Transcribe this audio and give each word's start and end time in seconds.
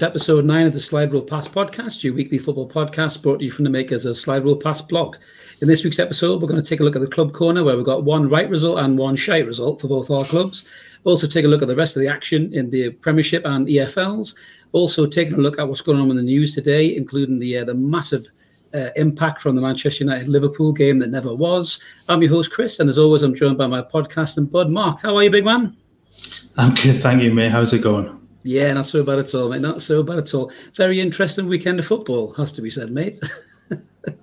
to 0.00 0.06
episode 0.06 0.46
nine 0.46 0.66
of 0.66 0.72
the 0.72 0.80
Slide 0.80 1.12
Rule 1.12 1.20
Pass 1.20 1.46
podcast, 1.46 2.02
your 2.02 2.14
weekly 2.14 2.38
football 2.38 2.66
podcast 2.66 3.20
brought 3.20 3.40
to 3.40 3.44
you 3.44 3.50
from 3.50 3.64
the 3.64 3.70
makers 3.70 4.06
of 4.06 4.16
Slide 4.16 4.42
Rule 4.44 4.56
Pass 4.56 4.80
blog. 4.80 5.16
In 5.60 5.68
this 5.68 5.84
week's 5.84 5.98
episode, 5.98 6.40
we're 6.40 6.48
going 6.48 6.62
to 6.62 6.66
take 6.66 6.80
a 6.80 6.82
look 6.82 6.96
at 6.96 7.02
the 7.02 7.06
club 7.06 7.34
corner 7.34 7.62
where 7.62 7.76
we've 7.76 7.84
got 7.84 8.04
one 8.04 8.26
right 8.26 8.48
result 8.48 8.78
and 8.78 8.96
one 8.96 9.14
shite 9.14 9.44
result 9.44 9.78
for 9.78 9.88
both 9.88 10.10
our 10.10 10.24
clubs. 10.24 10.64
Also, 11.04 11.26
take 11.26 11.44
a 11.44 11.48
look 11.48 11.60
at 11.60 11.68
the 11.68 11.76
rest 11.76 11.96
of 11.96 12.00
the 12.00 12.08
action 12.08 12.50
in 12.54 12.70
the 12.70 12.88
Premiership 12.88 13.44
and 13.44 13.68
EFLs. 13.68 14.34
Also, 14.72 15.04
taking 15.04 15.34
a 15.34 15.36
look 15.36 15.58
at 15.58 15.68
what's 15.68 15.82
going 15.82 16.00
on 16.00 16.08
in 16.08 16.16
the 16.16 16.22
news 16.22 16.54
today, 16.54 16.96
including 16.96 17.38
the 17.38 17.58
uh, 17.58 17.64
the 17.66 17.74
massive 17.74 18.26
uh, 18.72 18.88
impact 18.96 19.42
from 19.42 19.54
the 19.54 19.60
Manchester 19.60 20.04
United 20.04 20.28
Liverpool 20.28 20.72
game 20.72 20.98
that 21.00 21.10
never 21.10 21.34
was. 21.34 21.78
I'm 22.08 22.22
your 22.22 22.30
host, 22.30 22.52
Chris, 22.52 22.80
and 22.80 22.88
as 22.88 22.96
always, 22.96 23.22
I'm 23.22 23.34
joined 23.34 23.58
by 23.58 23.66
my 23.66 23.82
podcast 23.82 24.38
and 24.38 24.50
bud, 24.50 24.70
Mark. 24.70 25.02
How 25.02 25.14
are 25.16 25.24
you, 25.24 25.30
big 25.30 25.44
man? 25.44 25.76
I'm 26.56 26.74
good, 26.74 27.02
thank 27.02 27.22
you, 27.22 27.34
mate. 27.34 27.50
How's 27.50 27.74
it 27.74 27.82
going? 27.82 28.19
Yeah, 28.42 28.72
not 28.72 28.86
so 28.86 29.04
bad 29.04 29.18
at 29.18 29.34
all, 29.34 29.48
mate. 29.50 29.60
Not 29.60 29.82
so 29.82 30.02
bad 30.02 30.18
at 30.18 30.34
all. 30.34 30.50
Very 30.76 31.00
interesting 31.00 31.46
weekend 31.46 31.78
of 31.78 31.86
football, 31.86 32.32
has 32.34 32.52
to 32.54 32.62
be 32.62 32.70
said, 32.70 32.90
mate. 32.90 33.20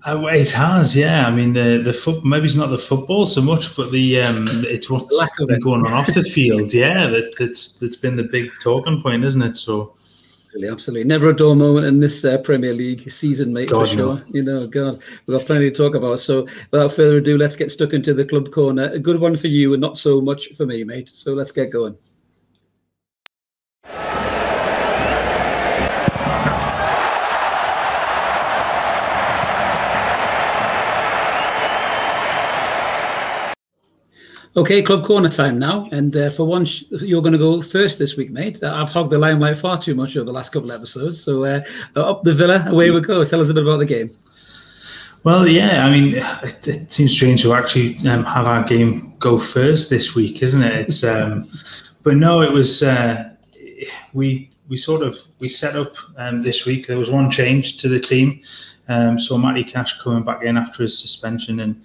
uh, 0.07 0.25
it 0.25 0.49
has, 0.51 0.95
yeah. 0.95 1.27
I 1.27 1.31
mean, 1.31 1.53
the 1.53 1.81
the 1.83 1.93
foot 1.93 2.25
maybe 2.25 2.45
it's 2.45 2.55
not 2.55 2.69
the 2.69 2.77
football 2.77 3.25
so 3.25 3.41
much, 3.41 3.75
but 3.75 3.91
the 3.91 4.21
um, 4.21 4.47
it's 4.67 4.89
what's 4.89 5.15
been 5.37 5.59
going 5.59 5.85
on 5.85 5.93
off 5.93 6.13
the 6.13 6.23
field. 6.35 6.73
Yeah, 6.73 7.07
that 7.07 7.35
that's 7.37 7.77
that's 7.77 7.97
been 7.97 8.15
the 8.15 8.23
big 8.23 8.51
talking 8.61 9.01
point, 9.01 9.23
isn't 9.23 9.41
it? 9.41 9.57
So. 9.57 9.93
Absolutely. 10.67 11.03
Never 11.03 11.29
a 11.29 11.35
dull 11.35 11.53
moment 11.53 11.85
in 11.85 11.99
this 11.99 12.25
uh, 12.25 12.39
Premier 12.39 12.73
League 12.73 13.11
season, 13.11 13.53
mate, 13.53 13.69
God, 13.69 13.87
for 13.87 13.95
sure. 13.95 14.15
No. 14.15 14.21
You 14.33 14.41
know, 14.41 14.65
God, 14.65 14.99
we've 15.27 15.37
got 15.37 15.45
plenty 15.45 15.69
to 15.69 15.75
talk 15.75 15.93
about. 15.93 16.19
So, 16.19 16.47
without 16.71 16.93
further 16.93 17.17
ado, 17.17 17.37
let's 17.37 17.55
get 17.55 17.69
stuck 17.69 17.93
into 17.93 18.15
the 18.15 18.25
club 18.25 18.51
corner. 18.51 18.85
A 18.85 18.97
good 18.97 19.19
one 19.19 19.35
for 19.35 19.47
you 19.47 19.73
and 19.73 19.81
not 19.81 19.99
so 19.99 20.19
much 20.19 20.55
for 20.55 20.65
me, 20.65 20.83
mate. 20.83 21.09
So, 21.13 21.33
let's 21.33 21.51
get 21.51 21.71
going. 21.71 21.95
Okay, 34.57 34.81
club 34.81 35.05
corner 35.05 35.29
time 35.29 35.59
now, 35.59 35.87
and 35.91 36.17
uh, 36.17 36.31
for 36.31 36.43
once 36.43 36.83
you're 36.89 37.21
going 37.21 37.31
to 37.31 37.37
go 37.37 37.61
first 37.61 37.99
this 37.99 38.17
week, 38.17 38.31
mate. 38.31 38.63
Uh, 38.63 38.73
I've 38.73 38.89
hogged 38.89 39.11
the 39.11 39.19
limelight 39.19 39.59
far 39.59 39.79
too 39.79 39.93
much 39.93 40.17
over 40.17 40.25
the 40.25 40.31
last 40.31 40.51
couple 40.51 40.71
of 40.71 40.75
episodes, 40.75 41.23
so 41.23 41.45
uh, 41.45 41.61
up 41.95 42.23
the 42.23 42.33
villa, 42.33 42.65
away 42.67 42.89
we 42.89 42.99
go. 42.99 43.23
Tell 43.23 43.39
us 43.39 43.49
a 43.49 43.53
bit 43.53 43.61
about 43.61 43.77
the 43.77 43.85
game. 43.85 44.09
Well, 45.23 45.47
yeah, 45.47 45.85
I 45.85 45.91
mean, 45.91 46.15
it, 46.41 46.67
it 46.67 46.91
seems 46.91 47.11
strange 47.11 47.43
to 47.43 47.53
actually 47.53 47.99
um, 48.09 48.23
have 48.23 48.47
our 48.47 48.63
game 48.63 49.13
go 49.19 49.37
first 49.37 49.91
this 49.91 50.15
week, 50.15 50.41
isn't 50.41 50.63
it? 50.63 50.73
It's, 50.73 51.03
um, 51.03 51.47
but 52.03 52.17
no, 52.17 52.41
it 52.41 52.51
was 52.51 52.81
uh, 52.81 53.29
we 54.13 54.49
we 54.69 54.75
sort 54.75 55.03
of 55.03 55.19
we 55.37 55.49
set 55.49 55.75
up 55.75 55.93
um, 56.17 56.41
this 56.41 56.65
week. 56.65 56.87
There 56.87 56.97
was 56.97 57.11
one 57.11 57.29
change 57.29 57.77
to 57.77 57.89
the 57.89 57.99
team, 57.99 58.41
um, 58.89 59.19
so 59.19 59.37
Matty 59.37 59.63
Cash 59.63 60.01
coming 60.01 60.23
back 60.23 60.41
in 60.41 60.57
after 60.57 60.81
his 60.81 60.97
suspension 60.97 61.59
and. 61.59 61.83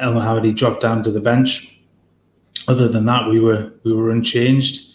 Elmohamady 0.00 0.54
dropped 0.56 0.82
down 0.82 1.02
to 1.02 1.10
the 1.10 1.20
bench. 1.20 1.80
Other 2.68 2.88
than 2.88 3.06
that, 3.06 3.28
we 3.28 3.40
were 3.40 3.72
we 3.84 3.92
were 3.92 4.10
unchanged, 4.10 4.94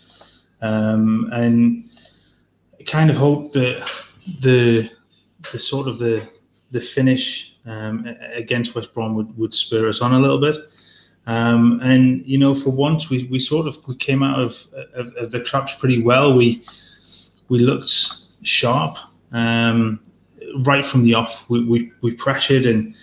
um, 0.62 1.29
and 1.31 1.89
kind 2.85 3.09
of 3.09 3.16
hope 3.16 3.53
that 3.53 3.90
the 4.41 4.90
the 5.51 5.59
sort 5.59 5.88
of 5.88 6.00
the 6.00 6.28
the 6.72 6.81
finish 6.81 7.57
um, 7.66 8.06
against 8.34 8.75
West 8.75 8.94
Brom 8.94 9.16
would, 9.16 9.38
would 9.38 9.53
spur 9.53 9.88
us 9.90 10.01
on 10.01 10.13
a 10.13 10.19
little 10.19 10.40
bit. 10.40 10.57
Um, 11.28 11.79
and 11.84 12.25
you 12.25 12.38
know, 12.38 12.56
for 12.56 12.72
once, 12.72 13.09
we, 13.09 13.25
we 13.25 13.40
sort 13.40 13.67
of 13.67 13.78
we 13.88 13.95
came 13.95 14.23
out 14.23 14.40
of, 14.40 14.67
of, 14.95 15.13
of 15.16 15.31
the 15.31 15.44
traps 15.44 15.73
pretty 15.75 16.01
well. 16.01 16.35
We 16.35 16.63
we 17.50 17.59
looked 17.59 17.91
sharp 18.44 18.97
um, 19.31 20.00
right 20.59 20.85
from 20.85 21.03
the 21.03 21.13
off. 21.13 21.50
We, 21.50 21.63
we, 21.66 21.91
we 22.01 22.13
pressured 22.13 22.66
and 22.66 22.95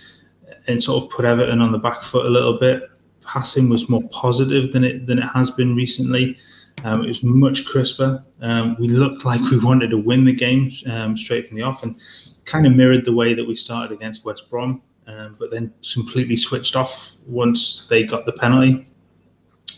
and 0.69 0.81
sort 0.81 1.03
of 1.03 1.09
put 1.09 1.25
Everton 1.25 1.61
on 1.61 1.71
the 1.71 1.77
back 1.77 2.03
foot 2.03 2.25
a 2.25 2.29
little 2.29 2.57
bit. 2.57 2.89
Passing 3.25 3.69
was 3.69 3.89
more 3.89 4.07
positive 4.09 4.71
than 4.71 4.83
it 4.83 5.05
than 5.05 5.19
it 5.19 5.27
has 5.27 5.51
been 5.51 5.75
recently. 5.75 6.37
Um, 6.83 7.03
it 7.03 7.07
was 7.07 7.23
much 7.23 7.65
crisper. 7.65 8.23
Um, 8.41 8.77
we 8.79 8.87
looked 8.87 9.25
like 9.25 9.41
we 9.51 9.57
wanted 9.57 9.89
to 9.89 9.97
win 9.97 10.23
the 10.23 10.33
game 10.33 10.71
um, 10.89 11.17
straight 11.17 11.47
from 11.47 11.57
the 11.57 11.63
off, 11.63 11.83
and 11.83 11.99
kind 12.45 12.65
of 12.65 12.73
mirrored 12.73 13.05
the 13.05 13.13
way 13.13 13.33
that 13.33 13.45
we 13.45 13.55
started 13.55 13.91
against 13.91 14.23
West 14.25 14.49
Brom, 14.49 14.81
um, 15.07 15.35
but 15.39 15.51
then 15.51 15.73
completely 15.93 16.37
switched 16.37 16.75
off 16.75 17.15
once 17.27 17.87
they 17.89 18.03
got 18.03 18.25
the 18.25 18.31
penalty. 18.33 18.87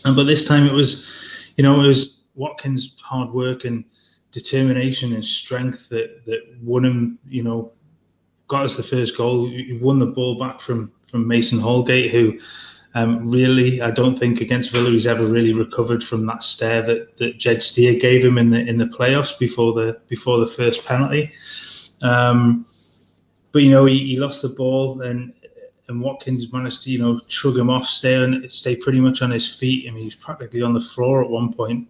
And 0.04 0.14
but 0.14 0.24
this 0.24 0.46
time 0.46 0.66
it 0.66 0.72
was, 0.72 1.08
you 1.56 1.64
know, 1.64 1.82
it 1.82 1.86
was 1.86 2.22
Watkins' 2.34 2.96
hard 3.00 3.30
work 3.32 3.64
and 3.64 3.84
determination 4.30 5.12
and 5.12 5.24
strength 5.24 5.88
that 5.88 6.24
that 6.26 6.40
won 6.62 6.84
him, 6.84 7.18
you 7.28 7.42
know, 7.42 7.72
got 8.52 8.66
us 8.66 8.76
the 8.76 8.82
first 8.82 9.16
goal. 9.16 9.48
He 9.48 9.78
won 9.80 9.98
the 9.98 10.06
ball 10.06 10.38
back 10.38 10.60
from 10.60 10.92
from 11.06 11.26
Mason 11.26 11.58
Holgate, 11.58 12.10
who 12.10 12.38
um, 12.94 13.26
really 13.26 13.80
I 13.80 13.90
don't 13.90 14.18
think 14.18 14.42
against 14.42 14.70
Villa 14.70 14.90
he's 14.90 15.06
ever 15.06 15.24
really 15.24 15.54
recovered 15.54 16.04
from 16.04 16.26
that 16.26 16.44
stare 16.44 16.82
that 16.82 17.16
that 17.16 17.38
Jed 17.38 17.62
Steer 17.62 17.98
gave 17.98 18.22
him 18.22 18.36
in 18.36 18.50
the 18.50 18.60
in 18.60 18.76
the 18.76 18.84
playoffs 18.84 19.36
before 19.38 19.72
the 19.72 19.98
before 20.06 20.38
the 20.38 20.46
first 20.46 20.84
penalty. 20.84 21.32
Um, 22.02 22.66
but 23.52 23.62
you 23.62 23.70
know 23.70 23.86
he, 23.86 23.98
he 24.06 24.16
lost 24.18 24.42
the 24.42 24.50
ball 24.50 25.00
and 25.00 25.32
and 25.88 26.00
Watkins 26.00 26.52
managed 26.52 26.82
to 26.82 26.90
you 26.90 26.98
know 26.98 27.20
shrug 27.28 27.56
him 27.56 27.70
off, 27.70 27.86
stay 27.86 28.16
on, 28.16 28.44
stay 28.50 28.76
pretty 28.76 29.00
much 29.00 29.22
on 29.22 29.30
his 29.30 29.54
feet. 29.54 29.88
I 29.88 29.92
mean 29.92 30.00
he 30.00 30.04
was 30.04 30.14
practically 30.14 30.60
on 30.60 30.74
the 30.74 30.80
floor 30.92 31.24
at 31.24 31.30
one 31.30 31.54
point 31.54 31.88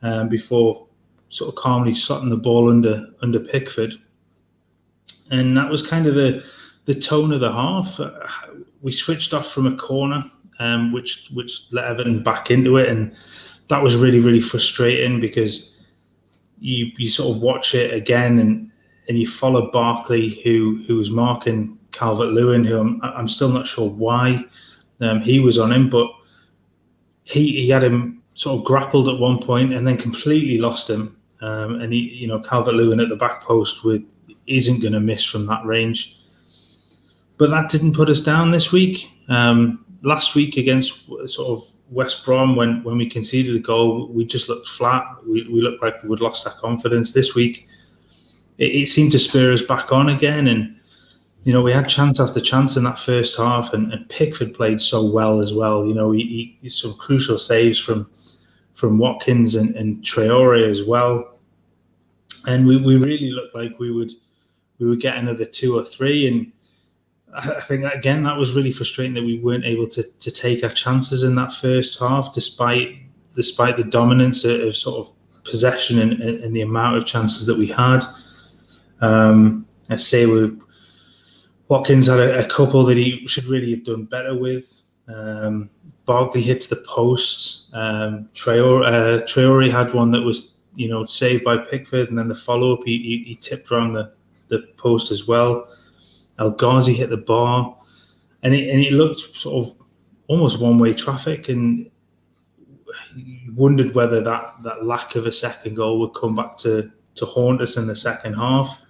um, 0.00 0.30
before 0.30 0.86
sort 1.28 1.50
of 1.50 1.56
calmly 1.56 1.92
slotting 1.92 2.30
the 2.30 2.36
ball 2.48 2.70
under 2.70 3.08
under 3.20 3.40
Pickford 3.40 3.98
and 5.30 5.56
that 5.56 5.70
was 5.70 5.86
kind 5.86 6.06
of 6.06 6.14
the 6.14 6.44
the 6.84 6.94
tone 6.94 7.32
of 7.32 7.40
the 7.40 7.52
half. 7.52 8.00
Uh, 8.00 8.10
we 8.80 8.92
switched 8.92 9.34
off 9.34 9.50
from 9.50 9.66
a 9.66 9.76
corner, 9.76 10.24
um, 10.58 10.92
which 10.92 11.28
which 11.34 11.66
let 11.70 11.84
Everton 11.84 12.22
back 12.22 12.50
into 12.50 12.76
it, 12.76 12.88
and 12.88 13.14
that 13.68 13.82
was 13.82 13.96
really 13.96 14.20
really 14.20 14.40
frustrating 14.40 15.20
because 15.20 15.74
you 16.58 16.90
you 16.96 17.08
sort 17.08 17.36
of 17.36 17.42
watch 17.42 17.74
it 17.74 17.92
again 17.92 18.38
and 18.38 18.70
and 19.08 19.18
you 19.18 19.26
follow 19.26 19.70
Barkley 19.70 20.40
who 20.44 20.82
who 20.86 20.96
was 20.96 21.10
marking 21.10 21.78
Calvert 21.92 22.28
Lewin, 22.28 22.64
who 22.64 22.78
I'm 22.78 23.00
I'm 23.02 23.28
still 23.28 23.48
not 23.48 23.66
sure 23.66 23.88
why 23.90 24.44
um, 25.00 25.20
he 25.20 25.40
was 25.40 25.58
on 25.58 25.72
him, 25.72 25.88
but 25.88 26.08
he 27.24 27.52
he 27.52 27.68
had 27.68 27.84
him 27.84 28.22
sort 28.34 28.58
of 28.58 28.64
grappled 28.64 29.08
at 29.08 29.18
one 29.18 29.38
point 29.38 29.74
and 29.74 29.86
then 29.86 29.96
completely 29.96 30.58
lost 30.58 30.88
him. 30.88 31.16
Um, 31.40 31.80
and 31.80 31.92
he, 31.92 31.98
you 31.98 32.26
know, 32.26 32.40
Calvert 32.40 32.74
Lewin 32.74 33.00
at 33.00 33.08
the 33.08 33.16
back 33.16 33.42
post 33.42 33.84
with 33.84 34.02
isn't 34.48 34.80
going 34.80 34.92
to 34.92 35.00
miss 35.00 35.24
from 35.24 35.46
that 35.46 35.64
range. 35.64 36.16
But 37.38 37.50
that 37.50 37.68
didn't 37.68 37.94
put 37.94 38.08
us 38.08 38.20
down 38.20 38.50
this 38.50 38.72
week. 38.72 39.10
Um, 39.28 39.84
last 40.02 40.34
week 40.34 40.56
against 40.56 41.06
sort 41.26 41.48
of 41.48 41.68
West 41.90 42.24
Brom, 42.24 42.56
when 42.56 42.82
when 42.82 42.98
we 42.98 43.08
conceded 43.08 43.54
a 43.56 43.60
goal, 43.60 44.08
we 44.08 44.24
just 44.24 44.48
looked 44.48 44.68
flat. 44.68 45.04
We, 45.26 45.48
we 45.48 45.62
looked 45.62 45.82
like 45.82 46.02
we 46.02 46.08
would 46.08 46.20
lost 46.20 46.46
our 46.46 46.54
confidence. 46.54 47.12
This 47.12 47.34
week, 47.34 47.68
it, 48.58 48.74
it, 48.74 48.88
seemed 48.88 49.12
to 49.12 49.18
spur 49.18 49.52
us 49.52 49.62
back 49.62 49.92
on 49.92 50.08
again. 50.08 50.48
And 50.48 50.76
you 51.44 51.52
know, 51.52 51.62
we 51.62 51.72
had 51.72 51.88
chance 51.88 52.20
after 52.20 52.40
chance 52.40 52.76
in 52.76 52.84
that 52.84 52.98
first 52.98 53.38
half, 53.38 53.72
and, 53.72 53.92
and 53.92 54.08
Pickford 54.08 54.54
played 54.54 54.80
so 54.80 55.04
well 55.04 55.40
as 55.40 55.54
well. 55.54 55.86
You 55.86 55.94
know, 55.94 56.10
he, 56.10 56.58
he 56.60 56.68
some 56.68 56.94
crucial 56.94 57.38
saves 57.38 57.78
from 57.78 58.10
from 58.74 58.98
Watkins 58.98 59.56
and, 59.56 59.74
and 59.74 60.02
Traore 60.04 60.70
as 60.70 60.84
well. 60.84 61.38
And 62.46 62.64
we, 62.66 62.76
we 62.76 62.96
really 62.96 63.32
looked 63.32 63.54
like 63.54 63.78
we 63.80 63.90
would 63.90 64.12
we 64.78 64.86
would 64.86 65.00
get 65.00 65.16
another 65.16 65.44
two 65.44 65.78
or 65.78 65.84
three. 65.84 66.26
And 66.26 66.52
I 67.34 67.60
think 67.60 67.84
again 67.84 68.22
that 68.24 68.36
was 68.36 68.52
really 68.52 68.72
frustrating 68.72 69.14
that 69.14 69.24
we 69.24 69.38
weren't 69.38 69.64
able 69.64 69.88
to 69.88 70.02
to 70.02 70.30
take 70.30 70.64
our 70.64 70.70
chances 70.70 71.22
in 71.22 71.34
that 71.36 71.52
first 71.52 71.98
half, 71.98 72.32
despite 72.34 72.98
despite 73.34 73.76
the 73.76 73.84
dominance 73.84 74.44
of, 74.44 74.60
of 74.60 74.76
sort 74.76 75.06
of 75.06 75.14
possession 75.44 76.00
and, 76.00 76.20
and, 76.20 76.54
the 76.54 76.60
amount 76.60 76.96
of 76.96 77.06
chances 77.06 77.46
that 77.46 77.56
we 77.56 77.66
had. 77.66 78.00
Um, 79.00 79.66
I 79.88 79.96
say 79.96 80.26
we 80.26 80.52
Watkins 81.68 82.08
had 82.08 82.18
a, 82.18 82.44
a, 82.44 82.48
couple 82.48 82.84
that 82.84 82.96
he 82.96 83.26
should 83.26 83.44
really 83.44 83.70
have 83.70 83.84
done 83.84 84.04
better 84.04 84.36
with. 84.36 84.82
Um, 85.06 85.70
Barkley 86.06 86.42
hits 86.42 86.66
the 86.66 86.82
post. 86.88 87.72
Um, 87.74 88.28
Traore, 88.34 88.86
uh, 88.86 89.24
Traore 89.26 89.70
had 89.70 89.94
one 89.94 90.10
that 90.10 90.22
was 90.22 90.54
you 90.74 90.88
know 90.88 91.06
saved 91.06 91.44
by 91.44 91.58
Pickford, 91.58 92.08
and 92.08 92.18
then 92.18 92.28
the 92.28 92.34
follow 92.34 92.74
up 92.74 92.80
he, 92.84 92.98
he, 92.98 93.24
he 93.28 93.36
tipped 93.36 93.70
around 93.70 93.92
the 93.92 94.12
the 94.48 94.60
post 94.76 95.10
as 95.10 95.26
well. 95.26 95.68
El 96.38 96.52
Ghazi 96.52 96.94
hit 96.94 97.10
the 97.10 97.16
bar, 97.16 97.76
and 98.42 98.54
it 98.54 98.70
and 98.70 98.80
it 98.80 98.92
looked 98.92 99.20
sort 99.36 99.66
of 99.66 99.76
almost 100.28 100.60
one 100.60 100.78
way 100.78 100.94
traffic, 100.94 101.48
and 101.48 101.90
you 103.16 103.54
wondered 103.54 103.94
whether 103.94 104.22
that 104.22 104.54
that 104.62 104.84
lack 104.84 105.14
of 105.14 105.26
a 105.26 105.32
second 105.32 105.74
goal 105.74 105.98
would 106.00 106.14
come 106.14 106.36
back 106.36 106.56
to 106.58 106.90
to 107.16 107.26
haunt 107.26 107.60
us 107.60 107.76
in 107.76 107.86
the 107.86 107.96
second 107.96 108.34
half. 108.34 108.80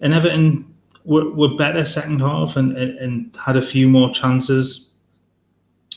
And 0.00 0.12
Everton 0.12 0.74
were, 1.04 1.30
were 1.30 1.56
better 1.56 1.84
second 1.84 2.20
half 2.20 2.56
and, 2.56 2.76
and, 2.76 2.98
and 2.98 3.36
had 3.36 3.56
a 3.56 3.62
few 3.62 3.88
more 3.88 4.12
chances. 4.12 4.92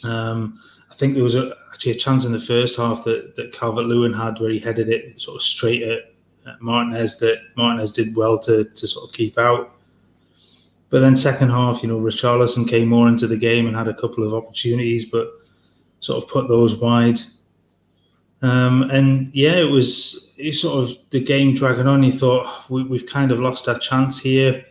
Um, 0.04 0.60
I 0.92 0.96
think 0.96 1.16
there 1.16 1.24
was 1.24 1.36
a, 1.36 1.56
actually 1.74 1.94
a 1.94 1.96
chance 1.96 2.26
in 2.26 2.32
the 2.32 2.40
first 2.40 2.76
half 2.76 3.04
that, 3.06 3.36
that 3.36 3.54
Calvert 3.54 3.86
Lewin 3.86 4.14
had 4.14 4.40
where 4.40 4.50
he 4.50 4.60
headed 4.60 4.90
it 4.90 5.20
sort 5.20 5.36
of 5.36 5.44
straight 5.44 5.84
at, 5.84 6.14
at 6.48 6.62
Martinez 6.62 7.18
that 7.20 7.40
Martinez 7.56 7.92
did 7.92 8.16
well 8.16 8.40
to, 8.40 8.64
to 8.64 8.88
sort 8.88 9.10
of 9.10 9.16
keep 9.16 9.38
out. 9.38 9.74
But 10.90 11.02
then 11.02 11.16
second 11.16 11.50
half, 11.50 11.84
you 11.84 11.90
know, 11.90 12.00
Richarlison 12.00 12.68
came 12.68 12.88
more 12.88 13.08
into 13.08 13.28
the 13.28 13.36
game 13.36 13.68
and 13.68 13.76
had 13.76 13.90
a 13.90 13.94
couple 13.94 14.24
of 14.24 14.34
opportunities, 14.34 15.06
but 15.06 15.28
sort 16.00 16.24
of 16.24 16.30
put 16.30 16.48
those 16.48 16.76
wide. 16.76 17.20
Um, 18.42 18.84
and 18.92 19.34
yeah, 19.34 19.56
it 19.56 19.70
was 19.70 20.32
it 20.38 20.54
sort 20.54 20.84
of 20.84 20.98
the 21.10 21.20
game 21.20 21.56
dragging 21.56 21.88
on. 21.88 22.04
You 22.04 22.12
thought 22.12 22.70
we, 22.70 22.84
we've 22.84 23.08
kind 23.08 23.32
of 23.32 23.40
lost 23.40 23.68
our 23.68 23.80
chance 23.80 24.20
here, 24.20 24.64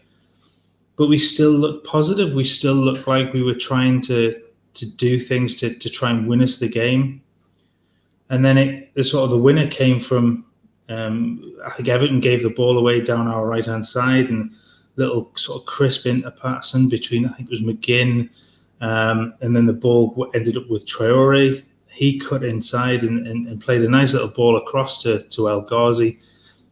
but 0.97 1.09
we 1.09 1.19
still 1.19 1.51
look 1.51 1.85
positive. 1.85 2.33
We 2.33 2.45
still 2.45 2.75
look 2.75 3.07
like 3.07 3.33
we 3.33 3.43
were 3.43 3.55
trying 3.55 4.01
to 4.03 4.41
to 4.75 4.97
do 4.97 5.19
things 5.19 5.55
to, 5.57 5.75
to 5.75 5.91
try 5.91 6.11
and 6.11 6.29
win 6.29 6.43
us 6.43 6.59
the 6.59 6.69
game. 6.69 7.23
And 8.31 8.45
then 8.45 8.57
it 8.57 8.95
the 8.95 9.05
sort 9.05 9.25
of 9.25 9.31
the 9.31 9.39
winner 9.39 9.67
came 9.67 10.01
from 10.01 10.47
um, 10.89 11.57
I 11.65 11.71
think 11.71 11.89
Everton 11.89 12.21
gave 12.21 12.43
the 12.43 12.51
ball 12.51 12.79
away 12.79 13.01
down 13.01 13.29
our 13.29 13.47
right 13.47 13.67
hand 13.67 13.87
side 13.87 14.31
and 14.31 14.53
little 14.97 15.31
sort 15.37 15.61
of 15.61 15.67
crisp 15.67 16.07
interpassing 16.07 16.89
between 16.89 17.27
I 17.27 17.33
think 17.33 17.51
it 17.51 17.53
was 17.53 17.63
McGinn 17.63 18.31
um, 18.81 19.35
and 19.41 19.55
then 19.55 19.67
the 19.67 19.73
ball 19.73 20.31
ended 20.35 20.57
up 20.57 20.69
with 20.69 20.87
Traore 20.87 21.63
he 21.97 22.19
cut 22.19 22.45
inside 22.45 23.05
and, 23.05 23.27
and, 23.27 23.49
and, 23.49 23.59
played 23.61 23.83
a 23.83 23.89
nice 23.89 24.13
little 24.13 24.29
ball 24.29 24.59
across 24.59 25.03
to, 25.03 25.23
to 25.23 25.49
El 25.49 25.63
Ghazi. 25.63 26.19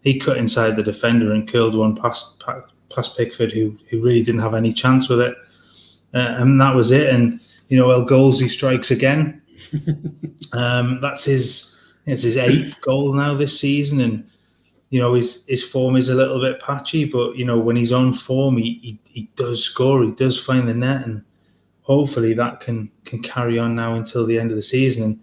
He 0.02 0.18
cut 0.18 0.36
inside 0.36 0.76
the 0.76 0.82
defender 0.82 1.32
and 1.32 1.50
curled 1.50 1.74
one 1.74 1.96
past 1.96 2.44
past 2.90 3.16
Pickford, 3.16 3.50
who 3.50 3.74
who 3.88 4.02
really 4.02 4.22
didn't 4.22 4.42
have 4.42 4.52
any 4.52 4.74
chance 4.74 5.08
with 5.08 5.20
it, 5.20 5.34
uh, 6.12 6.36
and 6.38 6.60
that 6.60 6.74
was 6.74 6.92
it. 6.92 7.08
And 7.08 7.40
you 7.68 7.78
know, 7.78 7.90
El 7.90 8.04
Ghazi 8.04 8.48
strikes 8.48 8.90
again. 8.90 9.40
um, 10.52 11.00
that's 11.00 11.24
his 11.24 11.73
it's 12.06 12.22
his 12.22 12.36
eighth 12.36 12.80
goal 12.80 13.12
now 13.14 13.34
this 13.34 13.58
season, 13.58 14.00
and 14.00 14.28
you 14.90 15.00
know 15.00 15.14
his 15.14 15.44
his 15.46 15.62
form 15.64 15.96
is 15.96 16.08
a 16.08 16.14
little 16.14 16.40
bit 16.40 16.60
patchy, 16.60 17.04
but 17.04 17.36
you 17.36 17.44
know 17.44 17.58
when 17.58 17.76
he's 17.76 17.92
on 17.92 18.12
form, 18.12 18.56
he 18.56 18.78
he, 18.82 19.00
he 19.04 19.30
does 19.36 19.62
score, 19.62 20.02
he 20.02 20.10
does 20.12 20.42
find 20.42 20.68
the 20.68 20.74
net, 20.74 21.06
and 21.06 21.22
hopefully 21.82 22.34
that 22.34 22.60
can 22.60 22.90
can 23.04 23.22
carry 23.22 23.58
on 23.58 23.74
now 23.74 23.94
until 23.94 24.26
the 24.26 24.38
end 24.38 24.50
of 24.50 24.56
the 24.56 24.62
season. 24.62 25.02
And 25.02 25.20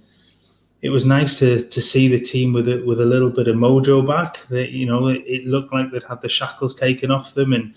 it 0.82 0.90
was 0.90 1.06
nice 1.06 1.38
to 1.40 1.62
to 1.62 1.82
see 1.82 2.08
the 2.08 2.20
team 2.20 2.54
with 2.54 2.68
it 2.68 2.86
with 2.86 3.02
a 3.02 3.06
little 3.06 3.30
bit 3.30 3.48
of 3.48 3.56
mojo 3.56 4.06
back. 4.06 4.46
That 4.48 4.72
you 4.72 4.86
know 4.86 5.08
it, 5.08 5.24
it, 5.28 5.46
looked 5.46 5.74
like 5.74 5.92
they'd 5.92 6.04
had 6.04 6.22
the 6.22 6.30
shackles 6.30 6.76
taken 6.76 7.12
off 7.12 7.36
them, 7.36 7.54
and 7.54 7.76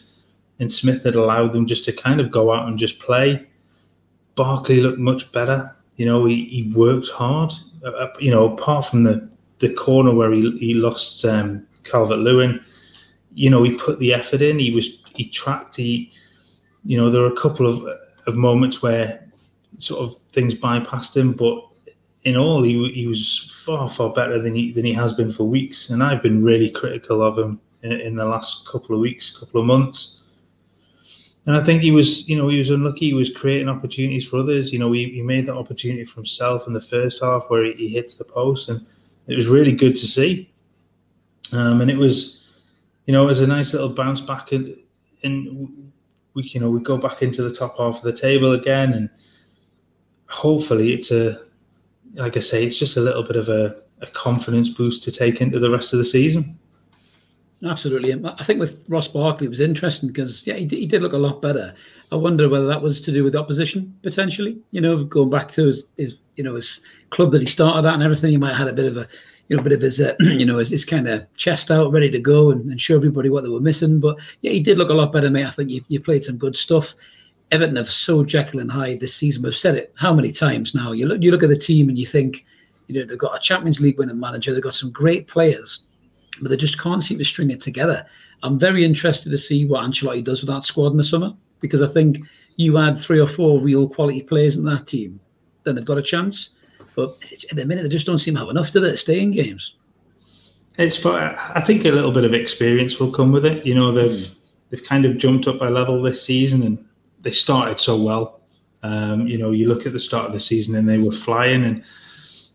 and 0.61 0.73
Smith 0.73 1.05
had 1.05 1.15
allowed 1.15 1.53
them 1.53 1.67
just 1.67 1.85
to 1.85 1.93
kind 1.93 2.21
of 2.21 2.31
go 2.31 2.53
out 2.53 2.69
and 2.69 2.79
just 2.79 2.99
play. 3.01 3.47
Barkley 4.35 4.81
looked 4.81 4.99
much 4.99 5.31
better. 5.33 5.75
You 5.97 6.07
know 6.07 6.25
he, 6.25 6.47
he 6.47 6.73
worked 6.75 7.09
hard. 7.11 7.53
Uh, 7.85 7.91
uh 7.91 8.13
you 8.19 8.31
know 8.31 8.53
apart 8.53 8.87
from 8.87 9.05
the 9.05 9.31
the 9.59 9.73
corner 9.75 10.15
where 10.15 10.33
he 10.33 10.57
he 10.59 10.75
lost 10.75 11.25
um, 11.25 11.67
Calvert 11.85 12.19
Lewin, 12.19 12.61
you 13.35 13.51
know 13.51 13.63
he 13.63 13.77
put 13.77 13.99
the 13.99 14.13
effort 14.13 14.43
in. 14.43 14.59
He 14.59 14.71
was 14.71 15.03
he 15.15 15.29
tracked. 15.29 15.77
He 15.77 16.13
you 16.85 16.97
know 16.97 17.11
there 17.11 17.23
were 17.23 17.33
a 17.33 17.41
couple 17.41 17.67
of 17.67 17.87
of 18.27 18.37
moments 18.37 18.83
where 18.83 19.29
sort 19.79 20.01
of 20.01 20.17
things 20.33 20.55
bypassed 20.55 21.17
him, 21.17 21.33
but 21.33 21.63
in 22.25 22.37
all, 22.37 22.63
he, 22.63 22.91
he 22.93 23.07
was 23.07 23.51
far 23.65 23.89
far 23.89 24.11
better 24.11 24.41
than 24.41 24.55
he 24.55 24.73
than 24.73 24.85
he 24.85 24.93
has 24.93 25.13
been 25.13 25.31
for 25.31 25.45
weeks, 25.45 25.91
and 25.91 26.03
I've 26.03 26.23
been 26.23 26.43
really 26.43 26.71
critical 26.71 27.23
of 27.23 27.39
him 27.39 27.61
in, 27.83 27.93
in 27.93 28.17
the 28.17 28.25
last 28.25 28.67
couple 28.67 28.95
of 28.95 29.01
weeks, 29.01 29.39
couple 29.39 29.61
of 29.61 29.67
months. 29.67 30.24
And 31.47 31.57
I 31.57 31.63
think 31.63 31.83
he 31.83 31.91
was, 31.91 32.29
you 32.29 32.37
know, 32.37 32.49
he 32.49 32.59
was 32.59 32.71
unlucky. 32.71 33.07
He 33.07 33.15
was 33.15 33.31
creating 33.31 33.69
opportunities 33.69 34.27
for 34.27 34.39
others. 34.39 34.73
You 34.73 34.79
know, 34.79 34.93
he, 34.93 35.11
he 35.11 35.23
made 35.23 35.47
that 35.47 35.57
opportunity 35.57 36.05
for 36.05 36.17
himself 36.17 36.67
in 36.67 36.73
the 36.73 36.81
first 36.81 37.23
half 37.23 37.45
where 37.49 37.65
he, 37.65 37.73
he 37.75 37.89
hits 37.91 38.15
the 38.15 38.25
post, 38.25 38.71
and 38.71 38.85
it 39.27 39.35
was 39.35 39.49
really 39.49 39.73
good 39.73 39.95
to 39.97 40.07
see. 40.07 40.51
Um, 41.53 41.83
and 41.83 41.91
it 41.91 41.99
was, 41.99 42.65
you 43.07 43.13
know, 43.13 43.25
it 43.25 43.27
was 43.27 43.41
a 43.41 43.47
nice 43.47 43.75
little 43.75 43.91
bounce 43.91 44.23
back, 44.23 44.53
and, 44.53 44.75
and 45.23 45.93
we 46.33 46.43
you 46.45 46.61
know 46.61 46.71
we 46.71 46.81
go 46.81 46.97
back 46.97 47.23
into 47.23 47.43
the 47.43 47.53
top 47.53 47.77
half 47.79 47.97
of 47.97 48.03
the 48.03 48.13
table 48.13 48.53
again, 48.53 48.95
and 48.95 49.11
hopefully 50.27 50.95
it's 50.95 51.11
a 51.11 51.45
like 52.17 52.37
I 52.37 52.41
say, 52.41 52.65
it's 52.65 52.79
just 52.79 52.97
a 52.97 53.01
little 53.01 53.23
bit 53.23 53.37
of 53.37 53.49
a, 53.49 53.77
a 54.01 54.07
confidence 54.07 54.69
boost 54.69 55.03
to 55.05 55.13
take 55.13 55.41
into 55.41 55.59
the 55.59 55.71
rest 55.71 55.93
of 55.93 55.99
the 55.99 56.05
season. 56.05 56.59
Absolutely. 57.65 58.15
I 58.39 58.45
think 58.45 58.61
with 58.61 58.85
Ross 58.89 59.09
Barkley, 59.09 59.47
it 59.47 59.51
was 59.51 59.61
interesting 59.61 60.09
because, 60.09 60.47
yeah, 60.47 60.55
he, 60.55 60.67
he 60.67 60.87
did 60.87 61.03
look 61.03 61.15
a 61.15 61.19
lot 61.19 61.41
better. 61.41 61.75
I 62.13 62.17
wonder 62.17 62.49
whether 62.49 62.67
that 62.67 62.83
was 62.83 63.01
to 63.03 63.13
do 63.13 63.25
with 63.25 63.35
opposition, 63.35 63.97
potentially. 64.03 64.59
You 64.71 64.81
know, 64.81 65.05
going 65.05 65.31
back 65.31 65.51
to 65.53 65.67
his, 65.67 65.87
his 65.97 66.19
you 66.37 66.45
know, 66.45 66.57
his 66.57 66.81
club 67.11 67.33
that 67.33 67.41
he 67.41 67.47
started 67.47 67.89
at 67.89 67.95
and 67.95 68.03
everything, 68.03 68.33
he 68.33 68.37
might 68.37 68.55
have 68.55 68.67
had 68.67 68.69
a 68.69 68.73
bit 68.73 68.85
of 68.85 68.97
a, 68.99 69.09
you 69.49 69.57
know, 69.57 69.63
bit 69.63 69.73
of 69.73 69.81
his, 69.81 70.01
uh, 70.01 70.15
you 70.21 70.45
know, 70.45 70.59
his, 70.59 70.71
his 70.71 70.85
kind 70.85 71.09
of 71.09 71.27
chest 71.37 71.71
out, 71.71 71.91
ready 71.91 72.11
to 72.11 72.21
go 72.21 72.51
and, 72.51 72.71
and, 72.71 72.81
show 72.81 72.97
everybody 72.97 73.31
what 73.31 73.43
they 73.45 73.49
were 73.51 73.61
missing. 73.61 73.99
But 73.99 74.19
yeah, 74.43 74.53
he 74.53 74.61
did 74.61 74.79
look 74.79 74.91
a 74.91 74.95
lot 74.95 75.13
better, 75.13 75.31
mate. 75.31 75.47
I 75.47 75.51
think 75.51 75.71
you, 75.71 75.83
you 75.89 76.01
played 76.01 76.25
some 76.25 76.39
good 76.39 76.57
stuff. 76.57 76.95
Everton 77.51 77.77
have 77.77 77.91
so 77.91 78.25
Jekyll 78.25 78.61
and 78.61 78.71
Hyde 78.71 79.01
this 79.01 79.15
season. 79.15 79.43
We've 79.43 79.57
said 79.57 79.77
it 79.77 79.93
how 79.97 80.13
many 80.13 80.33
times 80.33 80.75
now. 80.75 80.93
You 80.93 81.07
look, 81.07 81.23
you 81.23 81.31
look 81.31 81.43
at 81.43 81.51
the 81.51 81.59
team 81.59 81.89
and 81.89 81.99
you 81.99 82.07
think, 82.07 82.45
you 82.89 82.99
know, 82.99 83.07
they've 83.07 83.19
got 83.19 83.37
a 83.37 83.41
Champions 83.41 83.81
League 83.81 83.99
winning 83.99 84.21
manager. 84.21 84.53
They've 84.53 84.63
got 84.63 84.75
some 84.75 84.91
great 84.91 85.29
players, 85.29 85.87
but 86.41 86.51
they 86.51 86.57
just 86.57 86.81
can't 86.81 87.03
seem 87.03 87.19
to 87.19 87.25
string 87.25 87.51
it 87.51 87.61
together. 87.61 88.07
I'm 88.43 88.59
very 88.59 88.85
interested 88.85 89.31
to 89.31 89.39
see 89.39 89.67
what 89.67 89.85
Ancelotti 89.85 90.25
does 90.25 90.43
with 90.43 90.51
that 90.51 90.65
squad 90.65 90.89
in 90.93 90.97
the 90.97 91.05
summer 91.05 91.33
because 91.61 91.83
I 91.83 91.89
think 91.89 92.19
you 92.57 92.79
add 92.79 92.99
three 92.99 93.21
or 93.21 93.29
four 93.29 93.61
real 93.61 93.89
quality 93.89 94.23
players 94.23 94.57
in 94.57 94.65
that 94.65 94.87
team, 94.87 95.21
then 95.65 95.75
they've 95.75 95.85
got 95.85 95.99
a 95.99 96.03
chance. 96.03 96.51
But 96.95 97.17
at 97.51 97.57
the 97.57 97.65
minute, 97.65 97.83
they 97.83 97.89
just 97.89 98.07
don't 98.07 98.19
seem 98.19 98.35
to 98.35 98.41
have 98.41 98.51
enough 98.51 98.71
to 98.73 98.85
it, 98.85 98.97
stay 98.99 99.21
in 99.21 99.33
games. 99.33 99.75
It's, 100.79 101.01
but 101.01 101.37
I 101.39 101.61
think 101.61 101.85
a 101.85 101.91
little 101.91 102.13
bit 102.13 102.25
of 102.25 102.35
experience 102.35 102.99
will 102.99 103.13
come 103.13 103.33
with 103.33 103.45
it. 103.45 103.65
You 103.65 103.75
know, 103.75 103.93
they've 103.93 104.11
mm. 104.11 104.35
they've 104.71 104.85
kind 104.85 105.05
of 105.05 105.19
jumped 105.19 105.47
up 105.47 105.61
a 105.61 105.67
level 105.67 106.03
this 106.03 106.25
season, 106.25 106.63
and 106.63 106.85
they 107.23 107.31
started 107.31 107.81
so 107.81 108.01
well. 108.01 108.41
Um, 108.83 109.27
you 109.27 109.39
know, 109.39 109.53
you 109.53 109.69
look 109.69 109.87
at 109.87 109.93
the 109.93 110.01
start 110.01 110.27
of 110.27 110.33
the 110.33 110.41
season, 110.41 110.75
and 110.75 110.89
they 110.89 110.99
were 110.99 111.13
flying, 111.13 111.65
and 111.65 111.83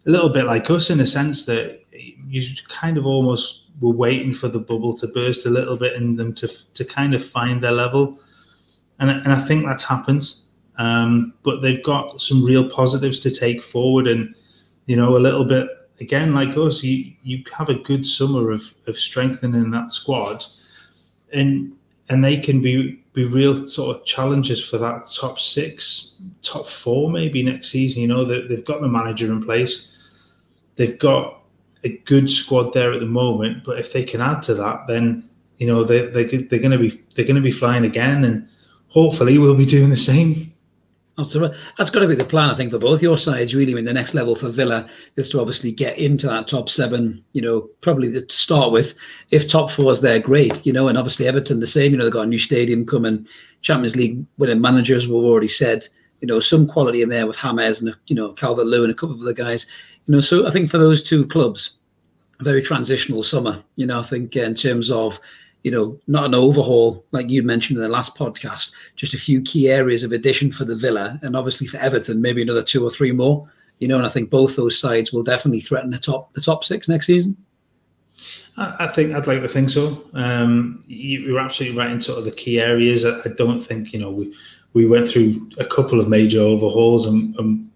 a 0.06 0.10
little 0.10 0.30
bit 0.30 0.46
like 0.46 0.70
us 0.70 0.89
in 0.89 0.98
the 0.98 1.08
sense 1.08 1.46
that 1.46 1.82
you 1.92 2.48
kind 2.68 2.98
of 2.98 3.06
almost 3.06 3.69
were 3.79 3.93
waiting 3.93 4.33
for 4.33 4.48
the 4.48 4.59
bubble 4.59 4.98
to 4.98 5.07
burst 5.07 5.45
a 5.45 5.50
little 5.50 5.77
bit 5.77 5.95
and 5.95 6.17
them 6.19 6.33
to 6.36 6.48
to 6.74 6.86
kind 6.86 7.13
of 7.13 7.25
find 7.25 7.63
their 7.63 7.71
level, 7.71 8.19
and 9.00 9.09
and 9.09 9.33
I 9.33 9.45
think 9.45 9.65
that's 9.65 9.83
happened. 9.83 10.33
Um, 10.77 11.33
but 11.43 11.62
they've 11.62 11.83
got 11.83 12.21
some 12.21 12.43
real 12.43 12.69
positives 12.69 13.19
to 13.21 13.31
take 13.31 13.63
forward, 13.63 14.07
and 14.07 14.33
you 14.86 14.95
know 14.95 15.17
a 15.17 15.19
little 15.19 15.45
bit 15.45 15.67
again 16.00 16.33
like 16.33 16.57
us. 16.57 16.83
You 16.83 17.13
you 17.24 17.43
have 17.53 17.69
a 17.69 17.75
good 17.75 18.05
summer 18.05 18.51
of 18.51 18.74
of 18.88 18.98
strengthening 19.00 19.71
that 19.71 19.91
squad, 19.91 20.45
and 21.33 21.74
and 22.09 22.24
they 22.24 22.38
can 22.38 22.62
be 22.62 23.03
be 23.13 23.25
real 23.25 23.67
sort 23.67 23.95
of 23.95 24.05
challenges 24.05 24.63
for 24.67 24.77
that 24.77 25.09
top 25.12 25.39
six, 25.39 26.15
top 26.41 26.67
four 26.67 27.09
maybe 27.09 27.43
next 27.43 27.69
season. 27.69 28.01
You 28.01 28.07
know 28.07 28.25
they, 28.25 28.41
they've 28.48 28.65
got 28.65 28.81
the 28.81 28.88
manager 28.88 29.31
in 29.31 29.43
place, 29.43 29.95
they've 30.75 30.98
got 30.98 31.38
a 31.83 31.98
good 32.00 32.29
squad 32.29 32.74
there 32.74 32.93
at 32.93 33.00
the 33.00 33.05
moment. 33.05 33.63
But 33.63 33.79
if 33.79 33.93
they 33.93 34.03
can 34.03 34.21
add 34.21 34.43
to 34.43 34.53
that, 34.55 34.88
then 34.88 35.29
you 35.57 35.67
know 35.67 35.83
they 35.83 36.07
they 36.07 36.25
they're 36.25 36.59
going 36.59 36.71
to 36.71 36.77
be 36.77 37.01
they're 37.15 37.25
going 37.25 37.36
to 37.36 37.41
be 37.41 37.51
flying 37.51 37.86
again, 37.86 38.24
and 38.25 38.48
hopefully 38.88 39.38
we'll 39.38 39.55
be 39.55 39.65
doing 39.65 39.89
the 39.89 39.98
same. 39.98 40.53
That's 41.77 41.89
got 41.89 42.00
to 42.00 42.07
be 42.07 42.15
the 42.15 42.24
plan, 42.24 42.50
I 42.50 42.55
think, 42.55 42.71
for 42.71 42.79
both 42.79 43.01
your 43.01 43.17
sides. 43.17 43.53
Really, 43.53 43.74
I 43.74 43.75
mean, 43.75 43.86
the 43.86 43.93
next 43.93 44.13
level 44.13 44.36
for 44.36 44.48
Villa 44.48 44.88
is 45.17 45.29
to 45.31 45.41
obviously 45.41 45.71
get 45.71 45.98
into 45.98 46.27
that 46.27 46.48
top 46.48 46.69
seven. 46.69 47.24
You 47.33 47.41
know, 47.41 47.62
probably 47.81 48.12
to 48.13 48.25
start 48.29 48.71
with. 48.71 48.95
If 49.29 49.50
top 49.50 49.69
four 49.69 49.91
is 49.91 50.00
there, 50.00 50.19
great. 50.19 50.65
You 50.65 50.71
know, 50.71 50.88
and 50.88 50.98
obviously 50.98 51.27
Everton 51.27 51.59
the 51.59 51.67
same. 51.67 51.91
You 51.91 51.98
know, 51.98 52.05
they've 52.05 52.13
got 52.13 52.25
a 52.25 52.29
new 52.29 52.39
stadium 52.39 52.86
coming, 52.86 53.27
Champions 53.62 53.98
League 53.98 54.25
winning 54.38 54.62
managers. 54.62 55.07
We've 55.07 55.15
already 55.17 55.50
said. 55.50 55.88
You 56.21 56.27
know, 56.27 56.41
some 56.41 56.67
quality 56.67 57.01
in 57.01 57.07
there 57.07 57.25
with 57.25 57.38
James 57.38 57.81
and 57.81 57.95
you 58.07 58.15
know 58.15 58.33
Calvert 58.33 58.65
Lewin 58.65 58.89
and 58.89 58.91
a 58.91 58.95
couple 58.95 59.15
of 59.15 59.21
other 59.21 59.33
guys. 59.33 59.65
You 60.06 60.15
know, 60.15 60.22
so 60.22 60.48
I 60.48 60.51
think 60.51 60.70
for 60.70 60.77
those 60.77 61.03
two 61.03 61.27
clubs, 61.27 61.72
a 62.39 62.44
very 62.44 62.62
transitional 62.62 63.24
summer. 63.24 63.63
You 63.75 63.86
know, 63.86 64.00
I 64.00 64.03
think 64.03 64.36
in 64.36 64.56
terms 64.56 64.89
of 64.89 65.20
you 65.63 65.72
know, 65.72 66.00
not 66.08 66.25
an 66.25 66.34
overhaul 66.34 67.06
like 67.12 67.29
you 67.29 67.44
mentioned 67.44 67.77
in 67.77 67.84
the 67.84 67.89
last 67.89 68.15
podcast, 68.15 68.72
just 68.96 69.13
a 69.13 69.18
few 69.18 69.41
key 69.41 69.70
areas 69.70 70.03
of 70.03 70.12
addition 70.12 70.51
for 70.51 70.63
the 70.63 70.75
Villa 70.75 71.20
and 71.22 71.36
obviously 71.36 71.68
for 71.68 71.77
Everton, 71.77 72.22
maybe 72.22 72.41
another 72.41 72.63
two 72.63 72.86
or 72.86 72.89
three 72.89 73.12
more. 73.12 73.50
You 73.79 73.88
know, 73.88 73.98
and 73.98 74.06
I 74.06 74.10
think 74.10 74.29
both 74.29 74.56
those 74.56 74.79
sides 74.79 75.12
will 75.12 75.24
definitely 75.24 75.62
threaten 75.62 75.89
the 75.89 75.98
top 75.98 76.34
the 76.34 76.41
top 76.41 76.63
six 76.63 76.88
next 76.88 77.08
season. 77.08 77.36
I 78.58 78.88
think 78.89 79.13
I'd 79.13 79.27
like 79.27 79.41
to 79.41 79.48
think 79.48 79.70
so. 79.70 80.03
Um, 80.13 80.84
you, 80.86 81.38
are 81.38 81.39
absolutely 81.39 81.77
right 81.77 81.91
in 81.91 82.01
sort 82.01 82.20
of 82.20 82.25
the 82.25 82.32
key 82.32 82.60
areas. 82.60 83.06
I, 83.06 83.18
I, 83.24 83.29
don't 83.38 83.62
think 83.62 83.94
you 83.94 84.00
know 84.00 84.12
we 84.12 84.36
we 84.74 84.86
went 84.86 85.08
through 85.08 85.50
a 85.58 85.65
couple 85.65 86.00
of 86.01 86.10
major 86.10 86.41
overhauls 86.41 87.06
and, 87.06 87.34
and 87.38 87.69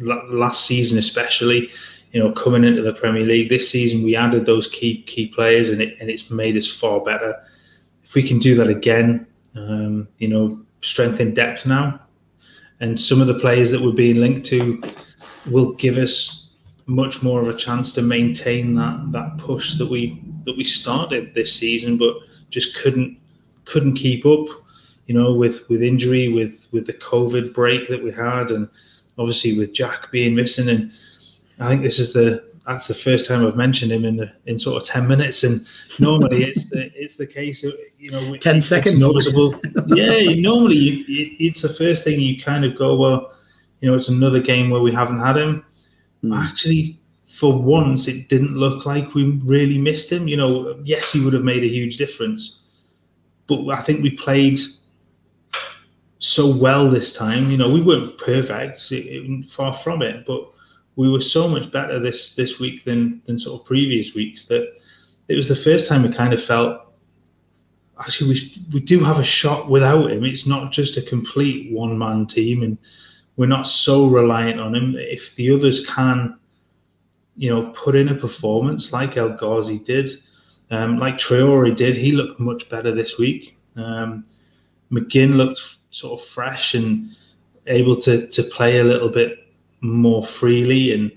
last 0.00 0.66
season 0.66 0.98
especially 0.98 1.70
you 2.12 2.20
know, 2.20 2.32
coming 2.32 2.64
into 2.64 2.82
the 2.82 2.92
Premier 2.92 3.24
League 3.24 3.48
this 3.48 3.70
season, 3.70 4.02
we 4.02 4.16
added 4.16 4.44
those 4.44 4.66
key 4.66 5.02
key 5.02 5.28
players, 5.28 5.70
and 5.70 5.80
it 5.80 5.96
and 6.00 6.10
it's 6.10 6.30
made 6.30 6.56
us 6.56 6.66
far 6.66 7.00
better. 7.00 7.40
If 8.04 8.14
we 8.14 8.26
can 8.26 8.38
do 8.38 8.54
that 8.56 8.68
again, 8.68 9.26
um, 9.54 10.08
you 10.18 10.28
know, 10.28 10.60
strength 10.80 11.20
in 11.20 11.34
depth 11.34 11.66
now, 11.66 12.00
and 12.80 13.00
some 13.00 13.20
of 13.20 13.28
the 13.28 13.38
players 13.38 13.70
that 13.70 13.80
we're 13.80 13.92
being 13.92 14.16
linked 14.16 14.46
to 14.46 14.82
will 15.50 15.72
give 15.74 15.98
us 15.98 16.50
much 16.86 17.22
more 17.22 17.40
of 17.40 17.48
a 17.48 17.56
chance 17.56 17.92
to 17.92 18.02
maintain 18.02 18.74
that 18.74 19.12
that 19.12 19.38
push 19.38 19.78
that 19.78 19.88
we 19.88 20.20
that 20.46 20.56
we 20.56 20.64
started 20.64 21.32
this 21.34 21.54
season, 21.54 21.96
but 21.96 22.16
just 22.50 22.76
couldn't 22.76 23.16
couldn't 23.66 23.94
keep 23.94 24.26
up. 24.26 24.46
You 25.06 25.14
know, 25.14 25.32
with 25.32 25.68
with 25.68 25.80
injury, 25.80 26.26
with 26.26 26.66
with 26.72 26.86
the 26.86 26.94
COVID 26.94 27.54
break 27.54 27.88
that 27.88 28.02
we 28.02 28.10
had, 28.10 28.50
and 28.50 28.68
obviously 29.20 29.58
with 29.58 29.74
Jack 29.74 30.10
being 30.10 30.34
missing, 30.34 30.68
and 30.70 30.90
I 31.60 31.68
think 31.68 31.82
this 31.82 31.98
is 31.98 32.12
the 32.14 32.50
that's 32.66 32.86
the 32.86 32.94
first 32.94 33.26
time 33.26 33.46
I've 33.46 33.56
mentioned 33.56 33.92
him 33.92 34.04
in 34.04 34.16
the 34.16 34.32
in 34.46 34.58
sort 34.58 34.80
of 34.80 34.88
ten 34.88 35.06
minutes, 35.06 35.44
and 35.44 35.66
normally 35.98 36.44
it's 36.48 36.70
the 36.70 36.90
it's 36.94 37.16
the 37.16 37.26
case 37.26 37.62
of 37.62 37.74
you 37.98 38.10
know 38.10 38.36
ten 38.36 38.62
seconds 38.62 38.98
noticeable. 38.98 39.54
yeah, 39.88 40.34
normally 40.34 40.76
you, 40.76 41.36
it's 41.38 41.62
the 41.62 41.68
first 41.68 42.02
thing 42.02 42.20
you 42.20 42.40
kind 42.40 42.64
of 42.64 42.76
go 42.76 42.96
well, 42.96 43.32
you 43.80 43.90
know, 43.90 43.96
it's 43.96 44.08
another 44.08 44.40
game 44.40 44.70
where 44.70 44.80
we 44.80 44.92
haven't 44.92 45.20
had 45.20 45.36
him. 45.36 45.64
Mm. 46.24 46.36
Actually, 46.36 46.98
for 47.26 47.60
once, 47.60 48.08
it 48.08 48.28
didn't 48.28 48.56
look 48.56 48.86
like 48.86 49.14
we 49.14 49.24
really 49.44 49.78
missed 49.78 50.10
him. 50.10 50.28
You 50.28 50.38
know, 50.38 50.80
yes, 50.82 51.12
he 51.12 51.22
would 51.22 51.34
have 51.34 51.44
made 51.44 51.62
a 51.62 51.68
huge 51.68 51.98
difference, 51.98 52.60
but 53.46 53.68
I 53.68 53.82
think 53.82 54.02
we 54.02 54.10
played 54.10 54.58
so 56.20 56.54
well 56.54 56.88
this 56.88 57.12
time. 57.12 57.50
You 57.50 57.56
know, 57.56 57.68
we 57.68 57.80
weren't 57.80 58.16
perfect, 58.18 58.92
it, 58.92 59.06
it, 59.06 59.50
far 59.50 59.72
from 59.72 60.02
it, 60.02 60.24
but 60.26 60.48
we 60.96 61.10
were 61.10 61.20
so 61.20 61.48
much 61.48 61.72
better 61.72 61.98
this 61.98 62.34
this 62.34 62.60
week 62.60 62.84
than 62.84 63.20
than 63.24 63.38
sort 63.38 63.60
of 63.60 63.66
previous 63.66 64.14
weeks 64.14 64.44
that 64.44 64.78
it 65.28 65.34
was 65.34 65.48
the 65.48 65.56
first 65.56 65.88
time 65.88 66.02
we 66.02 66.10
kind 66.10 66.32
of 66.32 66.42
felt 66.42 66.92
actually 67.98 68.30
we 68.30 68.40
we 68.74 68.80
do 68.80 69.00
have 69.02 69.18
a 69.18 69.24
shot 69.24 69.68
without 69.68 70.10
him. 70.10 70.24
It's 70.24 70.46
not 70.46 70.72
just 70.72 70.96
a 70.96 71.02
complete 71.02 71.72
one 71.72 71.98
man 71.98 72.26
team, 72.26 72.62
and 72.62 72.76
we're 73.36 73.46
not 73.46 73.66
so 73.66 74.06
reliant 74.06 74.60
on 74.60 74.74
him. 74.74 74.94
If 74.96 75.34
the 75.36 75.50
others 75.52 75.86
can, 75.86 76.38
you 77.36 77.48
know, 77.48 77.70
put 77.70 77.96
in 77.96 78.08
a 78.08 78.14
performance 78.14 78.92
like 78.92 79.16
El 79.16 79.30
Ghazi 79.30 79.78
did, 79.78 80.10
um, 80.70 80.98
like 80.98 81.16
Traore 81.16 81.74
did, 81.74 81.96
he 81.96 82.12
looked 82.12 82.38
much 82.38 82.68
better 82.68 82.94
this 82.94 83.18
week. 83.18 83.56
Um, 83.76 84.26
McGinn 84.92 85.36
looked 85.36 85.79
sort 85.90 86.20
of 86.20 86.26
fresh 86.26 86.74
and 86.74 87.14
able 87.66 87.96
to 87.96 88.26
to 88.28 88.42
play 88.44 88.78
a 88.78 88.84
little 88.84 89.08
bit 89.08 89.38
more 89.80 90.24
freely. 90.24 90.92
And 90.92 91.10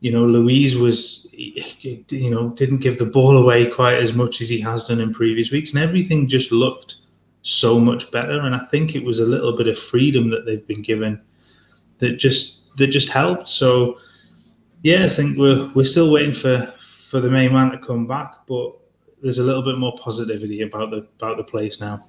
you 0.00 0.12
know 0.12 0.24
Luiz 0.24 0.76
was 0.76 1.26
you 1.32 2.30
know 2.30 2.50
didn't 2.50 2.78
give 2.78 2.98
the 2.98 3.06
ball 3.06 3.38
away 3.38 3.66
quite 3.66 3.98
as 3.98 4.12
much 4.12 4.40
as 4.40 4.48
he 4.48 4.60
has 4.60 4.84
done 4.84 5.00
in 5.00 5.12
previous 5.12 5.50
weeks. 5.50 5.72
And 5.72 5.82
everything 5.82 6.28
just 6.28 6.52
looked 6.52 6.96
so 7.42 7.78
much 7.78 8.10
better. 8.10 8.40
And 8.40 8.54
I 8.54 8.64
think 8.66 8.94
it 8.94 9.04
was 9.04 9.20
a 9.20 9.26
little 9.26 9.56
bit 9.56 9.68
of 9.68 9.78
freedom 9.78 10.30
that 10.30 10.44
they've 10.44 10.66
been 10.66 10.82
given 10.82 11.20
that 11.98 12.16
just 12.18 12.76
that 12.76 12.88
just 12.88 13.08
helped. 13.08 13.48
So 13.48 13.98
yeah 14.82 15.04
I 15.04 15.08
think 15.08 15.38
we're 15.38 15.70
we're 15.74 15.84
still 15.84 16.10
waiting 16.10 16.34
for 16.34 16.72
for 16.80 17.20
the 17.20 17.30
main 17.30 17.52
man 17.52 17.70
to 17.70 17.78
come 17.78 18.06
back 18.06 18.32
but 18.46 18.72
there's 19.22 19.38
a 19.38 19.42
little 19.42 19.62
bit 19.62 19.78
more 19.78 19.96
positivity 19.98 20.62
about 20.62 20.90
the 20.90 21.06
about 21.18 21.36
the 21.36 21.44
place 21.44 21.80
now 21.80 22.04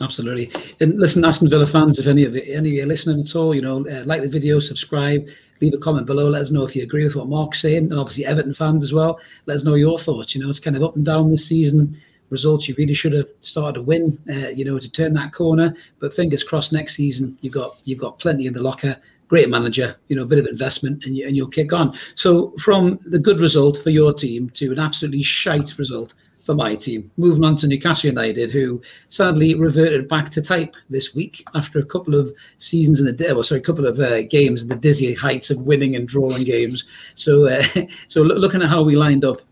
Absolutely. 0.00 0.52
And 0.80 0.98
listen, 0.98 1.24
Aston 1.24 1.48
Villa 1.48 1.66
fans, 1.66 1.98
if 1.98 2.06
any 2.06 2.24
of 2.24 2.36
any 2.36 2.68
of 2.68 2.74
you 2.74 2.82
are 2.82 2.86
listening 2.86 3.24
at 3.24 3.34
all, 3.34 3.54
you 3.54 3.62
know, 3.62 3.86
uh, 3.88 4.04
like 4.04 4.20
the 4.20 4.28
video, 4.28 4.60
subscribe, 4.60 5.26
leave 5.60 5.72
a 5.72 5.78
comment 5.78 6.06
below. 6.06 6.28
Let 6.28 6.42
us 6.42 6.50
know 6.50 6.64
if 6.64 6.76
you 6.76 6.82
agree 6.82 7.04
with 7.04 7.16
what 7.16 7.28
Mark's 7.28 7.62
saying, 7.62 7.90
and 7.90 7.98
obviously 7.98 8.26
Everton 8.26 8.52
fans 8.52 8.84
as 8.84 8.92
well. 8.92 9.18
Let 9.46 9.54
us 9.54 9.64
know 9.64 9.74
your 9.74 9.98
thoughts. 9.98 10.34
You 10.34 10.42
know, 10.42 10.50
it's 10.50 10.60
kind 10.60 10.76
of 10.76 10.82
up 10.82 10.96
and 10.96 11.04
down 11.04 11.30
this 11.30 11.46
season. 11.46 11.98
Results 12.28 12.68
you 12.68 12.74
really 12.76 12.92
should 12.92 13.12
have 13.12 13.28
started 13.40 13.74
to 13.74 13.82
win, 13.82 14.18
uh, 14.28 14.48
you 14.48 14.64
know, 14.64 14.78
to 14.78 14.90
turn 14.90 15.14
that 15.14 15.32
corner. 15.32 15.74
But 16.00 16.14
fingers 16.14 16.42
crossed, 16.42 16.72
next 16.72 16.96
season 16.96 17.38
you 17.40 17.50
got 17.50 17.78
you've 17.84 18.00
got 18.00 18.18
plenty 18.18 18.46
in 18.46 18.52
the 18.52 18.62
locker. 18.62 18.96
Great 19.28 19.48
manager, 19.48 19.96
you 20.08 20.14
know, 20.14 20.22
a 20.22 20.26
bit 20.26 20.38
of 20.38 20.46
investment, 20.46 21.04
and, 21.06 21.16
you, 21.16 21.26
and 21.26 21.36
you'll 21.36 21.48
kick 21.48 21.72
on. 21.72 21.96
So 22.16 22.52
from 22.58 23.00
the 23.06 23.18
good 23.18 23.40
result 23.40 23.78
for 23.78 23.90
your 23.90 24.12
team 24.12 24.50
to 24.50 24.72
an 24.72 24.78
absolutely 24.78 25.22
shite 25.22 25.78
result 25.78 26.14
for 26.46 26.54
my 26.54 26.76
team. 26.76 27.10
Moving 27.16 27.44
on 27.44 27.56
to 27.56 27.66
Newcastle 27.66 28.08
United, 28.08 28.52
who 28.52 28.80
sadly 29.08 29.54
reverted 29.56 30.08
back 30.08 30.30
to 30.30 30.40
type 30.40 30.76
this 30.88 31.12
week 31.12 31.44
after 31.56 31.80
a 31.80 31.84
couple 31.84 32.14
of 32.14 32.32
seasons 32.58 33.00
in 33.00 33.06
the 33.06 33.34
well, 33.34 33.42
sorry, 33.42 33.60
a 33.60 33.64
couple 33.64 33.84
of 33.84 33.98
uh, 33.98 34.22
games 34.22 34.62
in 34.62 34.68
the 34.68 34.76
dizzy 34.76 35.12
heights 35.12 35.50
of 35.50 35.62
winning 35.62 35.96
and 35.96 36.06
drawing 36.06 36.44
games. 36.44 36.84
So, 37.16 37.48
uh, 37.48 37.64
so 38.08 38.22
looking 38.22 38.62
at 38.62 38.70
how 38.70 38.84
we 38.84 38.94
lined 38.94 39.24
up 39.24 39.42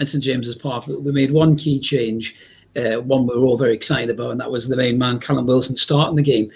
at 0.00 0.08
St 0.08 0.22
James's 0.22 0.56
Park, 0.56 0.88
we 0.88 1.12
made 1.12 1.30
one 1.30 1.56
key 1.56 1.78
change. 1.78 2.34
Uh, 2.76 3.00
one 3.00 3.24
we 3.24 3.38
were 3.38 3.44
all 3.44 3.56
very 3.56 3.72
excited 3.72 4.10
about, 4.10 4.32
and 4.32 4.40
that 4.40 4.50
was 4.50 4.66
the 4.66 4.76
main 4.76 4.98
man, 4.98 5.20
Callum 5.20 5.46
Wilson, 5.46 5.76
starting 5.76 6.16
the 6.16 6.22
game. 6.22 6.50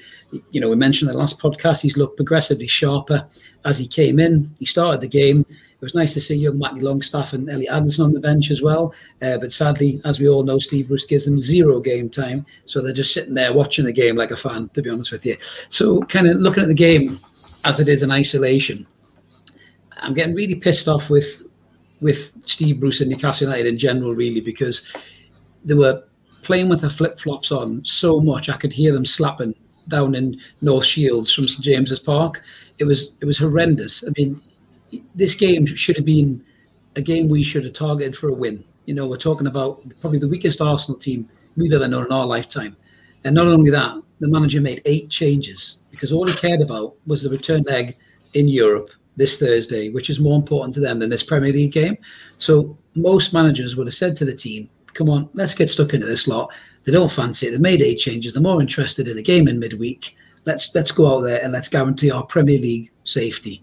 You 0.50 0.60
know, 0.60 0.68
we 0.68 0.74
mentioned 0.74 1.08
in 1.08 1.14
the 1.14 1.20
last 1.20 1.38
podcast, 1.38 1.80
he's 1.80 1.96
looked 1.96 2.16
progressively 2.16 2.66
sharper 2.66 3.24
as 3.64 3.78
he 3.78 3.86
came 3.86 4.18
in. 4.18 4.52
He 4.58 4.66
started 4.66 5.00
the 5.00 5.08
game. 5.08 5.46
It 5.80 5.84
was 5.84 5.94
nice 5.94 6.12
to 6.14 6.20
see 6.20 6.34
young 6.34 6.58
Matty 6.58 6.80
Longstaff 6.80 7.34
and 7.34 7.48
Elliot 7.48 7.72
Anderson 7.72 8.06
on 8.06 8.12
the 8.12 8.18
bench 8.18 8.50
as 8.50 8.60
well. 8.60 8.92
Uh, 9.22 9.38
but 9.38 9.52
sadly, 9.52 10.00
as 10.04 10.18
we 10.18 10.28
all 10.28 10.42
know, 10.42 10.58
Steve 10.58 10.88
Bruce 10.88 11.06
gives 11.06 11.24
them 11.24 11.38
zero 11.38 11.78
game 11.78 12.10
time. 12.10 12.44
So 12.66 12.82
they're 12.82 12.92
just 12.92 13.14
sitting 13.14 13.34
there 13.34 13.52
watching 13.52 13.84
the 13.84 13.92
game 13.92 14.16
like 14.16 14.32
a 14.32 14.36
fan, 14.36 14.68
to 14.70 14.82
be 14.82 14.90
honest 14.90 15.12
with 15.12 15.24
you. 15.24 15.36
So, 15.68 16.02
kind 16.02 16.26
of 16.26 16.38
looking 16.38 16.64
at 16.64 16.68
the 16.68 16.74
game 16.74 17.20
as 17.64 17.78
it 17.78 17.86
is 17.86 18.02
in 18.02 18.10
isolation, 18.10 18.88
I'm 19.98 20.14
getting 20.14 20.34
really 20.34 20.56
pissed 20.56 20.88
off 20.88 21.10
with 21.10 21.44
with 22.00 22.34
Steve 22.44 22.80
Bruce 22.80 23.00
and 23.00 23.10
Newcastle 23.10 23.46
United 23.46 23.66
in 23.66 23.78
general, 23.78 24.14
really, 24.14 24.40
because 24.40 24.82
they 25.64 25.74
were 25.74 26.02
playing 26.42 26.68
with 26.68 26.80
their 26.80 26.90
flip 26.90 27.20
flops 27.20 27.52
on 27.52 27.84
so 27.84 28.20
much. 28.20 28.48
I 28.48 28.56
could 28.56 28.72
hear 28.72 28.92
them 28.92 29.06
slapping 29.06 29.54
down 29.86 30.16
in 30.16 30.40
North 30.60 30.86
Shields 30.86 31.32
from 31.32 31.46
St 31.46 31.62
James's 31.62 32.00
Park. 32.00 32.42
It 32.78 32.84
was 32.84 33.12
it 33.20 33.26
was 33.26 33.38
horrendous. 33.38 34.02
I 34.04 34.10
mean, 34.16 34.40
this 35.14 35.34
game 35.34 35.66
should 35.66 35.96
have 35.96 36.04
been 36.04 36.44
a 36.96 37.02
game 37.02 37.28
we 37.28 37.42
should 37.42 37.64
have 37.64 37.74
targeted 37.74 38.16
for 38.16 38.28
a 38.28 38.34
win. 38.34 38.64
You 38.86 38.94
know, 38.94 39.06
we're 39.06 39.18
talking 39.18 39.46
about 39.46 39.82
probably 40.00 40.18
the 40.18 40.28
weakest 40.28 40.60
Arsenal 40.60 40.98
team 40.98 41.28
we've 41.56 41.72
ever 41.72 41.88
known 41.88 42.06
in 42.06 42.12
our 42.12 42.26
lifetime. 42.26 42.76
And 43.24 43.34
not 43.34 43.46
only 43.46 43.70
that, 43.70 44.00
the 44.20 44.28
manager 44.28 44.60
made 44.60 44.82
eight 44.84 45.10
changes 45.10 45.78
because 45.90 46.12
all 46.12 46.26
he 46.26 46.34
cared 46.34 46.60
about 46.60 46.94
was 47.06 47.22
the 47.22 47.30
return 47.30 47.62
leg 47.62 47.96
in 48.34 48.48
Europe 48.48 48.90
this 49.16 49.38
Thursday, 49.38 49.90
which 49.90 50.10
is 50.10 50.20
more 50.20 50.36
important 50.36 50.74
to 50.74 50.80
them 50.80 50.98
than 50.98 51.10
this 51.10 51.22
Premier 51.22 51.52
League 51.52 51.72
game. 51.72 51.98
So 52.38 52.76
most 52.94 53.32
managers 53.32 53.76
would 53.76 53.86
have 53.86 53.94
said 53.94 54.16
to 54.16 54.24
the 54.24 54.34
team, 54.34 54.70
come 54.94 55.10
on, 55.10 55.28
let's 55.34 55.54
get 55.54 55.70
stuck 55.70 55.94
into 55.94 56.06
this 56.06 56.28
lot. 56.28 56.50
They 56.84 56.92
don't 56.92 57.10
fancy 57.10 57.48
it. 57.48 57.50
They 57.50 57.58
made 57.58 57.82
eight 57.82 57.98
changes. 57.98 58.32
They're 58.32 58.42
more 58.42 58.60
interested 58.60 59.08
in 59.08 59.16
the 59.16 59.22
game 59.22 59.48
in 59.48 59.58
midweek. 59.58 60.16
Let's 60.44 60.74
let's 60.74 60.92
go 60.92 61.14
out 61.14 61.20
there 61.20 61.42
and 61.42 61.52
let's 61.52 61.68
guarantee 61.68 62.10
our 62.10 62.24
Premier 62.24 62.58
League 62.58 62.90
safety 63.04 63.62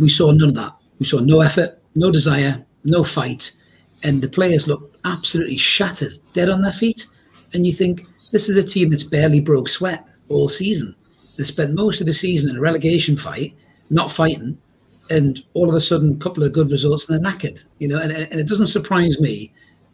we 0.00 0.08
saw 0.08 0.32
none 0.32 0.48
of 0.48 0.54
that. 0.56 0.74
We 0.98 1.06
saw 1.06 1.20
no 1.20 1.40
effort, 1.40 1.78
no 1.94 2.10
desire, 2.10 2.64
no 2.84 3.04
fight, 3.04 3.52
and 4.02 4.20
the 4.22 4.28
players 4.28 4.66
looked 4.66 4.96
absolutely 5.04 5.58
shattered, 5.58 6.14
dead 6.32 6.48
on 6.48 6.62
their 6.62 6.72
feet. 6.72 7.06
And 7.52 7.66
you 7.66 7.72
think 7.72 8.06
this 8.32 8.48
is 8.48 8.56
a 8.56 8.62
team 8.62 8.90
that's 8.90 9.04
barely 9.04 9.40
broke 9.40 9.68
sweat 9.68 10.04
all 10.28 10.48
season. 10.48 10.96
They 11.36 11.44
spent 11.44 11.74
most 11.74 12.00
of 12.00 12.06
the 12.06 12.14
season 12.14 12.50
in 12.50 12.56
a 12.56 12.60
relegation 12.60 13.16
fight, 13.16 13.54
not 13.90 14.10
fighting, 14.10 14.58
and 15.10 15.42
all 15.54 15.68
of 15.68 15.74
a 15.74 15.80
sudden, 15.80 16.12
a 16.12 16.16
couple 16.16 16.44
of 16.44 16.52
good 16.52 16.70
results 16.70 17.08
and 17.08 17.24
they're 17.24 17.32
knackered. 17.32 17.62
You 17.78 17.88
know, 17.88 17.98
and, 17.98 18.12
and 18.12 18.40
it 18.40 18.48
doesn't 18.48 18.68
surprise 18.68 19.20
me 19.20 19.52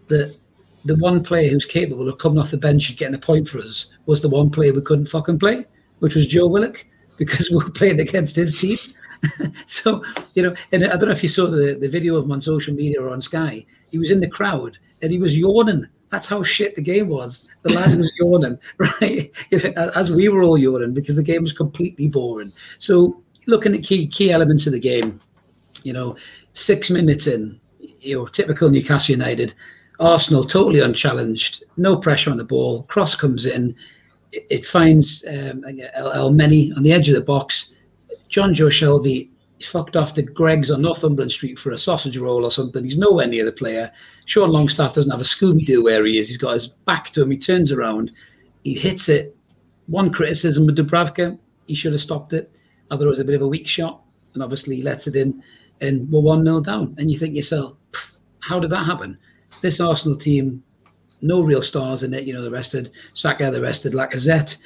that 0.09 0.37
the 0.85 0.97
one 0.97 1.23
player 1.23 1.49
who's 1.49 1.65
capable 1.65 2.09
of 2.09 2.19
coming 2.19 2.39
off 2.39 2.53
the 2.53 2.59
bench 2.59 2.89
and 2.89 2.99
getting 2.99 3.15
a 3.15 3.19
point 3.19 3.49
for 3.49 3.59
us 3.59 3.87
was 4.07 4.21
the 4.21 4.29
one 4.29 4.51
player 4.51 4.73
we 4.73 4.83
couldn't 4.83 5.07
fucking 5.07 5.39
play, 5.39 5.65
which 5.99 6.15
was 6.15 6.27
Joe 6.27 6.47
Willock, 6.47 6.85
because 7.17 7.51
we 7.51 7.57
were 7.57 7.71
playing 7.71 8.01
against 8.01 8.37
his 8.37 8.55
team. 8.55 8.79
so, 9.67 10.05
you 10.35 10.43
know, 10.43 10.55
and 10.73 10.85
I 10.85 10.97
don't 10.97 11.09
know 11.09 11.15
if 11.15 11.23
you 11.23 11.29
saw 11.29 11.47
the, 11.47 11.79
the 11.81 11.89
video 11.89 12.17
of 12.17 12.25
him 12.25 12.33
on 12.33 12.41
social 12.41 12.75
media 12.75 13.01
or 13.01 13.11
on 13.11 13.21
Sky. 13.21 13.65
He 13.91 13.99
was 13.99 14.11
in 14.11 14.21
the 14.21 14.29
crowd 14.29 14.79
and 15.03 15.13
he 15.13 15.19
was 15.19 15.37
yawning. 15.37 15.87
That's 16.11 16.29
how 16.29 16.43
shit 16.43 16.77
the 16.77 16.83
game 16.83 17.09
was. 17.09 17.49
The 17.63 17.73
lad 17.73 17.97
was 17.97 18.13
yawning, 18.21 18.59
right? 18.79 19.31
As 19.77 20.11
we 20.11 20.29
were 20.29 20.43
all 20.43 20.59
yawning 20.59 20.95
because 20.95 21.17
the 21.17 21.23
game 21.23 21.43
was 21.43 21.53
completely 21.53 22.09
boring. 22.09 22.53
So, 22.79 23.23
looking 23.47 23.75
at 23.75 23.85
key 23.85 24.07
key 24.07 24.33
elements 24.33 24.67
of 24.67 24.73
the 24.73 24.81
game, 24.81 25.21
you 25.83 25.93
know, 25.93 26.17
six 26.53 26.91
minutes 26.91 27.27
in, 27.27 27.61
you 28.01 28.19
know, 28.19 28.27
typical 28.27 28.71
Newcastle 28.71 29.13
United, 29.13 29.55
Arsenal 30.01 30.45
totally 30.45 30.81
unchallenged, 30.81 31.65
no 31.77 31.97
pressure 31.97 32.31
on 32.31 32.37
the 32.37 32.45
ball. 32.45 32.85
Cross 32.85 33.17
comes 33.17 33.47
in, 33.47 33.75
it, 34.33 34.47
it 34.51 34.67
finds 34.67 35.25
um, 35.29 35.63
Elneny 35.63 36.77
on 36.77 36.83
the 36.83 36.93
edge 36.93 37.09
of 37.09 37.15
the 37.15 37.21
box 37.21 37.71
Jonjo 38.37 38.69
Shelvey 38.69 39.31
fucked 39.63 39.97
off 39.97 40.13
to 40.13 40.23
Greggs 40.23 40.71
on 40.71 40.83
Northumberland 40.83 41.33
Street 41.33 41.59
for 41.59 41.71
a 41.71 41.79
sausage 41.79 42.19
roll 42.19 42.45
or 42.45 42.51
something. 42.51 42.85
He's 42.85 42.99
nowhere 42.99 43.27
near 43.27 43.47
the 43.47 43.53
player. 43.53 43.91
Sean 44.27 44.51
Longstaff 44.51 44.93
doesn't 44.93 45.11
have 45.11 45.23
a 45.23 45.25
Scooby 45.25 45.65
Doo 45.65 45.83
where 45.83 46.05
he 46.05 46.19
is. 46.19 46.29
He's 46.29 46.37
got 46.37 46.53
his 46.53 46.69
back 46.69 47.13
to 47.13 47.23
him. 47.23 47.31
He 47.31 47.39
turns 47.39 47.73
around. 47.73 48.11
He 48.63 48.75
hits 48.75 49.09
it. 49.09 49.35
One 49.87 50.13
criticism 50.13 50.67
with 50.67 50.77
Dubravka, 50.77 51.39
he 51.67 51.75
should 51.75 51.93
have 51.93 52.03
stopped 52.03 52.35
it. 52.35 52.53
Thought 52.91 53.01
it 53.01 53.07
was 53.07 53.21
a 53.21 53.25
bit 53.25 53.37
of 53.37 53.41
a 53.41 53.49
weak 53.49 53.67
shot. 53.67 54.03
And 54.35 54.43
obviously 54.43 54.77
he 54.77 54.83
lets 54.83 55.07
it 55.07 55.17
in 55.17 55.43
and 55.81 56.11
we're 56.11 56.21
1 56.21 56.45
0 56.45 56.61
down. 56.61 56.95
And 56.99 57.11
you 57.11 57.19
think 57.19 57.35
yourself, 57.35 57.79
how 58.41 58.61
did 58.61 58.71
that 58.71 58.85
happen? 58.85 59.17
This 59.63 59.81
Arsenal 59.81 60.19
team, 60.19 60.63
no 61.23 61.41
real 61.41 61.63
stars 61.63 62.03
in 62.03 62.13
it. 62.13 62.25
You 62.25 62.35
know, 62.35 62.43
the 62.43 62.51
rest 62.51 62.75
rested 62.75 62.93
Saka, 63.15 63.51
the 63.51 63.63
rest 63.63 63.87
rested 63.87 63.95
Lacazette 63.95 64.59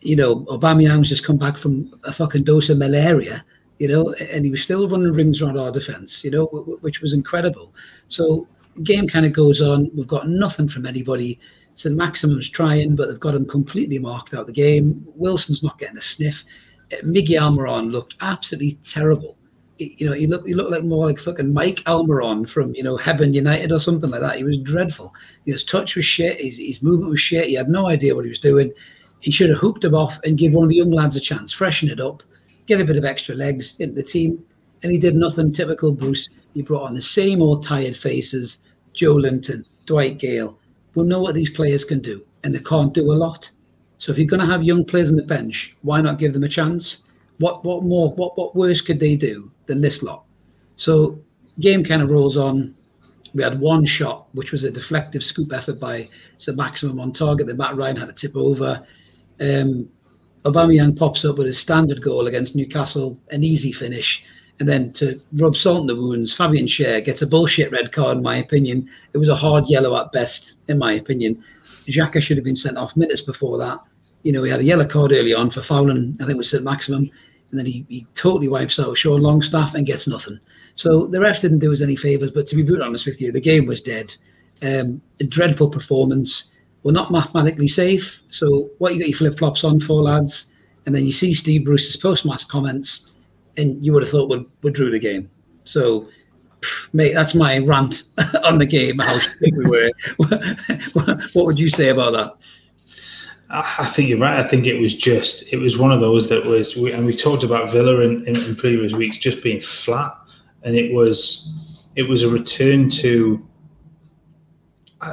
you 0.00 0.16
know, 0.16 0.44
Aubameyang's 0.46 1.08
just 1.08 1.24
come 1.24 1.36
back 1.38 1.56
from 1.56 1.98
a 2.04 2.12
fucking 2.12 2.44
dose 2.44 2.70
of 2.70 2.78
malaria. 2.78 3.44
you 3.78 3.88
know, 3.88 4.12
and 4.14 4.44
he 4.44 4.50
was 4.50 4.62
still 4.62 4.88
running 4.88 5.12
rings 5.12 5.42
around 5.42 5.58
our 5.58 5.70
defence, 5.70 6.24
you 6.24 6.30
know, 6.30 6.46
which 6.80 7.00
was 7.00 7.12
incredible. 7.12 7.74
So 8.08 8.48
game 8.82 9.06
kind 9.06 9.26
of 9.26 9.32
goes 9.32 9.60
on. 9.60 9.90
We've 9.94 10.06
got 10.06 10.28
nothing 10.28 10.68
from 10.68 10.86
anybody. 10.86 11.38
St 11.74 11.94
Maximin's 11.94 12.48
trying, 12.48 12.96
but 12.96 13.08
they've 13.08 13.20
got 13.20 13.34
him 13.34 13.46
completely 13.46 13.98
marked 13.98 14.32
out 14.32 14.46
the 14.46 14.52
game. 14.52 15.06
Wilson's 15.14 15.62
not 15.62 15.78
getting 15.78 15.98
a 15.98 16.02
sniff. 16.02 16.44
Uh, 16.92 16.96
Miggy 17.04 17.38
Almiron 17.38 17.90
looked 17.90 18.14
absolutely 18.22 18.78
terrible. 18.82 19.36
You 19.78 20.06
know, 20.06 20.12
he 20.14 20.26
looked 20.26 20.48
he 20.48 20.54
looked 20.54 20.70
like 20.70 20.84
more 20.84 21.06
like 21.06 21.18
fucking 21.18 21.52
Mike 21.52 21.82
Almiron 21.86 22.48
from 22.48 22.74
you 22.74 22.82
know 22.82 22.96
Hebburn 22.96 23.34
United 23.34 23.72
or 23.72 23.78
something 23.78 24.08
like 24.08 24.22
that. 24.22 24.36
He 24.36 24.44
was 24.44 24.58
dreadful. 24.60 25.14
His 25.44 25.64
touch 25.64 25.96
was 25.96 26.06
shit. 26.06 26.40
His, 26.40 26.56
his 26.56 26.82
movement 26.82 27.10
was 27.10 27.20
shit. 27.20 27.48
He 27.48 27.54
had 27.54 27.68
no 27.68 27.86
idea 27.88 28.14
what 28.14 28.24
he 28.24 28.30
was 28.30 28.40
doing. 28.40 28.72
He 29.26 29.32
should 29.32 29.50
have 29.50 29.58
hooked 29.58 29.82
him 29.82 29.96
off 29.96 30.20
and 30.22 30.38
give 30.38 30.54
one 30.54 30.62
of 30.62 30.70
the 30.70 30.76
young 30.76 30.92
lads 30.92 31.16
a 31.16 31.20
chance, 31.20 31.52
freshen 31.52 31.88
it 31.88 31.98
up, 31.98 32.22
get 32.66 32.80
a 32.80 32.84
bit 32.84 32.96
of 32.96 33.04
extra 33.04 33.34
legs 33.34 33.76
into 33.80 33.96
the 33.96 34.02
team. 34.04 34.40
And 34.84 34.92
he 34.92 34.98
did 34.98 35.16
nothing 35.16 35.50
typical 35.50 35.90
Bruce. 35.90 36.28
He 36.54 36.62
brought 36.62 36.84
on 36.84 36.94
the 36.94 37.02
same 37.02 37.42
old 37.42 37.64
tired 37.64 37.96
faces, 37.96 38.62
Joelinton, 38.94 39.64
Dwight 39.84 40.18
Gayle. 40.18 40.56
We'll 40.94 41.06
know 41.06 41.20
what 41.20 41.34
these 41.34 41.50
players 41.50 41.84
can 41.84 41.98
do, 41.98 42.24
and 42.44 42.54
they 42.54 42.60
can't 42.60 42.94
do 42.94 43.10
a 43.10 43.18
lot. 43.18 43.50
So 43.98 44.12
if 44.12 44.18
you're 44.18 44.28
going 44.28 44.38
to 44.38 44.46
have 44.46 44.62
young 44.62 44.84
players 44.84 45.10
on 45.10 45.16
the 45.16 45.24
bench, 45.24 45.74
why 45.82 46.00
not 46.00 46.20
give 46.20 46.32
them 46.32 46.44
a 46.44 46.48
chance? 46.48 47.02
What 47.38 47.64
what 47.64 47.82
more 47.82 48.12
what 48.12 48.38
what 48.38 48.54
worse 48.54 48.80
could 48.80 49.00
they 49.00 49.16
do 49.16 49.50
than 49.66 49.80
this 49.80 50.04
lot? 50.04 50.22
So 50.76 51.18
game 51.58 51.82
kind 51.82 52.00
of 52.00 52.10
rolls 52.10 52.36
on. 52.36 52.76
We 53.34 53.42
had 53.42 53.58
one 53.58 53.86
shot, 53.86 54.28
which 54.34 54.52
was 54.52 54.62
a 54.62 54.70
deflective 54.70 55.24
scoop 55.24 55.52
effort 55.52 55.80
by 55.80 56.08
St 56.36 56.56
Maximin 56.56 57.00
on 57.00 57.12
target 57.12 57.48
that 57.48 57.56
Matt 57.56 57.76
Ryan 57.76 57.96
had 57.96 58.06
to 58.06 58.12
tip 58.12 58.36
over. 58.36 58.86
Um, 59.40 59.88
Aubameyang 60.44 60.96
pops 60.96 61.24
up 61.24 61.38
with 61.38 61.48
a 61.48 61.52
standard 61.52 62.00
goal 62.00 62.28
against 62.28 62.54
Newcastle, 62.54 63.18
an 63.30 63.42
easy 63.42 63.72
finish. 63.72 64.24
And 64.58 64.68
then 64.68 64.92
to 64.94 65.18
rub 65.34 65.56
salt 65.56 65.82
in 65.82 65.86
the 65.86 65.96
wounds, 65.96 66.34
Fabian 66.34 66.66
Schär 66.66 67.04
gets 67.04 67.20
a 67.20 67.26
bullshit 67.26 67.72
red 67.72 67.92
card, 67.92 68.18
in 68.18 68.22
my 68.22 68.36
opinion. 68.36 68.88
It 69.12 69.18
was 69.18 69.28
a 69.28 69.36
hard 69.36 69.68
yellow 69.68 69.98
at 70.00 70.12
best, 70.12 70.54
in 70.68 70.78
my 70.78 70.92
opinion. 70.94 71.42
Xhaka 71.86 72.22
should 72.22 72.36
have 72.36 72.44
been 72.44 72.56
sent 72.56 72.78
off 72.78 72.96
minutes 72.96 73.20
before 73.20 73.58
that. 73.58 73.80
You 74.22 74.32
know, 74.32 74.42
he 74.44 74.50
had 74.50 74.60
a 74.60 74.64
yellow 74.64 74.86
card 74.86 75.12
early 75.12 75.34
on 75.34 75.50
for 75.50 75.62
fouling, 75.62 76.16
I 76.20 76.24
think 76.24 76.36
it 76.36 76.38
was 76.38 76.50
St 76.50 76.64
Maximin. 76.64 77.10
And 77.50 77.58
then 77.58 77.66
he, 77.66 77.84
he 77.88 78.06
totally 78.14 78.48
wipes 78.48 78.80
out 78.80 78.96
Sean 78.96 79.20
Longstaff 79.20 79.74
and 79.74 79.86
gets 79.86 80.08
nothing. 80.08 80.38
So 80.74 81.06
the 81.06 81.20
ref 81.20 81.40
didn't 81.40 81.60
do 81.60 81.72
us 81.72 81.80
any 81.80 81.96
favours. 81.96 82.30
But 82.30 82.46
to 82.48 82.56
be 82.56 82.62
brutally 82.62 82.86
honest 82.86 83.06
with 83.06 83.20
you, 83.20 83.32
the 83.32 83.40
game 83.40 83.66
was 83.66 83.82
dead. 83.82 84.14
Um, 84.62 85.00
a 85.20 85.24
dreadful 85.24 85.68
performance 85.68 86.50
we're 86.86 86.92
not 86.92 87.10
mathematically 87.10 87.66
safe. 87.66 88.22
So 88.28 88.70
what 88.78 88.94
you 88.94 89.00
got 89.00 89.08
your 89.08 89.18
flip 89.18 89.38
flops 89.38 89.64
on 89.64 89.80
for, 89.80 90.02
lads? 90.02 90.52
And 90.86 90.94
then 90.94 91.04
you 91.04 91.12
see 91.12 91.34
Steve 91.34 91.64
Bruce's 91.64 91.96
post-match 91.96 92.46
comments, 92.46 93.10
and 93.56 93.84
you 93.84 93.92
would 93.92 94.04
have 94.04 94.10
thought 94.10 94.30
we 94.30 94.46
we 94.62 94.70
drew 94.70 94.92
the 94.92 95.00
game. 95.00 95.28
So, 95.64 96.06
mate, 96.92 97.12
that's 97.12 97.34
my 97.34 97.58
rant 97.58 98.04
on 98.44 98.58
the 98.58 98.66
game. 98.66 99.00
How 99.00 99.18
we 99.40 99.68
were. 99.68 99.90
what 101.32 101.46
would 101.46 101.58
you 101.58 101.70
say 101.70 101.88
about 101.88 102.12
that? 102.12 102.36
I 103.50 103.86
think 103.86 104.08
you're 104.08 104.20
right. 104.20 104.38
I 104.38 104.46
think 104.46 104.66
it 104.66 104.80
was 104.80 104.94
just 104.94 105.52
it 105.52 105.56
was 105.56 105.76
one 105.76 105.90
of 105.90 106.00
those 106.00 106.28
that 106.28 106.46
was, 106.46 106.76
and 106.76 107.04
we 107.04 107.16
talked 107.16 107.42
about 107.42 107.72
Villa 107.72 107.98
in, 107.98 108.24
in 108.28 108.54
previous 108.54 108.92
weeks 108.92 109.18
just 109.18 109.42
being 109.42 109.60
flat, 109.60 110.16
and 110.62 110.76
it 110.76 110.94
was 110.94 111.88
it 111.96 112.04
was 112.04 112.22
a 112.22 112.28
return 112.28 112.88
to 112.90 113.44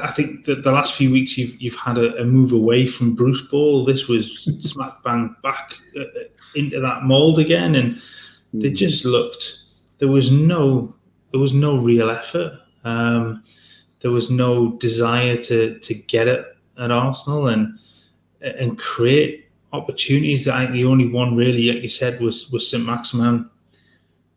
I 0.02 0.12
think 0.12 0.46
that 0.46 0.64
the 0.64 0.72
last 0.72 0.94
few 0.96 1.12
weeks 1.12 1.38
you've 1.38 1.60
you've 1.62 1.76
had 1.76 1.98
a, 1.98 2.16
a 2.22 2.26
move 2.26 2.52
away 2.52 2.88
from 2.88 3.16
Bruce 3.16 3.42
Ball. 3.42 3.86
This 3.86 4.08
was 4.08 4.44
smack 4.60 5.04
bang 5.04 5.36
back 5.44 5.74
uh, 5.96 6.02
uh, 6.02 6.24
into 6.56 6.80
that 6.80 7.04
mold 7.04 7.40
again, 7.40 7.76
and 7.76 8.02
they 8.54 8.70
hmm. 8.70 8.76
just 8.76 9.06
looked. 9.06 9.60
There 10.00 10.08
was 10.08 10.32
no 10.32 10.96
there 11.32 11.40
was 11.40 11.54
no 11.54 11.78
real 11.78 12.10
effort. 12.10 12.60
Um, 12.84 13.44
there 14.02 14.12
was 14.12 14.30
no 14.30 14.74
desire 14.74 15.38
to 15.38 15.80
to 15.80 15.94
get 15.94 16.28
it 16.28 16.46
at 16.78 16.92
Arsenal 16.92 17.48
and 17.48 17.80
and 18.42 18.78
create 18.78 19.50
opportunities. 19.72 20.48
I 20.48 20.64
think 20.64 20.74
the 20.74 20.86
only 20.86 21.08
one 21.08 21.36
really, 21.36 21.72
like 21.72 21.84
you 21.84 21.90
said, 21.90 22.22
was 22.22 22.52
was 22.52 22.70
St 22.70 22.86
Maximin. 22.86 23.50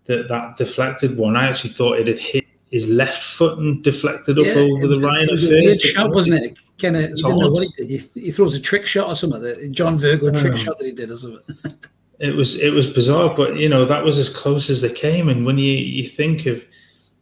That 0.04 0.28
that 0.28 0.56
deflected 0.56 1.18
one. 1.18 1.36
I 1.36 1.48
actually 1.48 1.70
thought 1.70 1.98
it 1.98 2.06
had 2.06 2.18
hit 2.18 2.46
his 2.76 2.86
left 2.88 3.22
foot 3.22 3.58
and 3.58 3.82
deflected 3.82 4.38
up 4.38 4.44
yeah, 4.44 4.52
over 4.52 4.86
the 4.86 5.00
Ryan. 5.00 5.30
It 5.30 5.32
was 5.32 5.50
a 5.50 5.54
weird 5.54 5.80
shot, 5.80 6.10
wasn't 6.10 6.44
it? 6.44 6.58
Kind 6.78 6.96
of, 6.96 7.18
know 7.22 7.54
he 7.54 7.68
did. 7.68 7.88
He, 7.88 8.20
he, 8.20 8.30
throws 8.30 8.54
a 8.54 8.60
trick 8.60 8.84
shot 8.84 9.08
or 9.08 9.16
something. 9.16 9.40
The 9.40 9.70
John 9.70 9.98
Virgo 9.98 10.30
trick 10.30 10.52
um, 10.52 10.58
shot 10.58 10.78
that 10.78 10.84
he 10.84 10.92
did 10.92 11.10
or 11.10 11.16
something. 11.16 11.40
it 12.18 12.36
was 12.36 12.60
it 12.60 12.74
was 12.74 12.86
bizarre, 12.86 13.34
but 13.34 13.56
you 13.56 13.70
know 13.70 13.86
that 13.86 14.04
was 14.04 14.18
as 14.18 14.28
close 14.28 14.68
as 14.68 14.82
they 14.82 14.92
came. 14.92 15.30
And 15.30 15.46
when 15.46 15.56
you 15.56 15.72
you 15.72 16.06
think 16.06 16.44
of 16.44 16.62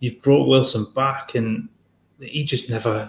you've 0.00 0.20
brought 0.22 0.48
Wilson 0.48 0.86
back, 0.96 1.36
and 1.36 1.68
he 2.18 2.42
just 2.42 2.68
never 2.68 3.08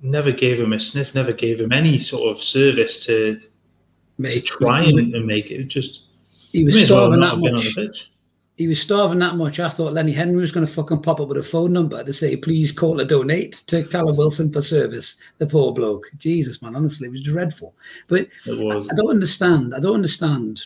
never 0.00 0.30
gave 0.30 0.60
him 0.60 0.72
a 0.72 0.78
sniff, 0.78 1.12
never 1.12 1.32
gave 1.32 1.60
him 1.60 1.72
any 1.72 1.98
sort 1.98 2.30
of 2.30 2.40
service 2.40 3.04
to 3.06 3.40
Mate, 4.16 4.30
to 4.30 4.40
try 4.42 4.84
and, 4.84 5.12
and, 5.12 5.26
make 5.26 5.50
it. 5.50 5.64
Just 5.64 6.04
he 6.52 6.62
was 6.62 6.80
starving 6.84 7.18
well 7.18 7.36
that 7.40 7.50
much 7.50 8.08
he 8.56 8.68
was 8.68 8.80
starving 8.80 9.18
that 9.18 9.36
much. 9.36 9.58
I 9.58 9.68
thought 9.68 9.92
Lenny 9.92 10.12
Henry 10.12 10.40
was 10.40 10.52
going 10.52 10.66
to 10.66 10.72
fucking 10.72 11.02
pop 11.02 11.20
up 11.20 11.28
with 11.28 11.38
a 11.38 11.42
phone 11.42 11.72
number 11.72 12.02
to 12.04 12.12
say, 12.12 12.36
please 12.36 12.70
call 12.70 13.00
or 13.00 13.04
donate 13.04 13.64
to 13.66 13.84
Callum 13.84 14.16
Wilson 14.16 14.52
for 14.52 14.62
service. 14.62 15.16
The 15.38 15.46
poor 15.46 15.72
bloke. 15.72 16.08
Jesus, 16.18 16.62
man, 16.62 16.76
honestly, 16.76 17.08
it 17.08 17.10
was 17.10 17.22
dreadful. 17.22 17.74
But 18.06 18.28
was. 18.46 18.88
I 18.90 18.94
don't 18.94 19.10
understand. 19.10 19.74
I 19.74 19.80
don't 19.80 19.96
understand 19.96 20.62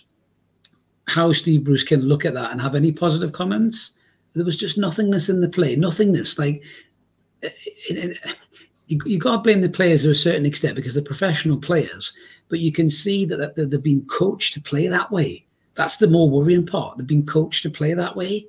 how 1.06 1.32
Steve 1.32 1.64
Bruce 1.64 1.84
can 1.84 2.02
look 2.02 2.26
at 2.26 2.34
that 2.34 2.52
and 2.52 2.60
have 2.60 2.74
any 2.74 2.92
positive 2.92 3.32
comments. 3.32 3.92
There 4.34 4.44
was 4.44 4.58
just 4.58 4.76
nothingness 4.76 5.30
in 5.30 5.40
the 5.40 5.48
play, 5.48 5.74
nothingness. 5.74 6.38
Like, 6.38 6.62
it, 7.40 7.52
it, 7.88 8.18
you, 8.88 9.00
you 9.06 9.18
got 9.18 9.36
to 9.36 9.38
blame 9.38 9.62
the 9.62 9.68
players 9.70 10.02
to 10.02 10.10
a 10.10 10.14
certain 10.14 10.44
extent 10.44 10.76
because 10.76 10.92
they're 10.92 11.02
professional 11.02 11.56
players, 11.56 12.12
but 12.50 12.58
you 12.58 12.70
can 12.70 12.90
see 12.90 13.24
that, 13.24 13.56
that 13.56 13.70
they've 13.70 13.82
been 13.82 14.04
coached 14.04 14.52
to 14.54 14.60
play 14.60 14.88
that 14.88 15.10
way 15.10 15.46
that's 15.78 15.98
the 15.98 16.08
more 16.08 16.28
worrying 16.28 16.66
part. 16.66 16.98
They've 16.98 17.06
been 17.06 17.24
coached 17.24 17.62
to 17.62 17.70
play 17.70 17.94
that 17.94 18.16
way, 18.16 18.48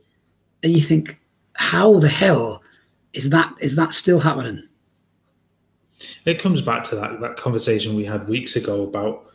and 0.63 0.75
you 0.75 0.81
think, 0.81 1.19
how 1.53 1.99
the 1.99 2.09
hell 2.09 2.63
is 3.13 3.29
that 3.29 3.53
is 3.59 3.75
that 3.75 3.93
still 3.93 4.19
happening? 4.19 4.67
It 6.25 6.41
comes 6.41 6.61
back 6.63 6.83
to 6.85 6.95
that 6.95 7.21
that 7.21 7.37
conversation 7.37 7.95
we 7.95 8.03
had 8.03 8.27
weeks 8.27 8.55
ago 8.55 8.81
about 8.81 9.27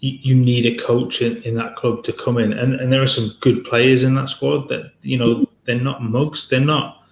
you, 0.00 0.34
need 0.34 0.64
a 0.64 0.76
coach 0.76 1.22
in, 1.22 1.42
in 1.42 1.56
that 1.56 1.74
club 1.76 2.02
to 2.04 2.12
come 2.14 2.38
in, 2.38 2.54
and 2.54 2.76
and 2.76 2.90
there 2.90 3.02
are 3.02 3.14
some 3.18 3.30
good 3.40 3.62
players 3.62 4.04
in 4.04 4.14
that 4.14 4.30
squad 4.30 4.68
that 4.68 4.92
you 5.02 5.18
know 5.18 5.46
they're 5.66 5.78
not 5.78 6.02
mugs, 6.02 6.48
they're 6.48 6.60
not, 6.60 7.04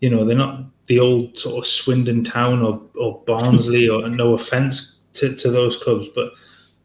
you 0.00 0.08
know, 0.08 0.24
they're 0.24 0.34
not 0.34 0.64
the 0.86 0.98
old 0.98 1.36
sort 1.36 1.62
of 1.62 1.70
Swindon 1.70 2.24
Town 2.24 2.62
or 2.62 2.82
or 2.94 3.22
Barnsley 3.26 3.86
or 3.86 4.08
no 4.08 4.32
offense 4.32 5.02
to, 5.12 5.36
to 5.36 5.50
those 5.50 5.76
clubs, 5.76 6.08
but 6.14 6.32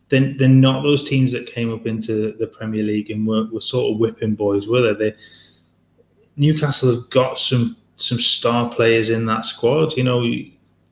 they're, 0.09 0.33
they're 0.33 0.47
not 0.47 0.83
those 0.83 1.03
teams 1.03 1.31
that 1.33 1.47
came 1.47 1.73
up 1.73 1.85
into 1.85 2.33
the 2.39 2.47
Premier 2.47 2.83
League 2.83 3.09
and 3.09 3.27
were, 3.27 3.45
were 3.51 3.61
sort 3.61 3.93
of 3.93 3.99
whipping 3.99 4.35
boys, 4.35 4.67
were 4.67 4.93
they? 4.93 5.09
they? 5.09 5.15
Newcastle 6.35 6.93
have 6.93 7.09
got 7.09 7.39
some 7.39 7.75
some 7.95 8.19
star 8.19 8.69
players 8.69 9.09
in 9.09 9.25
that 9.25 9.43
squad. 9.45 9.97
You 9.97 10.03
know, 10.03 10.23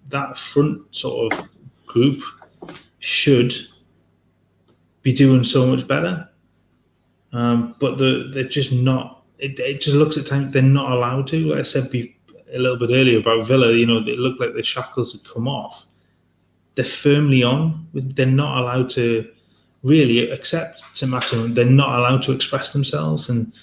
that 0.09 0.37
front 0.37 0.83
sort 0.93 1.31
of 1.33 1.49
group 1.85 2.21
should 2.99 3.53
be 5.03 5.13
doing 5.13 5.43
so 5.43 5.67
much 5.67 5.87
better. 5.87 6.27
Um, 7.31 7.75
but 7.79 7.97
the, 7.97 8.31
they're 8.33 8.49
just 8.49 8.71
not. 8.71 9.23
It, 9.37 9.59
it 9.59 9.81
just 9.81 9.95
looks 9.95 10.17
at 10.17 10.25
times 10.25 10.51
they're 10.51 10.63
not 10.63 10.91
allowed 10.91 11.27
to. 11.27 11.51
Like 11.51 11.59
I 11.59 11.63
said 11.63 11.91
be, 11.91 12.17
a 12.51 12.57
little 12.57 12.79
bit 12.79 12.89
earlier 12.89 13.19
about 13.19 13.45
Villa, 13.45 13.71
you 13.73 13.85
know, 13.85 13.97
it 13.97 14.17
looked 14.17 14.39
like 14.39 14.55
the 14.55 14.63
shackles 14.63 15.11
had 15.11 15.23
come 15.23 15.47
off 15.47 15.85
they're 16.75 16.85
firmly 16.85 17.43
on. 17.43 17.87
They're 17.93 18.25
not 18.25 18.61
allowed 18.61 18.89
to 18.91 19.29
really 19.83 20.29
accept 20.29 20.81
St 20.93 21.11
Maximin. 21.11 21.53
They're 21.53 21.65
not 21.65 21.97
allowed 21.97 22.21
to 22.23 22.31
express 22.31 22.73
themselves, 22.73 23.29
and 23.29 23.53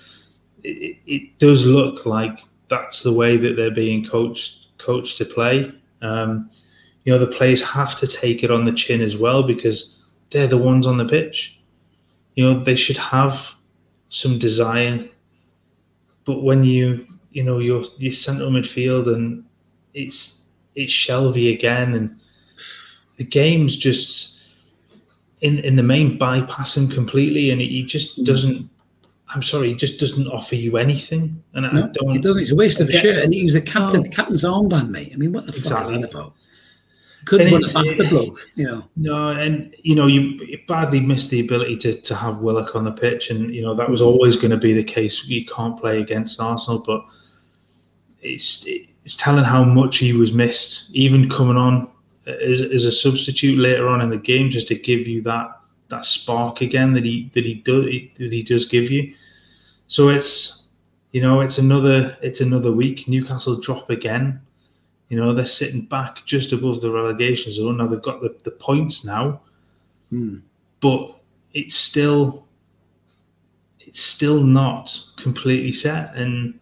it, 0.62 0.96
it, 1.06 1.38
does 1.38 1.66
look 1.66 2.06
like 2.06 2.40
that's 2.68 3.02
the 3.02 3.12
way 3.12 3.36
that 3.36 3.56
they're 3.56 3.70
being 3.70 4.04
coached 4.04 4.68
coached 4.78 5.18
to 5.18 5.24
play. 5.24 5.72
Um, 6.00 6.50
you 7.04 7.12
know, 7.12 7.18
the 7.18 7.34
players 7.36 7.62
have 7.62 7.98
to 7.98 8.06
take 8.06 8.44
it 8.44 8.50
on 8.50 8.64
the 8.64 8.72
chin 8.72 9.00
as 9.00 9.16
well 9.16 9.42
because 9.42 9.98
they're 10.30 10.46
the 10.46 10.58
ones 10.58 10.86
on 10.86 10.96
the 10.96 11.04
pitch. 11.04 11.60
You 12.36 12.44
know, 12.44 12.64
they 12.64 12.76
should 12.76 12.96
have 12.96 13.52
some 14.08 14.38
desire, 14.38 15.04
but 16.24 16.42
when 16.42 16.64
you 16.64 17.06
you 17.32 17.42
know 17.42 17.58
you're 17.58 17.84
you 17.98 18.12
central 18.12 18.50
midfield 18.50 19.12
and 19.12 19.44
it's 19.94 20.46
it's 20.74 20.92
Shelvey 20.92 21.52
again 21.52 21.94
and 21.94 22.18
the 23.22 23.28
game's 23.28 23.76
just 23.76 24.40
in 25.40 25.58
in 25.60 25.76
the 25.76 25.82
main 25.82 26.18
bypass 26.18 26.76
him 26.76 26.88
completely, 26.88 27.50
and 27.50 27.60
he 27.60 27.84
just 27.84 28.20
mm. 28.20 28.24
doesn't. 28.24 28.68
I'm 29.34 29.42
sorry, 29.42 29.68
he 29.68 29.74
just 29.74 29.98
doesn't 29.98 30.26
offer 30.26 30.56
you 30.56 30.76
anything, 30.76 31.42
and 31.54 31.72
no, 31.72 31.84
I 31.84 31.86
don't. 31.92 32.10
He 32.10 32.18
doesn't. 32.18 32.42
It's 32.42 32.50
a 32.50 32.56
waste 32.56 32.80
of 32.80 32.88
a 32.88 32.92
shirt, 32.92 33.22
and 33.22 33.32
he 33.32 33.44
was 33.44 33.54
a 33.54 33.60
captain, 33.60 34.10
captain's 34.10 34.44
armband, 34.44 34.90
mate. 34.90 35.10
I 35.14 35.16
mean, 35.16 35.32
what 35.32 35.46
the 35.46 35.56
exactly. 35.56 35.94
fuck 35.94 36.04
is 36.04 36.10
that 36.10 36.18
about? 36.18 36.34
couldn't 37.24 37.52
run 37.52 37.62
back 37.62 37.96
the 37.96 38.06
bloke, 38.10 38.48
you 38.56 38.66
know. 38.66 38.84
No, 38.96 39.30
and 39.30 39.74
you 39.82 39.94
know, 39.94 40.08
you, 40.08 40.20
you 40.44 40.58
badly 40.66 40.98
missed 40.98 41.30
the 41.30 41.40
ability 41.40 41.76
to, 41.78 42.00
to 42.00 42.14
have 42.16 42.38
Willock 42.38 42.74
on 42.74 42.84
the 42.84 42.90
pitch, 42.90 43.30
and 43.30 43.54
you 43.54 43.62
know 43.62 43.74
that 43.74 43.88
was 43.88 44.02
always 44.02 44.36
going 44.36 44.50
to 44.50 44.56
be 44.56 44.72
the 44.72 44.84
case. 44.84 45.26
You 45.26 45.46
can't 45.46 45.78
play 45.78 46.00
against 46.00 46.40
Arsenal, 46.40 46.82
but 46.84 47.04
it's 48.20 48.66
it's 49.04 49.16
telling 49.16 49.44
how 49.44 49.64
much 49.64 49.98
he 49.98 50.12
was 50.12 50.32
missed, 50.32 50.92
even 50.94 51.30
coming 51.30 51.56
on 51.56 51.90
as, 52.26 52.60
as 52.60 52.84
a 52.84 52.92
substitute 52.92 53.58
later 53.58 53.88
on 53.88 54.00
in 54.00 54.10
the 54.10 54.16
game, 54.16 54.50
just 54.50 54.68
to 54.68 54.74
give 54.74 55.06
you 55.06 55.22
that 55.22 55.58
that 55.88 56.04
spark 56.06 56.62
again 56.62 56.94
that 56.94 57.04
he 57.04 57.30
that 57.34 57.44
he 57.44 57.54
does 57.54 57.84
that 57.84 58.32
he 58.32 58.42
does 58.42 58.66
give 58.66 58.90
you. 58.90 59.14
So 59.86 60.08
it's 60.08 60.70
you 61.12 61.20
know 61.20 61.40
it's 61.40 61.58
another 61.58 62.16
it's 62.22 62.40
another 62.40 62.72
week. 62.72 63.08
Newcastle 63.08 63.60
drop 63.60 63.90
again. 63.90 64.40
You 65.08 65.18
know 65.18 65.34
they're 65.34 65.46
sitting 65.46 65.82
back 65.82 66.24
just 66.24 66.52
above 66.52 66.80
the 66.80 66.90
relegation 66.90 67.52
zone. 67.52 67.76
Now 67.76 67.86
they've 67.86 68.00
got 68.00 68.22
the, 68.22 68.34
the 68.44 68.52
points 68.52 69.04
now, 69.04 69.42
hmm. 70.10 70.38
but 70.80 71.20
it's 71.52 71.74
still 71.74 72.48
it's 73.80 74.00
still 74.00 74.42
not 74.42 74.98
completely 75.16 75.72
set, 75.72 76.14
and 76.14 76.58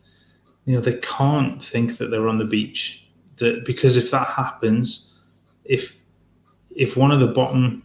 you 0.65 0.75
know 0.75 0.81
they 0.81 0.99
can't 0.99 1.63
think 1.63 1.97
that 1.99 2.11
they're 2.11 2.29
on 2.29 2.39
the 2.39 2.45
beach. 2.45 3.07
That 3.37 3.65
because 3.65 3.97
if 3.97 4.11
that 4.11 4.27
happens, 4.27 5.10
if 5.71 5.97
if 6.75 6.97
one 6.97 7.13
of 7.13 7.21
the 7.21 7.29
bottom 7.29 7.83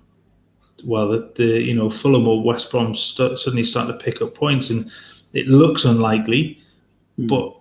well, 0.83 1.07
the, 1.07 1.31
the 1.35 1.61
you 1.61 1.73
know 1.73 1.89
Fulham 1.89 2.27
or 2.27 2.43
West 2.43 2.71
Brom 2.71 2.95
st- 2.95 3.39
suddenly 3.39 3.63
start 3.63 3.87
to 3.87 3.93
pick 3.93 4.21
up 4.21 4.35
points, 4.35 4.69
and 4.69 4.91
it 5.33 5.47
looks 5.47 5.85
unlikely, 5.85 6.59
mm. 7.17 7.27
but 7.27 7.55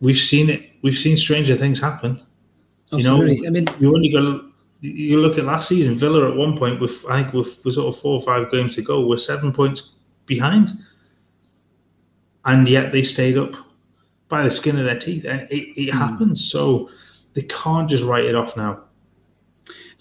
we've 0.00 0.16
seen 0.16 0.50
it. 0.50 0.70
We've 0.82 0.96
seen 0.96 1.16
stranger 1.16 1.56
things 1.56 1.80
happen. 1.80 2.20
Absolutely. 2.92 3.36
You 3.36 3.42
know, 3.42 3.48
I 3.48 3.50
mean, 3.50 3.68
you 3.80 3.94
only 3.94 4.08
got 4.08 4.44
you 4.80 5.20
look 5.20 5.38
at 5.38 5.44
last 5.44 5.68
season. 5.68 5.94
Villa 5.94 6.28
at 6.30 6.36
one 6.36 6.56
point 6.56 6.80
with 6.80 7.04
I 7.08 7.22
think 7.22 7.34
with, 7.34 7.62
with 7.64 7.74
sort 7.74 7.94
of 7.94 8.00
four 8.00 8.14
or 8.20 8.22
five 8.22 8.50
games 8.50 8.76
to 8.76 8.82
go, 8.82 9.06
we're 9.06 9.18
seven 9.18 9.52
points 9.52 9.92
behind, 10.26 10.70
and 12.44 12.68
yet 12.68 12.92
they 12.92 13.02
stayed 13.02 13.36
up 13.36 13.54
by 14.28 14.44
the 14.44 14.50
skin 14.50 14.78
of 14.78 14.84
their 14.84 14.98
teeth. 14.98 15.24
It, 15.24 15.48
it 15.50 15.90
mm. 15.90 15.92
happens, 15.92 16.50
so 16.50 16.88
they 17.34 17.42
can't 17.42 17.90
just 17.90 18.04
write 18.04 18.24
it 18.24 18.34
off 18.34 18.56
now. 18.56 18.84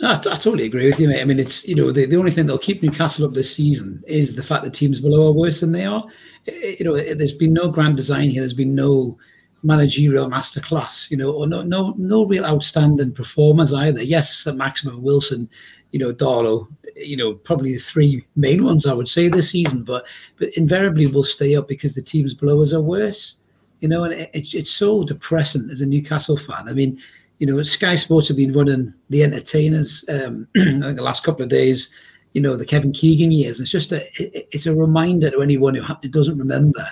I, 0.01 0.13
I, 0.13 0.15
totally 0.15 0.65
agree 0.65 0.85
with 0.85 0.99
you, 0.99 1.09
mate. 1.09 1.21
I 1.21 1.25
mean, 1.25 1.39
it's 1.39 1.67
you 1.67 1.75
know 1.75 1.91
the, 1.91 2.05
the 2.05 2.15
only 2.15 2.31
thing 2.31 2.45
that'll 2.45 2.59
keep 2.59 2.81
Newcastle 2.81 3.25
up 3.25 3.33
this 3.33 3.53
season 3.53 4.03
is 4.07 4.35
the 4.35 4.43
fact 4.43 4.63
that 4.63 4.73
teams 4.73 4.99
below 4.99 5.27
are 5.27 5.33
worse 5.33 5.59
than 5.59 5.71
they 5.71 5.85
are. 5.85 6.05
It, 6.45 6.79
you 6.79 6.85
know, 6.85 6.95
it, 6.95 7.17
there's 7.17 7.33
been 7.33 7.53
no 7.53 7.69
grand 7.69 7.97
design 7.97 8.29
here. 8.29 8.41
There's 8.41 8.53
been 8.53 8.75
no 8.75 9.17
managerial 9.63 10.29
masterclass, 10.29 11.11
you 11.11 11.17
know, 11.17 11.31
or 11.31 11.47
no 11.47 11.61
no 11.63 11.93
no 11.97 12.25
real 12.25 12.45
outstanding 12.45 13.13
performers 13.13 13.73
either. 13.73 14.05
St 14.21 14.55
Maximin 14.57 15.01
Wilson, 15.01 15.49
you 15.91 15.99
know, 15.99 16.13
Darlow, 16.13 16.67
you 16.95 17.17
know, 17.17 17.33
probably 17.33 17.73
the 17.73 17.79
three 17.79 18.25
main 18.35 18.63
ones 18.63 18.85
I 18.85 18.93
would 18.93 19.09
say 19.09 19.27
this 19.27 19.51
season, 19.51 19.83
but 19.83 20.05
but 20.37 20.49
invariably 20.57 21.07
will 21.07 21.23
stay 21.23 21.55
up 21.55 21.67
because 21.67 21.95
the 21.95 22.01
teams 22.01 22.33
below 22.33 22.61
us 22.61 22.73
are 22.73 22.81
worse. 22.81 23.35
You 23.81 23.87
know, 23.87 24.03
and 24.03 24.13
it, 24.13 24.29
it's 24.33 24.53
it's 24.53 24.71
so 24.71 25.03
depressing 25.03 25.69
as 25.71 25.81
a 25.81 25.85
Newcastle 25.85 26.37
fan. 26.37 26.67
I 26.67 26.73
mean, 26.73 26.99
you 27.39 27.47
know, 27.47 27.63
Sky 27.63 27.95
Sports 27.95 28.27
have 28.27 28.37
been 28.37 28.53
running 28.53 28.93
the 29.09 29.23
entertainers. 29.23 30.05
Um, 30.09 30.47
I 30.57 30.63
think 30.63 30.97
the 30.97 31.03
last 31.03 31.23
couple 31.23 31.43
of 31.43 31.49
days, 31.49 31.89
you 32.33 32.41
know, 32.41 32.55
the 32.55 32.65
Kevin 32.65 32.91
Keegan 32.91 33.31
years. 33.31 33.59
It's 33.59 33.71
just 33.71 33.91
a, 33.91 34.05
it, 34.21 34.47
it's 34.51 34.65
a 34.65 34.75
reminder 34.75 35.31
to 35.31 35.41
anyone 35.41 35.75
who 35.75 36.09
doesn't 36.09 36.37
remember 36.37 36.85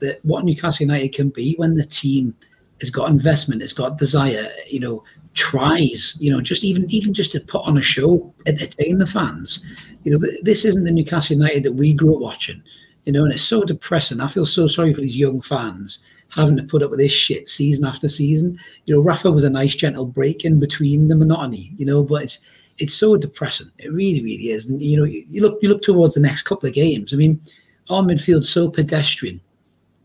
that 0.00 0.22
what 0.24 0.44
Newcastle 0.44 0.86
United 0.86 1.14
can 1.14 1.30
be 1.30 1.54
when 1.56 1.76
the 1.76 1.84
team 1.84 2.36
has 2.80 2.90
got 2.90 3.08
investment, 3.08 3.62
has 3.62 3.72
got 3.72 3.96
desire, 3.96 4.48
you 4.68 4.78
know, 4.78 5.02
tries, 5.32 6.16
you 6.20 6.30
know, 6.30 6.42
just 6.42 6.62
even 6.62 6.88
even 6.90 7.14
just 7.14 7.32
to 7.32 7.40
put 7.40 7.64
on 7.64 7.78
a 7.78 7.82
show, 7.82 8.32
entertain 8.44 8.98
the 8.98 9.06
fans. 9.06 9.64
You 10.04 10.12
know, 10.12 10.26
this 10.42 10.66
isn't 10.66 10.84
the 10.84 10.90
Newcastle 10.90 11.36
United 11.36 11.62
that 11.62 11.72
we 11.72 11.94
grew 11.94 12.14
up 12.14 12.20
watching. 12.20 12.62
You 13.06 13.12
know, 13.12 13.24
and 13.24 13.32
it's 13.32 13.42
so 13.42 13.62
depressing. 13.62 14.20
I 14.20 14.26
feel 14.26 14.46
so 14.46 14.66
sorry 14.66 14.92
for 14.92 15.00
these 15.00 15.16
young 15.16 15.40
fans 15.40 16.02
having 16.30 16.56
to 16.56 16.62
put 16.62 16.82
up 16.82 16.90
with 16.90 17.00
this 17.00 17.12
shit 17.12 17.48
season 17.48 17.86
after 17.86 18.08
season. 18.08 18.58
You 18.84 18.94
know, 18.94 19.02
Rafa 19.02 19.30
was 19.30 19.44
a 19.44 19.50
nice 19.50 19.74
gentle 19.74 20.06
break 20.06 20.44
in 20.44 20.60
between 20.60 21.08
the 21.08 21.16
monotony, 21.16 21.72
you 21.76 21.86
know, 21.86 22.02
but 22.02 22.24
it's 22.24 22.40
it's 22.78 22.94
so 22.94 23.16
depressing. 23.16 23.70
It 23.78 23.92
really, 23.92 24.22
really 24.22 24.50
is. 24.50 24.68
And 24.68 24.82
you 24.82 24.98
know, 24.98 25.04
you, 25.04 25.40
look 25.40 25.58
you 25.62 25.68
look 25.68 25.82
towards 25.82 26.14
the 26.14 26.20
next 26.20 26.42
couple 26.42 26.68
of 26.68 26.74
games. 26.74 27.12
I 27.12 27.16
mean, 27.16 27.40
our 27.88 28.02
midfield's 28.02 28.50
so 28.50 28.70
pedestrian. 28.70 29.40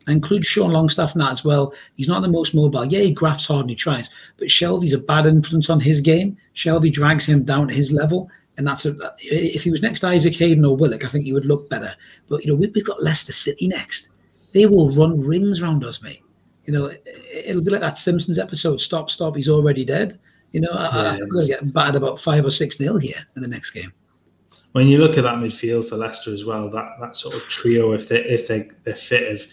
I 0.08 0.14
include 0.14 0.46
Sean 0.46 0.72
Longstaff 0.72 1.14
in 1.16 1.20
that 1.20 1.32
as 1.32 1.46
well. 1.46 1.74
He's 1.96 2.08
not 2.08 2.22
the 2.22 2.28
most 2.28 2.56
mobile. 2.56 2.86
Yeah, 2.86 3.02
he 3.02 3.14
grafts 3.14 3.46
hard 3.46 3.62
and 3.62 3.70
he 3.70 3.76
tries, 3.76 4.10
but 4.38 4.48
Shelvey's 4.48 4.94
a 4.94 4.98
bad 4.98 5.28
influence 5.28 5.70
on 5.70 5.80
his 5.80 6.02
game. 6.02 6.38
Shelvey 6.56 6.92
drags 6.92 7.28
him 7.28 7.44
down 7.44 7.68
to 7.68 7.74
his 7.74 7.92
level. 7.92 8.30
And 8.58 8.68
that's 8.68 8.86
a, 8.86 8.96
if 9.20 9.64
he 9.64 9.72
was 9.72 9.82
next 9.82 10.02
to 10.02 10.08
Isaac 10.08 10.36
Hayden 10.36 10.66
or 10.66 10.76
Willock, 10.76 11.06
I 11.06 11.08
think 11.08 11.26
he 11.26 11.34
would 11.34 11.46
look 11.46 11.70
better. 11.70 11.96
But 12.28 12.44
you 12.44 12.52
know, 12.52 12.56
we've 12.56 12.86
got 12.86 13.02
Leicester 13.02 13.32
City 13.32 13.68
next 13.68 14.11
they 14.54 14.66
will 14.66 14.90
run 14.90 15.22
rings 15.22 15.62
around 15.62 15.84
us, 15.84 16.02
mate. 16.02 16.24
You 16.66 16.74
know, 16.74 16.92
it'll 17.34 17.64
be 17.64 17.72
like 17.72 17.82
that 17.82 17.98
Simpsons 17.98 18.38
episode, 18.38 18.80
Stop, 18.80 19.10
Stop, 19.10 19.36
He's 19.36 19.50
Already 19.50 19.84
Dead. 19.84 20.20
You 20.52 20.62
know, 20.62 20.72
I, 20.72 21.16
am 21.16 21.30
going 21.30 21.48
to 21.48 21.48
get 21.48 21.74
battered 21.74 21.96
about 21.96 22.20
five 22.20 22.46
or 22.46 22.52
six 22.52 22.80
nil 22.80 22.98
here 22.98 23.26
in 23.36 23.42
the 23.42 23.48
next 23.48 23.72
game. 23.72 23.94
When 24.74 24.88
you 24.88 25.00
look 25.00 25.18
at 25.18 25.24
that 25.24 25.36
midfield 25.36 25.88
for 25.88 25.98
Leicester 25.98 26.34
as 26.34 26.46
well, 26.46 26.70
that 26.70 26.98
that 27.00 27.16
sort 27.16 27.36
of 27.36 27.42
trio, 27.44 27.94
if 27.94 28.08
they 28.08 28.20
if 28.24 28.48
they 28.48 28.70
they're 28.84 28.96
fit 28.96 29.32
of, 29.34 29.48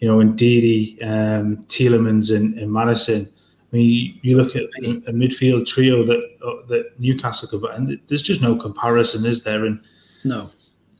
you 0.00 0.08
know, 0.08 0.18
Ndidi, 0.18 1.02
um, 1.04 1.58
Tielemans, 1.68 2.34
and, 2.34 2.58
and 2.58 2.70
Maddison. 2.70 3.32
I 3.72 3.76
mean, 3.76 3.88
you, 3.88 4.14
you 4.22 4.36
look 4.36 4.56
at 4.56 4.62
a, 4.82 4.90
a, 5.08 5.12
midfield 5.12 5.64
trio 5.66 6.04
that 6.04 6.18
uh, 6.44 6.66
that 6.68 6.98
Newcastle 6.98 7.48
could, 7.48 7.64
and 7.70 8.00
there's 8.08 8.22
just 8.22 8.42
no 8.42 8.56
comparison, 8.56 9.24
is 9.24 9.44
there? 9.44 9.64
And 9.64 9.80
no, 10.24 10.48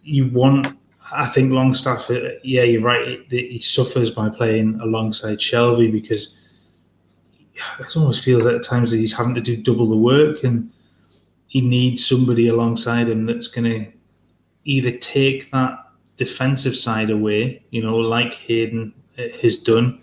you 0.02 0.28
want 0.28 0.79
I 1.12 1.28
think 1.28 1.52
Longstaff, 1.52 2.10
uh, 2.10 2.30
yeah, 2.42 2.62
you're 2.62 2.82
right. 2.82 3.20
He 3.28 3.60
suffers 3.60 4.10
by 4.10 4.28
playing 4.28 4.78
alongside 4.80 5.38
Shelvey 5.38 5.90
because 5.90 6.38
it 7.78 7.96
almost 7.96 8.22
feels 8.22 8.46
at 8.46 8.62
times 8.62 8.90
that 8.90 8.98
he's 8.98 9.16
having 9.16 9.34
to 9.34 9.40
do 9.40 9.56
double 9.56 9.88
the 9.88 9.96
work, 9.96 10.44
and 10.44 10.70
he 11.48 11.60
needs 11.60 12.06
somebody 12.06 12.48
alongside 12.48 13.08
him 13.08 13.26
that's 13.26 13.48
going 13.48 13.70
to 13.70 13.92
either 14.64 14.92
take 14.98 15.50
that 15.50 15.90
defensive 16.16 16.76
side 16.76 17.10
away, 17.10 17.62
you 17.70 17.82
know, 17.82 17.96
like 17.96 18.34
Hayden 18.34 18.92
uh, 19.18 19.24
has 19.42 19.56
done, 19.56 20.00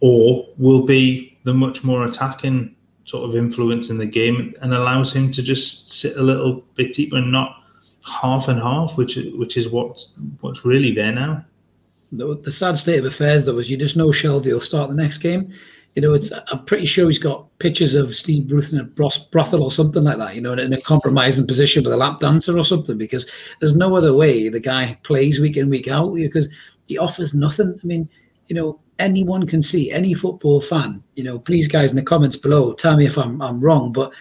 or 0.00 0.46
will 0.56 0.84
be 0.84 1.38
the 1.44 1.54
much 1.54 1.84
more 1.84 2.06
attacking 2.06 2.74
sort 3.04 3.28
of 3.28 3.36
influence 3.36 3.88
in 3.88 3.98
the 3.98 4.06
game 4.06 4.54
and 4.60 4.74
allows 4.74 5.14
him 5.14 5.32
to 5.32 5.42
just 5.42 5.92
sit 5.92 6.16
a 6.16 6.22
little 6.22 6.62
bit 6.74 6.92
deeper 6.92 7.16
and 7.16 7.32
not 7.32 7.62
half 8.08 8.48
and 8.48 8.60
half, 8.60 8.96
which 8.96 9.16
which 9.34 9.56
is 9.56 9.68
what's 9.68 10.14
what's 10.40 10.64
really 10.64 10.92
there 10.92 11.12
now. 11.12 11.44
The, 12.12 12.38
the 12.42 12.52
sad 12.52 12.76
state 12.76 12.98
of 12.98 13.04
affairs, 13.04 13.44
though, 13.44 13.58
is 13.58 13.70
you 13.70 13.76
just 13.76 13.96
know 13.96 14.08
Shelvey 14.08 14.52
will 14.52 14.60
start 14.60 14.88
the 14.88 14.96
next 14.96 15.18
game. 15.18 15.52
You 15.94 16.02
know, 16.02 16.14
it's 16.14 16.32
I'm 16.50 16.64
pretty 16.64 16.86
sure 16.86 17.06
he's 17.06 17.18
got 17.18 17.46
pictures 17.58 17.94
of 17.94 18.14
Steve 18.14 18.48
Bruce 18.48 18.72
in 18.72 18.78
a 18.78 18.84
brothel 18.84 19.62
or 19.62 19.72
something 19.72 20.04
like 20.04 20.18
that. 20.18 20.34
You 20.34 20.40
know, 20.40 20.52
in 20.52 20.72
a 20.72 20.80
compromising 20.80 21.46
position 21.46 21.84
with 21.84 21.92
a 21.92 21.96
lap 21.96 22.20
dancer 22.20 22.56
or 22.56 22.64
something, 22.64 22.96
because 22.96 23.30
there's 23.60 23.76
no 23.76 23.96
other 23.96 24.14
way 24.14 24.48
the 24.48 24.60
guy 24.60 24.98
plays 25.02 25.40
week 25.40 25.56
in 25.56 25.68
week 25.68 25.88
out 25.88 26.14
because 26.14 26.48
he 26.86 26.98
offers 26.98 27.34
nothing. 27.34 27.78
I 27.82 27.86
mean, 27.86 28.08
you 28.48 28.54
know, 28.54 28.80
anyone 28.98 29.46
can 29.46 29.62
see 29.62 29.90
any 29.90 30.14
football 30.14 30.60
fan. 30.60 31.02
You 31.16 31.24
know, 31.24 31.38
please, 31.38 31.68
guys, 31.68 31.90
in 31.90 31.96
the 31.96 32.02
comments 32.02 32.36
below, 32.36 32.72
tell 32.74 32.96
me 32.96 33.06
if 33.06 33.18
I'm 33.18 33.42
I'm 33.42 33.60
wrong, 33.60 33.92
but 33.92 34.12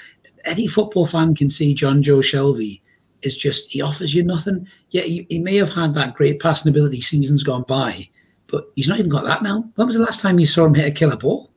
any 0.45 0.67
football 0.67 1.05
fan 1.05 1.35
can 1.35 1.49
see 1.49 1.75
Jonjo 1.75 2.19
Shelvey 2.19 2.81
is 3.21 3.37
just 3.37 3.69
he 3.71 3.81
offers 3.81 4.13
you 4.13 4.23
nothing. 4.23 4.67
Yeah, 4.91 5.03
he, 5.03 5.25
he 5.29 5.39
may 5.39 5.55
have 5.55 5.69
had 5.69 5.93
that 5.95 6.15
great 6.15 6.39
passing 6.39 6.69
ability 6.69 7.01
seasons 7.01 7.43
gone 7.43 7.65
by, 7.67 8.07
but 8.47 8.71
he's 8.75 8.87
not 8.87 8.99
even 8.99 9.11
got 9.11 9.25
that 9.25 9.43
now. 9.43 9.69
When 9.75 9.87
was 9.87 9.95
the 9.95 10.03
last 10.03 10.21
time 10.21 10.39
you 10.39 10.45
saw 10.45 10.65
him 10.65 10.73
hit 10.73 10.87
a 10.87 10.91
killer 10.91 11.17
ball? 11.17 11.51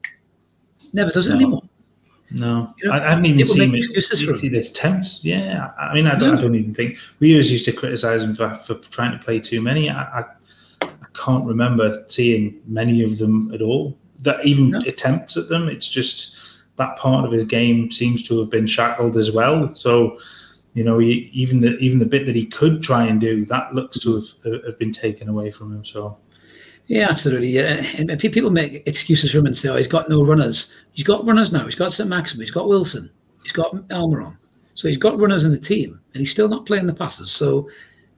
Never 0.93 1.11
does 1.11 1.29
it 1.29 1.35
anymore. 1.35 1.63
No, 2.33 2.73
you 2.79 2.89
know, 2.89 2.95
I, 2.95 3.05
I, 3.05 3.11
haven't 3.11 3.27
even 3.27 3.47
seen 3.47 3.75
it. 3.75 3.85
See 3.85 4.49
this 4.49 4.71
attempts. 4.71 5.25
Yeah, 5.25 5.73
I 5.79 5.93
mean, 5.95 6.07
I 6.07 6.15
don't, 6.15 6.35
no. 6.35 6.39
I 6.39 6.43
don't 6.43 6.55
even 6.55 6.75
think 6.75 6.97
we 7.19 7.33
always 7.33 7.51
used 7.51 7.65
to 7.65 7.73
criticize 7.73 8.23
him 8.23 8.37
for, 8.37 8.55
for 8.57 8.75
trying 8.75 9.19
to 9.19 9.25
play 9.25 9.41
too 9.41 9.61
many. 9.61 9.91
I, 9.91 10.21
I, 10.21 10.25
I, 10.83 10.89
can't 11.15 11.45
remember 11.45 12.05
seeing 12.07 12.61
many 12.67 13.03
of 13.03 13.19
them 13.19 13.53
at 13.53 13.63
all. 13.63 13.99
That 14.21 14.45
even 14.47 14.71
no. 14.71 14.81
attempts 14.87 15.37
at 15.37 15.49
them. 15.49 15.69
It's 15.69 15.89
just 15.89 16.37
that 16.77 16.97
part 16.99 17.25
of 17.25 17.33
his 17.33 17.45
game 17.47 17.91
seems 17.91 18.23
to 18.29 18.39
have 18.39 18.49
been 18.49 18.67
shackled 18.67 19.17
as 19.17 19.33
well. 19.33 19.69
So 19.75 20.19
you 20.75 20.85
know, 20.85 20.99
he, 20.99 21.31
even 21.33 21.61
the 21.61 21.77
even 21.79 21.99
the 21.99 22.07
bit 22.07 22.27
that 22.27 22.37
he 22.37 22.47
could 22.47 22.83
try 22.83 23.07
and 23.07 23.21
do 23.21 23.45
that 23.47 23.75
looks 23.75 23.99
to 24.01 24.17
have, 24.17 24.65
have 24.65 24.79
been 24.79 24.93
taken 24.93 25.29
away 25.29 25.51
from 25.51 25.73
him. 25.73 25.85
So, 25.85 26.17
yeah, 26.87 27.09
absolutely. 27.09 27.49
Yeah, 27.49 27.85
and 27.99 28.19
people 28.19 28.51
make 28.51 28.87
excuses 28.87 29.33
for 29.33 29.39
him 29.39 29.47
and 29.47 29.57
say, 29.57 29.69
"Oh, 29.69 29.77
he's 29.77 29.89
got 29.89 30.09
no 30.09 30.25
runners." 30.25 30.73
He's 30.93 31.05
got 31.05 31.27
runners 31.27 31.53
now. 31.53 31.65
He's 31.65 31.75
got 31.75 31.93
St. 31.93 32.09
Maximin. 32.09 32.45
He's 32.45 32.55
got 32.55 32.69
Wilson. 32.69 33.11
He's 33.43 33.53
got 33.53 33.75
Almiron. 33.89 34.37
So 34.75 34.89
he's 34.89 34.97
got 34.97 35.21
runners 35.21 35.45
in 35.45 35.51
the 35.51 35.59
team, 35.59 36.01
and 36.15 36.21
he's 36.21 36.31
still 36.31 36.49
not 36.49 36.67
playing 36.67 36.87
the 36.87 36.95
passes. 36.95 37.31
So, 37.31 37.69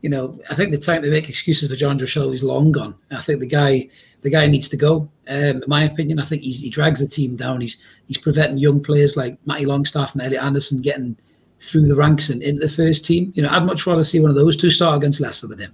you 0.02 0.10
know, 0.10 0.38
I 0.50 0.54
think 0.54 0.70
the 0.70 0.78
time 0.78 1.02
to 1.02 1.10
make 1.10 1.28
excuses 1.28 1.70
for 1.70 1.76
Jonjo 1.76 2.02
Shelvey 2.02 2.34
is 2.34 2.42
long 2.42 2.70
gone. 2.70 2.94
I 3.10 3.20
think 3.20 3.40
the 3.40 3.46
guy, 3.46 3.88
the 4.20 4.30
guy 4.30 4.46
needs 4.46 4.68
to 4.70 4.76
go. 4.76 5.08
Um, 5.28 5.62
in 5.62 5.64
my 5.66 5.84
opinion, 5.84 6.18
I 6.18 6.24
think 6.24 6.42
he 6.42 6.68
drags 6.68 7.00
the 7.00 7.06
team 7.06 7.36
down. 7.36 7.60
He's 7.60 7.78
he's 8.06 8.18
preventing 8.18 8.58
young 8.58 8.82
players 8.82 9.16
like 9.16 9.38
Matty 9.46 9.64
Longstaff 9.64 10.12
and 10.12 10.22
Elliot 10.22 10.42
Anderson 10.42 10.82
getting 10.82 11.16
through 11.62 11.86
the 11.86 11.94
ranks 11.94 12.28
and 12.28 12.42
into 12.42 12.60
the 12.60 12.68
first 12.68 13.04
team. 13.04 13.32
You 13.34 13.42
know, 13.42 13.48
I'd 13.48 13.64
much 13.64 13.86
rather 13.86 14.04
see 14.04 14.20
one 14.20 14.30
of 14.30 14.36
those 14.36 14.56
two 14.56 14.70
start 14.70 14.96
against 14.96 15.20
Leicester 15.20 15.46
than 15.46 15.60
him. 15.60 15.72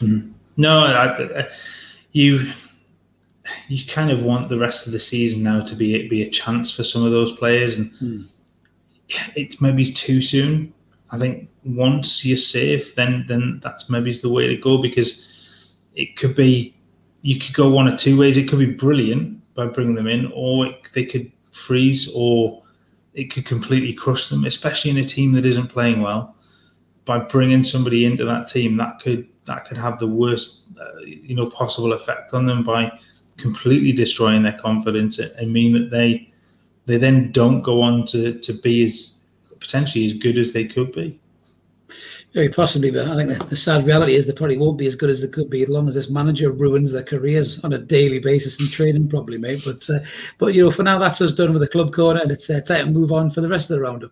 Mm-hmm. 0.00 0.30
No, 0.56 0.84
I, 0.84 1.48
you 2.12 2.50
you 3.68 3.84
kind 3.86 4.10
of 4.10 4.22
want 4.22 4.48
the 4.48 4.58
rest 4.58 4.86
of 4.86 4.92
the 4.92 5.00
season 5.00 5.42
now 5.42 5.62
to 5.64 5.74
be 5.74 6.08
be 6.08 6.22
a 6.22 6.30
chance 6.30 6.70
for 6.70 6.84
some 6.84 7.04
of 7.04 7.10
those 7.10 7.32
players, 7.32 7.76
and 7.76 7.92
mm. 7.94 8.26
it's 9.34 9.60
maybe 9.60 9.84
too 9.84 10.22
soon. 10.22 10.72
I 11.10 11.18
think 11.18 11.48
once 11.64 12.24
you're 12.24 12.36
safe, 12.36 12.94
then 12.94 13.24
then 13.28 13.60
that's 13.62 13.90
maybe 13.90 14.12
the 14.12 14.30
way 14.30 14.48
to 14.48 14.56
go 14.56 14.78
because 14.78 15.76
it 15.94 16.16
could 16.16 16.36
be 16.36 16.74
you 17.22 17.38
could 17.38 17.54
go 17.54 17.68
one 17.68 17.88
or 17.88 17.96
two 17.96 18.18
ways. 18.18 18.36
It 18.36 18.48
could 18.48 18.58
be 18.58 18.66
brilliant 18.66 19.40
by 19.54 19.66
bringing 19.66 19.94
them 19.94 20.06
in, 20.06 20.30
or 20.34 20.66
it, 20.66 20.88
they 20.94 21.04
could 21.04 21.30
freeze, 21.52 22.10
or 22.14 22.63
it 23.14 23.32
could 23.32 23.46
completely 23.46 23.92
crush 23.92 24.28
them, 24.28 24.44
especially 24.44 24.90
in 24.90 24.98
a 24.98 25.04
team 25.04 25.32
that 25.32 25.46
isn't 25.46 25.68
playing 25.68 26.02
well. 26.02 26.36
By 27.04 27.18
bringing 27.18 27.64
somebody 27.64 28.04
into 28.04 28.24
that 28.24 28.48
team, 28.48 28.76
that 28.78 29.00
could 29.00 29.28
that 29.46 29.66
could 29.66 29.76
have 29.76 29.98
the 29.98 30.06
worst, 30.06 30.64
uh, 30.80 31.00
you 31.00 31.34
know, 31.34 31.50
possible 31.50 31.92
effect 31.92 32.32
on 32.32 32.46
them 32.46 32.62
by 32.64 32.90
completely 33.36 33.92
destroying 33.92 34.42
their 34.42 34.58
confidence 34.58 35.18
and 35.18 35.52
mean 35.52 35.72
that 35.74 35.90
they 35.90 36.32
they 36.86 36.96
then 36.96 37.30
don't 37.32 37.62
go 37.62 37.82
on 37.82 38.06
to 38.06 38.38
to 38.38 38.52
be 38.52 38.84
as 38.84 39.20
potentially 39.60 40.06
as 40.06 40.12
good 40.14 40.38
as 40.38 40.52
they 40.52 40.66
could 40.66 40.92
be. 40.92 41.18
Very 42.34 42.48
possibly, 42.48 42.90
but 42.90 43.06
I 43.06 43.14
think 43.14 43.38
the, 43.38 43.44
the, 43.46 43.56
sad 43.56 43.86
reality 43.86 44.16
is 44.16 44.26
they 44.26 44.32
probably 44.32 44.56
won't 44.56 44.76
be 44.76 44.88
as 44.88 44.96
good 44.96 45.08
as 45.08 45.20
they 45.20 45.28
could 45.28 45.48
be 45.48 45.62
as 45.62 45.68
long 45.68 45.88
as 45.88 45.94
this 45.94 46.10
manager 46.10 46.50
ruins 46.50 46.90
their 46.90 47.04
careers 47.04 47.60
on 47.62 47.72
a 47.72 47.78
daily 47.78 48.18
basis 48.18 48.58
in 48.58 48.66
training, 48.66 49.08
probably, 49.08 49.38
mate. 49.38 49.62
But 49.64 49.88
uh, 49.88 50.00
but 50.38 50.52
you 50.52 50.64
know, 50.64 50.72
for 50.72 50.82
now, 50.82 50.98
that's 50.98 51.20
us 51.20 51.30
done 51.30 51.52
with 51.52 51.62
the 51.62 51.68
club 51.68 51.94
corner, 51.94 52.20
and 52.20 52.32
it's 52.32 52.50
uh, 52.50 52.60
time 52.60 52.86
to 52.86 52.90
move 52.90 53.12
on 53.12 53.30
for 53.30 53.40
the 53.40 53.48
rest 53.48 53.70
of 53.70 53.76
the 53.76 53.82
roundup. 53.82 54.10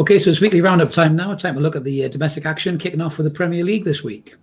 Okay, 0.00 0.18
so 0.18 0.28
it's 0.28 0.40
weekly 0.40 0.60
roundup 0.60 0.90
time 0.90 1.14
now. 1.14 1.32
Time 1.36 1.54
to 1.54 1.60
look 1.60 1.76
at 1.76 1.84
the 1.84 2.04
uh, 2.04 2.08
domestic 2.08 2.46
action, 2.46 2.78
kicking 2.78 3.00
off 3.00 3.16
with 3.16 3.26
the 3.26 3.30
Premier 3.30 3.62
League 3.62 3.84
this 3.84 4.02
week. 4.02 4.34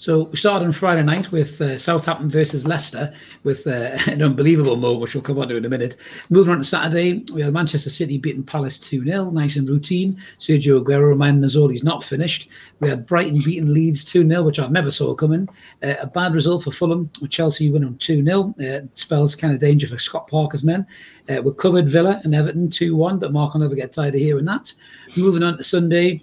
So 0.00 0.30
we 0.30 0.36
started 0.38 0.64
on 0.64 0.72
Friday 0.72 1.02
night 1.02 1.30
with 1.30 1.60
uh, 1.60 1.76
Southampton 1.76 2.30
versus 2.30 2.66
Leicester 2.66 3.12
with 3.44 3.66
uh, 3.66 3.98
an 4.10 4.22
unbelievable 4.22 4.76
move, 4.76 4.98
which 4.98 5.14
we'll 5.14 5.22
come 5.22 5.38
on 5.38 5.48
to 5.48 5.58
in 5.58 5.64
a 5.66 5.68
minute. 5.68 5.96
Moving 6.30 6.52
on 6.52 6.58
to 6.60 6.64
Saturday, 6.64 7.22
we 7.34 7.42
had 7.42 7.52
Manchester 7.52 7.90
City 7.90 8.16
beating 8.16 8.42
Palace 8.42 8.78
2 8.78 9.04
0, 9.04 9.30
nice 9.30 9.56
and 9.56 9.68
routine. 9.68 10.16
Sergio 10.38 10.82
Aguero 10.82 11.06
reminding 11.06 11.44
us 11.44 11.54
all 11.54 11.68
he's 11.68 11.84
not 11.84 12.02
finished. 12.02 12.48
We 12.80 12.88
had 12.88 13.04
Brighton 13.04 13.42
beating 13.44 13.74
Leeds 13.74 14.02
2 14.04 14.26
0, 14.26 14.42
which 14.42 14.58
I 14.58 14.68
never 14.68 14.90
saw 14.90 15.14
coming. 15.14 15.46
Uh, 15.82 15.96
a 16.00 16.06
bad 16.06 16.34
result 16.34 16.64
for 16.64 16.72
Fulham 16.72 17.10
with 17.20 17.30
Chelsea 17.30 17.70
winning 17.70 17.98
2 17.98 18.24
0. 18.24 18.54
Uh, 18.58 18.86
spells 18.94 19.36
kind 19.36 19.52
of 19.52 19.60
danger 19.60 19.86
for 19.86 19.98
Scott 19.98 20.28
Parker's 20.28 20.64
men. 20.64 20.86
Uh, 21.28 21.42
we 21.42 21.52
covered 21.52 21.90
Villa 21.90 22.22
and 22.24 22.34
Everton 22.34 22.70
2 22.70 22.96
1, 22.96 23.18
but 23.18 23.34
Mark 23.34 23.52
will 23.52 23.60
never 23.60 23.74
get 23.74 23.92
tired 23.92 24.14
of 24.14 24.20
hearing 24.22 24.46
that. 24.46 24.72
Moving 25.14 25.42
on 25.42 25.58
to 25.58 25.62
Sunday, 25.62 26.22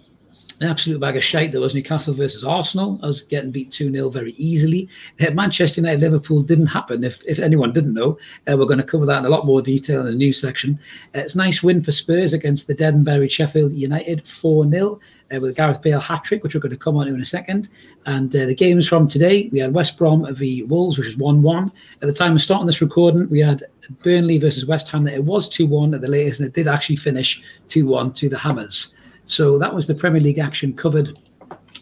an 0.60 0.68
absolute 0.68 1.00
bag 1.00 1.16
of 1.16 1.24
shite 1.24 1.52
that 1.52 1.60
was 1.60 1.76
Newcastle 1.76 2.14
versus 2.14 2.44
Arsenal. 2.44 3.00
I 3.04 3.08
was 3.08 3.22
getting 3.22 3.52
beat 3.52 3.72
2 3.72 3.92
0 3.92 4.10
very 4.10 4.32
easily. 4.34 4.90
Uh, 5.22 5.32
Manchester 5.32 5.82
United 5.82 6.02
Liverpool 6.02 6.42
didn't 6.42 6.68
happen, 6.68 7.04
if, 7.04 7.24
if 7.28 7.40
anyone 7.40 7.74
didn't 7.74 7.94
know. 7.94 8.18
Uh, 8.48 8.58
we're 8.58 8.66
going 8.66 8.80
to 8.80 8.84
cover 8.84 9.06
that 9.06 9.20
in 9.20 9.26
a 9.26 9.30
lot 9.30 9.46
more 9.46 9.62
detail 9.62 10.00
in 10.02 10.08
the 10.08 10.18
news 10.18 10.40
section. 10.40 10.80
Uh, 11.16 11.20
it's 11.20 11.36
a 11.36 11.38
nice 11.38 11.62
win 11.62 11.82
for 11.82 11.92
Spurs 11.92 12.34
against 12.34 12.68
the 12.68 12.74
dead 12.74 12.96
and 12.96 13.06
buried 13.06 13.32
Sheffield 13.32 13.74
United 13.74 14.26
4 14.26 14.70
0 14.70 15.00
uh, 15.34 15.40
with 15.40 15.56
Gareth 15.56 15.82
Bale 15.82 16.00
hat 16.00 16.24
trick, 16.24 16.44
which 16.44 16.56
we're 16.56 16.62
going 16.62 16.72
to 16.72 16.78
come 16.78 16.98
on 16.98 17.06
to 17.06 17.14
in 17.14 17.22
a 17.22 17.26
second. 17.26 17.70
And 18.06 18.36
uh, 18.36 18.46
the 18.46 18.56
games 18.56 18.88
from 18.88 19.08
today, 19.08 19.50
we 19.52 19.60
had 19.60 19.74
West 19.74 19.98
Brom 19.98 20.26
v 20.34 20.64
Wolves, 20.64 20.98
which 20.98 21.08
was 21.08 21.18
1 21.18 21.44
1. 21.44 21.72
At 22.02 22.08
the 22.08 22.14
time 22.14 22.36
of 22.36 22.42
starting 22.42 22.66
this 22.66 22.82
recording, 22.82 23.30
we 23.30 23.40
had 23.40 23.64
Burnley 24.04 24.40
versus 24.40 24.66
West 24.66 24.90
Ham. 24.90 25.04
that 25.04 25.14
It 25.14 25.24
was 25.24 25.48
2 25.50 25.68
1 25.68 25.94
at 25.94 26.02
the 26.02 26.08
latest, 26.08 26.40
and 26.40 26.50
it 26.50 26.56
did 26.56 26.68
actually 26.68 26.96
finish 26.96 27.44
2 27.68 27.86
1 27.86 28.14
to 28.14 28.30
the 28.30 28.38
Hammers. 28.38 28.94
So 29.28 29.60
that 29.60 29.76
was 29.76 29.88
the 29.88 29.94
Premier 29.94 30.22
League 30.22 30.40
action 30.40 30.74
covered 30.74 31.20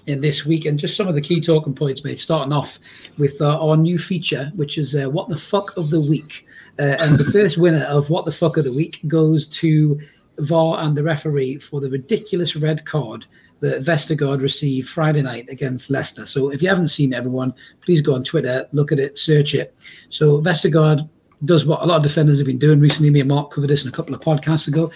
in 0.07 0.19
this 0.19 0.45
week, 0.45 0.65
and 0.65 0.77
just 0.77 0.97
some 0.97 1.07
of 1.07 1.15
the 1.15 1.21
key 1.21 1.39
talking 1.39 1.73
points 1.73 2.03
made. 2.03 2.19
Starting 2.19 2.51
off 2.51 2.79
with 3.17 3.39
uh, 3.39 3.59
our 3.59 3.77
new 3.77 3.97
feature, 3.97 4.51
which 4.55 4.77
is 4.77 4.95
uh, 4.95 5.09
"What 5.09 5.29
the 5.29 5.37
Fuck 5.37 5.77
of 5.77 5.91
the 5.91 6.01
Week," 6.01 6.45
uh, 6.79 6.97
and 6.99 7.17
the 7.17 7.23
first 7.25 7.57
winner 7.57 7.85
of 7.85 8.09
"What 8.09 8.25
the 8.25 8.31
Fuck 8.31 8.57
of 8.57 8.65
the 8.65 8.73
Week" 8.73 8.99
goes 9.07 9.47
to 9.59 9.99
VAR 10.39 10.79
and 10.79 10.97
the 10.97 11.03
referee 11.03 11.59
for 11.59 11.79
the 11.79 11.89
ridiculous 11.89 12.55
red 12.55 12.83
card 12.85 13.25
that 13.61 13.83
Vestergaard 13.83 14.41
received 14.41 14.89
Friday 14.89 15.21
night 15.21 15.47
against 15.49 15.89
Leicester. 15.89 16.25
So 16.25 16.49
if 16.49 16.61
you 16.61 16.67
haven't 16.67 16.89
seen 16.89 17.13
everyone, 17.13 17.53
please 17.81 18.01
go 18.01 18.15
on 18.15 18.23
Twitter, 18.23 18.67
look 18.73 18.91
at 18.91 18.99
it, 18.99 19.17
search 19.17 19.55
it. 19.55 19.73
So 20.09 20.41
Vestergaard 20.41 21.07
does 21.45 21.65
what 21.65 21.81
a 21.81 21.85
lot 21.85 21.97
of 21.97 22.03
defenders 22.03 22.37
have 22.39 22.47
been 22.47 22.57
doing 22.57 22.79
recently. 22.79 23.11
Me 23.11 23.21
and 23.21 23.29
Mark 23.29 23.51
covered 23.51 23.69
this 23.69 23.85
in 23.85 23.89
a 23.89 23.93
couple 23.93 24.13
of 24.13 24.21
podcasts 24.21 24.67
ago 24.67 24.91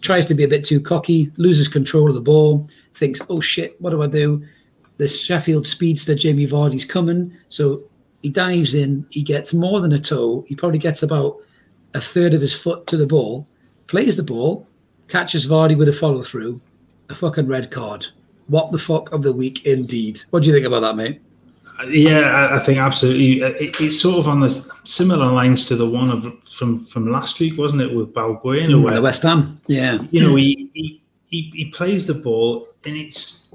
tries 0.00 0.26
to 0.26 0.34
be 0.34 0.44
a 0.44 0.48
bit 0.48 0.64
too 0.64 0.80
cocky, 0.80 1.30
loses 1.36 1.68
control 1.68 2.08
of 2.08 2.14
the 2.14 2.20
ball, 2.20 2.68
thinks, 2.94 3.20
oh 3.28 3.40
shit, 3.40 3.80
what 3.80 3.90
do 3.90 4.02
I 4.02 4.06
do? 4.06 4.42
The 4.98 5.08
Sheffield 5.08 5.66
speedster, 5.66 6.14
Jamie 6.14 6.46
Vardy's 6.46 6.84
coming. 6.84 7.34
So 7.48 7.82
he 8.22 8.28
dives 8.28 8.74
in, 8.74 9.06
he 9.10 9.22
gets 9.22 9.54
more 9.54 9.80
than 9.80 9.92
a 9.92 10.00
toe. 10.00 10.44
He 10.48 10.54
probably 10.54 10.78
gets 10.78 11.02
about 11.02 11.38
a 11.94 12.00
third 12.00 12.34
of 12.34 12.40
his 12.40 12.54
foot 12.54 12.86
to 12.88 12.96
the 12.96 13.06
ball, 13.06 13.46
plays 13.86 14.16
the 14.16 14.22
ball, 14.22 14.66
catches 15.08 15.46
Vardy 15.46 15.76
with 15.76 15.88
a 15.88 15.92
follow 15.92 16.22
through, 16.22 16.60
a 17.08 17.14
fucking 17.14 17.46
red 17.46 17.70
card. 17.70 18.06
What 18.46 18.72
the 18.72 18.78
fuck 18.78 19.12
of 19.12 19.22
the 19.22 19.32
week, 19.32 19.64
indeed. 19.66 20.22
What 20.30 20.42
do 20.42 20.48
you 20.48 20.54
think 20.54 20.66
about 20.66 20.80
that, 20.80 20.96
mate? 20.96 21.20
Yeah, 21.88 22.50
I 22.52 22.58
think 22.58 22.78
absolutely. 22.78 23.42
It, 23.42 23.80
it's 23.80 24.00
sort 24.00 24.18
of 24.18 24.28
on 24.28 24.40
the 24.40 24.50
similar 24.84 25.26
lines 25.26 25.64
to 25.66 25.76
the 25.76 25.88
one 25.88 26.10
of 26.10 26.32
from 26.50 26.84
from 26.86 27.10
last 27.10 27.40
week, 27.40 27.58
wasn't 27.58 27.82
it, 27.82 27.94
with 27.94 28.12
Balbuena? 28.12 28.70
Mm, 28.70 28.82
where, 28.82 28.94
the 28.94 29.02
West 29.02 29.22
Ham, 29.22 29.60
yeah. 29.66 29.98
You 30.10 30.20
know, 30.20 30.34
he, 30.36 30.70
he 30.74 31.02
he 31.26 31.52
he 31.54 31.64
plays 31.70 32.06
the 32.06 32.14
ball, 32.14 32.66
and 32.84 32.96
it's 32.96 33.54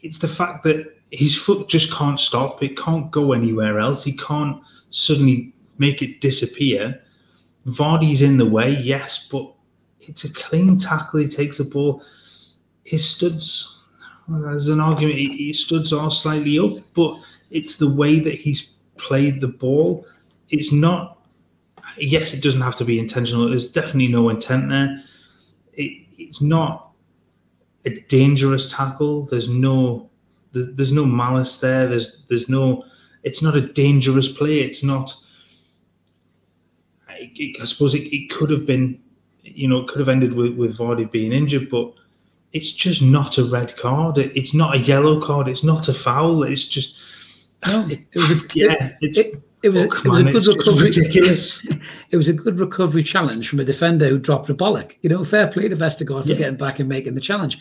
it's 0.00 0.18
the 0.18 0.28
fact 0.28 0.64
that 0.64 0.96
his 1.10 1.36
foot 1.36 1.68
just 1.68 1.92
can't 1.92 2.18
stop. 2.18 2.62
It 2.62 2.76
can't 2.76 3.10
go 3.10 3.32
anywhere 3.32 3.78
else. 3.78 4.02
He 4.02 4.16
can't 4.16 4.60
suddenly 4.90 5.52
make 5.78 6.02
it 6.02 6.20
disappear. 6.20 7.02
Vardy's 7.66 8.22
in 8.22 8.36
the 8.38 8.46
way, 8.46 8.70
yes, 8.70 9.28
but 9.30 9.52
it's 10.00 10.24
a 10.24 10.32
clean 10.32 10.78
tackle. 10.78 11.20
He 11.20 11.28
takes 11.28 11.58
the 11.58 11.64
ball. 11.64 12.02
His 12.84 13.04
studs, 13.04 13.84
well, 14.28 14.42
there's 14.42 14.68
an 14.68 14.80
argument. 14.80 15.18
His 15.18 15.64
studs 15.64 15.92
are 15.92 16.10
slightly 16.10 16.58
up, 16.58 16.72
but 16.94 17.18
it's 17.50 17.76
the 17.76 17.90
way 17.90 18.20
that 18.20 18.34
he's 18.34 18.74
played 18.96 19.40
the 19.40 19.48
ball. 19.48 20.06
It's 20.50 20.72
not. 20.72 21.18
Yes, 21.98 22.34
it 22.34 22.42
doesn't 22.42 22.60
have 22.60 22.76
to 22.76 22.84
be 22.84 22.98
intentional. 22.98 23.48
There's 23.48 23.70
definitely 23.70 24.08
no 24.08 24.28
intent 24.28 24.68
there. 24.68 25.02
It, 25.74 26.06
it's 26.18 26.40
not 26.40 26.90
a 27.84 27.90
dangerous 27.90 28.72
tackle. 28.72 29.26
There's 29.26 29.48
no. 29.48 30.10
There's 30.52 30.92
no 30.92 31.04
malice 31.04 31.58
there. 31.58 31.86
There's 31.86 32.24
there's 32.28 32.48
no. 32.48 32.84
It's 33.22 33.42
not 33.42 33.56
a 33.56 33.60
dangerous 33.60 34.28
play. 34.28 34.60
It's 34.60 34.82
not. 34.82 35.12
I, 37.08 37.30
I 37.60 37.64
suppose 37.64 37.94
it, 37.94 38.12
it 38.12 38.30
could 38.30 38.50
have 38.50 38.66
been, 38.66 39.00
you 39.42 39.68
know, 39.68 39.80
it 39.80 39.88
could 39.88 40.00
have 40.00 40.08
ended 40.08 40.32
with 40.32 40.56
with 40.56 40.78
Vardy 40.78 41.10
being 41.10 41.32
injured, 41.32 41.70
but 41.70 41.92
it's 42.52 42.72
just 42.72 43.02
not 43.02 43.38
a 43.38 43.44
red 43.44 43.76
card. 43.76 44.18
It, 44.18 44.32
it's 44.34 44.54
not 44.54 44.74
a 44.74 44.78
yellow 44.78 45.20
card. 45.20 45.46
It's 45.46 45.64
not 45.64 45.88
a 45.88 45.94
foul. 45.94 46.42
It's 46.42 46.64
just 46.64 46.98
no, 47.66 47.86
it, 47.90 48.06
was 48.14 48.30
a 48.30 48.40
yeah. 48.54 48.92
It, 49.00 49.16
it, 49.16 49.42
it 49.62 49.70
was, 49.70 49.84
it 49.84 50.32
was 50.32 50.48
a 50.48 50.52
good 50.52 50.66
recovery. 50.66 50.86
Ridiculous. 50.86 51.66
it 52.10 52.16
was 52.16 52.28
a 52.28 52.32
good 52.32 52.58
recovery 52.58 53.02
challenge 53.02 53.48
from 53.48 53.60
a 53.60 53.64
defender 53.64 54.08
who 54.08 54.18
dropped 54.18 54.50
a 54.50 54.54
bollock. 54.54 54.94
You 55.02 55.10
know, 55.10 55.24
fair 55.24 55.48
play 55.48 55.68
to 55.68 55.76
Vestergaard 55.76 56.24
for 56.24 56.32
yeah. 56.32 56.36
getting 56.38 56.56
back 56.56 56.78
and 56.78 56.88
making 56.88 57.14
the 57.14 57.20
challenge. 57.20 57.58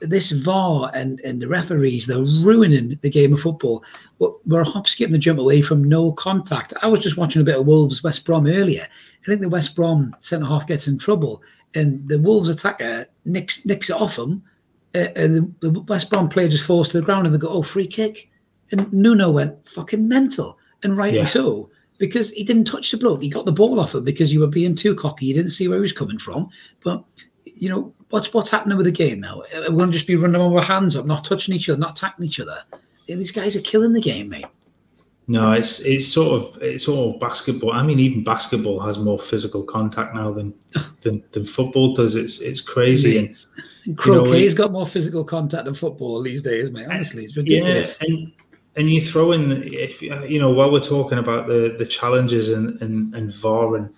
This 0.00 0.30
VAR 0.30 0.90
and, 0.94 1.20
and 1.20 1.42
the 1.42 1.46
referees, 1.46 2.06
they're 2.06 2.18
ruining 2.18 2.98
the 3.02 3.10
game 3.10 3.34
of 3.34 3.40
football. 3.40 3.84
We're 4.18 4.64
hop, 4.64 4.88
skipping 4.88 5.12
the 5.12 5.18
jump 5.18 5.38
away 5.38 5.60
from 5.60 5.84
no 5.84 6.12
contact. 6.12 6.72
I 6.82 6.86
was 6.86 7.00
just 7.00 7.18
watching 7.18 7.42
a 7.42 7.44
bit 7.44 7.58
of 7.58 7.66
Wolves 7.66 8.02
West 8.02 8.24
Brom 8.24 8.46
earlier. 8.46 8.86
I 9.22 9.26
think 9.26 9.42
the 9.42 9.48
West 9.50 9.76
Brom 9.76 10.16
centre 10.20 10.46
half 10.46 10.66
gets 10.66 10.88
in 10.88 10.96
trouble, 10.96 11.42
and 11.74 12.08
the 12.08 12.18
Wolves 12.18 12.48
attacker 12.48 13.06
nicks 13.26 13.66
nicks 13.66 13.90
it 13.90 14.00
off 14.00 14.18
him, 14.18 14.42
uh, 14.94 15.08
and 15.16 15.54
the, 15.60 15.70
the 15.70 15.80
West 15.80 16.08
Brom 16.08 16.30
player 16.30 16.48
just 16.48 16.64
falls 16.64 16.88
to 16.88 16.98
the 16.98 17.04
ground, 17.04 17.26
and 17.26 17.34
they 17.34 17.38
go, 17.38 17.48
"Oh, 17.48 17.62
free 17.62 17.86
kick." 17.86 18.29
And 18.72 18.92
Nuno 18.92 19.30
went 19.30 19.66
fucking 19.66 20.06
mental, 20.06 20.58
and 20.82 20.96
rightly 20.96 21.20
yeah. 21.20 21.24
so, 21.24 21.70
because 21.98 22.30
he 22.30 22.44
didn't 22.44 22.66
touch 22.66 22.90
the 22.90 22.96
bloke. 22.96 23.22
He 23.22 23.28
got 23.28 23.44
the 23.44 23.52
ball 23.52 23.80
off 23.80 23.94
him 23.94 24.04
because 24.04 24.32
you 24.32 24.40
were 24.40 24.46
being 24.46 24.74
too 24.74 24.94
cocky. 24.94 25.26
You 25.26 25.34
didn't 25.34 25.50
see 25.50 25.68
where 25.68 25.78
he 25.78 25.82
was 25.82 25.92
coming 25.92 26.18
from. 26.18 26.48
But 26.82 27.04
you 27.44 27.68
know 27.68 27.92
what's 28.10 28.32
what's 28.32 28.50
happening 28.50 28.76
with 28.76 28.86
the 28.86 28.92
game 28.92 29.20
now? 29.20 29.42
We're 29.52 29.70
going 29.70 29.90
to 29.90 29.92
just 29.92 30.06
be 30.06 30.16
running 30.16 30.40
our 30.40 30.62
hands 30.62 30.96
up, 30.96 31.06
not 31.06 31.24
touching 31.24 31.54
each 31.54 31.68
other, 31.68 31.78
not 31.78 31.98
attacking 31.98 32.24
each 32.24 32.40
other. 32.40 32.62
these 33.06 33.32
guys 33.32 33.56
are 33.56 33.60
killing 33.60 33.92
the 33.92 34.00
game, 34.00 34.28
mate. 34.28 34.46
No, 35.30 35.52
it's 35.52 35.78
it's 35.80 36.08
sort 36.08 36.42
of 36.42 36.60
it's 36.60 36.88
all 36.88 37.16
basketball. 37.18 37.72
I 37.72 37.84
mean, 37.84 38.00
even 38.00 38.24
basketball 38.24 38.80
has 38.80 38.98
more 38.98 39.18
physical 39.18 39.62
contact 39.62 40.12
now 40.12 40.32
than 40.32 40.52
than, 41.02 41.22
than 41.30 41.46
football 41.46 41.94
does. 41.94 42.16
It's 42.16 42.40
it's 42.40 42.60
crazy. 42.60 43.36
And, 43.86 43.96
Croquet's 43.96 44.32
you 44.32 44.48
know, 44.48 44.54
got 44.54 44.72
more 44.72 44.86
physical 44.86 45.24
contact 45.24 45.66
than 45.66 45.74
football 45.74 46.20
these 46.20 46.42
days, 46.42 46.70
mate. 46.70 46.86
Honestly, 46.90 47.24
it's 47.24 47.36
ridiculous. 47.36 47.96
Yeah, 48.00 48.08
and 48.08 48.32
and 48.76 48.90
you 48.90 49.00
throw 49.00 49.32
in 49.32 49.50
if 49.72 50.00
you 50.02 50.38
know 50.38 50.50
while 50.50 50.70
we're 50.70 50.80
talking 50.80 51.18
about 51.18 51.48
the 51.48 51.74
the 51.78 51.86
challenges 51.86 52.48
and 52.50 52.80
and 52.82 53.14
and 53.14 53.32
VAR 53.32 53.76
and 53.76 53.92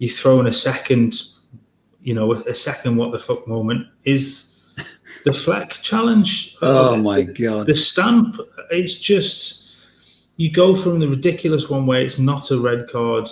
you 0.00 0.08
throw 0.08 0.40
in 0.40 0.46
a 0.46 0.52
second, 0.52 1.22
you 2.02 2.14
know, 2.14 2.32
a 2.32 2.54
second 2.54 2.96
what 2.96 3.12
the 3.12 3.18
fuck 3.18 3.46
moment 3.46 3.86
is 4.04 4.54
the 5.24 5.32
Fleck 5.32 5.72
challenge. 5.82 6.56
Oh 6.62 6.96
my 6.96 7.22
god! 7.22 7.66
The 7.66 7.74
stamp. 7.74 8.36
It's 8.70 8.94
just 8.94 9.76
you 10.36 10.50
go 10.50 10.74
from 10.74 10.98
the 11.00 11.08
ridiculous 11.08 11.68
one 11.68 11.86
where 11.86 12.00
it's 12.00 12.18
not 12.18 12.50
a 12.50 12.58
red 12.58 12.88
card 12.88 13.28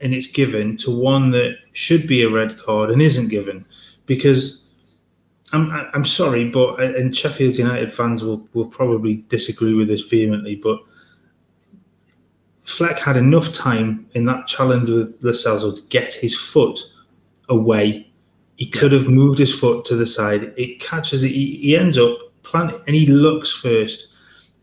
and 0.00 0.14
it's 0.14 0.28
given 0.28 0.76
to 0.76 0.96
one 0.96 1.30
that 1.32 1.56
should 1.72 2.06
be 2.06 2.22
a 2.22 2.30
red 2.30 2.56
card 2.56 2.90
and 2.90 3.02
isn't 3.02 3.28
given 3.28 3.66
because 4.04 4.65
I'm 5.52 5.70
I'm 5.94 6.04
sorry, 6.04 6.48
but 6.48 6.80
uh, 6.80 6.94
and 6.96 7.16
Sheffield 7.16 7.56
United 7.56 7.92
fans 7.92 8.24
will, 8.24 8.48
will 8.52 8.66
probably 8.66 9.24
disagree 9.28 9.74
with 9.74 9.88
this 9.88 10.02
vehemently, 10.02 10.56
but 10.56 10.80
Fleck 12.64 12.98
had 12.98 13.16
enough 13.16 13.52
time 13.52 14.06
in 14.14 14.24
that 14.26 14.48
challenge 14.48 14.90
with 14.90 15.22
Celso 15.22 15.74
to 15.74 15.82
get 15.82 16.12
his 16.12 16.34
foot 16.34 16.80
away. 17.48 18.10
He 18.56 18.66
could 18.66 18.90
have 18.90 19.08
moved 19.08 19.38
his 19.38 19.56
foot 19.56 19.84
to 19.84 19.94
the 19.94 20.06
side. 20.06 20.52
It 20.56 20.80
catches 20.80 21.22
it. 21.22 21.28
He, 21.28 21.58
he 21.58 21.76
ends 21.76 21.96
up 21.96 22.18
planting 22.42 22.80
and 22.86 22.96
he 22.96 23.06
looks 23.06 23.52
first 23.52 24.14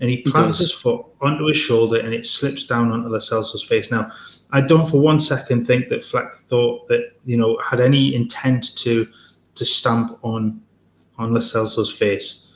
and 0.02 0.10
he 0.10 0.18
plants 0.18 0.58
he 0.58 0.66
his 0.66 0.72
foot 0.72 1.06
onto 1.22 1.48
his 1.48 1.56
shoulder 1.56 2.00
and 2.00 2.14
it 2.14 2.26
slips 2.26 2.66
down 2.66 2.92
onto 2.92 3.08
Lo 3.08 3.20
Celso's 3.20 3.64
face. 3.64 3.90
Now, 3.90 4.12
I 4.52 4.60
don't 4.60 4.86
for 4.86 5.00
one 5.00 5.20
second 5.20 5.66
think 5.66 5.88
that 5.88 6.04
Fleck 6.04 6.34
thought 6.34 6.88
that 6.90 7.14
you 7.26 7.38
know 7.38 7.58
had 7.64 7.80
any 7.80 8.14
intent 8.14 8.76
to 8.78 9.08
to 9.56 9.66
stamp 9.66 10.20
on 10.24 10.62
on 11.18 11.34
Lo 11.34 11.40
Celso's 11.40 11.92
face. 11.92 12.48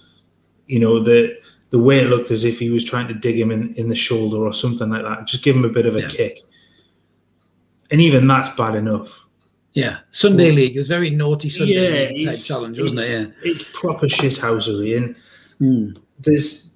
You 0.67 0.79
know 0.79 0.99
the 0.99 1.37
the 1.69 1.79
way 1.79 1.99
it 1.99 2.07
looked 2.07 2.31
as 2.31 2.43
if 2.43 2.59
he 2.59 2.69
was 2.69 2.85
trying 2.85 3.07
to 3.07 3.13
dig 3.13 3.39
him 3.39 3.51
in, 3.51 3.73
in 3.75 3.89
the 3.89 3.95
shoulder 3.95 4.37
or 4.37 4.53
something 4.53 4.89
like 4.89 5.03
that, 5.03 5.25
just 5.25 5.43
give 5.43 5.55
him 5.55 5.65
a 5.65 5.69
bit 5.69 5.85
of 5.85 5.95
a 5.95 6.01
yeah. 6.01 6.07
kick. 6.07 6.39
And 7.91 7.99
even 7.99 8.25
that's 8.27 8.49
bad 8.49 8.75
enough. 8.75 9.25
Yeah, 9.73 9.99
Sunday 10.11 10.49
but, 10.49 10.55
League. 10.55 10.75
It 10.75 10.79
was 10.79 10.87
very 10.87 11.09
naughty 11.09 11.49
Sunday 11.49 12.15
yeah, 12.15 12.31
type 12.31 12.39
challenge, 12.39 12.79
wasn't 12.79 12.99
it? 13.01 13.09
Yeah, 13.09 13.51
it's 13.51 13.63
proper 13.63 14.07
shithousery, 14.07 14.97
and 14.97 15.15
mm. 15.61 16.01
there's 16.19 16.67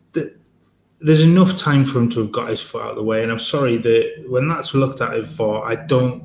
there's 1.02 1.24
enough 1.24 1.58
time 1.58 1.84
for 1.84 2.00
him 2.00 2.10
to 2.12 2.20
have 2.20 2.32
got 2.32 2.50
his 2.50 2.62
foot 2.62 2.84
out 2.84 2.90
of 2.92 2.96
the 2.96 3.04
way. 3.04 3.24
And 3.24 3.32
I'm 3.32 3.40
sorry 3.40 3.78
that 3.78 4.26
when 4.28 4.48
that's 4.48 4.74
looked 4.74 5.02
at 5.02 5.14
it 5.16 5.26
for, 5.26 5.68
I 5.68 5.76
don't, 5.76 6.24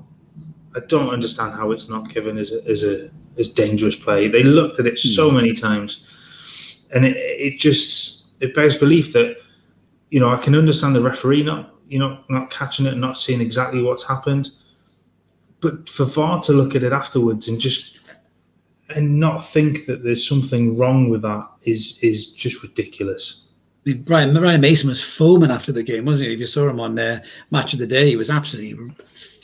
I 0.75 0.81
don't 0.81 1.09
understand 1.09 1.55
how 1.55 1.71
it's 1.71 1.89
not 1.89 2.11
given 2.11 2.37
as 2.37 2.53
a, 2.53 2.63
as 2.69 2.83
a 2.83 3.11
as 3.39 3.49
dangerous 3.49 3.97
play. 3.97 4.29
They 4.29 4.43
looked 4.43 4.79
at 4.79 4.87
it 4.87 4.99
so 4.99 5.29
hmm. 5.29 5.37
many 5.37 5.53
times, 5.53 6.87
and 6.95 7.05
it, 7.05 7.17
it 7.17 7.59
just 7.59 8.27
it 8.41 8.55
bears 8.55 8.77
belief 8.77 9.13
that 9.13 9.37
you 10.11 10.21
know 10.21 10.29
I 10.29 10.39
can 10.39 10.55
understand 10.55 10.95
the 10.95 11.01
referee 11.01 11.43
not 11.43 11.75
you 11.89 11.99
know 11.99 12.19
not 12.29 12.51
catching 12.51 12.87
it 12.87 12.93
and 12.93 13.01
not 13.01 13.19
seeing 13.19 13.41
exactly 13.41 13.83
what's 13.83 14.07
happened, 14.07 14.51
but 15.61 15.89
for 15.89 16.05
VAR 16.05 16.41
to 16.43 16.53
look 16.53 16.75
at 16.75 16.83
it 16.83 16.93
afterwards 16.93 17.49
and 17.49 17.61
just 17.61 17.99
and 18.91 19.19
not 19.19 19.45
think 19.45 19.87
that 19.87 20.05
there's 20.05 20.27
something 20.27 20.77
wrong 20.79 21.09
with 21.09 21.23
that 21.23 21.49
is 21.63 21.99
is 22.03 22.29
just 22.29 22.63
ridiculous. 22.63 23.43
I 23.85 23.91
mean, 23.91 24.03
Brian, 24.03 24.37
Ryan 24.37 24.61
Mason 24.61 24.89
was 24.89 25.03
foaming 25.03 25.51
after 25.51 25.71
the 25.71 25.83
game, 25.83 26.07
wasn't 26.07 26.29
he? 26.29 26.35
If 26.35 26.41
you 26.41 26.47
saw 26.47 26.69
him 26.69 26.81
on 26.81 26.99
uh, 26.99 27.21
Match 27.53 27.73
of 27.73 27.79
the 27.79 27.87
Day, 27.87 28.09
he 28.09 28.17
was 28.17 28.31
absolutely 28.31 28.93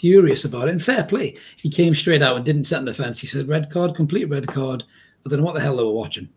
furious 0.02 0.44
about 0.44 0.68
it. 0.68 0.72
And 0.72 0.82
fair 0.82 1.04
play. 1.04 1.36
He 1.56 1.70
came 1.70 1.94
straight 1.94 2.22
out 2.22 2.36
and 2.36 2.44
didn't 2.44 2.66
set 2.66 2.78
on 2.78 2.84
the 2.84 2.92
fence. 2.92 3.20
He 3.20 3.26
said, 3.26 3.48
red 3.48 3.70
card, 3.70 3.94
complete 3.94 4.26
red 4.26 4.46
card. 4.46 4.84
I 5.24 5.28
don't 5.28 5.38
know 5.38 5.44
what 5.44 5.54
the 5.54 5.60
hell 5.60 5.76
they 5.76 5.84
were 5.84 5.92
watching. 5.92 6.28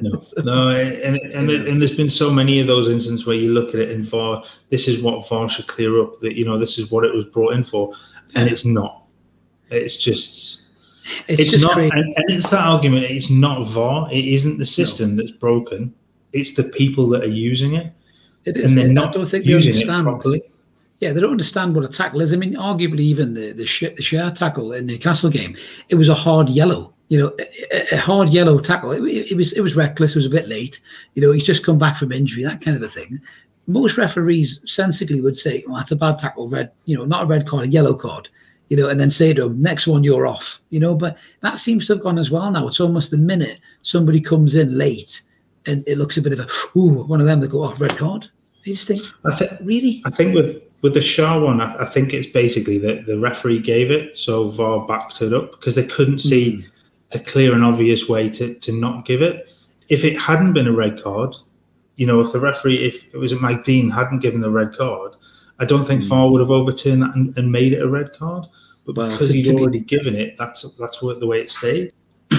no, 0.00 0.20
no, 0.44 0.68
and 0.70 1.16
and, 1.16 1.50
and 1.50 1.80
there's 1.80 1.96
been 1.96 2.08
so 2.08 2.30
many 2.30 2.58
of 2.58 2.66
those 2.66 2.88
instances 2.88 3.26
where 3.26 3.36
you 3.36 3.54
look 3.54 3.70
at 3.70 3.76
it 3.76 3.90
and 3.90 4.04
VAR, 4.04 4.42
this 4.70 4.88
is 4.88 5.00
what 5.00 5.26
VAR 5.28 5.48
should 5.48 5.68
clear 5.68 6.02
up. 6.02 6.20
That 6.20 6.36
you 6.36 6.44
know, 6.44 6.58
this 6.58 6.78
is 6.78 6.90
what 6.90 7.04
it 7.04 7.14
was 7.14 7.24
brought 7.24 7.54
in 7.54 7.62
for, 7.62 7.94
and 8.34 8.50
it's 8.50 8.64
not. 8.64 9.04
It's 9.70 9.96
just, 9.96 10.62
it's, 11.28 11.42
it's 11.42 11.50
just 11.52 11.64
not, 11.64 11.78
and, 11.78 11.92
and, 11.92 12.24
it's 12.28 12.50
that 12.50 12.64
argument. 12.64 13.06
It's 13.06 13.30
not 13.30 13.64
VAR. 13.66 14.12
It 14.12 14.24
isn't 14.24 14.58
the 14.58 14.64
system 14.64 15.14
no. 15.14 15.22
that's 15.22 15.30
broken 15.30 15.94
it's 16.32 16.54
the 16.54 16.64
people 16.64 17.08
that 17.08 17.22
are 17.22 17.28
using 17.28 17.74
it. 17.74 17.92
It 18.44 18.56
is. 18.56 18.70
And 18.70 18.78
they're 18.78 18.88
not 18.88 19.10
I 19.10 19.12
don't 19.12 19.26
think 19.26 19.44
they 19.44 19.54
understand. 19.54 20.04
properly. 20.04 20.42
Yeah, 21.02 21.12
they 21.12 21.20
don't 21.20 21.32
understand 21.32 21.74
what 21.74 21.84
a 21.84 21.88
tackle 21.88 22.20
is. 22.20 22.32
I 22.32 22.36
mean, 22.36 22.54
arguably, 22.54 23.00
even 23.00 23.34
the 23.34 23.50
the, 23.50 23.66
sh- 23.66 23.96
the 23.96 24.04
Schär 24.04 24.32
tackle 24.32 24.70
in 24.70 24.86
the 24.86 24.96
Castle 24.96 25.30
game, 25.30 25.56
it 25.88 25.96
was 25.96 26.08
a 26.08 26.14
hard 26.14 26.48
yellow. 26.48 26.94
You 27.08 27.18
know, 27.18 27.36
a, 27.72 27.96
a 27.96 27.96
hard 27.96 28.28
yellow 28.28 28.60
tackle. 28.60 28.92
It, 28.92 29.32
it, 29.32 29.36
was 29.36 29.52
it 29.52 29.62
was 29.62 29.74
reckless. 29.74 30.12
It 30.12 30.18
was 30.18 30.26
a 30.26 30.30
bit 30.30 30.48
late. 30.48 30.80
You 31.14 31.22
know, 31.22 31.32
he's 31.32 31.42
just 31.42 31.66
come 31.66 31.76
back 31.76 31.96
from 31.96 32.12
injury, 32.12 32.44
that 32.44 32.60
kind 32.60 32.76
of 32.76 32.84
a 32.84 32.88
thing. 32.88 33.20
Most 33.66 33.98
referees 33.98 34.60
sensibly 34.64 35.20
would 35.20 35.36
say, 35.36 35.64
"Well, 35.66 35.78
that's 35.78 35.90
a 35.90 35.96
bad 35.96 36.18
tackle. 36.18 36.48
Red, 36.48 36.70
you 36.84 36.96
know, 36.96 37.04
not 37.04 37.24
a 37.24 37.26
red 37.26 37.48
card, 37.48 37.66
a 37.66 37.68
yellow 37.68 37.94
card." 37.94 38.28
You 38.68 38.76
know, 38.76 38.88
and 38.88 39.00
then 39.00 39.10
say 39.10 39.34
to 39.34 39.46
him, 39.46 39.60
"Next 39.60 39.88
one, 39.88 40.04
you're 40.04 40.28
off." 40.28 40.62
You 40.70 40.78
know, 40.78 40.94
but 40.94 41.18
that 41.40 41.58
seems 41.58 41.84
to 41.86 41.94
have 41.94 42.04
gone 42.04 42.16
as 42.16 42.30
well 42.30 42.48
now. 42.48 42.68
It's 42.68 42.78
almost 42.78 43.10
the 43.10 43.18
minute 43.18 43.58
somebody 43.82 44.20
comes 44.20 44.54
in 44.54 44.78
late 44.78 45.20
and 45.66 45.82
it 45.88 45.98
looks 45.98 46.16
a 46.16 46.22
bit 46.22 46.32
of 46.32 46.40
a 46.40 46.78
ooh, 46.78 47.02
one 47.04 47.20
of 47.20 47.26
them 47.26 47.40
that 47.40 47.50
go, 47.50 47.64
oh, 47.64 47.74
red 47.74 47.96
card. 47.96 48.28
I 48.64 48.70
just 48.70 48.86
think, 48.86 49.00
I 49.24 49.34
think 49.34 49.52
really. 49.62 50.02
I 50.04 50.10
think 50.10 50.34
with 50.34 50.62
with 50.82 50.94
the 50.94 51.00
Schär 51.00 51.42
one, 51.42 51.60
I, 51.60 51.82
I, 51.82 51.84
think 51.84 52.12
it's 52.12 52.26
basically 52.26 52.78
that 52.78 53.06
the 53.06 53.18
referee 53.18 53.60
gave 53.60 53.90
it, 53.90 54.18
so 54.18 54.48
VAR 54.48 54.86
backed 54.86 55.22
it 55.22 55.32
up 55.32 55.52
because 55.52 55.74
they 55.74 55.84
couldn't 55.84 56.20
see 56.20 56.58
mm. 56.58 56.64
a 57.12 57.18
clear 57.18 57.54
and 57.54 57.64
obvious 57.64 58.08
way 58.08 58.30
to 58.30 58.54
to 58.54 58.72
not 58.72 59.04
give 59.04 59.22
it. 59.22 59.52
If 59.88 60.04
it 60.04 60.20
hadn't 60.20 60.52
been 60.52 60.68
a 60.68 60.72
red 60.72 61.02
card, 61.02 61.34
you 61.96 62.06
know, 62.06 62.20
if 62.20 62.32
the 62.32 62.40
referee, 62.40 62.84
if 62.84 63.12
it 63.12 63.18
was 63.18 63.32
Mike 63.34 63.64
Dean, 63.64 63.90
hadn't 63.90 64.20
given 64.20 64.40
the 64.40 64.50
red 64.50 64.76
card, 64.76 65.14
I 65.58 65.64
don't 65.64 65.84
think 65.84 66.02
mm. 66.02 66.08
VAR 66.08 66.30
would 66.30 66.40
have 66.40 66.50
overturned 66.50 67.02
that 67.02 67.14
and, 67.16 67.36
and, 67.36 67.50
made 67.50 67.72
it 67.72 67.82
a 67.82 67.88
red 67.88 68.12
card. 68.12 68.46
But 68.86 68.96
well, 68.96 69.10
because 69.10 69.28
to, 69.28 69.34
he'd 69.34 69.44
to 69.44 69.54
already 69.54 69.80
be, 69.80 69.84
given 69.84 70.14
it, 70.14 70.36
that's 70.38 70.62
that's 70.76 71.02
what, 71.02 71.20
the 71.20 71.26
way 71.26 71.40
it 71.40 71.50
stayed 71.50 71.92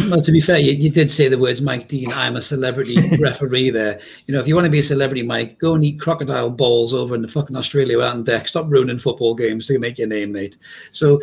well, 0.10 0.22
to 0.22 0.32
be 0.32 0.40
fair, 0.40 0.58
you, 0.58 0.72
you, 0.72 0.90
did 0.90 1.10
say 1.12 1.28
the 1.28 1.38
words 1.38 1.62
Mike 1.62 1.88
Dean, 1.88 2.12
I'm 2.12 2.36
a 2.36 2.42
celebrity 2.42 2.98
referee 3.20 3.70
there. 3.70 4.00
You 4.28 4.34
know, 4.34 4.40
if 4.40 4.48
you 4.48 4.56
want 4.56 4.66
to 4.66 4.72
be 4.72 4.80
a 4.80 4.84
celebrity, 4.84 5.24
Mike, 5.24 5.60
go 5.60 5.76
and 5.76 5.84
eat 5.84 6.00
crocodile 6.00 6.50
balls 6.50 6.94
over 6.94 7.16
in 7.16 7.22
the 7.22 7.28
fucking 7.28 7.56
Australia 7.56 8.02
on 8.02 8.24
deck. 8.24 8.48
Stop 8.48 8.70
ruining 8.70 9.00
football 9.00 9.36
games 9.36 9.68
to 9.68 9.80
make 9.80 9.98
your 9.98 10.08
name, 10.08 10.32
mate. 10.32 10.58
So, 10.92 11.22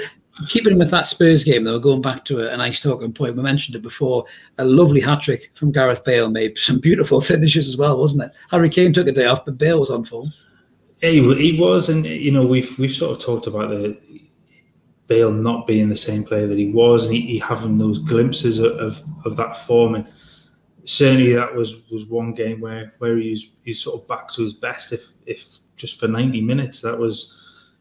keeping 0.49 0.79
with 0.79 0.91
that 0.91 1.09
Spurs 1.09 1.45
game, 1.45 1.65
though, 1.65 1.79
going 1.79 2.03
back 2.03 2.25
to 2.27 2.41
a, 2.41 2.55
a 2.55 2.57
nice 2.57 2.81
talking 2.81 3.13
point, 3.13 3.37
we 3.37 3.43
mentioned 3.43 3.77
it 3.77 3.83
before, 3.83 4.25
a 4.59 4.65
lovely 4.65 5.01
hat 5.01 5.23
trick 5.23 5.51
from 5.55 5.73
Gareth 5.73 6.05
Bale 6.05 6.31
made 6.31 6.57
some 6.59 6.81
beautiful 6.81 7.21
finishes 7.21 7.69
as 7.69 7.77
well, 7.77 7.99
wasn't 7.99 8.25
it? 8.25 8.37
Harry 8.51 8.71
Kane 8.71 8.93
took 8.93 9.09
a 9.09 9.13
day 9.13 9.27
off, 9.27 9.45
but 9.45 9.59
Bale 9.59 9.81
was 9.81 9.91
on 9.91 10.05
form. 10.05 10.33
He, 11.01 11.23
he 11.37 11.59
was, 11.59 11.89
and 11.89 12.05
you 12.05 12.31
know, 12.31 12.45
we've 12.45 12.79
we've 12.79 12.93
sort 12.93 13.17
of 13.17 13.25
talked 13.25 13.47
about 13.47 13.71
the 13.71 13.97
Bale 15.11 15.33
not 15.33 15.67
being 15.67 15.89
the 15.89 15.97
same 15.97 16.23
player 16.23 16.47
that 16.47 16.57
he 16.57 16.71
was, 16.71 17.05
and 17.05 17.13
he, 17.13 17.23
he 17.23 17.39
having 17.41 17.77
those 17.77 17.99
glimpses 17.99 18.61
of, 18.61 18.73
of, 18.75 19.03
of 19.25 19.37
that 19.37 19.57
form. 19.57 19.97
And 19.97 20.07
certainly 20.85 21.33
that 21.33 21.53
was 21.53 21.83
was 21.91 22.07
one 22.07 22.33
game 22.33 22.61
where 22.61 22.95
where 22.99 23.19
he's 23.19 23.51
he's 23.65 23.83
sort 23.83 24.01
of 24.01 24.07
back 24.07 24.31
to 24.33 24.43
his 24.43 24.53
best. 24.53 24.93
If 24.93 25.09
if 25.27 25.59
just 25.75 25.99
for 25.99 26.07
ninety 26.07 26.41
minutes, 26.41 26.81
that 26.83 26.97
was 26.97 27.37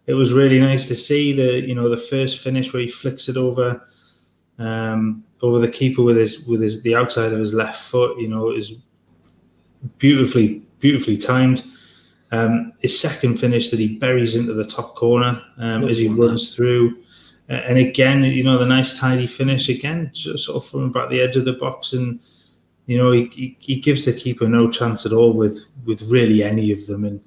it 0.08 0.16
was 0.16 0.34
really 0.34 0.60
nice 0.60 0.88
to 0.88 0.95
see 0.95 1.32
the 1.32 1.62
you 1.68 1.76
know 1.76 1.88
the 1.88 1.97
first 1.97 2.39
finish 2.39 2.74
where 2.74 2.82
he 2.82 2.89
flicks 2.89 3.30
it 3.30 3.38
over 3.38 3.88
um, 4.58 5.24
over 5.43 5.60
the 5.60 5.70
keeper 5.70 6.01
with 6.01 6.18
his 6.18 6.47
with 6.47 6.62
his 6.62 6.82
the 6.82 6.95
outside 6.95 7.32
of 7.32 7.39
his 7.39 7.54
left 7.54 7.80
foot. 7.80 8.20
You 8.20 8.28
know, 8.28 8.49
is 8.49 8.74
beautifully 9.99 10.64
beautifully 10.80 11.16
timed. 11.16 11.64
Um, 12.32 12.74
his 12.80 12.99
second 12.99 13.39
finish 13.39 13.70
that 13.70 13.80
he 13.80 13.97
buries 13.97 14.36
into 14.36 14.54
the 14.54 14.66
top 14.66 14.95
corner 14.95 15.39
um, 15.60 15.88
as 15.88 15.99
he 15.99 16.08
runs 16.08 16.56
through 16.56 16.95
and 17.50 17.80
again, 17.80 18.24
you 18.24 18.43
know, 18.43 18.58
the 18.58 18.66
nice 18.66 18.97
tidy 18.97 19.26
finish 19.26 19.70
again, 19.70 20.12
sort 20.14 20.50
of 20.50 20.66
from 20.66 20.84
about 20.84 21.10
the 21.10 21.20
edge 21.20 21.36
of 21.36 21.45
the 21.45 21.54
box, 21.54 21.93
and 21.93 22.20
you 22.86 22.97
know, 22.97 23.12
he, 23.12 23.26
he, 23.26 23.58
he, 23.60 23.80
gives 23.80 24.06
the 24.06 24.14
keeper 24.14 24.47
no 24.47 24.70
chance 24.70 25.06
at 25.06 25.14
all 25.14 25.34
with 25.34 25.66
with 25.86 26.02
really 26.04 26.43
any 26.43 26.72
of 26.72 26.86
them, 26.86 27.06
and 27.06 27.20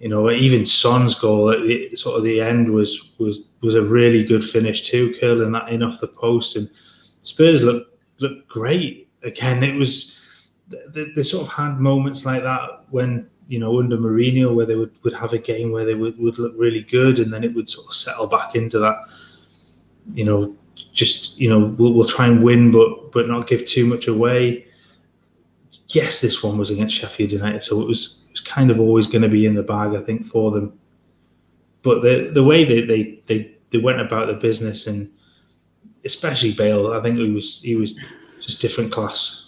you 0.00 0.08
know, 0.08 0.30
even 0.30 0.66
Son's 0.66 1.14
goal 1.14 1.50
at 1.50 1.62
the 1.62 1.94
sort 1.96 2.18
of 2.18 2.24
the 2.24 2.40
end 2.40 2.68
was 2.70 3.12
was 3.18 3.38
was 3.62 3.76
a 3.76 3.82
really 3.82 4.24
good 4.24 4.44
finish 4.44 4.82
too, 4.82 5.14
curling 5.20 5.52
that 5.52 5.68
in 5.68 5.82
off 5.82 6.00
the 6.00 6.08
post, 6.08 6.56
and 6.56 6.68
Spurs 7.20 7.62
look 7.62 7.86
looked 8.18 8.48
great 8.48 9.08
again. 9.22 9.62
It 9.62 9.76
was 9.76 10.48
they, 10.92 11.06
they 11.14 11.22
sort 11.22 11.46
of 11.46 11.52
had 11.52 11.78
moments 11.78 12.24
like 12.24 12.42
that 12.42 12.84
when 12.90 13.30
you 13.48 13.60
know, 13.60 13.78
under 13.78 13.96
Mourinho, 13.96 14.54
where 14.54 14.66
they 14.66 14.74
would, 14.74 14.92
would 15.04 15.12
have 15.12 15.32
a 15.32 15.38
game 15.38 15.70
where 15.70 15.84
they 15.84 15.94
would, 15.94 16.18
would 16.18 16.36
look 16.36 16.52
really 16.56 16.82
good 16.82 17.20
and 17.20 17.32
then 17.32 17.44
it 17.44 17.54
would 17.54 17.70
sort 17.70 17.86
of 17.86 17.94
settle 17.94 18.26
back 18.26 18.56
into 18.56 18.78
that 18.80 18.96
you 20.12 20.24
know, 20.24 20.54
just 20.92 21.38
you 21.38 21.48
know, 21.48 21.74
we'll, 21.78 21.92
we'll 21.92 22.06
try 22.06 22.26
and 22.26 22.42
win, 22.42 22.70
but 22.70 23.12
but 23.12 23.28
not 23.28 23.46
give 23.46 23.66
too 23.66 23.86
much 23.86 24.08
away. 24.08 24.66
Yes, 25.88 26.20
this 26.20 26.42
one 26.42 26.58
was 26.58 26.70
against 26.70 26.96
Sheffield 26.96 27.32
United, 27.32 27.62
so 27.62 27.80
it 27.80 27.86
was 27.86 28.24
it 28.26 28.32
was 28.32 28.40
kind 28.40 28.70
of 28.70 28.80
always 28.80 29.06
going 29.06 29.22
to 29.22 29.28
be 29.28 29.46
in 29.46 29.54
the 29.54 29.62
bag, 29.62 29.94
I 29.94 30.00
think, 30.00 30.24
for 30.24 30.50
them. 30.50 30.78
But 31.82 32.02
the 32.02 32.30
the 32.32 32.44
way 32.44 32.64
they 32.64 32.80
they 32.82 33.20
they, 33.26 33.54
they 33.70 33.78
went 33.78 34.00
about 34.00 34.26
the 34.26 34.34
business 34.34 34.86
and 34.86 35.10
especially 36.04 36.54
Bale, 36.54 36.92
I 36.92 37.02
think 37.02 37.18
he 37.18 37.30
was 37.30 37.60
he 37.60 37.76
was 37.76 37.98
just 38.40 38.60
different 38.60 38.92
class. 38.92 39.45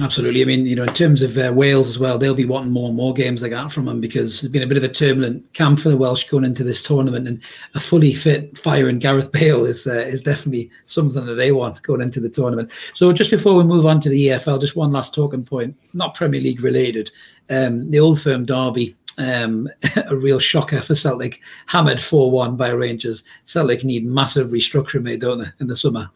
Absolutely. 0.00 0.40
I 0.40 0.46
mean, 0.46 0.64
you 0.64 0.74
know, 0.74 0.84
in 0.84 0.94
terms 0.94 1.20
of 1.20 1.36
uh, 1.36 1.52
Wales 1.54 1.90
as 1.90 1.98
well, 1.98 2.16
they'll 2.16 2.34
be 2.34 2.46
wanting 2.46 2.72
more 2.72 2.88
and 2.88 2.96
more 2.96 3.12
games 3.12 3.42
like 3.42 3.50
that 3.50 3.70
from 3.70 3.84
them 3.84 4.00
because 4.00 4.40
there's 4.40 4.50
been 4.50 4.62
a 4.62 4.66
bit 4.66 4.78
of 4.78 4.84
a 4.84 4.88
turbulent 4.88 5.52
camp 5.52 5.80
for 5.80 5.90
the 5.90 5.98
Welsh 5.98 6.30
going 6.30 6.44
into 6.44 6.64
this 6.64 6.82
tournament, 6.82 7.28
and 7.28 7.42
a 7.74 7.80
fully 7.80 8.14
fit, 8.14 8.56
firing 8.56 8.98
Gareth 8.98 9.30
Bale 9.32 9.66
is 9.66 9.86
uh, 9.86 9.92
is 9.92 10.22
definitely 10.22 10.70
something 10.86 11.26
that 11.26 11.34
they 11.34 11.52
want 11.52 11.82
going 11.82 12.00
into 12.00 12.20
the 12.20 12.30
tournament. 12.30 12.72
So, 12.94 13.12
just 13.12 13.30
before 13.30 13.54
we 13.54 13.64
move 13.64 13.84
on 13.84 14.00
to 14.00 14.08
the 14.08 14.28
EFL, 14.28 14.62
just 14.62 14.76
one 14.76 14.92
last 14.92 15.14
talking 15.14 15.44
point, 15.44 15.76
not 15.92 16.14
Premier 16.14 16.40
League 16.40 16.62
related. 16.62 17.10
Um, 17.50 17.90
the 17.90 18.00
Old 18.00 18.18
Firm 18.18 18.46
derby 18.46 18.94
um, 19.18 19.68
a 20.08 20.16
real 20.16 20.38
shocker 20.38 20.80
for 20.80 20.94
Celtic, 20.94 21.40
hammered 21.66 22.00
4 22.00 22.30
1 22.30 22.56
by 22.56 22.70
Rangers. 22.70 23.24
Celtic 23.44 23.84
need 23.84 24.06
massive 24.06 24.48
restructuring 24.48 25.02
made, 25.02 25.20
don't 25.20 25.38
they, 25.38 25.50
in 25.60 25.66
the 25.66 25.76
summer? 25.76 26.10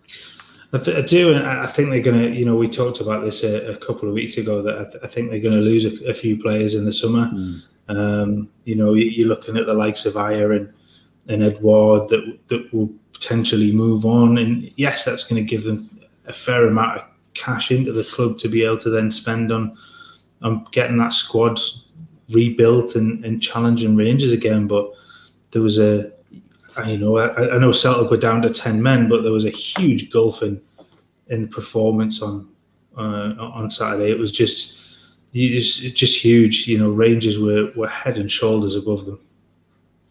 I, 0.72 0.78
th- 0.78 0.96
I 0.96 1.00
do, 1.02 1.32
and 1.32 1.46
I 1.46 1.66
think 1.66 1.90
they're 1.90 2.00
going 2.00 2.18
to. 2.18 2.36
You 2.36 2.44
know, 2.44 2.56
we 2.56 2.68
talked 2.68 3.00
about 3.00 3.24
this 3.24 3.44
a, 3.44 3.72
a 3.72 3.76
couple 3.76 4.08
of 4.08 4.14
weeks 4.14 4.36
ago 4.36 4.62
that 4.62 4.78
I, 4.78 4.84
th- 4.84 5.04
I 5.04 5.06
think 5.06 5.30
they're 5.30 5.40
going 5.40 5.54
to 5.54 5.60
lose 5.60 5.84
a, 5.84 6.10
a, 6.10 6.14
few 6.14 6.40
players 6.40 6.74
in 6.74 6.84
the 6.84 6.92
summer. 6.92 7.30
Mm. 7.32 7.62
Um, 7.88 8.48
you 8.64 8.74
know, 8.74 8.94
you're 8.94 9.28
looking 9.28 9.56
at 9.56 9.66
the 9.66 9.74
likes 9.74 10.06
of 10.06 10.14
Ajer 10.14 10.56
and 10.56 10.72
and 11.28 11.42
Edouard 11.42 12.08
that 12.08 12.38
that 12.48 12.72
will 12.72 12.90
potentially 13.12 13.72
move 13.72 14.04
on, 14.04 14.38
and 14.38 14.70
yes, 14.76 15.04
that's 15.04 15.24
going 15.24 15.42
to 15.42 15.48
give 15.48 15.64
them 15.64 15.88
a 16.26 16.32
fair 16.32 16.66
amount 16.66 16.98
of 16.98 17.04
cash 17.34 17.70
into 17.70 17.92
the 17.92 18.04
club 18.04 18.38
to 18.38 18.48
be 18.48 18.64
able 18.64 18.78
to 18.78 18.90
then 18.90 19.10
spend 19.10 19.52
on 19.52 19.76
on 20.42 20.66
getting 20.72 20.98
that 20.98 21.12
squad 21.12 21.60
rebuilt 22.30 22.96
and, 22.96 23.24
and 23.24 23.42
challenging 23.42 23.96
Rangers 23.96 24.32
again. 24.32 24.66
But 24.66 24.92
there 25.52 25.62
was 25.62 25.78
a 25.78 26.12
you 26.86 26.98
know, 26.98 27.18
I, 27.18 27.54
I 27.54 27.58
know 27.58 27.72
Celtic 27.72 28.10
were 28.10 28.16
down 28.16 28.42
to 28.42 28.50
ten 28.50 28.82
men, 28.82 29.08
but 29.08 29.22
there 29.22 29.32
was 29.32 29.44
a 29.44 29.50
huge 29.50 30.10
gulf 30.10 30.42
in 30.42 30.60
in 31.28 31.48
performance 31.48 32.22
on 32.22 32.48
uh, 32.96 33.34
on 33.38 33.70
Saturday. 33.70 34.10
It 34.10 34.18
was 34.18 34.32
just 34.32 34.78
just 35.32 35.94
just 35.94 36.18
huge. 36.18 36.66
You 36.66 36.78
know, 36.78 36.90
Rangers 36.90 37.38
were 37.38 37.70
were 37.76 37.88
head 37.88 38.16
and 38.18 38.30
shoulders 38.30 38.74
above 38.74 39.06
them. 39.06 39.20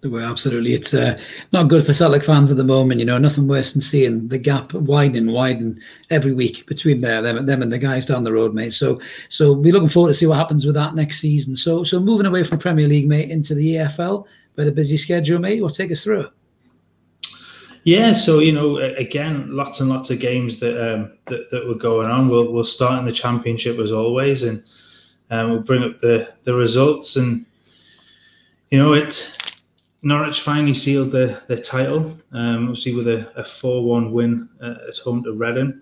They 0.06 0.10
were 0.10 0.22
absolutely. 0.22 0.76
It's 0.76 0.94
uh, 0.94 1.18
not 1.52 1.68
good 1.68 1.84
for 1.84 1.92
Celtic 1.92 2.24
fans 2.24 2.52
at 2.52 2.58
the 2.58 2.64
moment. 2.64 3.00
You 3.00 3.08
know, 3.08 3.18
nothing 3.18 3.48
worse 3.48 3.74
than 3.74 3.82
seeing 3.82 4.28
the 4.28 4.38
gap 4.38 4.72
widen, 4.74 5.32
widen 5.32 5.82
every 6.12 6.32
week 6.32 6.68
between 6.68 7.02
there, 7.02 7.24
them, 7.24 7.44
them 7.48 7.64
and 7.64 7.74
the 7.74 7.80
guys 7.80 8.06
down 8.06 8.24
the 8.24 8.32
road, 8.32 8.54
mate. 8.54 8.74
So, 8.74 9.00
so 9.30 9.54
we're 9.54 9.74
looking 9.74 9.90
forward 9.90 10.10
to 10.10 10.14
see 10.14 10.28
what 10.28 10.38
happens 10.38 10.64
with 10.64 10.76
that 10.76 10.94
next 10.94 11.22
season. 11.22 11.56
So, 11.56 11.84
so 11.84 12.00
moving 12.00 12.28
away 12.28 12.44
from 12.44 12.60
the 12.60 12.62
Premier 12.62 12.88
League, 12.88 13.08
mate, 13.08 13.32
into 13.32 13.56
the 13.56 13.76
EFL. 13.76 14.28
But 14.56 14.68
a 14.68 14.72
busy 14.72 14.98
schedule, 14.98 15.40
mate. 15.40 15.60
We'll 15.60 15.72
take 15.72 15.92
us 15.92 16.04
through. 16.04 16.28
Yeah, 17.86 18.14
so 18.14 18.40
you 18.40 18.52
know, 18.52 18.78
again, 18.78 19.56
lots 19.56 19.80
and 19.80 19.90
lots 19.90 20.10
of 20.10 20.20
games 20.20 20.60
that 20.60 20.76
um, 20.76 21.12
that, 21.26 21.52
that 21.52 21.68
were 21.68 21.76
going 21.76 22.10
on. 22.10 22.30
We'll 22.30 22.52
we'll 22.52 22.64
start 22.64 22.98
in 22.98 23.06
the 23.06 23.12
championship 23.12 23.78
as 23.78 23.92
always, 23.92 24.42
and 24.42 24.64
um, 25.30 25.52
we'll 25.52 25.60
bring 25.60 25.84
up 25.84 26.00
the 26.00 26.34
the 26.44 26.56
results. 26.56 27.16
And 27.16 27.46
you 28.72 28.80
know, 28.80 28.94
it 28.94 29.40
Norwich 30.02 30.42
finally 30.42 30.74
sealed 30.74 31.12
the 31.12 31.40
the 31.48 31.58
title, 31.58 32.18
um, 32.32 32.70
obviously 32.70 32.96
with 32.96 33.08
a, 33.08 33.44
four 33.44 33.84
one 33.84 34.12
win 34.12 34.50
uh, 34.64 34.76
at 34.88 34.98
home 34.98 35.24
to 35.24 35.34
Reading. 35.34 35.80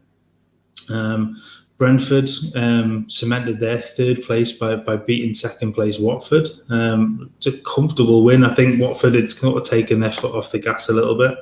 Um, 0.89 1.41
Brentford 1.77 2.29
um, 2.55 3.09
cemented 3.09 3.61
their 3.61 3.79
third 3.79 4.23
place 4.23 4.51
by, 4.51 4.75
by 4.75 4.97
beating 4.97 5.33
second 5.33 5.71
place 5.71 5.99
Watford. 5.99 6.49
Um, 6.69 7.31
it's 7.37 7.47
a 7.47 7.57
comfortable 7.59 8.25
win. 8.25 8.43
I 8.43 8.53
think 8.53 8.81
Watford 8.81 9.15
had 9.15 9.35
kind 9.37 9.57
of 9.57 9.63
taken 9.63 10.01
their 10.01 10.11
foot 10.11 10.35
off 10.35 10.51
the 10.51 10.59
gas 10.59 10.89
a 10.89 10.93
little 10.93 11.17
bit. 11.17 11.37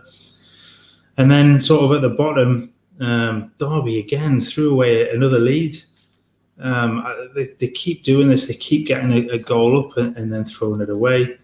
And 1.22 1.30
then, 1.30 1.62
sort 1.62 1.84
of 1.84 1.92
at 1.92 2.02
the 2.02 2.16
bottom, 2.16 2.74
um, 3.00 3.52
Derby 3.60 4.00
again 4.00 4.42
threw 4.42 4.74
away 4.74 5.08
another 5.12 5.38
lead. 5.38 5.78
Um, 6.58 7.06
they, 7.36 7.54
they, 7.60 7.68
keep 7.68 8.02
doing 8.02 8.28
this. 8.28 8.48
They 8.48 8.56
keep 8.56 8.88
getting 8.88 9.12
a, 9.12 9.34
a 9.34 9.38
goal 9.38 9.86
up 9.86 9.98
and, 9.98 10.18
and, 10.18 10.34
then 10.34 10.46
throwing 10.46 10.82
it 10.82 10.90
away. 10.90 11.38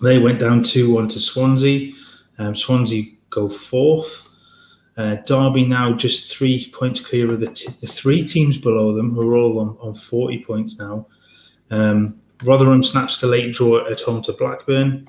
They 0.00 0.18
went 0.18 0.38
down 0.38 0.62
2 0.62 0.90
1 0.90 1.08
to 1.08 1.20
Swansea. 1.20 1.92
Um, 2.38 2.56
Swansea 2.56 3.04
go 3.28 3.50
fourth. 3.50 4.26
Uh, 4.96 5.16
Derby 5.26 5.66
now 5.66 5.92
just 5.92 6.34
three 6.34 6.72
points 6.74 6.98
clear 6.98 7.30
of 7.30 7.40
the, 7.40 7.50
t- 7.50 7.70
the 7.82 7.86
three 7.86 8.24
teams 8.24 8.56
below 8.56 8.94
them, 8.94 9.14
who 9.14 9.28
are 9.28 9.36
all 9.36 9.58
on, 9.58 9.76
on 9.82 9.92
40 9.92 10.44
points 10.44 10.78
now. 10.78 11.06
Um, 11.70 12.22
Rotherham 12.42 12.82
snatched 12.82 13.22
a 13.22 13.26
late 13.26 13.52
draw 13.52 13.86
at 13.86 14.00
home 14.00 14.22
to 14.22 14.32
Blackburn. 14.32 15.06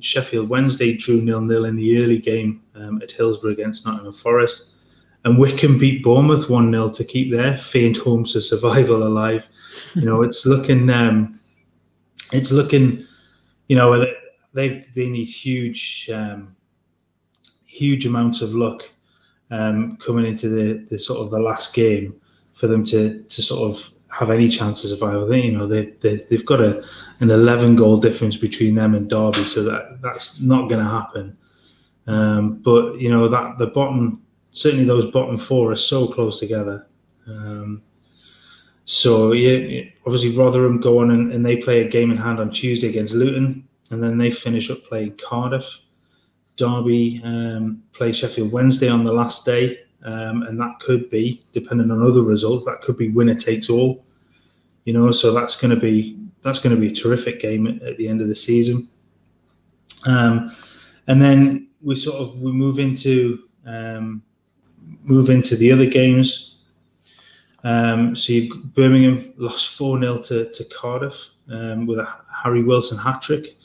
Sheffield 0.00 0.48
Wednesday 0.48 0.96
drew 0.96 1.20
nil 1.20 1.40
nil 1.40 1.64
in 1.64 1.76
the 1.76 2.02
early 2.02 2.18
game 2.18 2.62
um, 2.74 3.00
at 3.02 3.12
Hillsborough 3.12 3.52
against 3.52 3.86
Nottingham 3.86 4.12
Forest. 4.12 4.70
And 5.24 5.36
Wycombe 5.36 5.78
beat 5.78 6.02
Bournemouth 6.02 6.48
1 6.48 6.70
0 6.70 6.90
to 6.90 7.04
keep 7.04 7.30
their 7.30 7.58
faint 7.58 7.96
homes 7.96 8.32
to 8.32 8.40
survival 8.40 9.02
alive. 9.02 9.46
You 9.94 10.04
know, 10.04 10.22
it's 10.22 10.46
looking, 10.46 10.88
um, 10.90 11.40
it's 12.32 12.52
looking, 12.52 13.04
you 13.68 13.76
know, 13.76 14.06
they 14.54 14.86
they 14.94 15.08
need 15.08 15.26
huge, 15.26 16.08
um, 16.12 16.54
huge 17.66 18.06
amounts 18.06 18.42
of 18.42 18.54
luck 18.54 18.90
um, 19.50 19.96
coming 19.96 20.26
into 20.26 20.48
the, 20.48 20.86
the 20.88 20.98
sort 20.98 21.20
of 21.20 21.30
the 21.30 21.40
last 21.40 21.74
game 21.74 22.14
for 22.54 22.66
them 22.66 22.84
to 22.84 23.22
to 23.22 23.42
sort 23.42 23.70
of 23.70 23.90
have 24.10 24.30
any 24.30 24.48
chance 24.48 24.90
of. 24.90 25.28
They, 25.28 25.42
you 25.42 25.52
know, 25.52 25.66
they, 25.66 25.86
they 26.00 26.16
they've 26.16 26.46
got 26.46 26.60
a 26.60 26.82
an 27.20 27.30
eleven 27.30 27.76
goal 27.76 27.98
difference 27.98 28.36
between 28.36 28.74
them 28.74 28.94
and 28.94 29.08
Derby, 29.08 29.44
so 29.44 29.62
that 29.64 30.00
that's 30.02 30.40
not 30.40 30.68
going 30.68 30.82
to 30.82 30.90
happen. 30.90 31.36
Um, 32.06 32.56
but 32.62 32.98
you 32.98 33.10
know 33.10 33.28
that 33.28 33.58
the 33.58 33.66
bottom, 33.66 34.22
certainly 34.50 34.84
those 34.84 35.10
bottom 35.10 35.36
four 35.36 35.70
are 35.70 35.76
so 35.76 36.06
close 36.06 36.40
together. 36.40 36.86
Um, 37.26 37.82
so 38.86 39.32
yeah, 39.32 39.82
obviously 40.06 40.30
Rotherham 40.30 40.80
go 40.80 41.00
on 41.00 41.10
and, 41.10 41.30
and, 41.30 41.44
they 41.44 41.58
play 41.58 41.82
a 41.82 41.88
game 41.88 42.10
in 42.10 42.16
hand 42.16 42.40
on 42.40 42.50
Tuesday 42.50 42.88
against 42.88 43.12
Luton, 43.12 43.68
and 43.90 44.02
then 44.02 44.16
they 44.16 44.30
finish 44.30 44.70
up 44.70 44.82
playing 44.84 45.16
Cardiff. 45.16 45.80
Derby 46.56 47.20
um, 47.22 47.82
play 47.92 48.12
Sheffield 48.12 48.50
Wednesday 48.50 48.88
on 48.88 49.04
the 49.04 49.12
last 49.12 49.44
day, 49.44 49.78
um, 50.04 50.42
and 50.42 50.58
that 50.60 50.78
could 50.80 51.10
be, 51.10 51.42
depending 51.52 51.90
on 51.90 52.02
other 52.02 52.22
results, 52.22 52.64
that 52.66 52.80
could 52.80 52.96
be 52.96 53.08
winner 53.08 53.34
takes 53.34 53.68
all. 53.68 54.04
You 54.84 54.94
know, 54.94 55.10
so 55.12 55.32
that's 55.32 55.56
going 55.56 55.74
to 55.74 55.80
be 55.80 56.18
that's 56.42 56.58
going 56.58 56.74
to 56.74 56.80
be 56.80 56.88
a 56.88 56.94
terrific 56.94 57.40
game 57.40 57.66
at, 57.66 57.82
at 57.82 57.96
the 57.96 58.08
end 58.08 58.20
of 58.20 58.28
the 58.28 58.34
season. 58.34 58.88
Um, 60.06 60.54
and 61.08 61.20
then 61.20 61.68
we 61.82 61.94
sort 61.94 62.16
of 62.16 62.40
we 62.40 62.52
move 62.52 62.78
into 62.78 63.44
um, 63.66 64.22
move 65.02 65.30
into 65.30 65.56
the 65.56 65.72
other 65.72 65.86
games. 65.86 66.56
Um, 67.64 68.14
so 68.14 68.32
Birmingham 68.74 69.34
lost 69.36 69.76
four 69.76 70.00
0 70.00 70.22
to, 70.22 70.50
to 70.50 70.64
Cardiff 70.66 71.30
um, 71.50 71.86
with 71.86 71.98
a 71.98 72.08
Harry 72.32 72.62
Wilson 72.62 72.96
hat 72.96 73.20
trick. 73.20 73.56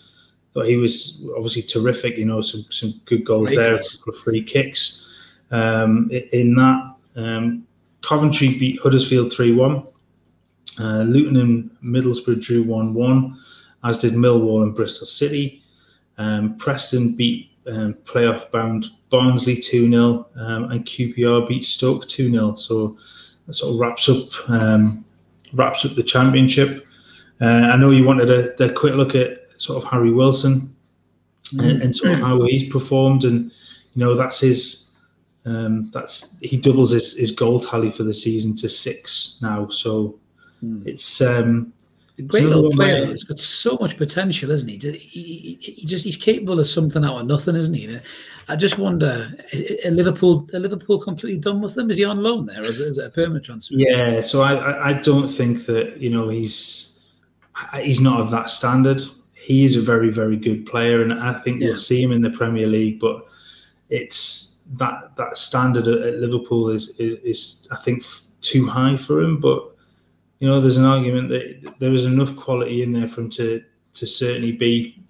Thought 0.54 0.68
he 0.68 0.78
was 0.78 1.28
obviously 1.36 1.62
terrific. 1.62 2.18
You 2.18 2.26
know, 2.26 2.42
some 2.42 2.66
some 2.70 3.00
good 3.06 3.24
goals 3.24 3.50
Great 3.50 3.58
there, 3.58 3.76
goals. 3.76 3.96
a 3.96 3.98
couple 4.00 4.14
of 4.14 4.20
free 4.20 4.44
kicks. 4.44 5.12
Um, 5.54 6.10
in 6.12 6.56
that, 6.56 6.95
um, 7.16 7.66
Coventry 8.01 8.58
beat 8.60 8.82
Huddersfield 8.82 9.32
three 9.32 9.54
one. 9.54 9.84
Uh, 10.80 11.04
Luton 11.04 11.38
and 11.38 11.70
Middlesbrough 11.84 12.41
drew 12.41 12.64
one 12.64 12.93
one, 12.93 13.38
as 13.84 13.99
did 13.99 14.14
Millwall 14.14 14.64
and 14.64 14.76
Bristol 14.76 15.08
City. 15.08 15.62
Um, 16.18 16.58
Preston 16.58 17.16
beat 17.16 17.51
um, 17.68 17.93
playoff 18.04 18.51
bound 18.51 18.88
Barnsley 19.10 19.56
2 19.56 19.89
0, 19.89 20.28
um, 20.36 20.72
and 20.72 20.86
QPR 20.86 21.47
beat 21.47 21.64
Stoke 21.64 22.08
2 22.08 22.32
0. 22.32 22.56
So 22.56 22.97
that 23.47 23.54
sort 23.54 23.74
of 23.74 23.80
wraps 23.80 24.10
up 24.10 24.49
um, 24.49 25.06
wraps 25.54 25.86
up 25.86 25.95
the 25.95 26.04
championship. 26.04 26.86
Uh, 27.41 27.45
I 27.45 27.76
know 27.78 27.91
you 27.91 28.04
wanted 28.04 28.32
a, 28.32 28.64
a, 28.64 28.72
quick 28.72 28.95
look 28.95 29.16
at 29.16 29.39
sort 29.58 29.84
of 29.84 29.89
Harry 29.89 30.12
Wilson 30.12 30.74
and, 31.60 31.82
and, 31.82 31.95
sort 31.95 32.14
of 32.14 32.20
how 32.20 32.41
he's 32.43 32.72
performed, 32.72 33.24
and 33.24 33.51
you 33.93 34.04
know 34.04 34.16
that's 34.16 34.39
his 34.39 34.83
um, 35.46 35.89
that's 35.91 36.38
he 36.41 36.58
doubles 36.58 36.91
his, 36.91 37.18
his 37.18 37.32
goal 37.32 37.60
tally 37.60 37.91
for 37.91 38.04
the 38.04 38.14
season 38.14 38.56
to 38.58 38.70
six 38.70 39.38
now. 39.41 39.68
So 39.70 40.20
mm. 40.64 40.86
it's 40.88 41.22
um, 41.22 41.74
a 42.18 42.22
great 42.22 42.46
little 42.46 42.72
player. 42.72 43.06
He's 43.06 43.24
got 43.24 43.39
so 43.39 43.78
much 43.82 43.98
potential, 43.98 44.52
isn't 44.52 44.70
he? 44.70 44.78
he? 44.78 45.58
He, 45.60 45.86
just 45.86 46.06
he's 46.06 46.18
capable 46.18 46.60
of 46.60 46.68
something 46.68 47.04
out 47.04 47.20
of 47.20 47.28
nothing, 47.28 47.56
isn't 47.56 47.74
he? 47.74 48.00
I 48.48 48.56
just 48.56 48.78
wonder, 48.78 49.34
a 49.86 49.89
Liverpool, 49.89 50.48
a 50.54 50.60
Liverpool 50.60 51.00
completely 51.00 51.39
done 51.39 51.62
with 51.62 51.78
him? 51.78 51.89
Is 51.89 51.98
he 51.98 52.06
on 52.06 52.22
loan 52.22 52.46
there, 52.46 52.62
or 52.62 52.66
is 52.66 52.80
it, 52.80 52.88
is 52.88 52.98
it 52.98 53.06
a 53.06 53.10
permanent 53.10 53.46
transfer? 53.46 53.76
Yeah, 53.76 54.22
so 54.22 54.41
I, 54.41 54.89
I 54.89 54.94
don't 54.94 55.28
think 55.28 55.66
that 55.66 55.98
you 55.98 56.10
know 56.10 56.30
he's 56.30 57.00
he's 57.82 58.00
not 58.00 58.22
of 58.22 58.32
that 58.32 58.50
standard. 58.50 59.02
He 59.34 59.66
is 59.66 59.76
a 59.76 59.82
very 59.82 60.10
very 60.10 60.38
good 60.38 60.66
player, 60.66 61.02
and 61.02 61.14
I 61.14 61.39
think 61.41 61.62
yeah. 61.62 61.70
we'll 61.70 61.78
see 61.78 62.02
him 62.02 62.12
in 62.12 62.22
the 62.22 62.32
Premier 62.32 62.68
League. 62.68 63.00
But 63.00 63.26
it's 63.89 64.53
that 64.74 65.15
that 65.15 65.38
standard 65.38 65.88
at 65.88 66.19
Liverpool 66.19 66.69
is 66.69 66.89
is, 66.99 67.15
is 67.24 67.67
I 67.71 67.78
think 67.78 68.03
too 68.41 68.67
high 68.67 68.97
for 68.97 69.21
him. 69.21 69.39
But 69.39 69.71
you 70.39 70.47
know, 70.47 70.59
there's 70.59 70.78
an 70.78 70.86
argument 70.86 71.30
that 71.30 71.76
there 71.80 71.93
is 71.93 72.05
enough 72.05 72.36
quality 72.36 72.84
in 72.84 72.91
there 72.91 73.07
for 73.07 73.21
him 73.21 73.30
to 73.32 73.63
to 73.93 74.07
certainly 74.07 74.51
be, 74.51 75.03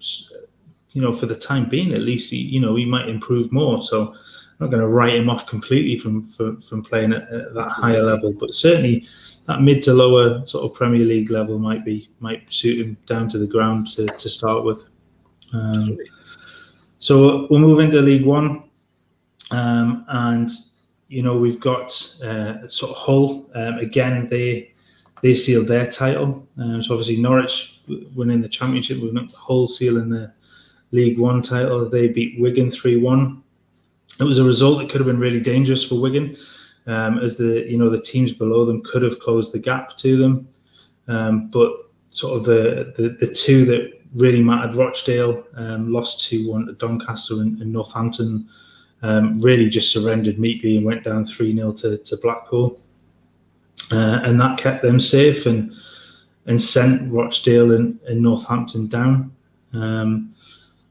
you 0.92 1.00
know, 1.00 1.12
for 1.12 1.26
the 1.26 1.36
time 1.36 1.68
being 1.68 1.94
at 1.94 2.02
least, 2.02 2.30
he, 2.30 2.36
you 2.36 2.60
know, 2.60 2.76
he 2.76 2.84
might 2.84 3.08
improve 3.08 3.50
more. 3.50 3.82
So 3.82 4.12
I'm 4.12 4.16
not 4.60 4.70
going 4.70 4.82
to 4.82 4.88
write 4.88 5.16
him 5.16 5.30
off 5.30 5.46
completely 5.46 5.98
from 5.98 6.22
from, 6.22 6.60
from 6.60 6.82
playing 6.82 7.12
at, 7.12 7.22
at, 7.30 7.54
that 7.54 7.70
higher 7.70 8.02
level, 8.02 8.32
but 8.32 8.54
certainly 8.54 9.06
that 9.46 9.62
mid 9.62 9.82
to 9.84 9.94
lower 9.94 10.44
sort 10.46 10.64
of 10.64 10.74
Premier 10.74 11.04
League 11.04 11.30
level 11.30 11.58
might 11.58 11.84
be 11.84 12.10
might 12.20 12.52
suit 12.52 12.84
him 12.84 12.96
down 13.06 13.28
to 13.28 13.38
the 13.38 13.46
ground 13.46 13.88
to, 13.92 14.06
to 14.06 14.28
start 14.28 14.64
with. 14.64 14.88
Um, 15.52 15.98
so 16.98 17.46
we'll 17.50 17.60
move 17.60 17.80
into 17.80 18.00
League 18.00 18.24
One, 18.24 18.64
um, 19.54 20.04
and 20.08 20.50
you 21.08 21.22
know 21.22 21.38
we've 21.38 21.60
got 21.60 21.90
uh, 22.22 22.68
sort 22.68 22.90
of 22.92 22.96
Hull 22.96 23.50
um, 23.54 23.78
again. 23.78 24.28
They 24.28 24.72
they 25.22 25.34
sealed 25.34 25.68
their 25.68 25.86
title. 25.90 26.46
Um, 26.58 26.82
so 26.82 26.94
obviously 26.94 27.16
Norwich 27.20 27.80
winning 28.14 28.40
the 28.40 28.48
championship, 28.48 29.00
we've 29.00 29.14
got 29.14 29.32
Hull 29.32 29.68
sealing 29.68 30.10
the 30.10 30.32
League 30.90 31.18
One 31.18 31.42
title. 31.42 31.88
They 31.88 32.08
beat 32.08 32.40
Wigan 32.40 32.70
three 32.70 32.96
one. 32.96 33.42
It 34.20 34.24
was 34.24 34.38
a 34.38 34.44
result 34.44 34.78
that 34.78 34.90
could 34.90 35.00
have 35.00 35.06
been 35.06 35.18
really 35.18 35.40
dangerous 35.40 35.82
for 35.82 36.00
Wigan, 36.00 36.36
um, 36.86 37.18
as 37.18 37.36
the 37.36 37.64
you 37.70 37.78
know 37.78 37.90
the 37.90 38.00
teams 38.00 38.32
below 38.32 38.64
them 38.64 38.82
could 38.82 39.02
have 39.02 39.18
closed 39.18 39.52
the 39.52 39.58
gap 39.58 39.96
to 39.98 40.16
them. 40.16 40.48
Um, 41.06 41.48
but 41.50 41.70
sort 42.10 42.36
of 42.36 42.44
the, 42.44 42.94
the, 42.96 43.08
the 43.26 43.32
two 43.32 43.64
that 43.66 44.00
really 44.14 44.40
mattered, 44.40 44.74
Rochdale 44.74 45.44
um, 45.56 45.92
lost 45.92 46.28
two 46.28 46.50
one 46.50 46.66
to 46.66 46.72
Doncaster 46.72 47.34
and, 47.34 47.60
and 47.60 47.72
Northampton. 47.72 48.48
Um, 49.04 49.38
really 49.40 49.68
just 49.68 49.92
surrendered 49.92 50.38
meekly 50.38 50.78
and 50.78 50.86
went 50.86 51.04
down 51.04 51.26
3 51.26 51.54
0 51.54 51.72
to, 51.72 51.98
to 51.98 52.16
Blackpool 52.16 52.80
uh, 53.92 54.20
and 54.24 54.40
that 54.40 54.58
kept 54.58 54.82
them 54.82 54.98
safe 54.98 55.46
and 55.46 55.72
and 56.46 56.60
sent 56.60 57.10
Rochdale 57.10 57.72
and, 57.72 57.98
and 58.06 58.20
Northampton 58.20 58.86
down. 58.86 59.34
Um, 59.72 60.34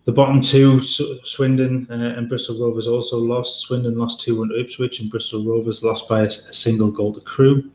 the 0.06 0.12
bottom 0.12 0.42
two, 0.42 0.82
Swindon 0.82 1.88
uh, 1.92 2.18
and 2.18 2.28
Bristol 2.28 2.60
Rovers, 2.60 2.88
also 2.88 3.18
lost. 3.20 3.62
Swindon 3.62 3.96
lost 3.98 4.20
2 4.22 4.40
1 4.40 4.50
to 4.50 4.60
Ipswich, 4.60 5.00
and 5.00 5.12
Bristol 5.12 5.46
Rovers 5.46 5.84
lost 5.84 6.10
by 6.10 6.22
a, 6.22 6.26
a 6.26 6.32
single 6.32 6.92
goal 6.92 7.14
to 7.14 7.22
Crewe. 7.22 7.70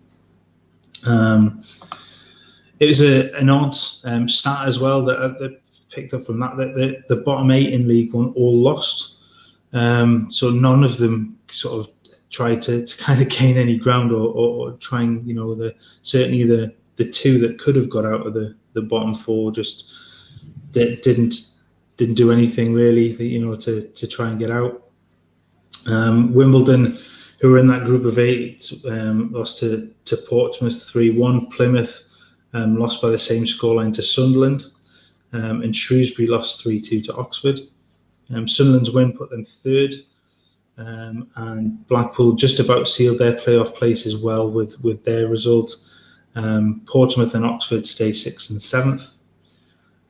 Um, 1.07 1.63
it 2.81 2.87
was 2.87 3.01
a, 3.01 3.33
an 3.37 3.49
odd 3.49 3.77
um, 4.05 4.29
stat 4.29 4.67
as 4.67 4.81
well 4.81 5.05
that, 5.05 5.19
uh, 5.19 5.39
that 5.39 5.61
picked 5.91 6.13
up 6.15 6.25
from 6.25 6.41
that. 6.41 6.57
That 6.57 7.05
the 7.09 7.17
bottom 7.17 7.51
eight 7.53 7.73
in 7.73 7.87
League 7.87 8.13
One 8.13 8.33
all 8.35 8.61
lost. 8.61 9.18
Um, 9.73 10.31
so 10.31 10.51
none 10.51 10.85
of 10.85 10.97
them 10.97 11.39
sort 11.51 11.87
of 11.87 11.93
tried 12.31 12.63
to, 12.63 12.85
to 12.85 12.97
kind 12.99 13.21
of 13.21 13.29
gain 13.29 13.57
any 13.57 13.77
ground 13.79 14.13
or, 14.13 14.29
or, 14.29 14.71
or 14.71 14.73
try 14.79 15.03
and 15.03 15.27
you 15.27 15.35
know 15.35 15.55
the 15.55 15.75
certainly 16.03 16.45
the 16.45 16.75
the 16.97 17.09
two 17.09 17.39
that 17.39 17.59
could 17.59 17.77
have 17.77 17.91
got 17.91 18.05
out 18.05 18.27
of 18.27 18.35
the 18.35 18.55
the 18.75 18.83
bottom 18.83 19.15
four 19.15 19.51
just 19.53 19.95
that 20.73 21.03
didn't 21.03 21.51
didn't 21.97 22.15
do 22.15 22.31
anything 22.31 22.73
really 22.73 23.13
you 23.25 23.45
know 23.45 23.57
to 23.57 23.89
to 23.89 24.07
try 24.07 24.29
and 24.29 24.39
get 24.39 24.51
out. 24.51 24.85
Um, 25.87 26.35
Wimbledon 26.35 26.99
who 27.41 27.51
were 27.51 27.59
in 27.59 27.69
that 27.69 27.85
group 27.85 28.05
of 28.05 28.19
eight 28.19 28.71
um, 28.91 29.33
lost 29.33 29.59
to 29.61 29.93
to 30.05 30.17
Portsmouth 30.17 30.75
3-1 30.75 31.51
Plymouth 31.53 32.03
um, 32.53 32.77
lost 32.79 33.01
by 33.01 33.11
the 33.11 33.19
same 33.19 33.45
scoreline 33.45 33.95
to 33.95 34.03
Sunderland 34.03 34.67
um, 35.33 35.63
and 35.63 35.75
Shrewsbury 35.75 36.29
lost 36.29 36.65
3-2 36.65 37.05
to 37.07 37.15
Oxford 37.15 37.61
um, 38.35 38.47
Sunderland's 38.47 38.91
win 38.91 39.13
put 39.13 39.31
them 39.31 39.45
third 39.45 39.95
um, 40.79 41.29
and 41.35 41.87
Blackpool 41.89 42.33
just 42.33 42.61
about 42.61 42.89
sealed 42.89 43.19
their 43.19 43.35
playoff 43.35 43.75
place 43.75 44.07
as 44.07 44.17
well 44.17 44.51
with 44.51 44.81
with 44.83 45.05
their 45.05 45.27
result. 45.29 45.77
Um, 46.35 46.83
Portsmouth 46.87 47.35
and 47.35 47.45
Oxford 47.45 47.85
stay 47.85 48.13
sixth 48.13 48.51
and 48.51 48.63
seventh. 48.63 49.11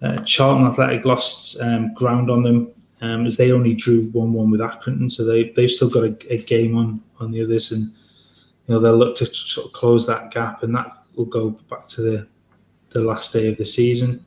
Uh, 0.02 0.18
Charlton 0.18 0.66
Athletic 0.66 1.04
lost 1.04 1.58
um, 1.60 1.94
ground 1.94 2.30
on 2.30 2.42
them 2.42 2.70
um, 3.00 3.24
as 3.24 3.36
they 3.36 3.50
only 3.50 3.74
drew 3.74 4.10
one 4.10 4.32
one 4.32 4.50
with 4.50 4.60
Accrington, 4.60 5.10
so 5.10 5.24
they 5.24 5.50
they've 5.50 5.70
still 5.70 5.90
got 5.90 6.04
a, 6.04 6.32
a, 6.32 6.42
game 6.44 6.76
on 6.76 7.00
on 7.18 7.30
the 7.30 7.42
others, 7.42 7.72
and 7.72 7.84
you 7.86 8.74
know 8.74 8.78
they'll 8.78 8.96
look 8.96 9.16
to 9.16 9.26
sort 9.26 9.66
of 9.66 9.72
close 9.72 10.06
that 10.06 10.30
gap, 10.30 10.62
and 10.62 10.74
that 10.74 10.92
will 11.16 11.24
go 11.24 11.50
back 11.70 11.88
to 11.88 12.02
the 12.02 12.28
the 12.90 13.00
last 13.00 13.32
day 13.32 13.48
of 13.48 13.56
the 13.56 13.64
season. 13.64 14.24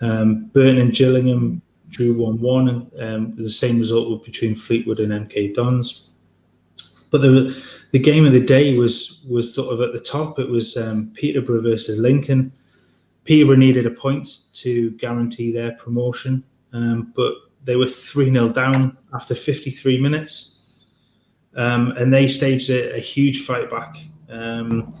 Um, 0.00 0.46
Burton 0.46 0.78
and 0.78 0.92
Gillingham 0.92 1.62
drew 1.92 2.14
1 2.14 2.40
1, 2.40 2.68
and 2.68 3.00
um, 3.00 3.34
the 3.36 3.50
same 3.50 3.78
result 3.78 4.24
between 4.24 4.56
Fleetwood 4.56 4.98
and 4.98 5.12
MK 5.12 5.54
Dons. 5.54 6.08
But 7.10 7.20
the, 7.20 7.62
the 7.92 7.98
game 7.98 8.24
of 8.24 8.32
the 8.32 8.40
day 8.40 8.74
was 8.74 9.24
was 9.28 9.54
sort 9.54 9.72
of 9.72 9.80
at 9.80 9.92
the 9.92 10.00
top. 10.00 10.38
It 10.38 10.48
was 10.48 10.76
um, 10.76 11.12
Peterborough 11.14 11.62
versus 11.62 11.98
Lincoln. 11.98 12.52
Peterborough 13.24 13.56
needed 13.56 13.86
a 13.86 13.90
point 13.90 14.38
to 14.54 14.90
guarantee 14.92 15.52
their 15.52 15.72
promotion, 15.72 16.42
um, 16.72 17.12
but 17.14 17.34
they 17.64 17.76
were 17.76 17.86
3 17.86 18.32
0 18.32 18.48
down 18.48 18.96
after 19.12 19.34
53 19.34 20.00
minutes. 20.00 20.86
Um, 21.54 21.92
and 21.98 22.10
they 22.10 22.28
staged 22.28 22.70
a, 22.70 22.96
a, 22.96 22.98
huge 22.98 23.44
fight 23.44 23.70
back. 23.70 23.98
Um, 24.30 24.94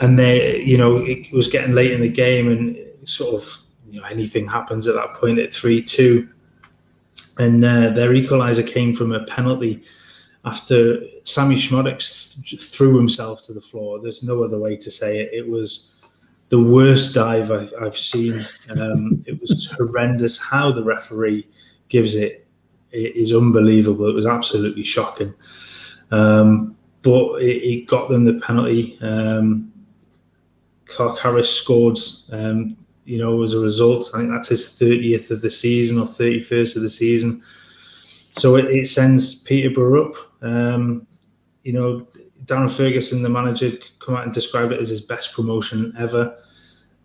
and 0.00 0.16
they, 0.16 0.62
you 0.62 0.78
know, 0.78 0.98
it 0.98 1.32
was 1.32 1.48
getting 1.48 1.74
late 1.74 1.90
in 1.90 2.00
the 2.00 2.08
game 2.08 2.48
and 2.52 2.78
sort 3.04 3.34
of 3.34 3.65
you 3.96 4.02
know 4.02 4.08
anything 4.08 4.46
happens 4.46 4.86
at 4.86 4.94
that 4.94 5.14
point 5.14 5.38
at 5.38 5.50
three 5.50 5.82
two, 5.82 6.28
and 7.38 7.64
uh, 7.64 7.90
their 7.90 8.10
equaliser 8.10 8.66
came 8.66 8.94
from 8.94 9.12
a 9.12 9.24
penalty 9.24 9.82
after 10.44 11.00
Sammy 11.24 11.56
Szmodics 11.56 12.44
th- 12.44 12.62
threw 12.62 12.96
himself 12.96 13.42
to 13.44 13.54
the 13.54 13.60
floor. 13.60 13.98
There's 14.00 14.22
no 14.22 14.44
other 14.44 14.58
way 14.58 14.76
to 14.76 14.90
say 14.90 15.20
it. 15.20 15.30
It 15.32 15.48
was 15.48 15.94
the 16.50 16.60
worst 16.62 17.14
dive 17.14 17.50
I've, 17.50 17.72
I've 17.80 17.96
seen. 17.96 18.46
Um, 18.78 19.24
it 19.26 19.40
was 19.40 19.74
horrendous. 19.76 20.38
How 20.38 20.70
the 20.70 20.84
referee 20.84 21.48
gives 21.88 22.16
it, 22.16 22.46
it 22.92 23.16
is 23.16 23.32
unbelievable. 23.32 24.08
It 24.08 24.14
was 24.14 24.26
absolutely 24.26 24.84
shocking. 24.84 25.34
Um, 26.10 26.76
but 27.02 27.36
it, 27.40 27.62
it, 27.64 27.86
got 27.88 28.10
them 28.10 28.24
the 28.24 28.34
penalty. 28.34 28.98
Um, 29.00 29.72
Harris 31.20 31.50
scored 31.50 31.98
um, 32.30 32.76
you 33.06 33.18
know, 33.18 33.42
as 33.42 33.54
a 33.54 33.58
result. 33.58 34.10
I 34.12 34.18
think 34.18 34.30
that's 34.30 34.48
his 34.48 34.66
30th 34.66 35.30
of 35.30 35.40
the 35.40 35.50
season 35.50 35.98
or 35.98 36.06
31st 36.06 36.76
of 36.76 36.82
the 36.82 36.88
season. 36.88 37.42
So 38.36 38.56
it, 38.56 38.66
it 38.66 38.88
sends 38.88 39.42
Peterborough 39.42 40.10
up. 40.10 40.16
Um, 40.42 41.06
you 41.62 41.72
know, 41.72 42.06
Darren 42.44 42.70
Ferguson, 42.70 43.22
the 43.22 43.28
manager, 43.28 43.72
come 43.98 44.16
out 44.16 44.24
and 44.24 44.34
describe 44.34 44.72
it 44.72 44.80
as 44.80 44.90
his 44.90 45.00
best 45.00 45.32
promotion 45.32 45.94
ever. 45.98 46.36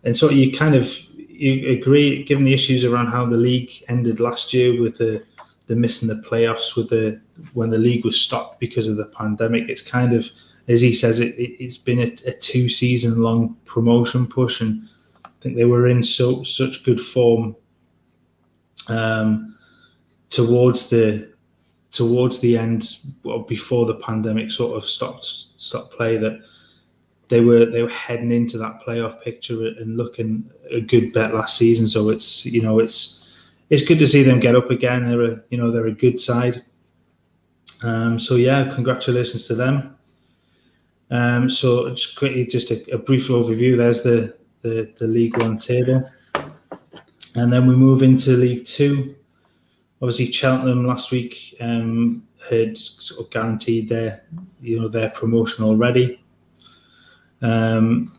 And 0.04 0.16
so 0.16 0.30
you 0.30 0.52
kind 0.52 0.74
of 0.74 0.86
you 1.28 1.70
agree, 1.70 2.22
given 2.24 2.44
the 2.44 2.54
issues 2.54 2.84
around 2.84 3.08
how 3.08 3.24
the 3.26 3.36
league 3.36 3.70
ended 3.88 4.20
last 4.20 4.52
year 4.52 4.80
with 4.80 4.98
the 4.98 5.24
the 5.66 5.76
missing 5.76 6.08
the 6.08 6.22
playoffs, 6.28 6.76
with 6.76 6.90
the 6.90 7.20
when 7.54 7.70
the 7.70 7.78
league 7.78 8.04
was 8.04 8.20
stopped 8.20 8.60
because 8.60 8.88
of 8.88 8.96
the 8.96 9.06
pandemic. 9.06 9.68
It's 9.68 9.82
kind 9.82 10.12
of, 10.12 10.28
as 10.68 10.80
he 10.80 10.92
says, 10.92 11.20
it, 11.20 11.34
it 11.38 11.62
has 11.62 11.78
been 11.78 12.00
a, 12.00 12.12
a 12.26 12.32
two 12.32 12.68
season 12.68 13.20
long 13.20 13.56
promotion 13.64 14.26
push, 14.26 14.60
and 14.60 14.88
think 15.42 15.56
they 15.56 15.64
were 15.64 15.88
in 15.88 16.02
so 16.02 16.42
such 16.44 16.84
good 16.84 17.00
form 17.00 17.56
um, 18.88 19.56
towards 20.30 20.88
the 20.88 21.32
towards 21.90 22.40
the 22.40 22.56
end 22.56 22.96
well, 23.22 23.40
before 23.40 23.84
the 23.84 23.96
pandemic 23.96 24.50
sort 24.50 24.76
of 24.76 24.84
stopped 24.84 25.26
stopped 25.56 25.94
play 25.94 26.16
that 26.16 26.40
they 27.28 27.40
were 27.40 27.66
they 27.66 27.82
were 27.82 27.88
heading 27.88 28.32
into 28.32 28.58
that 28.58 28.80
playoff 28.86 29.20
picture 29.22 29.66
and 29.66 29.96
looking 29.96 30.50
a 30.70 30.80
good 30.80 31.12
bet 31.12 31.34
last 31.34 31.56
season. 31.56 31.86
So 31.86 32.08
it's 32.08 32.44
you 32.46 32.62
know 32.62 32.78
it's 32.78 33.50
it's 33.70 33.82
good 33.82 33.98
to 34.00 34.06
see 34.06 34.22
them 34.22 34.40
get 34.40 34.54
up 34.54 34.70
again. 34.70 35.08
They're 35.08 35.24
a 35.24 35.42
you 35.50 35.58
know 35.58 35.70
they're 35.70 35.86
a 35.86 35.92
good 35.92 36.20
side. 36.20 36.62
Um, 37.82 38.18
so 38.18 38.36
yeah, 38.36 38.72
congratulations 38.74 39.46
to 39.48 39.54
them. 39.54 39.96
Um, 41.10 41.50
so 41.50 41.90
just 41.90 42.16
quickly, 42.16 42.46
just 42.46 42.70
a, 42.70 42.94
a 42.94 42.98
brief 42.98 43.28
overview. 43.28 43.76
There's 43.76 44.02
the 44.02 44.34
the, 44.62 44.92
the 44.98 45.06
League 45.06 45.36
One 45.38 45.58
table. 45.58 46.08
And 47.34 47.52
then 47.52 47.66
we 47.66 47.74
move 47.74 48.02
into 48.02 48.30
League 48.36 48.64
Two. 48.64 49.14
Obviously, 50.00 50.32
Cheltenham 50.32 50.86
last 50.86 51.10
week 51.10 51.54
um, 51.60 52.26
had 52.48 52.76
sort 52.76 53.20
of 53.20 53.30
guaranteed 53.30 53.88
their, 53.88 54.24
you 54.60 54.80
know, 54.80 54.88
their 54.88 55.10
promotion 55.10 55.64
already. 55.64 56.24
Um, 57.40 58.18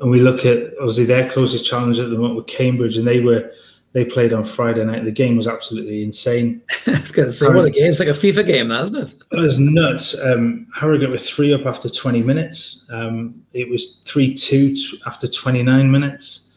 and 0.00 0.10
we 0.10 0.20
look 0.20 0.46
at 0.46 0.72
obviously 0.78 1.04
their 1.04 1.28
closest 1.28 1.64
challenge 1.64 1.98
at 1.98 2.10
the 2.10 2.16
moment 2.16 2.36
with 2.36 2.46
Cambridge, 2.46 2.96
and 2.96 3.06
they 3.06 3.20
were 3.20 3.52
they 3.94 4.04
played 4.04 4.32
on 4.32 4.44
Friday 4.44 4.84
night. 4.84 5.04
The 5.04 5.12
game 5.12 5.36
was 5.36 5.48
absolutely 5.48 6.02
insane. 6.02 6.60
I 6.86 7.00
was 7.00 7.12
going 7.12 7.26
to 7.26 7.32
say, 7.32 7.48
what 7.48 7.64
a 7.64 7.70
game! 7.70 7.90
It's 7.90 8.00
like 8.00 8.08
a 8.08 8.12
FIFA 8.12 8.46
game, 8.46 8.70
isn't 8.70 8.96
it? 8.96 9.14
It 9.32 9.40
was 9.40 9.58
nuts. 9.58 10.20
Um, 10.22 10.66
Harrogate 10.74 11.10
were 11.10 11.16
three 11.16 11.54
up 11.54 11.64
after 11.64 11.88
20 11.88 12.22
minutes. 12.22 12.86
Um, 12.92 13.42
it 13.52 13.68
was 13.70 14.02
3 14.04 14.34
2 14.34 14.76
after 15.06 15.28
29 15.28 15.90
minutes. 15.90 16.50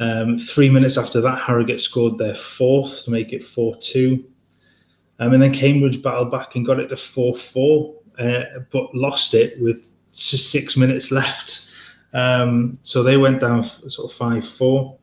Um, 0.00 0.36
three 0.36 0.70
minutes 0.70 0.96
after 0.96 1.20
that, 1.20 1.38
Harrogate 1.38 1.80
scored 1.80 2.18
their 2.18 2.34
fourth 2.34 3.04
to 3.04 3.10
make 3.10 3.32
it 3.32 3.44
4 3.44 3.76
2. 3.76 4.24
Um, 5.20 5.34
and 5.34 5.42
then 5.42 5.52
Cambridge 5.52 6.02
battled 6.02 6.32
back 6.32 6.56
and 6.56 6.66
got 6.66 6.80
it 6.80 6.88
to 6.88 6.96
4 6.96 7.36
4, 7.36 7.94
uh, 8.18 8.44
but 8.72 8.94
lost 8.94 9.34
it 9.34 9.60
with 9.60 9.94
six 10.12 10.76
minutes 10.76 11.10
left. 11.10 11.66
Um, 12.14 12.74
so 12.80 13.02
they 13.02 13.16
went 13.16 13.40
down 13.40 13.62
sort 13.62 14.10
of 14.10 14.16
five 14.16 14.46
four, 14.46 14.98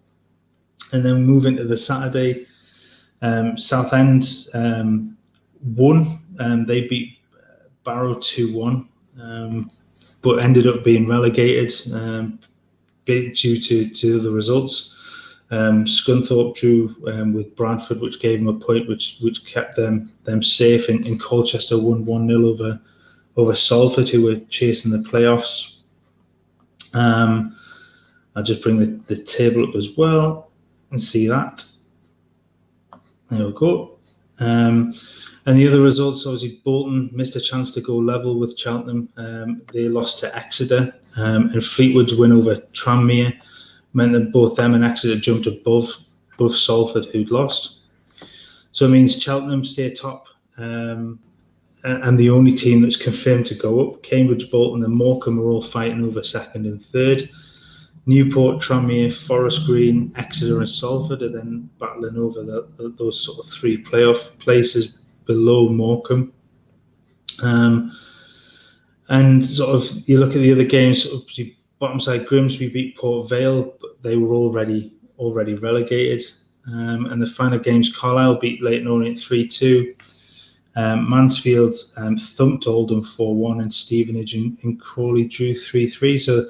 and 0.92 1.06
then 1.06 1.24
move 1.26 1.46
into 1.46 1.64
the 1.64 1.78
Saturday, 1.78 2.46
um, 3.22 3.58
Southend 3.58 4.48
um, 4.54 5.18
won. 5.62 6.20
Um, 6.40 6.66
they 6.66 6.88
beat 6.88 7.18
Barrow 7.84 8.16
two 8.16 8.54
one, 8.54 8.88
um, 9.22 9.72
but 10.22 10.40
ended 10.40 10.68
up 10.68 10.84
being 10.84 11.08
relegated 11.08 11.74
um, 11.94 12.40
due 13.06 13.34
to 13.34 13.90
to 13.90 14.20
the 14.20 14.32
results. 14.32 14.96
Um, 15.52 15.86
Scunthorpe 15.86 16.56
drew 16.56 16.96
um, 17.08 17.34
with 17.34 17.56
Bradford, 17.56 18.02
which 18.02 18.20
gave 18.20 18.40
them 18.40 18.48
a 18.48 18.54
point, 18.54 18.88
which 18.88 19.18
which 19.22 19.46
kept 19.46 19.76
them 19.76 20.12
them 20.24 20.44
safe. 20.44 20.90
And, 20.90 21.06
and 21.06 21.20
Colchester 21.20 21.78
won 21.78 22.06
one 22.06 22.28
0 22.28 22.46
over 22.46 22.80
over 23.36 23.56
Salford, 23.56 24.10
who 24.10 24.24
were 24.24 24.40
chasing 24.50 24.92
the 24.92 25.10
playoffs. 25.10 25.78
I'll 28.36 28.44
just 28.44 28.62
bring 28.62 28.80
the, 28.80 29.02
the 29.14 29.22
table 29.22 29.68
up 29.68 29.76
as 29.76 29.98
well 29.98 30.49
and 30.92 31.02
see 31.02 31.28
that. 31.28 31.64
There 33.30 33.46
we 33.46 33.54
go. 33.54 33.98
Um, 34.40 34.94
and 35.46 35.58
the 35.58 35.68
other 35.68 35.82
results, 35.82 36.26
obviously, 36.26 36.62
Bolton 36.64 37.10
missed 37.14 37.36
a 37.36 37.42
chance 37.42 37.72
to 37.72 37.82
go 37.82 37.96
level 37.96 38.40
with 38.40 38.58
Cheltenham. 38.58 39.10
Um, 39.18 39.62
they 39.74 39.88
lost 39.88 40.20
to 40.20 40.36
Exeter, 40.36 40.94
um, 41.18 41.50
and 41.50 41.64
Fleetwood's 41.64 42.16
win 42.16 42.32
over 42.32 42.56
Tranmere 42.74 43.34
meant 43.94 44.14
that 44.14 44.32
both 44.32 44.56
them 44.56 44.76
and 44.76 44.84
Exeter 44.84 45.20
jumped 45.20 45.48
above 45.48 45.90
above 46.36 46.56
Salford, 46.56 47.06
who'd 47.06 47.32
lost. 47.32 47.80
So 48.72 48.86
it 48.86 48.90
means 48.90 49.20
Cheltenham 49.20 49.66
stay 49.66 49.92
top, 49.92 50.28
um, 50.58 51.20
and 51.84 52.18
the 52.18 52.30
only 52.30 52.54
team 52.54 52.82
that's 52.82 52.96
confirmed 52.96 53.46
to 53.48 53.56
go 53.56 53.90
up, 53.90 54.04
Cambridge, 54.04 54.50
Bolton, 54.52 54.84
and 54.84 54.94
Morecambe 54.94 55.40
are 55.40 55.50
all 55.50 55.62
fighting 55.62 56.04
over 56.04 56.24
second 56.24 56.66
and 56.66 56.82
third. 56.82 57.30
Newport, 58.06 58.62
Tranmere, 58.62 59.14
Forest 59.14 59.66
Green, 59.66 60.12
Exeter, 60.16 60.60
and 60.60 60.70
Salford 60.70 61.22
are 61.22 61.30
then 61.30 61.70
battling 61.80 62.18
over 62.18 62.44
the, 62.44 62.94
those 62.98 63.24
sort 63.24 63.40
of 63.40 63.52
three 63.52 63.84
playoff 63.84 64.38
places 64.40 65.00
below 65.26 65.70
Morecambe. 65.70 66.34
Um, 67.44 67.92
and 69.10 69.46
sort 69.46 69.76
of 69.76 70.10
you 70.10 70.20
look 70.20 70.36
at 70.36 70.42
the 70.42 70.52
other 70.52 70.64
games, 70.64 71.04
sort 71.04 71.16
of 71.16 71.48
bottom 71.80 72.00
side 72.00 72.28
Grimsby 72.28 72.70
beat 72.70 72.98
Port 72.98 73.30
Vale, 73.30 73.76
but 73.82 74.02
they 74.04 74.18
were 74.18 74.34
already 74.34 74.94
already 75.18 75.56
relegated. 75.56 76.24
Um, 76.68 77.08
and 77.08 77.22
the 77.22 77.28
final 77.28 77.58
games, 77.58 77.96
Carlisle 77.96 78.40
beat 78.40 78.62
Leyton 78.62 78.88
Orient 78.88 79.20
3 79.20 79.48
2. 79.48 79.96
Um, 80.76 81.10
Mansfield 81.10 81.76
um, 81.98 82.16
thumped 82.18 82.68
Oldham 82.68 83.02
4 83.02 83.36
1, 83.36 83.62
and 83.62 83.74
Stevenage 83.74 84.36
and, 84.36 84.58
and 84.64 84.80
Crawley 84.80 85.26
drew 85.26 85.56
3 85.56 85.88
3. 85.90 86.18
So 86.18 86.46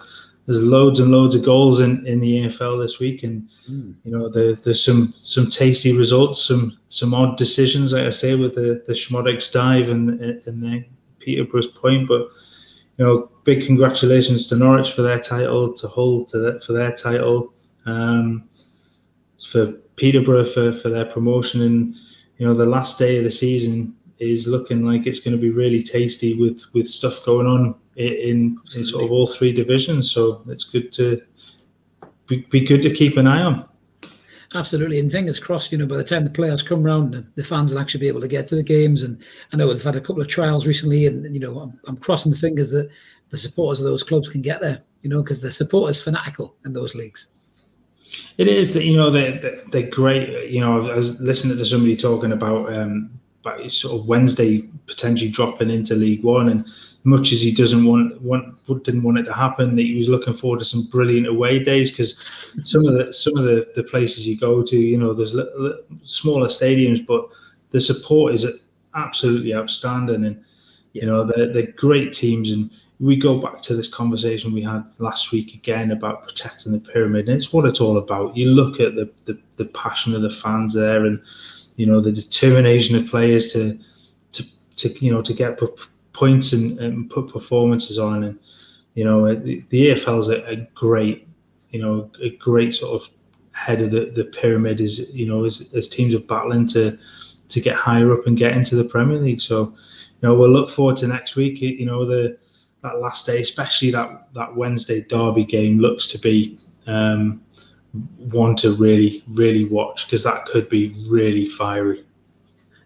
there's 0.50 0.64
loads 0.64 1.00
and 1.00 1.12
loads 1.12 1.36
of 1.36 1.46
goals 1.46 1.80
in, 1.80 2.04
in 2.08 2.20
the 2.20 2.40
EFL 2.40 2.82
this 2.82 2.98
week, 2.98 3.22
and 3.22 3.48
mm. 3.70 3.94
you 4.04 4.12
know 4.12 4.30
the, 4.30 4.60
there's 4.64 4.84
some 4.84 5.14
some 5.16 5.48
tasty 5.48 5.96
results, 5.96 6.44
some 6.44 6.76
some 6.88 7.14
odd 7.14 7.38
decisions, 7.38 7.94
like 7.94 8.08
I 8.08 8.10
say, 8.10 8.34
with 8.34 8.56
the 8.56 8.82
the 8.88 8.94
Szmodics 8.94 9.52
dive 9.52 9.90
and 9.90 10.20
and 10.20 10.64
the 10.64 10.84
Peterborough's 11.20 11.68
point. 11.68 12.08
But 12.08 12.30
you 12.98 13.06
know, 13.06 13.30
big 13.44 13.64
congratulations 13.64 14.48
to 14.48 14.56
Norwich 14.56 14.92
for 14.94 15.04
their 15.04 15.20
title, 15.20 15.72
to 15.72 15.88
Hull 15.88 16.26
to 16.26 16.40
the, 16.40 16.60
for 16.62 16.74
their 16.74 16.94
title, 16.94 17.54
um, 17.86 18.50
for 19.52 19.68
Peterborough 19.98 20.46
for 20.46 20.74
for 20.74 20.90
their 20.90 21.06
promotion, 21.06 21.62
and 21.62 21.96
you 22.38 22.48
know 22.48 22.56
the 22.56 22.66
last 22.66 22.98
day 22.98 23.20
of 23.20 23.24
the 23.24 23.30
season 23.30 23.96
is 24.18 24.48
looking 24.48 24.84
like 24.84 25.06
it's 25.06 25.20
going 25.20 25.38
to 25.38 25.42
be 25.42 25.52
really 25.52 25.84
tasty 25.84 26.34
with 26.34 26.64
with 26.74 26.88
stuff 26.88 27.24
going 27.24 27.46
on 27.46 27.76
in, 28.00 28.58
in 28.76 28.84
sort 28.84 29.04
of 29.04 29.12
all 29.12 29.28
three 29.28 29.52
divisions. 29.52 30.12
So 30.12 30.42
it's 30.48 30.64
good 30.64 30.92
to 30.94 31.22
be, 32.28 32.38
be 32.50 32.62
good 32.62 32.82
to 32.84 32.94
keep 32.94 33.18
an 33.18 33.28
eye 33.28 33.44
on. 33.44 33.68
Absolutely, 34.56 35.00
and 35.00 35.12
fingers 35.12 35.40
crossed. 35.40 35.72
You 35.72 35.78
know, 35.78 35.86
by 35.86 35.98
the 35.98 36.04
time 36.04 36.24
the 36.24 36.32
players 36.32 36.64
come 36.64 36.82
round, 36.82 37.24
the 37.36 37.44
fans 37.44 37.72
will 37.72 37.80
actually 37.80 38.00
be 38.00 38.08
able 38.08 38.22
to 38.22 38.28
get 38.28 38.48
to 38.48 38.56
the 38.56 38.64
games. 38.64 39.04
And 39.04 39.22
I 39.54 39.58
know 39.58 39.72
they've 39.72 39.84
had 39.84 39.96
a 39.96 40.02
couple 40.02 40.22
of 40.22 40.28
trials 40.28 40.66
recently, 40.66 41.06
and 41.06 41.32
you 41.34 41.40
know, 41.40 41.60
I'm, 41.60 41.80
I'm 41.86 41.98
crossing 41.98 42.32
the 42.32 42.38
fingers 42.38 42.72
that 42.72 42.90
the 43.30 43.38
supporters 43.38 43.80
of 43.80 43.86
those 43.86 44.02
clubs 44.02 44.28
can 44.28 44.42
get 44.42 44.60
there. 44.60 44.82
You 45.04 45.10
know, 45.10 45.22
because 45.22 45.40
the 45.40 45.52
supporters 45.52 46.02
fanatical 46.02 46.56
in 46.66 46.74
those 46.74 46.96
leagues. 46.96 47.28
It 48.38 48.48
is 48.48 48.74
that 48.74 48.86
you 48.86 48.98
know 48.98 49.12
they're, 49.12 49.40
they're 49.72 49.90
great. 49.90 50.50
You 50.50 50.62
know, 50.62 50.90
I 50.90 50.98
was 50.98 51.20
listening 51.20 51.58
to 51.58 51.66
somebody 51.66 51.96
talking 51.96 52.32
about 52.32 52.74
um, 52.74 53.12
about 53.42 53.70
sort 53.70 54.00
of 54.00 54.08
Wednesday 54.08 54.68
potentially 54.88 55.30
dropping 55.30 55.70
into 55.70 55.94
League 55.94 56.24
One, 56.24 56.50
and 56.50 56.66
much 57.04 57.32
as 57.32 57.42
he 57.42 57.54
doesn't 57.54 57.86
want 57.86 58.22
want 58.22 58.56
didn't 58.84 59.04
want 59.04 59.18
it 59.18 59.24
to 59.24 59.34
happen, 59.34 59.76
that 59.76 59.82
he 59.84 59.98
was 59.98 60.10
looking 60.10 60.34
forward 60.34 60.60
to 60.60 60.66
some 60.66 60.84
brilliant 60.84 61.28
away 61.28 61.60
days 61.60 61.90
because 61.90 62.20
some 62.64 62.86
of 62.86 62.94
the 62.94 63.14
some 63.14 63.38
of 63.38 63.44
the, 63.44 63.68
the 63.76 63.84
places 63.84 64.28
you 64.28 64.38
go 64.38 64.62
to, 64.64 64.78
you 64.78 64.98
know, 64.98 65.14
there's 65.14 65.36
smaller 66.04 66.48
stadiums, 66.48 67.06
but 67.06 67.28
the 67.72 67.80
support 67.80 68.34
is 68.34 68.46
absolutely 68.96 69.54
outstanding, 69.56 70.26
and 70.26 70.44
you 70.94 71.06
know 71.06 71.24
they're 71.24 71.52
they're 71.52 71.72
great 71.74 72.14
teams 72.14 72.52
and. 72.52 72.72
We 73.02 73.16
go 73.16 73.40
back 73.40 73.62
to 73.62 73.78
this 73.78 73.88
conversation 73.88 74.52
we 74.52 74.62
had 74.62 74.84
last 75.00 75.32
week 75.32 75.54
again 75.54 75.92
about 75.92 76.24
protecting 76.24 76.74
the 76.74 76.82
pyramid, 76.82 77.30
and 77.30 77.38
it's 77.38 77.54
what 77.54 77.64
it's 77.64 77.80
all 77.80 77.98
about. 77.98 78.36
You 78.36 78.50
look 78.50 78.82
at 78.82 78.96
the, 78.96 79.10
the, 79.24 79.40
the 79.56 79.64
passion 79.68 80.14
of 80.14 80.22
the 80.22 80.30
fans 80.30 80.74
there, 80.74 81.06
and 81.06 81.22
you 81.78 81.86
know 81.86 82.02
the 82.02 82.12
determination 82.12 82.98
of 82.98 83.08
players 83.08 83.54
to 83.54 83.80
to 84.34 84.44
to 84.76 84.90
you 85.00 85.14
know 85.14 85.22
to 85.22 85.34
get 85.34 85.58
points 86.14 86.54
and, 86.54 86.80
and 86.80 87.10
put 87.10 87.30
performances 87.30 87.98
on. 87.98 88.24
And 88.24 88.40
you 88.96 89.04
know 89.04 89.34
the, 89.34 89.64
the 89.70 89.90
EFL 89.90 90.20
is 90.20 90.30
a, 90.30 90.50
a, 90.50 90.56
great 90.74 91.28
you 91.70 91.82
know 91.82 92.12
a 92.22 92.32
great 92.38 92.76
sort 92.76 93.02
of 93.02 93.10
head 93.54 93.82
of 93.82 93.92
the, 93.92 94.12
the 94.16 94.26
pyramid 94.26 94.82
is 94.82 95.12
you 95.14 95.26
know 95.26 95.46
as, 95.46 95.74
as 95.74 95.88
teams 95.88 96.14
are 96.16 96.20
battling 96.20 96.68
to 96.68 96.98
to 97.50 97.62
get 97.62 97.76
higher 97.76 98.14
up 98.14 98.28
and 98.28 98.38
get 98.38 98.56
into 98.56 98.76
the 98.76 98.84
Premier 98.84 99.20
League. 99.20 99.42
So 99.42 99.64
you 99.64 100.28
know 100.28 100.36
we'll 100.36 100.52
look 100.52 100.70
forward 100.70 100.98
to 100.98 101.08
next 101.08 101.36
week. 101.36 101.62
You 101.62 101.86
know 101.86 102.06
the 102.06 102.38
that 102.82 103.00
last 103.00 103.26
day 103.26 103.42
especially 103.42 103.92
that 103.92 104.34
that 104.34 104.56
Wednesday 104.56 105.02
derby 105.02 105.44
game 105.44 105.80
looks 105.80 106.08
to 106.08 106.18
be 106.18 106.58
um, 106.88 107.42
one 107.92 108.56
to 108.58 108.74
really, 108.76 109.24
really 109.30 109.66
watch 109.66 110.06
because 110.06 110.24
that 110.24 110.46
could 110.46 110.70
be 110.70 110.96
really 111.08 111.48
fiery. 111.48 112.04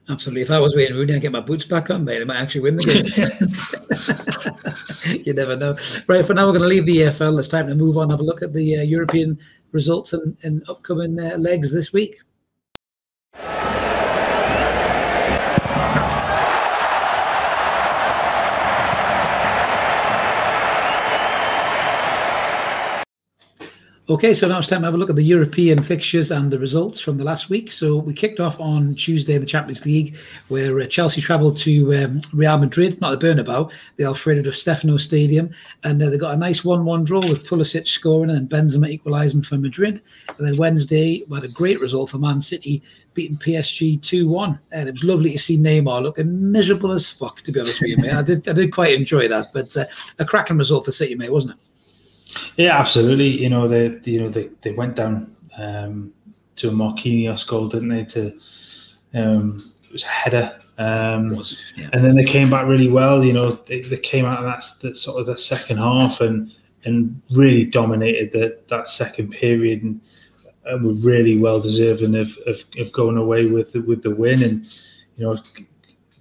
Absolutely. 0.09 0.41
If 0.41 0.51
I 0.51 0.59
was 0.59 0.75
Wayne 0.75 0.93
Rooney, 0.93 1.15
I'd 1.15 1.21
get 1.21 1.31
my 1.31 1.39
boots 1.39 1.63
back 1.63 1.89
on, 1.89 2.03
mate. 2.03 2.21
I 2.21 2.25
might 2.25 2.35
actually 2.35 2.61
win 2.61 2.75
the 2.75 2.83
game. 5.05 5.21
you 5.25 5.33
never 5.33 5.55
know. 5.55 5.77
Right, 6.07 6.25
for 6.25 6.33
now, 6.33 6.45
we're 6.45 6.51
going 6.51 6.63
to 6.63 6.67
leave 6.67 6.85
the 6.85 6.97
EFL. 6.97 7.39
It's 7.39 7.47
time 7.47 7.67
to 7.67 7.75
move 7.75 7.97
on, 7.97 8.09
have 8.09 8.19
a 8.19 8.23
look 8.23 8.41
at 8.41 8.51
the 8.51 8.79
uh, 8.79 8.81
European 8.81 9.39
results 9.71 10.11
and, 10.11 10.35
and 10.43 10.61
upcoming 10.67 11.17
uh, 11.19 11.37
legs 11.37 11.71
this 11.71 11.93
week. 11.93 12.17
Okay, 24.14 24.36
so 24.36 24.47
now 24.47 24.59
it's 24.59 24.68
time 24.68 24.82
to 24.82 24.86
have 24.86 24.93
a 24.93 24.97
look 24.97 25.09
at 25.09 25.16
the 25.16 25.24
European 25.24 25.82
fixtures 25.82 26.30
and 26.30 26.51
the 26.51 26.59
results 26.59 26.99
from 26.99 27.18
the 27.18 27.24
last 27.24 27.49
week. 27.49 27.72
So 27.72 27.97
we 27.97 28.14
kicked 28.14 28.39
off 28.39 28.59
on 28.59 28.93
Tuesday 28.93 29.34
in 29.34 29.41
the 29.41 29.47
Champions 29.47 29.88
League, 29.88 30.16
where 30.49 30.80
uh, 30.80 30.86
Chelsea 30.86 31.20
travelled 31.20 31.57
to 31.57 31.95
um, 31.95 32.22
Real 32.32 32.59
Madrid, 32.59 33.01
not 33.01 33.20
the 33.20 33.26
Bernabeu, 33.26 33.72
the 33.95 34.03
Alfredo 34.03 34.43
Di 34.43 34.51
Stefano 34.51 34.97
Stadium, 34.97 35.49
and 35.84 35.99
uh, 36.03 36.11
they 36.11 36.20
got 36.20 36.36
a 36.36 36.38
nice 36.38 36.61
1-1 36.61 37.05
draw 37.05 37.22
with 37.22 37.43
Pulisic 37.43 37.88
scoring 37.88 38.30
and 38.30 38.47
Benzema 38.47 38.88
equalising 38.88 39.41
for 39.41 39.57
Madrid. 39.57 39.99
And 40.38 40.45
then 40.45 40.57
Wednesday, 40.57 41.24
we 41.28 41.34
had 41.34 41.45
a 41.45 41.51
great 41.51 41.82
result 41.82 42.11
for 42.11 42.20
Man 42.20 42.39
City, 42.39 42.84
beating 43.16 43.38
PSG 43.38 43.99
2-1. 44.01 44.59
And 44.74 44.88
it 44.88 44.91
was 44.91 45.03
lovely 45.03 45.32
to 45.32 45.39
see 45.39 45.57
Neymar 45.57 46.03
looking 46.03 46.51
miserable 46.51 46.91
as 46.91 47.09
fuck, 47.09 47.41
to 47.41 47.51
be 47.51 47.61
honest 47.61 47.82
with 47.82 47.89
you, 47.89 47.97
mate. 47.97 48.14
I 48.14 48.22
did, 48.22 48.47
I 48.47 48.53
did 48.53 48.72
quite 48.72 48.93
enjoy 48.93 49.28
that, 49.30 49.47
but 49.55 49.76
uh, 49.76 49.86
a 50.20 50.26
cracking 50.26 50.59
result 50.59 50.86
for 50.86 50.91
City, 50.91 51.16
mate, 51.16 51.34
wasn't 51.34 51.55
it? 51.55 51.72
Yeah, 52.57 52.79
absolutely. 52.79 53.41
You 53.41 53.49
know, 53.49 53.67
they 53.67 53.99
you 54.03 54.21
know 54.21 54.29
they, 54.29 54.49
they 54.61 54.71
went 54.71 54.95
down 54.95 55.36
um, 55.57 56.13
to 56.57 56.69
a 56.69 56.71
Marquinhos 56.71 57.47
goal, 57.47 57.67
didn't 57.67 57.89
they? 57.89 58.05
To 58.05 58.34
um, 59.13 59.73
it 59.84 59.91
was 59.91 60.03
a 60.03 60.07
header, 60.07 60.59
um, 60.77 61.36
was, 61.36 61.73
yeah. 61.75 61.89
and 61.93 62.03
then 62.03 62.15
they 62.15 62.23
came 62.23 62.49
back 62.49 62.67
really 62.67 62.89
well. 62.89 63.23
You 63.23 63.34
know, 63.34 63.51
they, 63.67 63.81
they 63.81 63.97
came 63.97 64.25
out 64.25 64.39
of 64.39 64.45
that, 64.45 64.65
that 64.81 64.97
sort 64.97 65.19
of 65.19 65.27
the 65.27 65.38
second 65.38 65.77
half 65.77 66.21
and 66.21 66.51
and 66.86 67.21
really 67.31 67.65
dominated 67.65 68.31
the, 68.31 68.59
that 68.67 68.88
second 68.88 69.31
period 69.31 69.84
and, 69.84 70.01
and 70.65 70.86
were 70.86 70.93
really 70.93 71.38
well 71.38 71.61
deserving 71.61 72.15
of, 72.15 72.38
of, 72.45 72.61
of 72.77 72.91
going 72.91 73.17
away 73.17 73.45
with 73.45 73.71
the, 73.71 73.81
with 73.81 74.03
the 74.03 74.13
win 74.13 74.43
and 74.43 74.65
you 75.15 75.23
know 75.23 75.41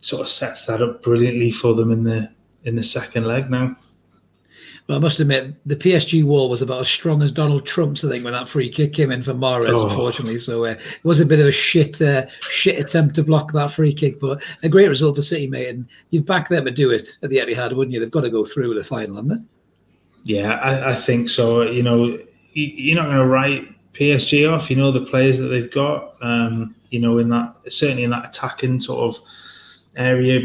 sort 0.03 0.23
of 0.23 0.29
sets 0.29 0.67
that 0.67 0.83
up 0.83 1.03
brilliantly 1.03 1.51
for 1.51 1.75
them 1.75 1.91
in 1.91 2.05
the 2.05 2.31
in 2.65 2.77
the 2.77 2.83
second 2.83 3.25
leg 3.25 3.51
now. 3.51 3.77
Well, 4.89 4.99
I 4.99 5.01
must 5.01 5.21
admit, 5.21 5.55
the 5.65 5.77
PSG 5.77 6.25
wall 6.25 6.49
was 6.49 6.61
about 6.61 6.81
as 6.81 6.89
strong 6.89 7.23
as 7.23 7.31
Donald 7.31 7.65
Trump's, 7.67 8.05
I 8.05 8.09
think, 8.09 8.25
when 8.25 8.33
that 8.33 8.49
free 8.49 8.69
kick 8.69 8.93
came 8.93 9.13
in 9.13 9.23
for 9.23 9.33
Mahrez, 9.33 9.75
oh. 9.75 9.89
unfortunately. 9.89 10.39
So 10.39 10.65
uh, 10.65 10.71
it 10.71 11.05
was 11.05 11.21
a 11.21 11.27
bit 11.27 11.39
of 11.39 11.47
a 11.47 11.53
shit 11.53 12.03
uh, 12.03 12.27
shit 12.41 12.81
attempt 12.81 13.15
to 13.17 13.23
block 13.23 13.53
that 13.53 13.71
free 13.71 13.95
kick, 13.95 14.19
but 14.19 14.43
a 14.65 14.69
great 14.69 14.89
result 14.89 15.17
for 15.17 15.23
City, 15.23 15.47
mate. 15.47 15.69
And 15.69 15.87
you'd 16.11 16.27
back 16.27 16.49
them 16.49 16.65
to 16.65 16.71
do 16.71 16.91
it 16.91 17.17
at 17.23 17.31
the 17.31 17.37
Etihad, 17.37 17.75
wouldn't 17.77 17.95
you? 17.95 18.01
They've 18.01 18.11
got 18.11 18.23
to 18.23 18.31
go 18.31 18.45
through 18.45 18.75
the 18.75 18.83
final, 18.83 19.17
haven't 19.17 19.29
they? 19.29 20.35
Yeah, 20.35 20.55
I, 20.55 20.93
I 20.93 20.95
think 20.95 21.29
so. 21.29 21.63
You 21.63 21.83
know, 21.83 22.19
you're 22.53 22.97
not 22.97 23.07
going 23.07 23.19
to 23.19 23.27
write 23.27 23.69
PSG 23.95 24.53
off. 24.53 24.69
You 24.69 24.77
know 24.77 24.91
the 24.91 25.07
players 25.07 25.39
that 25.39 25.47
they've 25.47 25.71
got. 25.71 26.15
Um, 26.23 26.75
you 26.91 26.99
know, 26.99 27.19
in 27.19 27.29
that 27.31 27.55
certainly 27.69 28.05
in 28.05 28.11
that 28.11 28.27
attacking 28.27 28.81
sort 28.81 29.01
of 29.01 29.23
area, 29.97 30.41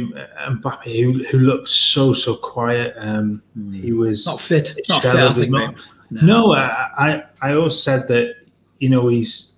Mbappe, 0.50 1.02
who 1.02 1.24
who 1.26 1.40
looked 1.40 1.70
so 1.70 2.14
so 2.14 2.36
quiet. 2.36 2.94
Um, 2.98 3.42
mm. 3.58 3.82
He 3.82 3.94
was 3.94 4.26
not 4.26 4.42
fit. 4.42 4.78
Not 4.90 5.04
fit. 5.04 5.16
I 5.16 5.34
think, 5.34 5.52
not, 5.52 5.76
no, 6.12 6.22
no 6.22 6.54
I, 6.54 6.90
I 6.98 7.24
I 7.42 7.54
always 7.54 7.82
said 7.82 8.08
that. 8.08 8.36
You 8.80 8.90
know, 8.90 9.08
he's 9.08 9.54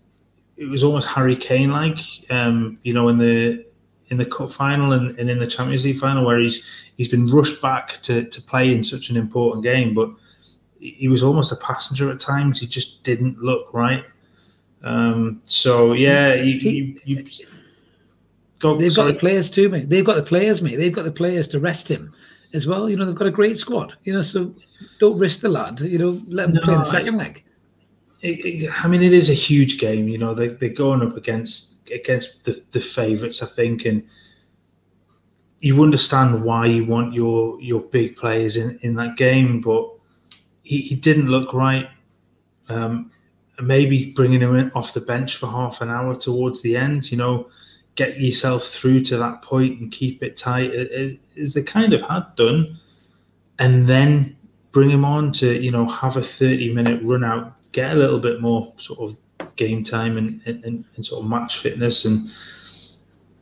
it 0.55 0.65
was 0.65 0.83
almost 0.83 1.07
Harry 1.07 1.35
Kane 1.35 1.71
like. 1.71 1.99
Um, 2.29 2.79
you 2.83 2.93
know, 2.93 3.09
in 3.09 3.17
the 3.17 3.65
in 4.09 4.17
the 4.17 4.25
cup 4.25 4.51
final 4.51 4.93
and, 4.93 5.17
and 5.19 5.29
in 5.29 5.39
the 5.39 5.47
Champions 5.47 5.85
League 5.85 5.99
final, 5.99 6.25
where 6.25 6.39
he's 6.39 6.63
he's 6.97 7.07
been 7.07 7.27
rushed 7.27 7.61
back 7.61 8.01
to 8.03 8.23
to 8.25 8.41
play 8.41 8.73
in 8.73 8.83
such 8.83 9.09
an 9.09 9.17
important 9.17 9.63
game, 9.63 9.93
but 9.93 10.09
he 10.79 11.07
was 11.09 11.23
almost 11.23 11.51
a 11.51 11.57
passenger 11.57 12.09
at 12.09 12.19
times. 12.19 12.59
He 12.59 12.67
just 12.67 13.03
didn't 13.03 13.37
look 13.39 13.73
right. 13.73 14.05
Um, 14.83 15.41
so 15.45 15.93
yeah, 15.93 16.35
you, 16.35 16.53
you, 16.53 16.99
you 17.03 17.45
go, 18.59 18.77
they've 18.77 18.93
sorry. 18.93 19.11
got 19.11 19.13
the 19.15 19.19
players 19.19 19.49
too, 19.49 19.69
mate. 19.69 19.89
They've 19.89 20.05
got 20.05 20.15
the 20.15 20.23
players, 20.23 20.61
mate. 20.61 20.75
They've 20.75 20.93
got 20.93 21.05
the 21.05 21.11
players 21.11 21.47
to 21.49 21.59
rest 21.59 21.87
him 21.87 22.13
as 22.53 22.67
well. 22.67 22.89
You 22.89 22.97
know, 22.97 23.05
they've 23.05 23.15
got 23.15 23.27
a 23.27 23.31
great 23.31 23.57
squad. 23.57 23.93
You 24.03 24.13
know, 24.13 24.21
so 24.21 24.53
don't 24.99 25.17
risk 25.17 25.41
the 25.41 25.49
lad. 25.49 25.79
You 25.79 25.97
know, 25.97 26.21
let 26.27 26.49
him 26.49 26.55
no, 26.55 26.61
play 26.61 26.73
in 26.73 26.79
the 26.79 26.85
second 26.85 27.15
I, 27.15 27.23
leg. 27.23 27.43
It, 28.21 28.45
it, 28.45 28.85
I 28.85 28.87
mean, 28.87 29.01
it 29.01 29.13
is 29.13 29.29
a 29.29 29.33
huge 29.33 29.79
game. 29.79 30.07
You 30.07 30.17
know, 30.17 30.33
they, 30.33 30.49
they're 30.49 30.69
going 30.69 31.01
up 31.01 31.15
against 31.15 31.89
against 31.91 32.45
the, 32.45 32.63
the 32.71 32.81
favourites, 32.81 33.41
I 33.41 33.47
think, 33.47 33.85
and 33.85 34.03
you 35.61 35.81
understand 35.83 36.43
why 36.43 36.67
you 36.67 36.85
want 36.85 37.13
your 37.13 37.59
your 37.61 37.81
big 37.81 38.15
players 38.15 38.57
in, 38.57 38.79
in 38.81 38.95
that 38.95 39.17
game, 39.17 39.61
but 39.61 39.89
he, 40.63 40.81
he 40.81 40.95
didn't 40.95 41.27
look 41.27 41.53
right. 41.53 41.89
Um, 42.67 43.11
maybe 43.61 44.11
bringing 44.11 44.41
him 44.41 44.55
in 44.55 44.71
off 44.71 44.93
the 44.93 45.01
bench 45.01 45.35
for 45.35 45.47
half 45.47 45.81
an 45.81 45.89
hour 45.89 46.15
towards 46.15 46.61
the 46.61 46.77
end, 46.77 47.11
you 47.11 47.17
know, 47.17 47.49
get 47.95 48.19
yourself 48.19 48.67
through 48.67 49.03
to 49.05 49.17
that 49.17 49.41
point 49.41 49.79
and 49.79 49.91
keep 49.91 50.23
it 50.23 50.37
tight, 50.37 50.71
is, 50.73 51.17
is 51.35 51.53
the 51.53 51.63
kind 51.63 51.93
of 51.93 52.01
had 52.01 52.35
done, 52.35 52.79
and 53.59 53.87
then 53.87 54.37
bring 54.71 54.89
him 54.89 55.03
on 55.03 55.31
to 55.33 55.61
you 55.61 55.71
know 55.71 55.87
have 55.87 56.17
a 56.17 56.23
thirty 56.23 56.73
minute 56.73 57.01
run 57.03 57.23
out, 57.23 57.55
get 57.71 57.91
a 57.91 57.95
little 57.95 58.19
bit 58.19 58.41
more 58.41 58.73
sort 58.77 58.99
of 58.99 59.17
game 59.55 59.83
time 59.83 60.17
and, 60.17 60.41
and, 60.45 60.85
and 60.95 61.05
sort 61.05 61.23
of 61.23 61.29
match 61.29 61.59
fitness 61.59 62.05
and 62.05 62.29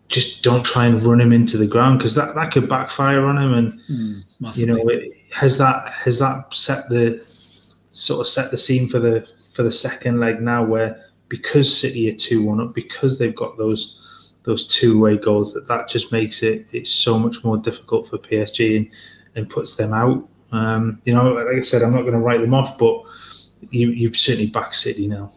just 0.08 0.43
don't 0.43 0.66
try 0.66 0.86
and 0.86 1.04
run 1.04 1.20
him 1.20 1.32
into 1.32 1.58
the 1.58 1.68
ground 1.68 2.00
because 2.00 2.16
that, 2.16 2.34
that 2.34 2.52
could 2.52 2.68
backfire 2.70 3.26
on 3.26 3.38
him 3.38 3.54
and 3.54 3.80
mm, 3.89 4.58
you 4.58 4.66
know 4.66 4.78
it, 4.88 5.14
has 5.32 5.58
that 5.58 5.91
has 5.91 6.20
that 6.20 6.54
set 6.54 6.88
the 6.89 7.20
sort 7.20 8.22
of 8.22 8.28
set 8.28 8.50
the 8.52 8.58
scene 8.58 8.88
for 8.88 9.00
the 9.00 9.28
for 9.54 9.64
the 9.64 9.72
second 9.72 10.20
leg 10.20 10.41
now 10.41 10.64
where 10.64 11.04
because 11.30 11.76
City 11.76 12.10
are 12.10 12.16
two 12.16 12.43
one 12.43 12.62
up 12.62 12.74
because 12.74 13.20
they've 13.20 13.36
got 13.36 13.58
those 13.58 14.07
those 14.48 14.66
two 14.66 14.98
way 14.98 15.18
goals 15.18 15.54
that 15.54 15.68
that 15.68 15.89
just 15.89 16.14
makes 16.14 16.41
it 16.41 16.66
it's 16.72 16.89
so 16.89 17.20
much 17.20 17.43
more 17.43 17.58
difficult 17.58 18.10
for 18.10 18.18
PSG 18.18 18.78
and 18.78 18.89
and 19.36 19.50
puts 19.50 19.76
them 19.76 19.93
out. 19.93 20.28
Um, 20.52 21.00
you 21.04 21.14
know, 21.14 21.34
like 21.34 21.58
I 21.58 21.62
said, 21.62 21.84
I'm 21.84 21.93
not 21.93 22.02
going 22.02 22.14
to 22.14 22.20
write 22.20 22.41
them 22.41 22.54
off, 22.54 22.78
but 22.78 23.04
you 23.70 23.91
you 23.91 24.14
certainly 24.14 24.50
back 24.50 24.74
City 24.74 25.08
now. 25.08 25.32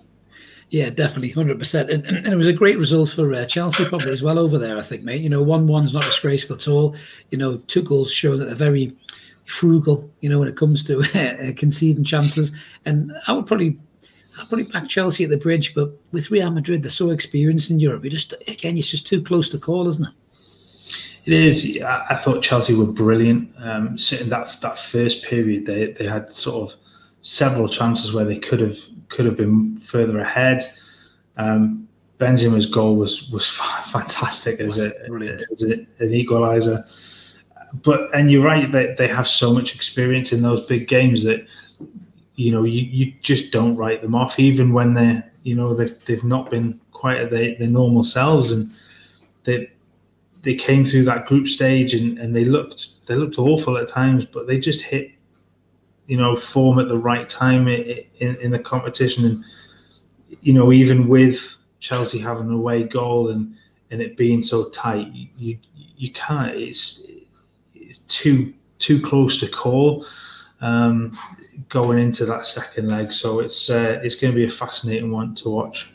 Yeah, 0.71 0.89
definitely, 0.91 1.31
hundred 1.31 1.59
percent, 1.59 1.91
and, 1.91 2.07
and 2.07 2.29
it 2.29 2.37
was 2.37 2.47
a 2.47 2.53
great 2.53 2.79
result 2.79 3.11
for 3.11 3.35
uh, 3.35 3.45
Chelsea 3.45 3.85
probably 3.85 4.13
as 4.13 4.23
well 4.23 4.39
over 4.39 4.57
there. 4.57 4.79
I 4.79 4.83
think, 4.83 5.03
mate. 5.03 5.21
You 5.21 5.29
know, 5.29 5.43
one 5.43 5.67
one's 5.67 5.93
not 5.93 6.05
disgraceful 6.05 6.55
at 6.55 6.69
all. 6.69 6.95
You 7.31 7.39
know, 7.39 7.57
two 7.67 7.83
goals 7.83 8.13
show 8.13 8.37
that 8.37 8.45
they're 8.45 8.55
very 8.55 8.97
frugal. 9.47 10.09
You 10.21 10.31
know, 10.31 10.39
when 10.39 10.47
it 10.47 10.57
comes 10.57 10.85
to 10.85 11.01
uh, 11.15 11.53
conceding 11.57 12.05
chances, 12.05 12.53
and 12.87 13.13
I 13.27 13.33
would 13.33 13.47
probably 13.47 13.77
I'd 14.41 14.49
probably 14.49 14.64
back 14.64 14.88
Chelsea 14.88 15.24
at 15.24 15.30
the 15.30 15.36
bridge, 15.36 15.74
but 15.74 15.91
with 16.12 16.30
Real 16.30 16.51
Madrid, 16.51 16.82
they're 16.82 16.91
so 16.91 17.11
experienced 17.11 17.70
in 17.70 17.78
Europe. 17.78 18.05
You 18.05 18.11
just 18.11 18.32
again, 18.49 18.76
it's 18.78 18.91
just 18.91 19.07
too 19.07 19.22
close 19.22 19.51
to 19.51 19.59
call, 19.59 19.86
isn't 19.86 20.07
it? 20.07 20.14
It 21.26 21.32
is. 21.34 21.80
I, 21.82 22.16
thought 22.16 22.43
Chelsea 22.43 22.74
were 22.74 22.86
brilliant. 22.86 23.53
Um, 23.59 23.99
sitting 23.99 24.30
that 24.30 24.57
that 24.62 24.78
first 24.78 25.24
period, 25.24 25.66
they 25.66 25.93
they 25.93 26.07
had 26.07 26.32
sort 26.32 26.70
of 26.70 26.78
several 27.22 27.68
chances 27.68 28.14
where 28.14 28.24
they 28.24 28.38
could 28.38 28.61
have 28.61 28.78
could 29.09 29.26
have 29.26 29.36
been 29.36 29.76
further 29.76 30.18
ahead. 30.18 30.64
Um, 31.36 31.86
Benzema's 32.18 32.66
goal 32.66 32.97
was 32.97 33.30
was 33.30 33.47
fantastic 33.84 34.61
as, 34.61 34.80
a, 34.80 34.93
as 35.53 35.62
a, 35.64 35.74
an 35.74 36.11
equaliser. 36.12 36.82
But 37.82 38.09
and 38.14 38.30
you're 38.30 38.45
right 38.45 38.70
that 38.72 38.97
they 38.97 39.09
have 39.09 39.28
so 39.28 39.53
much 39.53 39.74
experience 39.74 40.32
in 40.32 40.43
those 40.43 40.66
big 40.66 40.88
games 40.88 41.22
that 41.24 41.47
you 42.41 42.51
know 42.51 42.64
you, 42.64 42.80
you 42.80 43.12
just 43.20 43.53
don't 43.53 43.76
write 43.76 44.01
them 44.01 44.14
off 44.14 44.41
even 44.41 44.72
when 44.72 44.95
they're 44.95 45.22
you 45.43 45.55
know 45.55 45.74
they've 45.74 46.03
they've 46.07 46.24
not 46.24 46.51
been 46.51 46.80
quite 46.91 47.18
at 47.18 47.28
their, 47.28 47.55
their 47.57 47.68
normal 47.68 48.03
selves. 48.03 48.51
And 48.51 48.70
they 49.45 49.70
they 50.43 50.55
came 50.55 50.86
through 50.86 51.05
that 51.05 51.26
group 51.26 51.49
stage 51.49 51.93
and, 51.93 52.18
and 52.18 52.34
they 52.34 52.47
looked 52.47 53.07
they 53.07 53.14
looked 53.14 53.38
awful 53.38 53.76
at 53.76 53.88
times 53.88 54.24
but 54.24 54.47
they 54.47 54.59
just 54.59 54.80
hit 54.80 55.11
you 56.07 56.16
know 56.16 56.34
form 56.34 56.78
at 56.78 56.88
the 56.88 56.97
right 56.97 57.28
time 57.28 57.68
in, 57.68 58.05
in, 58.20 58.36
in 58.36 58.51
the 58.51 58.59
competition. 58.59 59.26
And 59.26 59.45
you 60.41 60.55
know 60.55 60.72
even 60.72 61.09
with 61.09 61.57
Chelsea 61.80 62.18
having 62.18 62.49
an 62.49 62.55
away 62.55 62.84
goal 62.84 63.28
and 63.28 63.55
and 63.91 64.01
it 64.01 64.16
being 64.16 64.43
so 64.43 64.70
tight 64.70 65.09
you 65.36 65.59
you 65.74 66.11
can't 66.12 66.57
it's 66.57 67.07
it's 67.74 67.99
too 67.99 68.55
too 68.78 68.99
close 68.99 69.38
to 69.41 69.47
call 69.47 70.07
um, 70.61 71.17
going 71.69 71.99
into 71.99 72.25
that 72.27 72.47
second 72.47 72.89
leg 72.89 73.13
so 73.13 73.41
it's 73.41 73.71
uh, 73.71 74.01
it's 74.03 74.15
going 74.15 74.33
to 74.33 74.37
be 74.37 74.45
a 74.45 74.51
fascinating 74.51 75.11
one 75.11 75.35
to 75.35 75.49
watch 75.49 75.89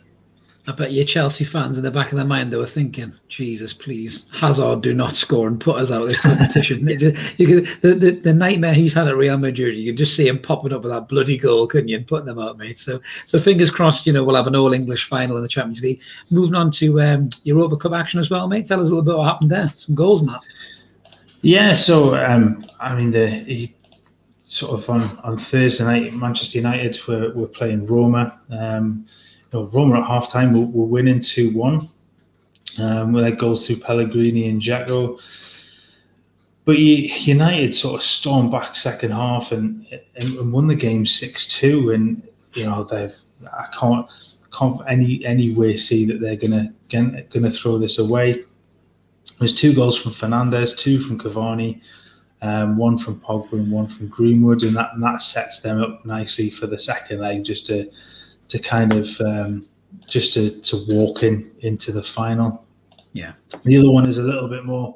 I 0.68 0.72
bet 0.72 0.91
your 0.91 1.05
Chelsea 1.05 1.43
fans 1.43 1.78
in 1.78 1.84
the 1.84 1.91
back 1.91 2.11
of 2.11 2.16
their 2.16 2.26
mind 2.26 2.51
they 2.51 2.57
were 2.57 2.66
thinking, 2.66 3.13
Jesus, 3.28 3.72
please, 3.72 4.26
Hazard, 4.34 4.82
do 4.82 4.95
not 4.95 5.16
score 5.16 5.47
and 5.47 5.59
put 5.59 5.76
us 5.76 5.91
out 5.91 6.01
of 6.01 6.07
this 6.07 6.22
competition. 6.22 6.88
just, 6.97 7.39
you 7.39 7.47
could, 7.47 7.82
the, 7.82 7.93
the, 7.93 8.11
the, 8.11 8.34
nightmare 8.34 8.74
he's 8.74 8.93
had 8.93 9.07
at 9.07 9.16
Real 9.16 9.38
Madrid, 9.38 9.76
you 9.76 9.91
could 9.91 9.99
just 9.99 10.16
see 10.16 10.28
him 10.28 10.39
popping 10.39 10.74
up 10.74 10.82
with 10.82 10.91
that 10.91 11.07
bloody 11.07 11.38
goal, 11.38 11.68
couldn't 11.68 11.89
you, 11.89 11.97
and 11.97 12.07
putting 12.07 12.26
them 12.26 12.39
out, 12.39 12.57
mate. 12.57 12.80
So, 12.80 12.99
so 13.26 13.39
fingers 13.39 13.70
crossed, 13.70 14.07
you 14.07 14.13
know, 14.13 14.24
we'll 14.24 14.36
have 14.36 14.47
an 14.47 14.55
all 14.55 14.74
English 14.74 15.07
final 15.07 15.38
in 15.38 15.43
the 15.43 15.49
Champions 15.49 15.84
League. 15.84 16.01
Moving 16.32 16.55
on 16.55 16.72
to 16.72 16.99
um, 16.99 17.30
Europa 17.43 17.78
Cup 17.78 17.93
action 17.93 18.20
as 18.20 18.32
well, 18.32 18.47
mate. 18.47 18.66
Tell 18.66 18.82
us 18.82 18.88
a 18.88 18.89
little 18.89 19.05
bit 19.05 19.18
what 19.18 19.26
happened 19.26 19.51
there. 19.51 19.72
Some 19.76 19.93
goals 19.93 20.24
and 20.24 20.32
that. 20.32 20.41
Yeah, 21.41 21.74
so 21.74 22.16
um, 22.16 22.66
I 22.80 22.95
mean, 22.95 23.11
the 23.11 23.72
sort 24.55 24.71
of 24.71 24.89
on, 24.89 25.01
on 25.25 25.37
Thursday 25.37 25.83
night, 25.83 26.13
Manchester 26.13 26.59
United 26.59 26.97
were, 27.09 27.33
were 27.33 27.47
playing 27.47 27.85
Roma. 27.85 28.39
Um, 28.49 29.05
know, 29.51 29.65
Roma 29.73 29.99
at 29.99 30.05
half 30.05 30.31
time 30.31 30.53
were, 30.53 30.65
were 30.65 30.85
winning 30.85 31.19
2 31.19 31.51
1 31.51 31.89
um, 32.79 33.11
with 33.11 33.25
their 33.25 33.35
goals 33.35 33.67
through 33.67 33.77
Pellegrini 33.77 34.47
and 34.47 34.61
Dzeko. 34.61 35.19
But 36.63 36.79
United 36.79 37.75
sort 37.75 37.95
of 37.95 38.03
stormed 38.03 38.49
back 38.49 38.77
second 38.77 39.11
half 39.11 39.51
and, 39.51 39.85
and 40.21 40.53
won 40.53 40.67
the 40.67 40.75
game 40.75 41.05
6 41.05 41.47
2. 41.59 41.89
And, 41.91 42.25
you 42.53 42.63
know, 42.63 42.85
they've, 42.85 43.13
I 43.51 43.67
can't, 43.77 44.07
can't 44.57 44.79
any 44.87 45.23
any 45.25 45.53
way 45.53 45.75
see 45.75 46.05
that 46.05 46.21
they're 46.21 46.37
gonna 46.37 46.73
gonna 46.89 47.51
throw 47.51 47.77
this 47.77 47.99
away. 47.99 48.41
There's 49.37 49.53
two 49.53 49.73
goals 49.73 50.01
from 50.01 50.13
Fernandes, 50.13 50.77
two 50.77 51.01
from 51.01 51.19
Cavani, 51.19 51.81
um, 52.45 52.77
one 52.77 52.97
from 52.97 53.19
Pogba 53.19 53.53
and 53.53 53.71
one 53.71 53.87
from 53.87 54.07
Greenwood, 54.07 54.63
and 54.63 54.75
that 54.75 54.93
and 54.93 55.03
that 55.03 55.21
sets 55.21 55.61
them 55.61 55.81
up 55.81 56.05
nicely 56.05 56.49
for 56.49 56.67
the 56.67 56.79
second 56.79 57.19
leg, 57.19 57.43
just 57.43 57.65
to 57.67 57.89
to 58.49 58.59
kind 58.59 58.93
of 58.93 59.19
um, 59.21 59.67
just 60.07 60.33
to, 60.33 60.51
to 60.61 60.83
walk 60.87 61.23
in 61.23 61.51
into 61.61 61.91
the 61.91 62.03
final. 62.03 62.65
Yeah. 63.13 63.33
The 63.63 63.77
other 63.77 63.91
one 63.91 64.07
is 64.07 64.17
a 64.17 64.23
little 64.23 64.49
bit 64.49 64.65
more 64.65 64.95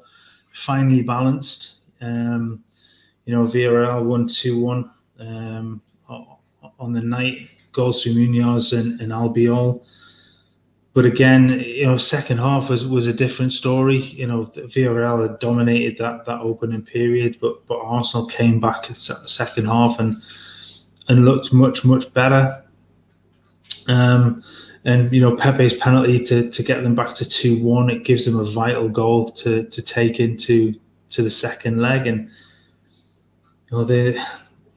finely 0.52 1.02
balanced. 1.02 1.80
Um, 2.02 2.64
you 3.26 3.34
know, 3.34 3.43
Villarreal 3.43 4.04
won 4.04 4.28
2 4.28 4.60
1 4.60 4.91
um, 5.20 5.82
on 6.80 6.93
the 6.93 7.02
night, 7.02 7.50
goals 7.72 8.04
from 8.04 8.16
Munoz 8.16 8.74
and, 8.74 9.00
and 9.02 9.12
Albiol. 9.12 9.84
But 11.00 11.06
again, 11.06 11.62
you 11.66 11.86
know, 11.86 11.95
second 11.95 12.39
half 12.39 12.70
was, 12.70 12.86
was 12.86 13.08
a 13.08 13.14
different 13.14 13.54
story. 13.54 14.00
You 14.00 14.28
know, 14.28 14.43
Villarreal 14.47 15.30
had 15.30 15.39
dominated 15.39 15.97
that 16.00 16.26
that 16.26 16.41
opening 16.41 16.84
period, 16.84 17.38
but 17.39 17.66
but 17.68 17.80
Arsenal 17.80 18.28
came 18.28 18.60
back 18.60 18.91
at 18.91 18.97
the 18.97 19.30
second 19.30 19.68
half 19.68 20.02
and 20.02 20.22
and 21.08 21.24
looked 21.24 21.54
much 21.54 21.86
much 21.86 22.14
better. 22.14 22.66
Um, 23.88 24.43
and 24.84 25.10
you 25.14 25.22
know 25.22 25.38
Pepe's 25.38 25.74
penalty 25.76 26.22
to, 26.26 26.52
to 26.52 26.64
get 26.64 26.84
them 26.84 26.95
back 26.95 27.16
to 27.16 27.24
two 27.24 27.64
one, 27.64 27.89
it 27.89 28.04
gives 28.04 28.26
them 28.26 28.38
a 28.38 28.52
vital 28.52 28.89
goal 28.89 29.32
to 29.32 29.64
to 29.70 29.82
take 29.82 30.20
into 30.20 30.78
to 31.12 31.22
the 31.22 31.32
second 31.32 31.78
leg, 31.78 32.08
and 32.08 32.30
you 33.72 33.72
know 33.72 33.86
they 33.86 34.22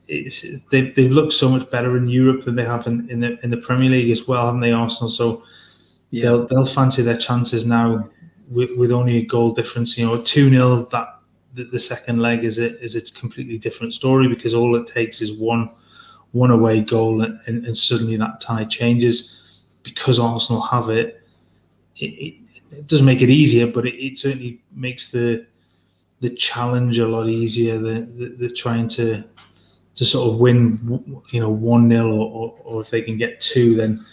they 0.06 0.90
they 0.90 1.08
look 1.08 1.32
so 1.32 1.48
much 1.48 1.68
better 1.72 1.96
in 1.96 2.08
Europe 2.08 2.44
than 2.44 2.54
they 2.54 2.64
have 2.64 2.86
in, 2.86 3.10
in 3.10 3.18
the 3.18 3.40
in 3.42 3.50
the 3.50 3.56
Premier 3.56 3.90
League 3.90 4.12
as 4.12 4.28
well, 4.28 4.46
haven't 4.46 4.60
they, 4.60 4.70
Arsenal? 4.70 5.10
So 5.10 5.42
yeah. 6.12 6.22
they'll 6.22 6.46
they'll 6.46 6.66
fancy 6.66 7.02
their 7.02 7.16
chances 7.16 7.66
now 7.66 8.08
with, 8.48 8.70
with 8.76 8.92
only 8.92 9.16
a 9.16 9.26
goal 9.26 9.52
difference. 9.52 9.98
You 9.98 10.06
know, 10.06 10.22
two 10.22 10.48
0 10.48 10.84
that 10.92 11.18
the, 11.54 11.64
the 11.64 11.78
second 11.78 12.20
leg 12.20 12.44
is 12.44 12.58
a 12.58 12.78
is 12.80 12.94
a 12.94 13.00
completely 13.00 13.58
different 13.58 13.94
story 13.94 14.28
because 14.28 14.54
all 14.54 14.76
it 14.76 14.86
takes 14.86 15.20
is 15.20 15.32
one 15.32 15.70
one 16.32 16.50
away 16.50 16.80
goal 16.80 17.22
and, 17.22 17.40
and, 17.46 17.66
and 17.66 17.76
suddenly 17.76 18.16
that 18.16 18.40
tie 18.40 18.64
changes 18.64 19.64
because 19.82 20.18
Arsenal 20.18 20.62
have 20.62 20.88
it. 20.88 21.26
It, 21.96 22.06
it, 22.06 22.34
it 22.70 22.86
does 22.86 23.02
make 23.02 23.20
it 23.20 23.28
easier, 23.28 23.66
but 23.66 23.86
it, 23.86 23.94
it, 23.94 24.18
certainly 24.18 24.62
makes 24.72 25.10
the 25.10 25.46
the 26.20 26.30
challenge 26.30 26.98
a 26.98 27.08
lot 27.08 27.28
easier. 27.28 27.78
The, 27.78 28.00
the, 28.16 28.36
the 28.38 28.50
trying 28.50 28.88
to 28.88 29.24
to 29.94 30.04
sort 30.04 30.32
of 30.32 30.40
win, 30.40 31.22
you 31.30 31.40
know, 31.40 31.50
one 31.50 31.88
0 31.88 32.06
or, 32.06 32.12
or, 32.12 32.58
or 32.64 32.80
if 32.80 32.90
they 32.90 33.02
can 33.02 33.18
get 33.18 33.40
two, 33.40 33.74
then 33.74 34.04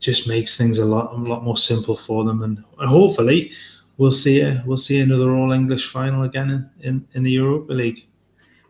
just 0.00 0.26
makes 0.26 0.56
things 0.56 0.78
a 0.78 0.84
lot 0.84 1.12
a 1.12 1.16
lot 1.16 1.44
more 1.44 1.56
simple 1.56 1.96
for 1.96 2.24
them. 2.24 2.42
And, 2.42 2.64
hopefully, 2.88 3.52
we'll 3.98 4.10
see 4.10 4.40
a, 4.40 4.62
we'll 4.66 4.78
see 4.78 5.00
another 5.00 5.34
All 5.34 5.52
English 5.52 5.90
final 5.90 6.22
again 6.22 6.50
in, 6.50 6.70
in, 6.80 7.08
in 7.12 7.22
the 7.22 7.30
Europa 7.30 7.72
League. 7.72 8.04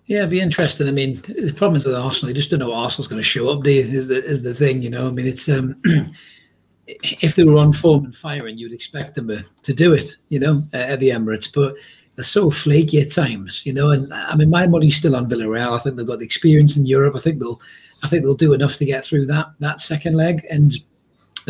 Yeah, 0.06 0.18
it'd 0.18 0.30
be 0.30 0.40
interesting. 0.40 0.88
I 0.88 0.90
mean, 0.90 1.20
the 1.20 1.54
problem 1.54 1.76
is 1.76 1.86
with 1.86 1.94
Arsenal, 1.94 2.30
you 2.30 2.34
just 2.34 2.50
don't 2.50 2.58
know 2.58 2.74
Arsenal's 2.74 3.06
going 3.06 3.22
to 3.22 3.28
show 3.28 3.48
up. 3.48 3.62
Do 3.62 3.70
you? 3.70 3.82
Is 3.82 4.08
the 4.08 4.16
is 4.24 4.42
the 4.42 4.52
thing? 4.52 4.82
You 4.82 4.90
know, 4.90 5.06
I 5.06 5.10
mean, 5.10 5.28
it's 5.28 5.48
um, 5.48 5.80
if 6.86 7.36
they 7.36 7.44
were 7.44 7.58
on 7.58 7.72
form 7.72 8.06
and 8.06 8.14
firing, 8.14 8.58
you'd 8.58 8.72
expect 8.72 9.14
them 9.14 9.28
to, 9.28 9.44
to 9.62 9.72
do 9.72 9.94
it. 9.94 10.16
You 10.28 10.40
know, 10.40 10.64
at 10.72 10.98
the 10.98 11.10
Emirates, 11.10 11.48
but 11.54 11.76
they're 12.16 12.24
so 12.24 12.50
flaky 12.50 13.00
at 13.00 13.12
times. 13.12 13.64
You 13.64 13.72
know, 13.72 13.92
and 13.92 14.12
I 14.12 14.34
mean, 14.34 14.50
my 14.50 14.66
money's 14.66 14.96
still 14.96 15.14
on 15.14 15.30
Villarreal. 15.30 15.74
I 15.74 15.78
think 15.78 15.94
they've 15.94 16.04
got 16.04 16.18
the 16.18 16.24
experience 16.24 16.76
in 16.76 16.86
Europe. 16.86 17.14
I 17.14 17.20
think 17.20 17.38
they'll, 17.38 17.60
I 18.02 18.08
think 18.08 18.24
they'll 18.24 18.34
do 18.34 18.52
enough 18.52 18.74
to 18.78 18.84
get 18.84 19.04
through 19.04 19.26
that 19.26 19.52
that 19.60 19.80
second 19.80 20.16
leg. 20.16 20.44
And 20.50 20.74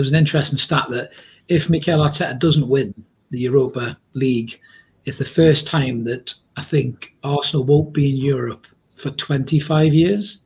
there 0.00 0.04
was 0.04 0.12
an 0.12 0.18
interesting 0.18 0.56
stat 0.56 0.86
that 0.88 1.12
if 1.48 1.68
Mikel 1.68 1.98
Arteta 1.98 2.38
doesn't 2.38 2.66
win 2.66 2.94
the 3.28 3.38
Europa 3.38 3.98
League, 4.14 4.58
it's 5.04 5.18
the 5.18 5.26
first 5.26 5.66
time 5.66 6.04
that 6.04 6.32
I 6.56 6.62
think 6.62 7.14
Arsenal 7.22 7.66
won't 7.66 7.92
be 7.92 8.08
in 8.08 8.16
Europe 8.16 8.66
for 8.94 9.10
25 9.10 9.92
years. 9.92 10.38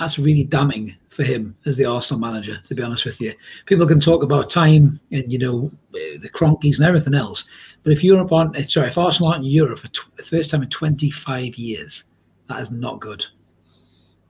That's 0.00 0.18
really 0.18 0.42
damning 0.42 0.96
for 1.10 1.22
him 1.22 1.56
as 1.64 1.76
the 1.76 1.84
Arsenal 1.84 2.18
manager, 2.18 2.56
to 2.64 2.74
be 2.74 2.82
honest 2.82 3.04
with 3.04 3.20
you. 3.20 3.32
People 3.66 3.86
can 3.86 4.00
talk 4.00 4.24
about 4.24 4.50
time 4.50 4.98
and, 5.12 5.32
you 5.32 5.38
know, 5.38 5.70
the 5.92 6.30
Kroenkes 6.34 6.78
and 6.78 6.86
everything 6.88 7.14
else. 7.14 7.44
But 7.84 7.92
if 7.92 8.02
Europe 8.02 8.32
aren't, 8.32 8.58
sorry, 8.68 8.88
if 8.88 8.98
Arsenal 8.98 9.30
aren't 9.30 9.44
in 9.44 9.52
Europe 9.52 9.78
for 9.78 9.88
tw- 9.88 10.16
the 10.16 10.24
first 10.24 10.50
time 10.50 10.64
in 10.64 10.70
25 10.70 11.54
years, 11.54 12.02
that 12.48 12.58
is 12.58 12.72
not 12.72 12.98
good. 12.98 13.24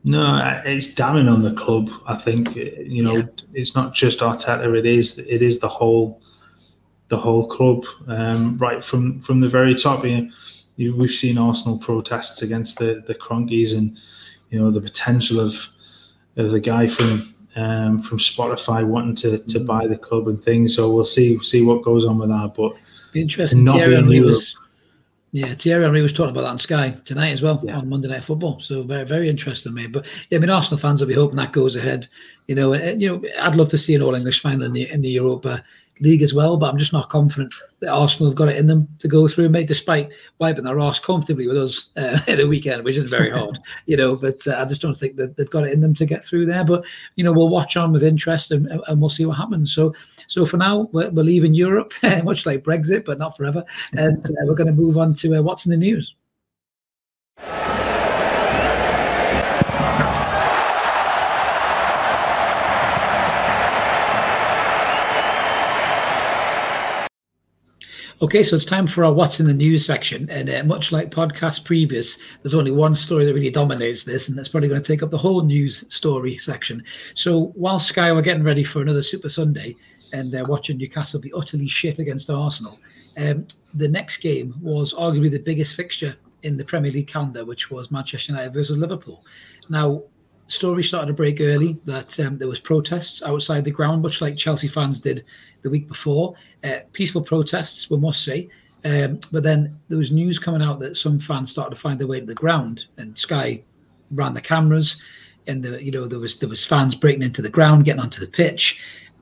No, 0.04 0.60
it's 0.64 0.94
damning 0.94 1.28
on 1.28 1.42
the 1.42 1.52
club. 1.52 1.90
I 2.06 2.16
think 2.16 2.54
you 2.54 3.02
know 3.02 3.16
yeah. 3.16 3.26
it's 3.52 3.74
not 3.74 3.94
just 3.94 4.20
Arteta. 4.20 4.76
It 4.76 4.86
is 4.86 5.18
it 5.18 5.42
is 5.42 5.58
the 5.58 5.68
whole 5.68 6.22
the 7.08 7.18
whole 7.18 7.48
club, 7.48 7.84
um, 8.06 8.56
right 8.58 8.82
from 8.82 9.20
from 9.20 9.40
the 9.40 9.48
very 9.48 9.74
top. 9.74 10.04
You 10.04 10.30
know, 10.76 10.94
we've 10.96 11.10
seen 11.10 11.36
Arsenal 11.36 11.78
protests 11.78 12.42
against 12.42 12.78
the 12.78 13.02
the 13.06 13.14
Kroenkes 13.14 13.76
and 13.76 13.98
you 14.50 14.60
know 14.60 14.70
the 14.70 14.80
potential 14.80 15.40
of 15.40 15.68
of 16.36 16.52
the 16.52 16.60
guy 16.60 16.86
from 16.86 17.34
um, 17.56 18.00
from 18.00 18.18
Spotify 18.18 18.86
wanting 18.86 19.16
to, 19.16 19.38
to 19.38 19.58
mm. 19.58 19.66
buy 19.66 19.86
the 19.86 19.96
club 19.96 20.28
and 20.28 20.42
things. 20.42 20.76
So 20.76 20.92
we'll 20.94 21.04
see 21.04 21.42
see 21.42 21.62
what 21.62 21.82
goes 21.82 22.04
on 22.04 22.18
with 22.18 22.28
that. 22.28 22.54
But 22.56 22.74
be 23.12 23.22
interesting. 23.22 23.66
Thierry 23.66 23.96
Henry 23.96 24.20
was, 24.20 24.56
yeah, 25.32 25.54
Thierry 25.54 25.84
Henry 25.84 26.02
was 26.02 26.12
talking 26.12 26.30
about 26.30 26.42
that 26.42 26.48
on 26.48 26.58
Sky 26.58 26.96
tonight 27.04 27.30
as 27.30 27.42
well 27.42 27.60
yeah. 27.62 27.76
on 27.76 27.88
Monday 27.88 28.08
Night 28.08 28.24
Football. 28.24 28.60
So 28.60 28.82
very 28.82 29.04
very 29.04 29.28
interesting, 29.28 29.74
mate. 29.74 29.92
But 29.92 30.06
yeah, 30.30 30.38
I 30.38 30.40
mean 30.40 30.50
Arsenal 30.50 30.78
fans 30.78 31.00
will 31.00 31.08
be 31.08 31.14
hoping 31.14 31.36
that 31.36 31.52
goes 31.52 31.76
ahead. 31.76 32.08
You 32.46 32.54
know, 32.54 32.72
and, 32.72 33.00
you 33.02 33.10
know, 33.10 33.28
I'd 33.38 33.54
love 33.54 33.68
to 33.70 33.78
see 33.78 33.94
an 33.94 34.02
All 34.02 34.14
English 34.14 34.40
final 34.40 34.62
in 34.62 34.72
the 34.72 34.90
in 34.90 35.02
the 35.02 35.10
Europa 35.10 35.62
league 36.00 36.22
as 36.22 36.32
well. 36.32 36.56
But 36.56 36.70
I'm 36.70 36.78
just 36.78 36.92
not 36.92 37.10
confident 37.10 37.52
that 37.80 37.92
Arsenal 37.92 38.30
have 38.30 38.36
got 38.36 38.48
it 38.48 38.56
in 38.56 38.66
them 38.66 38.88
to 38.98 39.08
go 39.08 39.28
through, 39.28 39.48
mate, 39.50 39.68
despite 39.68 40.10
wiping 40.38 40.64
their 40.64 40.80
arse 40.80 40.98
comfortably 40.98 41.46
with 41.46 41.56
us 41.56 41.88
uh, 41.96 42.18
at 42.28 42.38
the 42.38 42.48
weekend, 42.48 42.84
which 42.84 42.96
is 42.96 43.10
very 43.10 43.30
hard, 43.30 43.58
you 43.86 43.96
know. 43.96 44.16
But 44.16 44.46
uh, 44.46 44.56
I 44.58 44.64
just 44.64 44.82
don't 44.82 44.96
think 44.96 45.16
that 45.16 45.36
they've 45.36 45.50
got 45.50 45.64
it 45.64 45.72
in 45.72 45.80
them 45.80 45.94
to 45.94 46.06
get 46.06 46.24
through 46.24 46.46
there. 46.46 46.64
But 46.64 46.84
you 47.16 47.24
know, 47.24 47.32
we'll 47.32 47.48
watch 47.48 47.76
on 47.76 47.92
with 47.92 48.02
interest 48.02 48.50
and, 48.50 48.66
and 48.66 49.00
we'll 49.00 49.10
see 49.10 49.26
what 49.26 49.36
happens. 49.36 49.72
So, 49.72 49.94
so 50.28 50.44
for 50.44 50.58
now, 50.58 50.88
we're, 50.92 51.10
we're 51.10 51.24
leaving 51.24 51.54
Europe, 51.54 51.92
much 52.22 52.46
like 52.46 52.62
Brexit, 52.62 53.04
but 53.04 53.18
not 53.18 53.36
forever, 53.36 53.64
and 53.92 54.24
uh, 54.24 54.44
we're 54.44 54.54
going 54.54 54.68
to 54.68 54.72
move 54.72 54.96
on 54.96 55.14
to 55.14 55.36
uh, 55.36 55.42
what's 55.42 55.66
in 55.66 55.70
the 55.70 55.76
news. 55.76 56.14
Okay, 68.20 68.42
so 68.42 68.56
it's 68.56 68.64
time 68.64 68.88
for 68.88 69.04
our 69.04 69.12
What's 69.12 69.38
in 69.38 69.46
the 69.46 69.54
News 69.54 69.86
section. 69.86 70.28
And 70.28 70.50
uh, 70.50 70.64
much 70.64 70.90
like 70.90 71.12
podcast 71.12 71.64
previous, 71.64 72.18
there's 72.42 72.52
only 72.52 72.72
one 72.72 72.96
story 72.96 73.24
that 73.24 73.32
really 73.32 73.48
dominates 73.48 74.02
this, 74.02 74.28
and 74.28 74.36
that's 74.36 74.48
probably 74.48 74.68
going 74.68 74.82
to 74.82 74.86
take 74.86 75.04
up 75.04 75.12
the 75.12 75.18
whole 75.18 75.42
news 75.42 75.84
story 75.94 76.36
section. 76.36 76.82
So 77.14 77.52
while 77.54 77.78
Sky 77.78 78.12
were 78.12 78.20
getting 78.20 78.42
ready 78.42 78.64
for 78.64 78.82
another 78.82 79.04
Super 79.04 79.28
Sunday 79.28 79.76
and 80.12 80.32
they're 80.32 80.44
watching 80.44 80.78
Newcastle 80.78 81.20
be 81.20 81.32
utterly 81.32 81.68
shit 81.68 81.98
against 81.98 82.30
Arsenal, 82.30 82.78
um, 83.16 83.46
the 83.74 83.88
next 83.88 84.18
game 84.18 84.54
was 84.60 84.94
arguably 84.94 85.30
the 85.30 85.38
biggest 85.38 85.74
fixture 85.74 86.16
in 86.42 86.56
the 86.56 86.64
Premier 86.64 86.90
League 86.90 87.08
calendar, 87.08 87.44
which 87.44 87.70
was 87.70 87.90
Manchester 87.90 88.32
United 88.32 88.52
versus 88.52 88.78
Liverpool. 88.78 89.24
Now, 89.68 90.02
story 90.46 90.82
started 90.82 91.08
to 91.08 91.12
break 91.12 91.40
early 91.40 91.78
that 91.84 92.18
um, 92.20 92.38
there 92.38 92.48
was 92.48 92.60
protests 92.60 93.22
outside 93.22 93.64
the 93.64 93.70
ground, 93.70 94.02
much 94.02 94.20
like 94.20 94.36
Chelsea 94.36 94.68
fans 94.68 94.98
did 95.00 95.24
the 95.62 95.70
week 95.70 95.88
before. 95.88 96.34
Uh, 96.64 96.78
peaceful 96.92 97.22
protests, 97.22 97.90
we 97.90 97.98
must 97.98 98.24
say. 98.24 98.48
Um, 98.84 99.18
but 99.32 99.42
then 99.42 99.78
there 99.88 99.98
was 99.98 100.12
news 100.12 100.38
coming 100.38 100.62
out 100.62 100.78
that 100.80 100.96
some 100.96 101.18
fans 101.18 101.50
started 101.50 101.74
to 101.74 101.80
find 101.80 101.98
their 101.98 102.06
way 102.06 102.20
to 102.20 102.26
the 102.26 102.34
ground, 102.34 102.86
and 102.96 103.18
Sky 103.18 103.62
ran 104.12 104.34
the 104.34 104.40
cameras, 104.40 104.96
and 105.46 105.62
the, 105.62 105.82
you 105.82 105.90
know 105.90 106.06
there 106.06 106.20
was 106.20 106.38
there 106.38 106.48
was 106.48 106.64
fans 106.64 106.94
breaking 106.94 107.22
into 107.22 107.42
the 107.42 107.50
ground, 107.50 107.84
getting 107.84 108.00
onto 108.00 108.20
the 108.20 108.30
pitch. 108.30 108.80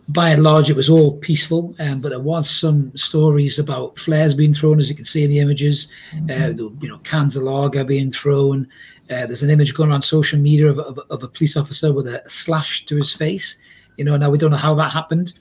By 0.08 0.30
and 0.30 0.42
large, 0.42 0.70
it 0.70 0.76
was 0.76 0.88
all 0.88 1.16
peaceful, 1.18 1.74
um, 1.80 2.00
but 2.00 2.10
there 2.10 2.20
was 2.20 2.48
some 2.48 2.96
stories 2.96 3.58
about 3.58 3.98
flares 3.98 4.34
being 4.34 4.54
thrown, 4.54 4.78
as 4.78 4.88
you 4.88 4.94
can 4.94 5.04
see 5.04 5.24
in 5.24 5.30
the 5.30 5.40
images. 5.40 5.88
Mm-hmm. 6.12 6.60
Uh, 6.60 6.70
you 6.80 6.88
know, 6.88 6.98
cans 6.98 7.34
of 7.34 7.42
lager 7.42 7.82
being 7.82 8.12
thrown. 8.12 8.68
Uh, 9.10 9.26
there's 9.26 9.42
an 9.42 9.50
image 9.50 9.74
going 9.74 9.90
around 9.90 10.02
social 10.02 10.38
media 10.38 10.68
of, 10.68 10.78
of, 10.78 10.98
of 11.10 11.22
a 11.22 11.28
police 11.28 11.56
officer 11.56 11.92
with 11.92 12.06
a 12.06 12.22
slash 12.28 12.84
to 12.84 12.96
his 12.96 13.14
face. 13.14 13.58
You 13.96 14.04
know, 14.04 14.16
now 14.16 14.30
we 14.30 14.38
don't 14.38 14.52
know 14.52 14.56
how 14.56 14.74
that 14.76 14.92
happened, 14.92 15.32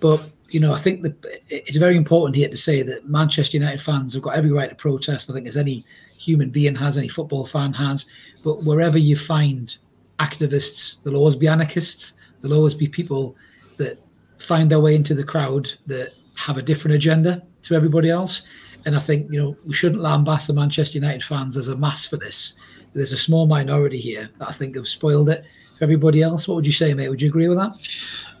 but 0.00 0.22
you 0.52 0.60
know, 0.60 0.74
I 0.74 0.78
think 0.78 1.02
that 1.02 1.42
it's 1.48 1.78
very 1.78 1.96
important 1.96 2.36
here 2.36 2.48
to 2.48 2.56
say 2.56 2.82
that 2.82 3.08
Manchester 3.08 3.56
United 3.56 3.80
fans 3.80 4.12
have 4.12 4.22
got 4.22 4.34
every 4.34 4.52
right 4.52 4.68
to 4.68 4.76
protest. 4.76 5.30
I 5.30 5.32
think 5.32 5.48
as 5.48 5.56
any 5.56 5.84
human 6.18 6.50
being 6.50 6.74
has, 6.74 6.98
any 6.98 7.08
football 7.08 7.46
fan 7.46 7.72
has. 7.72 8.06
But 8.44 8.62
wherever 8.64 8.98
you 8.98 9.16
find 9.16 9.74
activists, 10.20 11.02
there'll 11.02 11.18
always 11.18 11.36
be 11.36 11.48
anarchists. 11.48 12.14
There'll 12.40 12.56
always 12.56 12.74
be 12.74 12.86
people 12.86 13.34
that 13.78 13.98
find 14.42 14.70
their 14.70 14.80
way 14.80 14.94
into 14.94 15.14
the 15.14 15.24
crowd 15.24 15.70
that 15.86 16.12
have 16.34 16.58
a 16.58 16.62
different 16.62 16.94
agenda 16.94 17.42
to 17.62 17.74
everybody 17.74 18.10
else. 18.10 18.42
And 18.84 18.96
I 18.96 19.00
think 19.00 19.32
you 19.32 19.38
know 19.38 19.56
we 19.66 19.72
shouldn't 19.72 20.02
lambast 20.02 20.46
the 20.46 20.52
Manchester 20.52 20.98
United 20.98 21.22
fans 21.22 21.56
as 21.56 21.68
a 21.68 21.76
mass 21.76 22.06
for 22.06 22.16
this. 22.16 22.54
There's 22.94 23.12
a 23.12 23.18
small 23.18 23.46
minority 23.46 23.98
here 23.98 24.28
that 24.38 24.48
I 24.48 24.52
think 24.52 24.76
have 24.76 24.88
spoiled 24.88 25.30
it 25.30 25.44
for 25.78 25.84
everybody 25.84 26.22
else. 26.22 26.46
What 26.46 26.56
would 26.56 26.66
you 26.66 26.72
say, 26.72 26.92
mate? 26.92 27.08
Would 27.08 27.22
you 27.22 27.28
agree 27.28 27.48
with 27.48 27.58
that? 27.58 27.72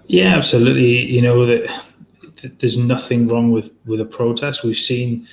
Yeah, 0.06 0.36
absolutely. 0.36 1.06
You 1.06 1.22
know 1.22 1.46
that 1.46 1.70
there's 2.58 2.76
nothing 2.76 3.28
wrong 3.28 3.52
with 3.52 3.70
with 3.86 4.00
a 4.00 4.04
protest. 4.04 4.64
We've 4.64 4.76
seen 4.76 5.28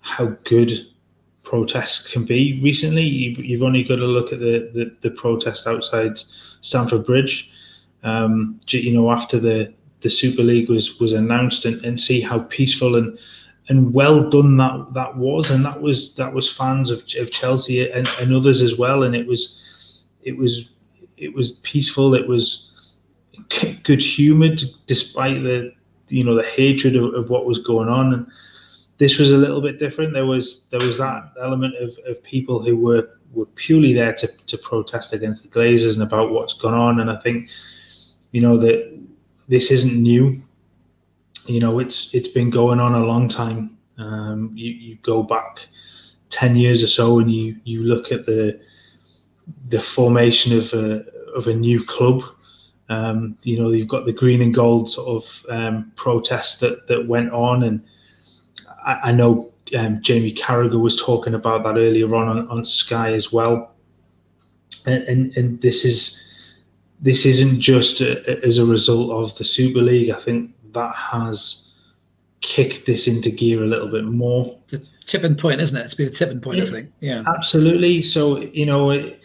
how 0.00 0.26
good 0.44 0.72
protests 1.50 2.10
can 2.10 2.24
be 2.24 2.60
recently. 2.62 3.02
You've, 3.02 3.38
you've 3.38 3.62
only 3.62 3.82
got 3.82 3.96
to 3.96 4.06
look 4.06 4.32
at 4.32 4.38
the, 4.38 4.70
the, 4.72 4.96
the 5.00 5.10
protest 5.10 5.66
outside 5.66 6.18
Stamford 6.60 7.04
Bridge. 7.04 7.50
Um, 8.02 8.60
you 8.68 8.94
know, 8.94 9.10
after 9.10 9.38
the, 9.40 9.72
the 10.00 10.10
Super 10.10 10.42
League 10.42 10.68
was 10.68 10.98
was 10.98 11.12
announced, 11.12 11.64
and, 11.64 11.84
and 11.84 12.00
see 12.00 12.20
how 12.20 12.40
peaceful 12.40 12.96
and 12.96 13.18
and 13.68 13.94
well 13.94 14.28
done 14.28 14.56
that 14.56 14.92
that 14.94 15.16
was, 15.16 15.50
and 15.50 15.64
that 15.64 15.80
was 15.80 16.14
that 16.16 16.32
was 16.32 16.52
fans 16.52 16.90
of, 16.90 17.04
of 17.18 17.30
Chelsea 17.30 17.90
and, 17.90 18.08
and 18.20 18.34
others 18.34 18.62
as 18.62 18.78
well, 18.78 19.04
and 19.04 19.14
it 19.14 19.26
was 19.26 20.04
it 20.22 20.36
was 20.36 20.70
it 21.16 21.34
was 21.34 21.52
peaceful. 21.62 22.14
It 22.14 22.26
was 22.26 22.96
good 23.82 24.02
humoured 24.02 24.62
despite 24.86 25.42
the 25.42 25.72
you 26.08 26.24
know 26.24 26.34
the 26.34 26.42
hatred 26.42 26.96
of, 26.96 27.14
of 27.14 27.30
what 27.30 27.46
was 27.46 27.60
going 27.60 27.88
on. 27.88 28.12
And 28.12 28.26
this 28.98 29.18
was 29.18 29.32
a 29.32 29.38
little 29.38 29.62
bit 29.62 29.78
different. 29.78 30.12
There 30.12 30.26
was 30.26 30.66
there 30.70 30.80
was 30.80 30.98
that 30.98 31.32
element 31.40 31.74
of, 31.76 31.96
of 32.06 32.22
people 32.24 32.62
who 32.62 32.76
were 32.76 33.08
were 33.32 33.46
purely 33.46 33.92
there 33.92 34.12
to, 34.14 34.26
to 34.26 34.58
protest 34.58 35.12
against 35.12 35.42
the 35.42 35.48
Glazers 35.48 35.94
and 35.94 36.02
about 36.02 36.32
what's 36.32 36.54
gone 36.54 36.74
on. 36.74 37.00
And 37.00 37.10
i 37.10 37.16
think 37.16 37.48
you 38.32 38.40
know 38.40 38.56
that 38.58 39.00
this 39.50 39.70
isn't 39.70 40.00
new. 40.00 40.40
You 41.46 41.60
know 41.60 41.80
it's 41.80 42.14
it's 42.14 42.28
been 42.28 42.50
going 42.50 42.80
on 42.80 42.94
a 42.94 43.04
long 43.04 43.28
time. 43.28 43.76
Um, 43.98 44.52
you, 44.54 44.72
you 44.72 44.98
go 45.02 45.22
back 45.22 45.66
10 46.30 46.56
years 46.56 46.82
or 46.82 46.86
so 46.86 47.18
and 47.18 47.30
you 47.30 47.56
you 47.64 47.82
look 47.82 48.10
at 48.12 48.24
the 48.24 48.58
the 49.68 49.82
formation 49.82 50.56
of 50.56 50.72
a 50.72 51.04
of 51.34 51.46
a 51.48 51.54
new 51.54 51.84
club. 51.84 52.22
Um, 52.88 53.36
you 53.42 53.60
know, 53.60 53.70
you've 53.70 53.88
got 53.88 54.04
the 54.04 54.12
green 54.12 54.42
and 54.42 54.54
gold 54.54 54.90
sort 54.90 55.08
of 55.08 55.46
um, 55.48 55.92
protests 55.96 56.58
that 56.60 56.86
that 56.88 57.06
went 57.06 57.32
on, 57.32 57.62
and 57.62 57.84
I, 58.84 58.94
I, 59.04 59.12
know 59.12 59.52
um, 59.76 60.02
Jamie 60.02 60.34
Carragher 60.34 60.80
was 60.80 61.00
talking 61.00 61.34
about 61.34 61.62
that 61.62 61.78
earlier 61.78 62.12
on, 62.16 62.28
on 62.28 62.48
on, 62.48 62.64
Sky 62.64 63.12
as 63.12 63.32
well. 63.32 63.76
And, 64.86 65.04
and, 65.04 65.36
and 65.36 65.62
this 65.62 65.84
is 65.84 66.29
this 67.00 67.24
isn't 67.24 67.60
just 67.60 68.00
a, 68.00 68.44
as 68.44 68.58
a 68.58 68.64
result 68.64 69.10
of 69.10 69.36
the 69.38 69.44
Super 69.44 69.80
League. 69.80 70.10
I 70.10 70.20
think 70.20 70.54
that 70.72 70.94
has 70.94 71.72
kicked 72.40 72.86
this 72.86 73.06
into 73.06 73.30
gear 73.30 73.62
a 73.62 73.66
little 73.66 73.88
bit 73.88 74.04
more. 74.04 74.58
It's 74.64 74.74
a 74.74 74.80
tipping 75.06 75.36
point, 75.36 75.60
isn't 75.60 75.76
it? 75.76 75.84
It's 75.84 75.94
been 75.94 76.08
a 76.08 76.10
tipping 76.10 76.40
point, 76.40 76.58
yeah, 76.58 76.64
I 76.64 76.66
think. 76.66 76.92
Yeah, 77.00 77.22
absolutely. 77.26 78.02
So 78.02 78.40
you 78.40 78.66
know, 78.66 78.90
it, 78.90 79.20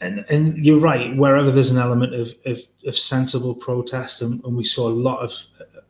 and 0.00 0.24
and 0.28 0.64
you're 0.64 0.80
right. 0.80 1.14
Wherever 1.16 1.50
there's 1.50 1.70
an 1.70 1.78
element 1.78 2.14
of 2.14 2.34
of, 2.46 2.58
of 2.86 2.98
sensible 2.98 3.54
protest, 3.54 4.22
and, 4.22 4.42
and, 4.44 4.56
we 4.56 4.64
saw 4.64 4.88
a 4.88 4.90
lot 4.90 5.20
of 5.20 5.32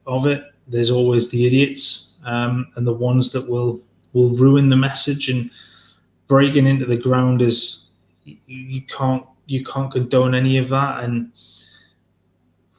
of 0.07 0.27
it. 0.27 0.45
There's 0.67 0.91
always 0.91 1.29
the 1.29 1.47
idiots 1.47 2.15
um, 2.25 2.69
and 2.77 2.87
the 2.87 2.93
ones 2.93 3.33
that 3.33 3.49
will 3.49 3.83
will 4.13 4.31
ruin 4.31 4.69
the 4.69 4.77
message 4.77 5.29
and 5.29 5.51
breaking 6.29 6.67
into 6.67 6.87
the 6.87 6.97
ground 6.97 7.43
is 7.43 7.89
you, 8.25 8.37
you 8.47 8.83
can't 8.83 9.25
you 9.47 9.65
can't 9.65 9.93
condone 9.93 10.35
any 10.35 10.59
of 10.59 10.69
that. 10.71 11.05
And 11.05 11.33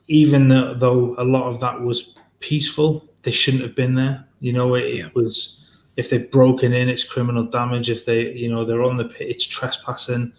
even 0.07 0.47
though, 0.47 1.15
a 1.17 1.23
lot 1.23 1.47
of 1.47 1.59
that 1.61 1.79
was 1.79 2.15
peaceful, 2.39 3.07
they 3.23 3.31
shouldn't 3.31 3.63
have 3.63 3.75
been 3.75 3.95
there. 3.95 4.25
You 4.39 4.53
know, 4.53 4.75
it, 4.75 4.93
yeah. 4.93 5.07
it 5.07 5.15
was 5.15 5.63
if 5.97 6.09
they've 6.09 6.29
broken 6.29 6.73
in, 6.73 6.89
it's 6.89 7.03
criminal 7.03 7.43
damage. 7.43 7.89
If 7.89 8.05
they, 8.05 8.31
you 8.31 8.51
know, 8.51 8.65
they're 8.65 8.83
on 8.83 8.97
the 8.97 9.05
pit, 9.05 9.29
it's 9.29 9.45
trespassing. 9.45 10.33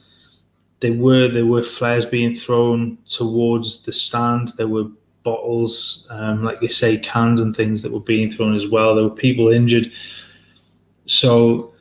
They 0.81 0.91
were 0.91 1.29
there 1.29 1.47
were 1.47 1.63
flares 1.63 2.05
being 2.05 2.35
thrown 2.35 2.99
towards 3.09 3.83
the 3.83 3.93
stand. 3.93 4.49
There 4.57 4.69
were 4.69 4.89
bottles, 5.23 6.07
um, 6.11 6.45
like 6.45 6.61
you 6.61 6.69
say, 6.69 6.99
cans 6.99 7.41
and 7.41 7.57
things 7.57 7.83
that 7.83 7.93
were 7.93 8.01
being 8.01 8.31
thrown 8.31 8.55
as 8.55 8.69
well. 8.69 8.95
There 8.95 9.05
were 9.05 9.11
people 9.11 9.49
injured. 9.49 9.91
So, 11.07 11.75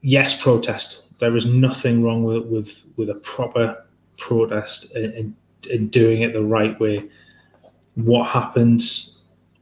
yes, 0.00 0.40
protest 0.40 1.01
there 1.22 1.36
is 1.36 1.46
nothing 1.46 2.02
wrong 2.02 2.24
with 2.24 2.44
with, 2.46 2.82
with 2.96 3.08
a 3.08 3.14
proper 3.20 3.86
protest 4.18 4.92
and, 4.96 5.34
and 5.70 5.90
doing 5.90 6.22
it 6.22 6.32
the 6.32 6.42
right 6.42 6.78
way. 6.80 7.08
What 7.94 8.24
happened 8.24 8.82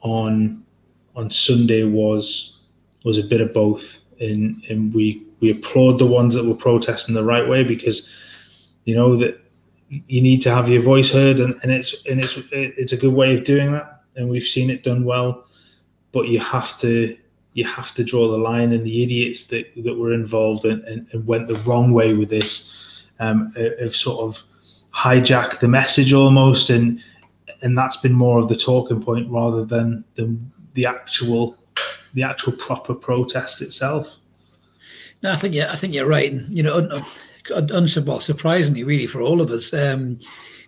on 0.01 0.65
on 1.15 1.31
Sunday 1.31 1.85
was 1.85 2.61
was 3.05 3.19
a 3.19 3.23
bit 3.23 3.43
of 3.43 3.53
both, 3.53 4.01
and 4.21 4.65
and 4.71 4.95
we 4.95 5.23
we 5.41 5.51
applaud 5.51 5.99
the 5.99 6.07
ones 6.07 6.35
that 6.35 6.47
were 6.47 6.55
protesting 6.55 7.15
the 7.15 7.25
right 7.25 7.47
way 7.47 7.63
because 7.63 8.09
you 8.85 8.95
know 8.95 9.15
that 9.17 9.39
you 9.89 10.23
need 10.23 10.41
to 10.41 10.51
have 10.55 10.71
your 10.71 10.81
voice 10.81 11.13
heard, 11.13 11.41
and, 11.41 11.61
and 11.63 11.71
it's 11.71 12.07
and 12.07 12.21
it's 12.21 12.39
it's 12.53 12.93
a 12.93 12.97
good 12.97 13.13
way 13.13 13.37
of 13.37 13.45
doing 13.45 13.73
that, 13.73 14.03
and 14.17 14.31
we've 14.31 14.45
seen 14.57 14.71
it 14.71 14.83
done 14.83 15.05
well. 15.05 15.45
But 16.13 16.29
you 16.29 16.41
have 16.41 16.79
to 16.79 17.17
you 17.53 17.65
have 17.65 17.95
to 17.95 18.05
draw 18.05 18.31
the 18.31 18.39
line, 18.39 18.73
and 18.73 18.85
the 18.85 19.03
idiots 19.03 19.47
that, 19.49 19.67
that 19.85 19.95
were 19.95 20.13
involved 20.13 20.65
and, 20.65 20.83
and, 20.85 21.07
and 21.13 21.27
went 21.27 21.49
the 21.49 21.61
wrong 21.61 21.93
way 21.93 22.15
with 22.15 22.31
this 22.31 23.07
um, 23.19 23.53
have 23.81 23.95
sort 23.95 24.21
of 24.21 24.43
hijacked 24.95 25.61
the 25.61 25.69
message 25.69 26.13
almost, 26.13 26.71
and 26.71 27.03
and 27.63 27.77
that's 27.77 27.97
been 27.99 28.13
more 28.13 28.39
of 28.39 28.49
the 28.49 28.57
talking 28.57 29.03
point 29.03 29.31
rather 29.31 29.65
than 29.65 30.05
the 30.15 30.37
the 30.75 30.87
actual 30.87 31.57
the 32.15 32.23
actual 32.23 32.53
proper 32.53 32.95
protest 32.95 33.61
itself. 33.63 34.17
No, 35.23 35.33
I 35.33 35.37
think 35.37 35.55
yeah, 35.55 35.73
I 35.73 35.77
think 35.77 35.95
you're 35.95 36.07
right. 36.07 36.33
You 36.33 36.63
know, 36.63 36.77
un, 36.77 37.71
un, 37.73 37.89
well, 38.07 38.21
surprisingly, 38.21 38.85
really 38.85 39.07
for 39.07 39.21
all 39.21 39.41
of 39.41 39.51
us, 39.51 39.75
um, 39.75 40.19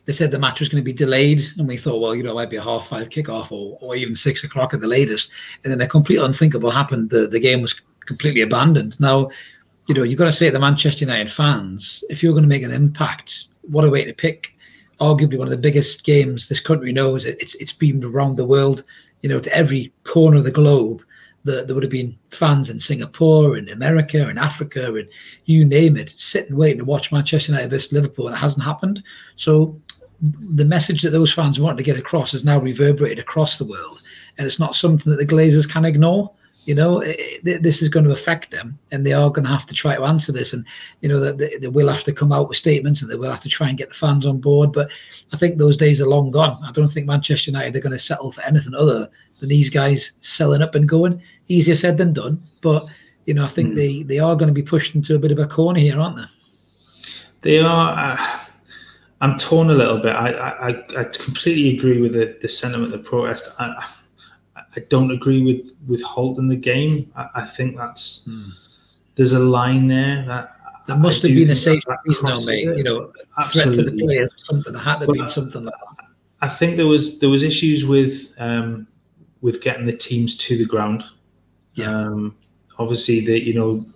they 0.04 0.12
said 0.12 0.30
the 0.30 0.38
match 0.38 0.60
was 0.60 0.68
going 0.68 0.82
to 0.82 0.84
be 0.84 0.92
delayed, 0.92 1.40
and 1.58 1.68
we 1.68 1.76
thought, 1.76 2.00
well, 2.00 2.14
you 2.14 2.22
know, 2.22 2.32
it 2.32 2.34
might 2.34 2.50
be 2.50 2.56
a 2.56 2.62
half 2.62 2.88
five 2.88 3.08
kickoff 3.08 3.52
or, 3.52 3.78
or 3.80 3.94
even 3.94 4.16
six 4.16 4.42
o'clock 4.42 4.74
at 4.74 4.80
the 4.80 4.86
latest. 4.86 5.30
And 5.62 5.70
then 5.70 5.78
the 5.78 5.86
complete 5.86 6.18
unthinkable 6.18 6.70
happened. 6.70 7.10
The 7.10 7.28
the 7.28 7.40
game 7.40 7.62
was 7.62 7.80
completely 8.00 8.40
abandoned. 8.40 8.98
Now, 8.98 9.30
you 9.86 9.94
know, 9.94 10.02
you've 10.02 10.18
got 10.18 10.24
to 10.24 10.32
say 10.32 10.46
to 10.46 10.52
the 10.52 10.58
Manchester 10.58 11.04
United 11.04 11.30
fans, 11.30 12.02
if 12.10 12.22
you're 12.22 12.32
going 12.32 12.42
to 12.42 12.48
make 12.48 12.64
an 12.64 12.72
impact, 12.72 13.48
what 13.62 13.84
a 13.84 13.90
way 13.90 14.04
to 14.04 14.12
pick. 14.12 14.56
Arguably 15.00 15.38
one 15.38 15.46
of 15.46 15.52
the 15.52 15.56
biggest 15.56 16.04
games 16.04 16.48
this 16.48 16.60
country 16.60 16.92
knows. 16.92 17.24
It's 17.24 17.54
it's 17.56 17.72
beamed 17.72 18.04
around 18.04 18.36
the 18.36 18.44
world, 18.44 18.84
you 19.22 19.28
know, 19.28 19.40
to 19.40 19.54
every 19.54 19.92
corner 20.04 20.38
of 20.38 20.44
the 20.44 20.50
globe 20.50 21.02
the, 21.44 21.64
there 21.64 21.74
would 21.74 21.82
have 21.82 21.90
been 21.90 22.16
fans 22.30 22.70
in 22.70 22.78
Singapore 22.78 23.56
and 23.56 23.68
America 23.68 24.28
and 24.28 24.38
Africa 24.38 24.94
and 24.94 25.08
you 25.44 25.64
name 25.64 25.96
it, 25.96 26.12
sitting 26.16 26.56
waiting 26.56 26.78
to 26.78 26.84
watch 26.84 27.10
Manchester 27.10 27.52
United 27.52 27.70
versus 27.70 27.92
Liverpool, 27.92 28.28
and 28.28 28.36
it 28.36 28.38
hasn't 28.38 28.64
happened. 28.64 29.02
So 29.36 29.80
the 30.22 30.64
message 30.64 31.02
that 31.02 31.10
those 31.10 31.32
fans 31.32 31.58
want 31.58 31.76
to 31.76 31.82
get 31.82 31.98
across 31.98 32.32
is 32.32 32.44
now 32.44 32.58
reverberated 32.58 33.18
across 33.18 33.58
the 33.58 33.64
world, 33.64 34.02
and 34.38 34.46
it's 34.46 34.60
not 34.60 34.76
something 34.76 35.10
that 35.10 35.18
the 35.18 35.34
Glazers 35.34 35.68
can 35.68 35.84
ignore. 35.84 36.32
You 36.64 36.76
know, 36.76 37.00
it, 37.00 37.16
it, 37.44 37.62
this 37.64 37.82
is 37.82 37.88
going 37.88 38.04
to 38.04 38.12
affect 38.12 38.52
them, 38.52 38.78
and 38.92 39.04
they 39.04 39.12
are 39.12 39.30
going 39.30 39.44
to 39.44 39.50
have 39.50 39.66
to 39.66 39.74
try 39.74 39.96
to 39.96 40.04
answer 40.04 40.30
this. 40.30 40.52
And 40.52 40.64
you 41.00 41.08
know 41.08 41.18
that 41.18 41.38
they, 41.38 41.56
they, 41.56 41.66
will 41.66 41.88
have 41.88 42.04
to 42.04 42.12
come 42.12 42.30
out 42.30 42.48
with 42.48 42.56
statements, 42.56 43.02
and 43.02 43.10
they 43.10 43.16
will 43.16 43.32
have 43.32 43.40
to 43.40 43.48
try 43.48 43.68
and 43.68 43.76
get 43.76 43.88
the 43.88 43.96
fans 43.96 44.24
on 44.24 44.38
board. 44.38 44.72
But 44.72 44.88
I 45.32 45.36
think 45.36 45.58
those 45.58 45.76
days 45.76 46.00
are 46.00 46.08
long 46.08 46.30
gone. 46.30 46.62
I 46.64 46.70
don't 46.70 46.86
think 46.86 47.08
Manchester 47.08 47.50
United 47.50 47.74
are 47.74 47.80
going 47.80 47.92
to 47.92 47.98
settle 47.98 48.30
for 48.30 48.42
anything 48.42 48.74
other 48.74 49.10
than 49.40 49.48
these 49.48 49.70
guys 49.70 50.12
selling 50.20 50.62
up 50.62 50.76
and 50.76 50.88
going. 50.88 51.20
Easier 51.48 51.74
said 51.74 51.98
than 51.98 52.12
done, 52.12 52.40
but 52.60 52.86
you 53.26 53.34
know, 53.34 53.44
I 53.44 53.48
think 53.48 53.72
mm. 53.72 53.76
they 53.76 54.02
they 54.04 54.18
are 54.20 54.36
going 54.36 54.48
to 54.48 54.54
be 54.54 54.62
pushed 54.62 54.94
into 54.94 55.16
a 55.16 55.18
bit 55.18 55.32
of 55.32 55.40
a 55.40 55.48
corner 55.48 55.80
here, 55.80 55.98
aren't 55.98 56.16
they? 56.16 56.22
They 57.40 57.58
are. 57.58 58.16
Uh, 58.16 58.38
I'm 59.22 59.38
torn 59.38 59.70
a 59.70 59.74
little 59.74 59.98
bit. 59.98 60.14
I 60.14 60.32
I, 60.32 61.00
I 61.00 61.04
completely 61.04 61.78
agree 61.78 62.02
with 62.02 62.12
the, 62.12 62.36
the 62.42 62.48
sentiment 62.48 62.92
of 62.92 63.02
the 63.02 63.08
protest. 63.08 63.50
I, 63.58 63.88
I 64.56 64.80
don't 64.88 65.12
agree 65.12 65.42
with 65.42 65.76
with 65.88 66.02
holding 66.02 66.48
the 66.48 66.56
game. 66.56 67.10
I, 67.14 67.28
I 67.36 67.46
think 67.46 67.76
that's 67.76 68.28
mm. 68.28 68.50
there's 69.14 69.32
a 69.32 69.38
line 69.38 69.86
there 69.86 70.24
that 70.26 70.56
there 70.88 70.96
must 70.96 71.22
have 71.22 71.32
been 71.32 71.50
a 71.50 71.54
safe 71.54 71.84
reason, 72.04 72.26
though, 72.26 72.44
mate. 72.44 72.76
You 72.76 72.82
know, 72.82 73.12
Absolutely. 73.38 73.74
threat 73.74 73.84
to 73.84 73.90
the 73.90 74.04
players, 74.04 74.34
something 74.36 74.74
had 74.74 74.98
to 74.98 75.06
be 75.06 75.26
something 75.28 75.64
like 75.64 75.74
that. 75.98 76.06
I 76.40 76.48
think 76.48 76.76
there 76.76 76.88
was 76.88 77.20
there 77.20 77.30
was 77.30 77.44
issues 77.44 77.86
with 77.86 78.34
um, 78.38 78.88
with 79.40 79.62
getting 79.62 79.86
the 79.86 79.96
teams 79.96 80.36
to 80.38 80.58
the 80.58 80.66
ground. 80.66 81.04
Yeah. 81.74 81.90
Um, 81.90 82.36
obviously, 82.78 83.24
the 83.24 83.40
you 83.40 83.54
know 83.54 83.86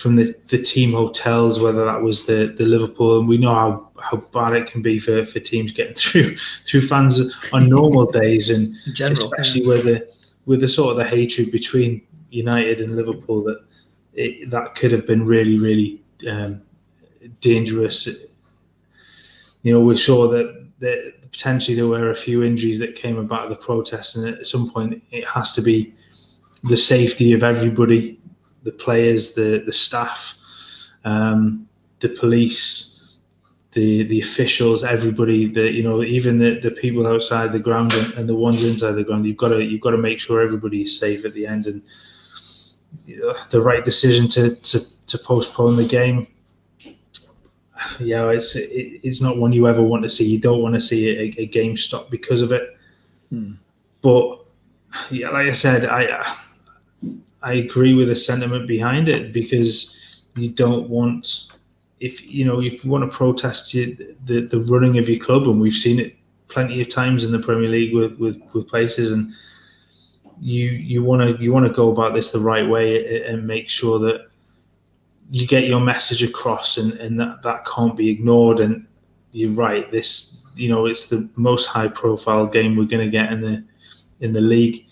from 0.00 0.16
the, 0.16 0.34
the 0.48 0.56
team 0.56 0.92
hotels, 0.92 1.60
whether 1.60 1.84
that 1.84 2.00
was 2.00 2.24
the, 2.24 2.54
the 2.56 2.64
Liverpool, 2.64 3.18
and 3.18 3.28
we 3.28 3.36
know 3.36 3.54
how, 3.54 3.89
how 4.02 4.18
bad 4.32 4.54
it 4.54 4.70
can 4.70 4.82
be 4.82 4.98
for, 4.98 5.24
for 5.26 5.40
teams 5.40 5.72
getting 5.72 5.94
through 6.02 6.36
through 6.66 6.82
fans 6.82 7.20
on 7.52 7.68
normal 7.68 8.10
days, 8.10 8.50
and 8.50 8.74
General, 8.94 9.24
especially 9.24 9.62
yeah. 9.62 9.68
with 9.68 9.84
the 9.84 10.14
with 10.46 10.60
the 10.60 10.68
sort 10.68 10.90
of 10.92 10.96
the 10.96 11.04
hatred 11.04 11.52
between 11.52 12.02
United 12.30 12.80
and 12.80 12.96
Liverpool 12.96 13.42
that 13.44 13.64
it, 14.14 14.50
that 14.50 14.74
could 14.74 14.92
have 14.92 15.06
been 15.06 15.24
really 15.24 15.58
really 15.58 16.02
um, 16.28 16.62
dangerous. 17.40 18.08
You 19.62 19.74
know, 19.74 19.80
we 19.80 19.96
saw 19.96 20.28
that 20.28 20.66
that 20.80 21.30
potentially 21.30 21.76
there 21.76 21.86
were 21.86 22.10
a 22.10 22.16
few 22.16 22.42
injuries 22.42 22.78
that 22.78 22.96
came 22.96 23.18
about 23.18 23.48
the 23.48 23.56
protest, 23.56 24.16
and 24.16 24.26
at 24.26 24.46
some 24.46 24.70
point 24.70 25.02
it 25.10 25.26
has 25.26 25.52
to 25.52 25.62
be 25.62 25.94
the 26.64 26.76
safety 26.76 27.32
of 27.32 27.42
everybody, 27.42 28.18
the 28.62 28.72
players, 28.72 29.34
the 29.34 29.62
the 29.64 29.72
staff, 29.72 30.36
um, 31.04 31.68
the 32.00 32.08
police, 32.08 32.89
the 33.72 34.04
the 34.04 34.20
officials, 34.20 34.84
everybody. 34.84 35.46
The 35.46 35.70
you 35.70 35.82
know 35.82 36.02
even 36.02 36.38
the, 36.38 36.58
the 36.60 36.70
people 36.70 37.06
outside 37.06 37.52
the 37.52 37.58
ground 37.58 37.92
and, 37.94 38.12
and 38.14 38.28
the 38.28 38.34
ones 38.34 38.62
inside 38.62 38.92
the 38.92 39.04
ground. 39.04 39.26
You've 39.26 39.36
got 39.36 39.48
to 39.48 39.62
you've 39.62 39.80
got 39.80 39.90
to 39.90 39.98
make 39.98 40.20
sure 40.20 40.40
everybody's 40.40 40.98
safe 40.98 41.24
at 41.24 41.34
the 41.34 41.46
end, 41.46 41.66
and 41.66 41.82
you 43.06 43.34
the 43.50 43.60
right 43.60 43.84
decision 43.84 44.28
to, 44.28 44.56
to 44.56 45.06
to 45.06 45.18
postpone 45.18 45.76
the 45.76 45.86
game 45.86 46.26
yeah, 47.98 48.28
it's 48.30 48.56
it, 48.56 49.00
it's 49.02 49.20
not 49.20 49.36
one 49.38 49.52
you 49.52 49.66
ever 49.68 49.82
want 49.82 50.02
to 50.02 50.08
see. 50.08 50.26
You 50.26 50.38
don't 50.38 50.62
want 50.62 50.74
to 50.74 50.80
see 50.80 51.08
a, 51.08 51.42
a 51.42 51.46
game 51.46 51.76
stop 51.76 52.10
because 52.10 52.42
of 52.42 52.52
it. 52.52 52.76
Hmm. 53.30 53.52
But 54.02 54.44
yeah, 55.10 55.30
like 55.30 55.48
I 55.48 55.52
said, 55.52 55.86
I 55.86 56.36
I 57.42 57.54
agree 57.54 57.94
with 57.94 58.08
the 58.08 58.16
sentiment 58.16 58.66
behind 58.66 59.08
it 59.08 59.32
because 59.32 60.24
you 60.36 60.50
don't 60.52 60.88
want 60.88 61.52
if 62.00 62.22
you 62.22 62.44
know 62.44 62.60
if 62.60 62.84
you 62.84 62.90
want 62.90 63.10
to 63.10 63.16
protest 63.16 63.74
you, 63.74 64.16
the 64.24 64.46
the 64.46 64.60
running 64.64 64.98
of 64.98 65.08
your 65.08 65.18
club, 65.18 65.44
and 65.44 65.60
we've 65.60 65.74
seen 65.74 66.00
it 66.00 66.16
plenty 66.48 66.80
of 66.80 66.88
times 66.88 67.24
in 67.24 67.30
the 67.30 67.38
Premier 67.38 67.68
League 67.68 67.94
with 67.94 68.18
with, 68.18 68.40
with 68.52 68.68
places 68.68 69.12
and. 69.12 69.32
You 70.42 70.70
you 70.70 71.04
want 71.04 71.20
to 71.20 71.44
you 71.44 71.52
want 71.52 71.66
to 71.66 71.72
go 71.74 71.92
about 71.92 72.14
this 72.14 72.30
the 72.30 72.40
right 72.40 72.66
way 72.66 73.22
and 73.26 73.46
make 73.46 73.68
sure 73.68 73.98
that 73.98 74.30
you 75.30 75.46
get 75.46 75.64
your 75.64 75.80
message 75.80 76.22
across 76.22 76.76
and, 76.76 76.94
and 76.94 77.18
that, 77.20 77.42
that 77.42 77.64
can't 77.66 77.96
be 77.96 78.08
ignored 78.08 78.58
and 78.60 78.86
you're 79.32 79.52
right 79.52 79.90
this 79.92 80.44
you 80.56 80.68
know 80.68 80.86
it's 80.86 81.06
the 81.06 81.28
most 81.36 81.66
high 81.66 81.86
profile 81.88 82.46
game 82.46 82.76
we're 82.76 82.84
going 82.84 83.04
to 83.04 83.10
get 83.10 83.32
in 83.32 83.40
the 83.40 83.64
in 84.20 84.32
the 84.32 84.40
league 84.40 84.84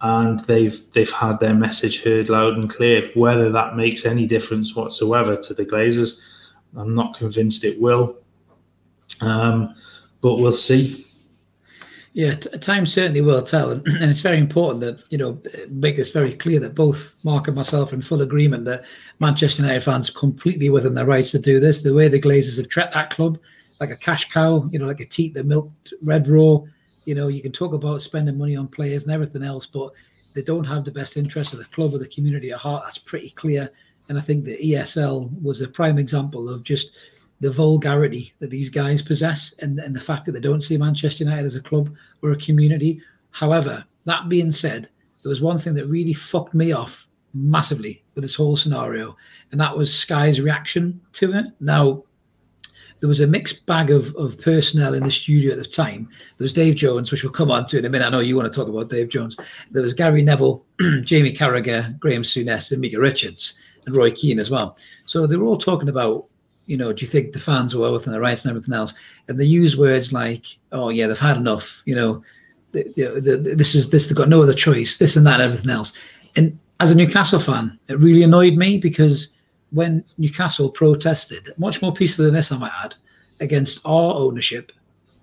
and 0.00 0.40
they've 0.40 0.80
they've 0.92 1.12
had 1.12 1.38
their 1.38 1.54
message 1.54 2.02
heard 2.02 2.28
loud 2.28 2.54
and 2.54 2.68
clear 2.68 3.08
whether 3.14 3.50
that 3.50 3.76
makes 3.76 4.04
any 4.04 4.26
difference 4.26 4.74
whatsoever 4.74 5.36
to 5.36 5.54
the 5.54 5.64
glazers 5.64 6.20
i'm 6.76 6.94
not 6.94 7.16
convinced 7.16 7.64
it 7.64 7.80
will 7.80 8.16
um, 9.20 9.74
but 10.20 10.36
we'll 10.36 10.52
see 10.52 11.06
Yeah, 12.12 12.34
t- 12.34 12.58
time 12.58 12.86
certainly 12.86 13.20
will 13.20 13.42
tell, 13.42 13.70
and, 13.72 13.86
and, 14.00 14.10
it's 14.10 14.22
very 14.22 14.38
important 14.38 14.80
that 14.80 15.02
you 15.10 15.18
know 15.18 15.38
make 15.68 15.96
this 15.96 16.10
very 16.10 16.32
clear 16.32 16.58
that 16.60 16.74
both 16.74 17.14
Mark 17.24 17.46
and 17.46 17.54
myself 17.56 17.92
are 17.92 17.94
in 17.94 18.00
full 18.00 18.22
agreement 18.22 18.64
that 18.64 18.84
Manchester 19.20 19.62
United 19.62 19.82
fans 19.82 20.08
are 20.08 20.14
completely 20.14 20.70
within 20.70 20.94
their 20.94 21.04
rights 21.04 21.30
to 21.32 21.38
do 21.38 21.60
this. 21.60 21.82
The 21.82 21.92
way 21.92 22.08
the 22.08 22.20
Glazers 22.20 22.56
have 22.56 22.68
treated 22.68 22.94
that 22.94 23.10
club 23.10 23.38
like 23.80 23.90
a 23.90 23.96
cash 23.96 24.30
cow, 24.30 24.68
you 24.72 24.78
know, 24.78 24.86
like 24.86 25.00
a 25.00 25.04
teat 25.04 25.34
that 25.34 25.46
milked 25.46 25.92
red 26.02 26.26
raw. 26.28 26.60
You 27.04 27.14
know, 27.14 27.28
you 27.28 27.42
can 27.42 27.52
talk 27.52 27.72
about 27.72 28.02
spending 28.02 28.38
money 28.38 28.56
on 28.56 28.68
players 28.68 29.04
and 29.04 29.12
everything 29.12 29.42
else, 29.42 29.66
but 29.66 29.92
they 30.34 30.42
don't 30.42 30.64
have 30.64 30.84
the 30.84 30.90
best 30.90 31.16
interest 31.16 31.52
of 31.52 31.58
the 31.58 31.66
club 31.66 31.94
or 31.94 31.98
the 31.98 32.08
community 32.08 32.50
at 32.50 32.58
heart. 32.58 32.84
That's 32.84 32.98
pretty 32.98 33.30
clear. 33.30 33.70
And 34.08 34.18
I 34.18 34.20
think 34.20 34.44
the 34.44 34.58
ESL 34.58 35.42
was 35.42 35.60
a 35.60 35.68
prime 35.68 35.98
example 35.98 36.48
of 36.48 36.62
just 36.62 36.96
the 37.40 37.50
vulgarity 37.50 38.32
that 38.38 38.50
these 38.50 38.70
guys 38.70 39.02
possess 39.02 39.54
and, 39.60 39.78
and 39.78 39.94
the 39.94 40.00
fact 40.00 40.24
that 40.24 40.32
they 40.32 40.40
don't 40.40 40.62
see 40.62 40.76
Manchester 40.76 41.24
United 41.24 41.44
as 41.44 41.56
a 41.56 41.60
club 41.60 41.94
or 42.22 42.32
a 42.32 42.36
community. 42.36 43.00
However, 43.30 43.84
that 44.04 44.28
being 44.28 44.50
said, 44.50 44.88
there 45.22 45.30
was 45.30 45.42
one 45.42 45.58
thing 45.58 45.74
that 45.74 45.86
really 45.86 46.12
fucked 46.12 46.54
me 46.54 46.72
off 46.72 47.08
massively 47.34 48.02
with 48.14 48.22
this 48.22 48.34
whole 48.34 48.56
scenario, 48.56 49.16
and 49.52 49.60
that 49.60 49.76
was 49.76 49.92
Sky's 49.92 50.40
reaction 50.40 51.00
to 51.12 51.32
it. 51.36 51.46
Now, 51.60 52.04
there 53.00 53.08
was 53.08 53.20
a 53.20 53.26
mixed 53.26 53.66
bag 53.66 53.90
of, 53.90 54.14
of 54.16 54.40
personnel 54.40 54.94
in 54.94 55.02
the 55.02 55.10
studio 55.10 55.52
at 55.52 55.58
the 55.58 55.64
time. 55.64 56.08
There 56.38 56.44
was 56.44 56.54
Dave 56.54 56.76
Jones, 56.76 57.10
which 57.10 57.22
we'll 57.22 57.32
come 57.32 57.50
on 57.50 57.66
to 57.66 57.78
in 57.78 57.84
a 57.84 57.90
minute. 57.90 58.06
I 58.06 58.08
know 58.08 58.20
you 58.20 58.36
want 58.36 58.50
to 58.50 58.56
talk 58.58 58.68
about 58.68 58.88
Dave 58.88 59.10
Jones. 59.10 59.36
There 59.70 59.82
was 59.82 59.92
Gary 59.92 60.22
Neville, 60.22 60.64
Jamie 61.02 61.34
Carragher, 61.34 61.98
Graham 61.98 62.22
Souness, 62.22 62.72
and 62.72 62.80
Micah 62.80 62.98
Richards, 62.98 63.54
and 63.86 63.94
Roy 63.94 64.10
Keane 64.10 64.38
as 64.38 64.50
well. 64.50 64.76
So 65.04 65.26
they 65.26 65.36
were 65.36 65.46
all 65.46 65.58
talking 65.58 65.88
about 65.88 66.26
you 66.66 66.76
know, 66.76 66.92
do 66.92 67.04
you 67.04 67.10
think 67.10 67.32
the 67.32 67.38
fans 67.38 67.74
were 67.74 67.82
well 67.82 67.92
within 67.92 68.12
their 68.12 68.20
rights 68.20 68.44
and 68.44 68.50
everything 68.50 68.74
else? 68.74 68.92
And 69.28 69.38
they 69.38 69.44
use 69.44 69.76
words 69.76 70.12
like, 70.12 70.46
"Oh 70.72 70.90
yeah, 70.90 71.06
they've 71.06 71.18
had 71.18 71.36
enough." 71.36 71.82
You 71.86 71.94
know, 71.94 72.22
the, 72.72 72.82
the, 72.96 73.20
the, 73.20 73.54
this 73.54 73.74
is 73.74 73.90
this. 73.90 74.06
They've 74.06 74.16
got 74.16 74.28
no 74.28 74.42
other 74.42 74.52
choice. 74.52 74.96
This 74.96 75.16
and 75.16 75.26
that, 75.26 75.34
and 75.34 75.44
everything 75.44 75.70
else. 75.70 75.92
And 76.34 76.58
as 76.80 76.90
a 76.90 76.96
Newcastle 76.96 77.38
fan, 77.38 77.78
it 77.88 77.98
really 78.00 78.22
annoyed 78.22 78.54
me 78.54 78.78
because 78.78 79.28
when 79.70 80.04
Newcastle 80.18 80.70
protested, 80.70 81.50
much 81.56 81.80
more 81.80 81.94
peacefully 81.94 82.26
than 82.26 82.34
this, 82.34 82.52
I 82.52 82.58
might 82.58 82.72
add, 82.82 82.96
against 83.40 83.80
our 83.84 84.14
ownership, 84.14 84.72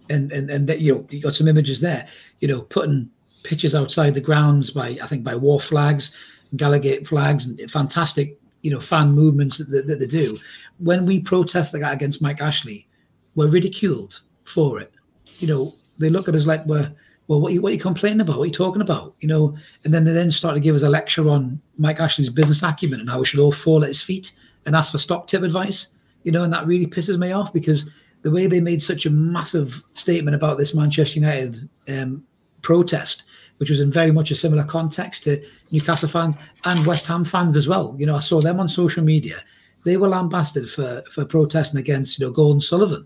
and 0.10 0.32
and 0.32 0.50
and 0.50 0.68
that 0.68 0.80
you 0.80 0.96
know, 0.96 1.08
you 1.10 1.22
got 1.22 1.36
some 1.36 1.50
images 1.50 1.82
there. 1.82 2.08
You 2.40 2.48
know, 2.48 2.62
putting 2.62 3.10
pictures 3.44 3.76
outside 3.76 4.14
the 4.14 4.22
grounds 4.22 4.72
by 4.72 4.98
I 5.02 5.08
think 5.08 5.26
by 5.26 5.36
Wor 5.36 5.60
Flags, 5.60 6.14
Gallowgate 6.56 7.06
flags, 7.06 7.48
and 7.48 7.70
fantastic 7.70 8.40
you 8.64 8.72
know 8.72 8.80
fan 8.80 9.12
movements 9.12 9.60
that, 9.60 9.86
that 9.88 10.00
they 10.00 10.08
do. 10.08 10.40
When 10.80 11.06
we 11.06 11.20
protest 11.20 11.76
against 11.76 12.22
mike 12.22 12.42
ashley 12.42 12.88
we're 13.36 13.50
ridiculed 13.50 14.22
for 14.44 14.80
it. 14.80 14.92
You 15.38 15.48
know 15.48 15.76
they 16.00 16.10
look 16.10 16.28
at 16.28 16.36
us 16.36 16.48
like 16.48 16.66
we're 16.66 16.92
well 17.28 17.40
what 17.40 17.52
are 17.52 17.54
you, 17.54 17.62
what 17.62 17.70
are 17.70 17.76
you 17.76 17.80
complaining 17.80 18.22
about? 18.22 18.38
What 18.38 18.44
are 18.44 18.48
you 18.48 18.54
talking 18.54 18.82
about? 18.82 19.16
You 19.20 19.28
know 19.28 19.56
and 19.84 19.94
then 19.94 20.04
they 20.04 20.14
then 20.14 20.32
start 20.32 20.56
to 20.56 20.62
give 20.62 20.76
us 20.76 20.84
a 20.84 20.90
lecture 20.90 21.30
on 21.30 21.62
mike 21.78 22.00
ashley's 22.00 22.30
business 22.30 22.64
acumen 22.64 23.00
and 23.00 23.10
how 23.10 23.20
we 23.20 23.26
should 23.26 23.40
all 23.40 23.52
fall 23.52 23.84
at 23.84 23.90
his 23.90 24.02
feet 24.02 24.32
and 24.66 24.76
ask 24.76 24.92
for 24.92 24.98
stock 24.98 25.28
tip 25.28 25.44
advice 25.44 25.88
you 26.24 26.32
know 26.32 26.44
and 26.44 26.54
that 26.54 26.66
really 26.66 26.88
pisses 26.88 27.18
me 27.18 27.32
off 27.32 27.52
because 27.54 27.90
the 28.22 28.32
way 28.32 28.48
they 28.48 28.60
made 28.60 28.82
such 28.82 29.06
a 29.06 29.10
massive 29.10 29.84
statement 29.94 30.36
about 30.36 30.58
this 30.58 30.74
manchester 30.74 31.20
united 31.20 31.70
um, 31.90 32.24
protest 32.62 33.24
which 33.58 33.70
was 33.70 33.80
in 33.80 33.92
very 33.92 34.12
much 34.12 34.32
a 34.32 34.36
similar 34.36 34.64
context 34.64 35.24
to 35.24 35.44
Newcastle 35.72 36.10
fans 36.10 36.38
and 36.66 36.86
West 36.86 37.08
Ham 37.08 37.24
fans 37.24 37.56
as 37.56 37.68
well. 37.68 37.96
You 37.98 38.06
know, 38.06 38.16
I 38.16 38.20
saw 38.20 38.42
them 38.42 38.60
on 38.60 38.68
social 38.68 39.04
media. 39.04 39.44
They 39.86 39.98
were 39.98 40.08
lambasted 40.08 40.70
for 40.70 41.04
for 41.12 41.26
protesting 41.26 41.80
against 41.80 42.20
you 42.20 42.26
know 42.26 42.32
Gold 42.32 42.54
and 42.54 42.64
Sullivan. 42.64 43.06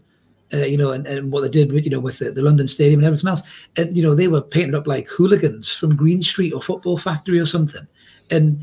Uh, 0.53 0.59
you 0.59 0.77
know, 0.77 0.91
and, 0.91 1.05
and 1.07 1.29
what 1.29 1.41
they 1.41 1.49
did, 1.49 1.73
with, 1.73 1.83
you 1.83 1.89
know, 1.89 1.99
with 1.99 2.19
the, 2.19 2.31
the 2.31 2.41
London 2.41 2.69
Stadium 2.69 3.01
and 3.01 3.05
everything 3.05 3.27
else, 3.27 3.41
and 3.75 3.97
you 3.97 4.01
know, 4.01 4.15
they 4.15 4.29
were 4.29 4.41
painted 4.41 4.75
up 4.75 4.87
like 4.87 5.05
hooligans 5.09 5.73
from 5.73 5.93
Green 5.93 6.21
Street 6.21 6.53
or 6.53 6.61
Football 6.61 6.97
Factory 6.97 7.37
or 7.37 7.45
something. 7.45 7.85
And 8.31 8.61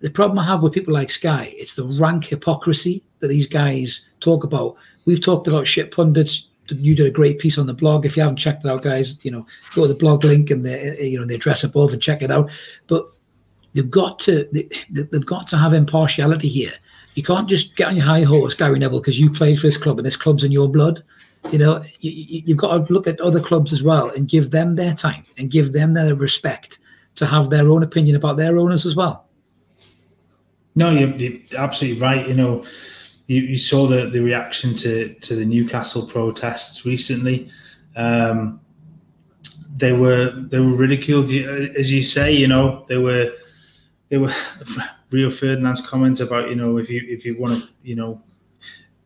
the 0.00 0.10
problem 0.10 0.38
I 0.38 0.44
have 0.44 0.62
with 0.62 0.74
people 0.74 0.92
like 0.92 1.08
Sky, 1.08 1.54
it's 1.56 1.74
the 1.74 1.84
rank 1.98 2.24
hypocrisy 2.24 3.02
that 3.20 3.28
these 3.28 3.46
guys 3.46 4.04
talk 4.20 4.44
about. 4.44 4.76
We've 5.06 5.22
talked 5.22 5.46
about 5.46 5.66
shit 5.66 5.90
pundits 5.90 6.48
you 6.70 6.94
did 6.94 7.06
a 7.06 7.10
great 7.10 7.38
piece 7.38 7.58
on 7.58 7.66
the 7.66 7.74
blog. 7.74 8.06
If 8.06 8.16
you 8.16 8.22
haven't 8.22 8.36
checked 8.36 8.64
it 8.64 8.70
out, 8.70 8.82
guys, 8.82 9.18
you 9.24 9.30
know, 9.30 9.46
go 9.74 9.82
to 9.82 9.88
the 9.88 9.98
blog 9.98 10.24
link 10.24 10.50
and 10.50 10.64
the 10.64 10.90
uh, 10.90 11.02
you 11.02 11.18
know 11.18 11.26
the 11.26 11.34
address 11.34 11.64
above 11.64 11.92
and 11.92 12.02
check 12.02 12.22
it 12.22 12.30
out. 12.30 12.50
But 12.86 13.06
they've 13.74 13.90
got 13.90 14.18
to 14.20 14.48
they, 14.52 14.68
have 15.12 15.26
got 15.26 15.48
to 15.48 15.56
have 15.56 15.72
impartiality 15.72 16.48
here. 16.48 16.72
You 17.14 17.22
can't 17.22 17.48
just 17.48 17.76
get 17.76 17.88
on 17.88 17.96
your 17.96 18.04
high 18.04 18.22
horse, 18.22 18.54
Gary 18.54 18.78
Neville, 18.78 19.00
because 19.00 19.18
you 19.18 19.30
played 19.30 19.58
for 19.58 19.66
this 19.66 19.76
club 19.76 19.98
and 19.98 20.06
this 20.06 20.16
club's 20.16 20.44
in 20.44 20.52
your 20.52 20.68
blood. 20.68 21.02
You 21.50 21.58
know, 21.58 21.82
you, 22.00 22.42
you've 22.46 22.58
got 22.58 22.86
to 22.86 22.92
look 22.92 23.06
at 23.06 23.20
other 23.20 23.40
clubs 23.40 23.72
as 23.72 23.82
well 23.82 24.10
and 24.10 24.28
give 24.28 24.50
them 24.50 24.76
their 24.76 24.94
time 24.94 25.24
and 25.38 25.50
give 25.50 25.72
them 25.72 25.94
their 25.94 26.14
respect 26.14 26.78
to 27.16 27.26
have 27.26 27.50
their 27.50 27.68
own 27.68 27.82
opinion 27.82 28.16
about 28.16 28.36
their 28.36 28.58
owners 28.58 28.86
as 28.86 28.94
well. 28.94 29.26
No, 30.76 30.90
you're, 30.90 31.10
you're 31.16 31.40
absolutely 31.58 32.00
right. 32.00 32.26
You 32.26 32.34
know, 32.34 32.64
you, 33.30 33.42
you 33.42 33.58
saw 33.58 33.86
the, 33.86 34.06
the 34.06 34.18
reaction 34.18 34.74
to, 34.74 35.14
to 35.14 35.36
the 35.36 35.44
Newcastle 35.44 36.04
protests 36.04 36.84
recently. 36.84 37.48
Um, 37.94 38.60
they 39.76 39.92
were 39.92 40.32
they 40.32 40.58
were 40.58 40.74
ridiculed, 40.74 41.30
as 41.30 41.92
you 41.92 42.02
say. 42.02 42.32
You 42.32 42.48
know, 42.48 42.84
they 42.88 42.98
were 42.98 43.32
they 44.08 44.18
were 44.18 44.34
Rio 45.12 45.30
Ferdinand's 45.30 45.80
comments 45.80 46.18
about 46.18 46.48
you 46.50 46.56
know 46.56 46.78
if 46.78 46.90
you 46.90 47.06
if 47.06 47.24
you 47.24 47.38
want 47.38 47.62
to 47.62 47.68
you 47.84 47.94
know 47.94 48.20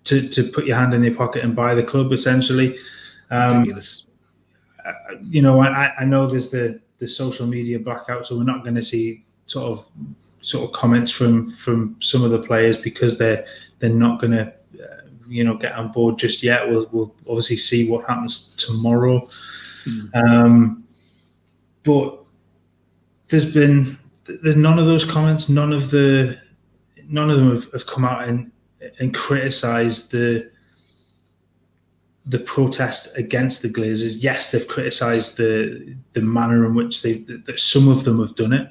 to, 0.05 0.27
to 0.27 0.43
put 0.43 0.65
your 0.65 0.79
hand 0.79 0.95
in 0.95 1.05
your 1.05 1.15
pocket 1.15 1.45
and 1.45 1.55
buy 1.55 1.75
the 1.75 1.85
club 1.85 2.11
essentially. 2.11 2.79
Um. 3.31 3.67
You 5.23 5.43
know, 5.43 5.61
I, 5.61 5.93
I 5.99 6.05
know 6.05 6.27
there's 6.27 6.51
the 6.51 6.81
the 6.99 7.09
social 7.09 7.47
media 7.47 7.79
blackout, 7.79 8.27
so 8.27 8.37
we're 8.39 8.45
not 8.45 8.63
going 8.63 8.75
to 8.75 8.83
see 8.83 9.25
sort 9.47 9.67
of 9.67 9.87
sort 10.45 10.65
of 10.65 10.73
comments 10.73 11.11
from 11.11 11.51
from 11.51 11.97
some 12.01 12.23
of 12.23 12.31
the 12.31 12.39
players 12.39 12.77
because 12.77 13.17
they're 13.17 13.47
they're 13.85 13.93
not 13.93 14.19
going 14.19 14.33
to 14.33 14.47
uh, 14.83 15.03
you 15.27 15.45
know 15.45 15.57
get 15.57 15.73
on 15.73 15.93
board 15.93 16.19
just 16.19 16.43
yet. 16.43 16.67
We'll 16.69 16.89
we'll 16.91 17.15
obviously 17.29 17.59
see 17.59 17.91
what 17.91 18.07
happens 18.07 18.55
tomorrow. 18.57 19.29
Mm. 19.85 20.15
Um, 20.15 20.85
but 21.83 22.25
there's 23.29 23.53
been 23.53 23.99
there's 24.25 24.57
none 24.57 24.79
of 24.79 24.87
those 24.87 25.05
comments. 25.05 25.51
None 25.51 25.73
of 25.73 25.91
the 25.91 26.39
none 27.09 27.31
of 27.31 27.37
them 27.37 27.51
have, 27.51 27.71
have 27.73 27.87
come 27.87 28.07
out 28.07 28.27
and 28.27 28.51
and 28.99 29.15
criticised 29.15 30.11
the 30.11 30.51
the 32.27 32.39
protest 32.39 33.15
against 33.19 33.61
the 33.61 33.69
Glazers. 33.69 34.17
Yes, 34.19 34.51
they've 34.51 34.67
criticised 34.67 35.37
the 35.37 35.95
the 36.15 36.23
manner 36.23 36.65
in 36.65 36.75
which 36.75 37.03
they 37.03 37.19
that 37.19 37.61
some 37.61 37.89
of 37.89 38.05
them 38.05 38.19
have 38.19 38.35
done 38.35 38.55
it, 38.55 38.67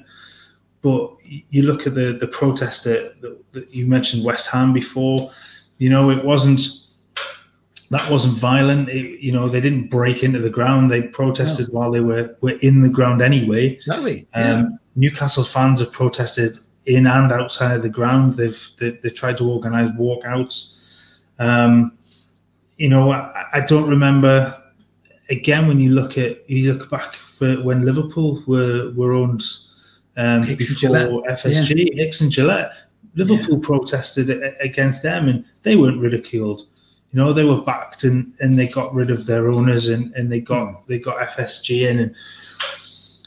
but 0.84 1.16
you 1.24 1.62
look 1.62 1.86
at 1.86 1.94
the 1.94 2.12
the 2.20 2.28
protest 2.28 2.84
that, 2.84 3.14
that 3.52 3.74
you 3.74 3.86
mentioned 3.86 4.22
West 4.22 4.48
Ham 4.48 4.74
before. 4.74 5.32
You 5.78 5.88
know, 5.88 6.10
it 6.10 6.22
wasn't 6.22 6.60
that 7.90 8.08
wasn't 8.10 8.34
violent. 8.34 8.90
It, 8.90 9.18
you 9.20 9.32
know, 9.32 9.48
they 9.48 9.62
didn't 9.62 9.88
break 9.88 10.22
into 10.22 10.40
the 10.40 10.50
ground. 10.50 10.90
They 10.90 11.02
protested 11.02 11.72
no. 11.72 11.80
while 11.80 11.90
they 11.90 12.00
were 12.00 12.36
were 12.42 12.58
in 12.60 12.82
the 12.82 12.90
ground 12.90 13.22
anyway. 13.22 13.68
Exactly. 13.68 14.28
Um, 14.34 14.44
yeah. 14.44 14.68
Newcastle 14.94 15.42
fans 15.42 15.80
have 15.80 15.90
protested 15.90 16.58
in 16.84 17.06
and 17.06 17.32
outside 17.32 17.76
of 17.76 17.82
the 17.82 17.88
ground. 17.88 18.34
They've 18.34 18.70
they, 18.78 18.90
they 19.02 19.08
tried 19.08 19.38
to 19.38 19.50
organise 19.50 19.90
walkouts. 19.92 20.74
Um, 21.38 21.96
you 22.76 22.90
know, 22.90 23.10
I, 23.10 23.46
I, 23.54 23.60
don't 23.60 23.88
remember. 23.88 24.60
Again, 25.30 25.66
when 25.66 25.80
you 25.80 25.90
look 25.90 26.18
at 26.18 26.48
you 26.48 26.74
look 26.74 26.90
back 26.90 27.14
for 27.14 27.54
when 27.62 27.86
Liverpool 27.86 28.42
were 28.46 28.92
were 28.94 29.12
owned 29.14 29.42
um, 30.16 30.42
before 30.42 31.22
FSG, 31.24 31.90
yeah. 31.92 32.04
Hicks 32.04 32.20
and 32.20 32.30
Gillett. 32.30 32.72
Liverpool 33.16 33.58
yeah. 33.58 33.66
protested 33.66 34.30
against 34.60 35.02
them 35.02 35.28
and 35.28 35.44
they 35.62 35.76
weren't 35.76 36.00
ridiculed. 36.00 36.62
You 37.12 37.20
know, 37.20 37.32
they 37.32 37.44
were 37.44 37.60
backed 37.60 38.04
and, 38.04 38.32
and 38.40 38.58
they 38.58 38.66
got 38.66 38.92
rid 38.92 39.10
of 39.10 39.26
their 39.26 39.48
owners 39.48 39.88
and, 39.88 40.12
and 40.14 40.30
they 40.30 40.40
got 40.40 40.66
mm. 40.66 40.86
they 40.88 40.98
got 40.98 41.28
FSG 41.28 41.88
in 41.88 41.98
and 42.00 42.14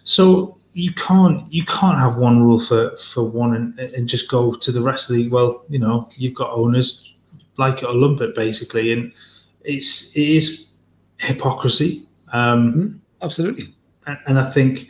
so 0.03 0.57
you 0.73 0.93
can't 0.93 1.51
you 1.51 1.65
can't 1.65 1.97
have 1.97 2.17
one 2.17 2.43
rule 2.43 2.59
for, 2.59 2.97
for 2.97 3.23
one 3.23 3.55
and, 3.55 3.79
and 3.79 4.09
just 4.09 4.29
go 4.29 4.53
to 4.53 4.71
the 4.71 4.81
rest 4.81 5.09
of 5.09 5.15
the 5.15 5.29
well, 5.29 5.65
you 5.69 5.79
know, 5.79 6.09
you've 6.15 6.35
got 6.35 6.51
owners 6.51 7.15
like 7.57 7.81
it 7.81 7.85
or 7.85 7.93
lump 7.93 8.21
it 8.21 8.35
basically 8.35 8.91
and 8.91 9.13
it's 9.63 10.15
it 10.15 10.27
is 10.27 10.71
hypocrisy. 11.17 12.07
Um, 12.33 12.73
mm, 12.73 12.99
absolutely. 13.21 13.73
And, 14.05 14.19
and 14.27 14.39
I 14.39 14.51
think 14.51 14.87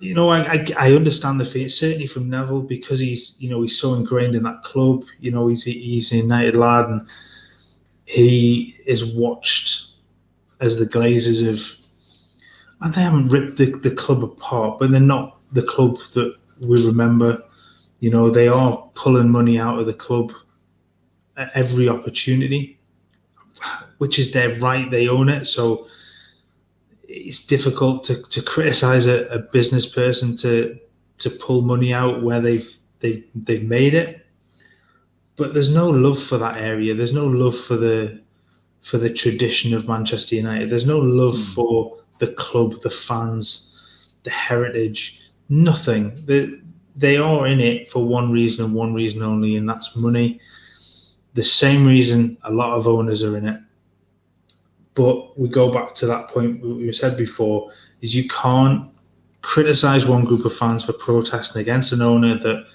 you 0.00 0.14
know, 0.14 0.30
I, 0.30 0.52
I, 0.52 0.66
I 0.78 0.92
understand 0.92 1.38
the 1.38 1.44
fear 1.44 1.68
certainly 1.68 2.06
from 2.06 2.30
Neville 2.30 2.62
because 2.62 3.00
he's 3.00 3.36
you 3.38 3.50
know 3.50 3.62
he's 3.62 3.78
so 3.78 3.94
ingrained 3.94 4.34
in 4.34 4.42
that 4.44 4.64
club. 4.64 5.04
You 5.20 5.30
know, 5.30 5.46
he's 5.48 5.64
he's 5.64 6.10
a 6.12 6.16
United 6.16 6.56
lad, 6.56 6.86
and 6.86 7.06
he 8.06 8.76
is 8.86 9.04
watched 9.04 9.92
as 10.60 10.78
the 10.78 10.86
Glazers 10.86 11.46
have, 11.46 11.62
and 12.80 12.94
they 12.94 13.02
haven't 13.02 13.28
ripped 13.28 13.58
the, 13.58 13.66
the 13.66 13.94
club 13.94 14.24
apart, 14.24 14.78
but 14.78 14.90
they're 14.90 15.00
not 15.00 15.38
the 15.52 15.62
club 15.62 15.98
that 16.14 16.34
we 16.60 16.84
remember. 16.84 17.38
You 18.00 18.10
know, 18.10 18.30
they 18.30 18.48
are 18.48 18.90
pulling 18.94 19.28
money 19.28 19.58
out 19.58 19.78
of 19.78 19.84
the 19.84 19.94
club 19.94 20.32
at 21.36 21.50
every 21.54 21.90
opportunity, 21.90 22.78
which 23.98 24.18
is 24.18 24.32
their 24.32 24.58
right. 24.60 24.90
They 24.90 25.08
own 25.08 25.28
it, 25.28 25.44
so 25.44 25.88
it's 27.10 27.44
difficult 27.44 28.04
to, 28.04 28.22
to 28.22 28.40
criticize 28.40 29.06
a, 29.06 29.26
a 29.26 29.40
business 29.40 29.86
person 29.86 30.36
to 30.38 30.78
to 31.18 31.28
pull 31.28 31.62
money 31.62 31.92
out 31.92 32.22
where 32.22 32.40
they've 32.40 32.78
they've 33.00 33.24
they've 33.34 33.68
made 33.68 33.94
it. 33.94 34.26
But 35.36 35.54
there's 35.54 35.74
no 35.74 35.90
love 35.90 36.22
for 36.22 36.38
that 36.38 36.58
area. 36.58 36.94
There's 36.94 37.12
no 37.12 37.26
love 37.26 37.58
for 37.58 37.76
the 37.76 38.22
for 38.80 38.98
the 38.98 39.10
tradition 39.10 39.74
of 39.74 39.88
Manchester 39.88 40.36
United. 40.36 40.70
There's 40.70 40.86
no 40.86 40.98
love 40.98 41.34
mm. 41.34 41.54
for 41.54 41.98
the 42.18 42.28
club, 42.28 42.80
the 42.82 42.90
fans, 42.90 44.06
the 44.22 44.30
heritage. 44.30 45.20
Nothing. 45.48 46.22
They 46.26 46.60
they 46.94 47.16
are 47.16 47.46
in 47.46 47.60
it 47.60 47.90
for 47.90 48.06
one 48.06 48.30
reason 48.30 48.64
and 48.64 48.74
one 48.74 48.94
reason 48.94 49.22
only, 49.22 49.56
and 49.56 49.68
that's 49.68 49.96
money. 49.96 50.40
The 51.34 51.42
same 51.42 51.86
reason 51.86 52.38
a 52.44 52.52
lot 52.52 52.74
of 52.76 52.86
owners 52.86 53.24
are 53.24 53.36
in 53.36 53.48
it. 53.48 53.60
But 54.94 55.38
we 55.38 55.48
go 55.48 55.72
back 55.72 55.94
to 55.96 56.06
that 56.06 56.28
point 56.28 56.62
we 56.62 56.92
said 56.92 57.16
before: 57.16 57.72
is 58.00 58.14
you 58.14 58.28
can't 58.28 58.88
criticize 59.42 60.06
one 60.06 60.24
group 60.24 60.44
of 60.44 60.56
fans 60.56 60.84
for 60.84 60.92
protesting 60.92 61.62
against 61.62 61.92
an 61.92 62.02
owner 62.02 62.38
that 62.38 62.66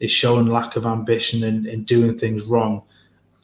is 0.00 0.10
showing 0.10 0.46
lack 0.46 0.76
of 0.76 0.86
ambition 0.86 1.44
and, 1.44 1.66
and 1.66 1.86
doing 1.86 2.18
things 2.18 2.44
wrong, 2.44 2.82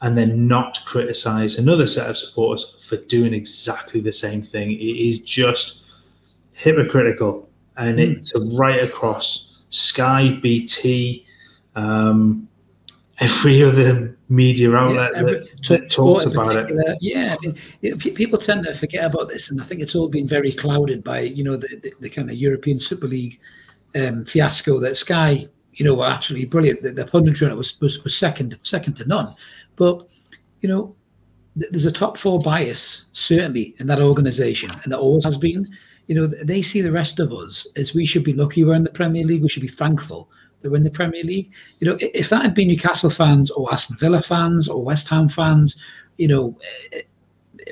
and 0.01 0.17
then 0.17 0.47
not 0.47 0.79
criticize 0.85 1.57
another 1.57 1.87
set 1.87 2.09
of 2.09 2.17
supporters 2.17 2.77
for 2.87 2.97
doing 2.97 3.33
exactly 3.33 3.99
the 3.99 4.11
same 4.11 4.41
thing. 4.41 4.71
It 4.71 4.97
is 5.09 5.19
just 5.19 5.85
hypocritical, 6.53 7.49
and 7.77 7.97
mm. 7.97 8.17
it's 8.17 8.33
right 8.53 8.83
across 8.83 9.63
Sky, 9.69 10.37
BT, 10.41 11.25
um, 11.75 12.47
every 13.21 13.63
other 13.63 14.17
media 14.29 14.73
outlet 14.73 15.11
yeah, 15.13 15.19
every, 15.19 15.39
that, 15.39 15.67
that 15.67 15.91
talks 15.91 16.25
about 16.25 16.55
it. 16.71 16.97
Yeah, 16.99 17.35
I 17.41 17.53
mean, 17.81 17.99
people 17.99 18.39
tend 18.39 18.65
to 18.65 18.73
forget 18.73 19.05
about 19.05 19.29
this, 19.29 19.49
and 19.49 19.61
I 19.61 19.63
think 19.63 19.81
it's 19.81 19.95
all 19.95 20.09
been 20.09 20.27
very 20.27 20.51
clouded 20.51 21.03
by 21.03 21.21
you 21.21 21.43
know 21.43 21.55
the, 21.55 21.67
the, 21.67 21.93
the 22.01 22.09
kind 22.09 22.29
of 22.29 22.35
European 22.35 22.79
Super 22.79 23.07
League 23.07 23.39
um, 23.95 24.25
fiasco 24.25 24.79
that 24.79 24.97
Sky, 24.97 25.45
you 25.73 25.85
know, 25.85 25.93
were 25.95 26.07
absolutely 26.07 26.47
brilliant. 26.47 26.81
The, 26.81 26.91
the 26.91 27.05
punditry 27.05 27.45
on 27.45 27.51
it 27.51 27.57
was, 27.57 27.79
was 27.79 28.03
was 28.03 28.17
second 28.17 28.57
second 28.63 28.95
to 28.95 29.07
none, 29.07 29.33
but 29.75 30.09
you 30.61 30.67
know, 30.67 30.95
th- 31.59 31.71
there's 31.71 31.85
a 31.85 31.91
top 31.91 32.17
four 32.17 32.39
bias 32.39 33.05
certainly 33.13 33.75
in 33.77 33.87
that 33.87 34.01
organisation, 34.01 34.71
and 34.83 34.91
there 34.91 34.99
always 34.99 35.23
has 35.23 35.37
been. 35.37 35.67
You 36.07 36.15
know, 36.15 36.27
they 36.27 36.61
see 36.61 36.81
the 36.81 36.91
rest 36.91 37.19
of 37.19 37.31
us 37.31 37.65
as 37.77 37.93
we 37.93 38.05
should 38.05 38.25
be 38.25 38.33
lucky 38.33 38.65
we're 38.65 38.73
in 38.73 38.83
the 38.83 38.89
Premier 38.89 39.23
League. 39.23 39.43
We 39.43 39.47
should 39.47 39.61
be 39.61 39.67
thankful 39.69 40.29
they 40.61 40.69
win 40.69 40.83
the 40.83 40.89
Premier 40.89 41.23
League. 41.23 41.51
You 41.79 41.87
know, 41.87 41.97
if 41.99 42.29
that 42.29 42.43
had 42.43 42.53
been 42.53 42.67
Newcastle 42.67 43.09
fans 43.09 43.49
or 43.51 43.71
Aston 43.71 43.97
Villa 43.97 44.21
fans 44.21 44.67
or 44.67 44.83
West 44.83 45.07
Ham 45.09 45.27
fans, 45.27 45.75
you 46.17 46.27
know, 46.27 46.57
eh, 46.93 47.01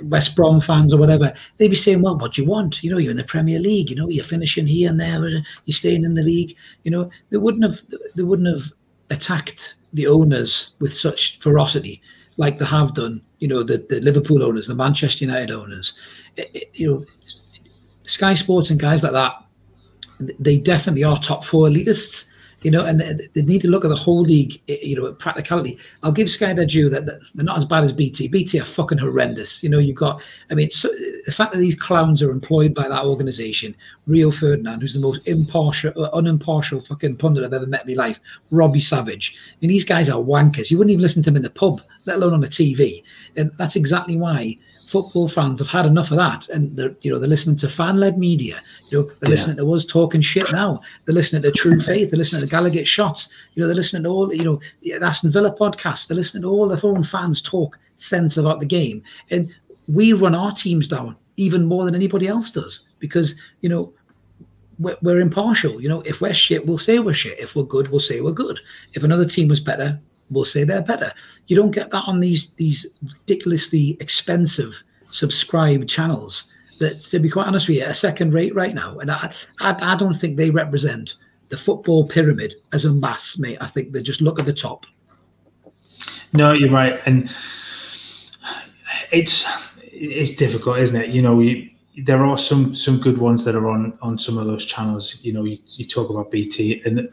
West 0.03 0.35
Brom 0.35 0.61
fans 0.61 0.93
or 0.93 0.97
whatever, 0.97 1.33
they'd 1.57 1.69
be 1.69 1.75
saying, 1.75 2.01
"Well, 2.01 2.17
what 2.17 2.33
do 2.33 2.41
you 2.41 2.47
want? 2.47 2.83
You 2.83 2.91
know, 2.91 2.97
you're 2.97 3.11
in 3.11 3.17
the 3.17 3.23
Premier 3.23 3.59
League. 3.59 3.89
You 3.89 3.95
know, 3.95 4.09
you're 4.09 4.23
finishing 4.23 4.67
here 4.67 4.89
and 4.89 4.99
there. 4.99 5.27
You're 5.29 5.43
staying 5.69 6.03
in 6.03 6.15
the 6.15 6.23
league. 6.23 6.55
You 6.83 6.91
know, 6.91 7.11
they 7.29 7.37
wouldn't 7.37 7.63
have 7.63 7.81
they 8.15 8.23
wouldn't 8.23 8.53
have 8.53 8.71
attacked 9.09 9.75
the 9.93 10.07
owners 10.07 10.73
with 10.79 10.93
such 10.93 11.39
ferocity 11.39 12.01
like 12.37 12.59
they 12.59 12.65
have 12.65 12.93
done. 12.93 13.21
You 13.39 13.47
know, 13.47 13.63
the, 13.63 13.85
the 13.89 13.99
Liverpool 14.01 14.43
owners, 14.43 14.67
the 14.67 14.75
Manchester 14.75 15.25
United 15.25 15.51
owners. 15.51 15.97
It, 16.37 16.49
it, 16.53 16.69
you 16.73 16.89
know, 16.89 17.05
Sky 18.05 18.33
Sports 18.33 18.69
and 18.69 18.79
guys 18.79 19.03
like 19.03 19.13
that, 19.13 19.33
they 20.39 20.57
definitely 20.57 21.03
are 21.03 21.17
top 21.19 21.45
four 21.45 21.67
elitists 21.67 22.25
you 22.61 22.71
know, 22.71 22.85
and 22.85 22.99
they 22.99 23.41
need 23.41 23.61
to 23.61 23.69
look 23.69 23.85
at 23.85 23.89
the 23.89 23.95
whole 23.95 24.21
league, 24.21 24.61
you 24.67 24.95
know, 24.95 25.11
practicality. 25.13 25.77
I'll 26.03 26.11
give 26.11 26.29
Sky 26.29 26.53
their 26.53 26.65
due 26.65 26.89
that 26.89 27.05
they're 27.05 27.45
not 27.45 27.57
as 27.57 27.65
bad 27.65 27.83
as 27.83 27.93
BT. 27.93 28.27
BT 28.27 28.59
are 28.59 28.65
fucking 28.65 28.97
horrendous. 28.97 29.63
You 29.63 29.69
know, 29.69 29.79
you've 29.79 29.95
got, 29.95 30.21
I 30.51 30.55
mean, 30.55 30.69
so, 30.69 30.89
the 31.25 31.31
fact 31.31 31.53
that 31.53 31.59
these 31.59 31.75
clowns 31.75 32.21
are 32.21 32.31
employed 32.31 32.73
by 32.73 32.87
that 32.87 33.05
organization, 33.05 33.75
Rio 34.07 34.31
Ferdinand, 34.31 34.81
who's 34.81 34.93
the 34.93 34.99
most 34.99 35.25
impartial, 35.27 35.91
uh, 36.03 36.11
unimpartial 36.11 36.85
fucking 36.85 37.15
pundit 37.15 37.43
I've 37.43 37.53
ever 37.53 37.67
met 37.67 37.87
in 37.87 37.95
my 37.95 38.03
life, 38.03 38.19
Robbie 38.51 38.79
Savage. 38.79 39.37
I 39.51 39.55
mean, 39.61 39.69
these 39.69 39.85
guys 39.85 40.09
are 40.09 40.19
wankers. 40.19 40.69
You 40.69 40.77
wouldn't 40.77 40.91
even 40.91 41.01
listen 41.01 41.23
to 41.23 41.29
them 41.29 41.37
in 41.37 41.43
the 41.43 41.49
pub, 41.49 41.79
let 42.05 42.17
alone 42.17 42.33
on 42.33 42.41
the 42.41 42.47
TV. 42.47 43.03
And 43.37 43.51
that's 43.57 43.75
exactly 43.75 44.17
why 44.17 44.57
football 44.89 45.27
fans 45.27 45.59
have 45.59 45.67
had 45.67 45.85
enough 45.85 46.09
of 46.11 46.17
that, 46.17 46.49
and 46.49 46.75
they're 46.75 46.95
you 47.01 47.11
know 47.11 47.19
they're 47.19 47.29
listening 47.29 47.55
to 47.57 47.69
fan-led 47.69 48.17
media. 48.17 48.61
You 48.89 48.99
know 48.99 49.03
they're 49.03 49.29
yeah. 49.29 49.35
listening 49.35 49.57
to 49.57 49.73
us 49.73 49.85
talking 49.85 50.21
shit 50.21 50.51
now. 50.51 50.81
They're 51.05 51.15
listening 51.15 51.43
to 51.43 51.51
True 51.51 51.79
Faith. 51.89 52.09
They're 52.09 52.17
listening 52.17 52.41
to 52.41 52.47
Gallagher 52.47 52.85
Shots. 52.85 53.29
You 53.53 53.61
know 53.61 53.67
they're 53.67 53.75
listening 53.75 54.03
to 54.03 54.09
all 54.09 54.33
you 54.33 54.43
know 54.43 54.59
the 54.81 54.93
Aston 54.93 55.31
Villa 55.31 55.55
podcast. 55.55 56.07
They're 56.07 56.17
listening 56.17 56.43
to 56.43 56.49
all 56.49 56.67
their 56.67 56.79
own 56.83 57.03
fans 57.03 57.41
talk 57.41 57.77
sense 57.95 58.37
about 58.37 58.59
the 58.59 58.65
game, 58.65 59.03
and 59.29 59.47
we 59.87 60.13
run 60.13 60.35
our 60.35 60.51
teams 60.51 60.87
down 60.87 61.15
even 61.37 61.65
more 61.65 61.85
than 61.85 61.95
anybody 61.95 62.27
else 62.27 62.51
does 62.51 62.87
because 62.99 63.35
you 63.61 63.69
know 63.69 63.93
we're, 64.79 64.97
we're, 65.01 65.19
impartial. 65.19 65.81
You 65.81 65.89
know, 65.89 66.01
if 66.01 66.21
we're 66.21 66.33
shit, 66.33 66.65
we'll 66.65 66.77
say 66.77 66.99
we're 66.99 67.13
shit. 67.13 67.37
If 67.37 67.55
we're 67.55 67.63
good, 67.63 67.89
we'll 67.89 67.99
say 67.99 68.21
we're 68.21 68.31
good. 68.31 68.59
If 68.93 69.03
another 69.03 69.25
team 69.25 69.49
was 69.49 69.59
better, 69.59 69.99
we'll 70.29 70.45
say 70.45 70.63
they're 70.63 70.81
better. 70.81 71.11
You 71.47 71.55
don't 71.55 71.71
get 71.71 71.91
that 71.91 72.03
on 72.05 72.19
these 72.19 72.51
these 72.51 72.85
ridiculously 73.01 73.97
expensive 73.99 74.83
subscribe 75.11 75.87
channels. 75.87 76.45
That, 76.79 77.01
to 77.01 77.19
be 77.19 77.29
quite 77.29 77.47
honest 77.47 77.67
with 77.67 77.77
you, 77.77 77.85
a 77.85 77.93
second 77.93 78.33
rate 78.33 78.55
right 78.55 78.73
now, 78.73 78.99
and 78.99 79.11
I, 79.11 79.33
I, 79.59 79.93
I 79.93 79.95
don't 79.97 80.13
think 80.13 80.37
they 80.37 80.49
represent 80.49 81.15
the 81.49 81.57
football 81.57 82.07
pyramid 82.07 82.55
as 82.71 82.85
a 82.85 82.91
mass, 82.91 83.37
mate. 83.37 83.57
I 83.59 83.67
think 83.67 83.91
they 83.91 84.01
just 84.01 84.21
look 84.21 84.39
at 84.39 84.45
the 84.45 84.53
top. 84.53 84.85
No, 86.31 86.53
you're 86.53 86.71
right, 86.71 87.01
and 87.05 87.29
it's 89.11 89.45
it's 89.91 90.35
difficult, 90.35 90.79
isn't 90.79 90.95
it? 90.95 91.09
You 91.09 91.21
know, 91.21 91.43
there 92.05 92.23
are 92.23 92.37
some 92.37 92.73
some 92.73 92.99
good 92.99 93.17
ones 93.17 93.43
that 93.43 93.55
are 93.55 93.67
on 93.67 93.97
on 94.01 94.17
some 94.17 94.37
of 94.37 94.45
those 94.45 94.65
channels. 94.65 95.17
You 95.21 95.33
know, 95.33 95.43
you, 95.43 95.57
you 95.67 95.85
talk 95.85 96.09
about 96.09 96.31
BT 96.31 96.81
and 96.85 97.09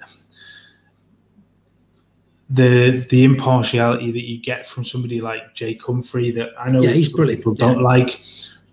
the 2.50 3.04
the 3.10 3.24
impartiality 3.24 4.12
that 4.12 4.24
you 4.24 4.40
get 4.40 4.68
from 4.68 4.84
somebody 4.84 5.20
like 5.20 5.54
Jake 5.54 5.82
Humphrey 5.82 6.30
that 6.32 6.50
I 6.58 6.70
know 6.70 6.82
yeah, 6.82 6.90
he's 6.90 7.08
brilliant. 7.08 7.40
people 7.40 7.54
don't 7.54 7.78
yeah. 7.78 7.84
like, 7.84 8.20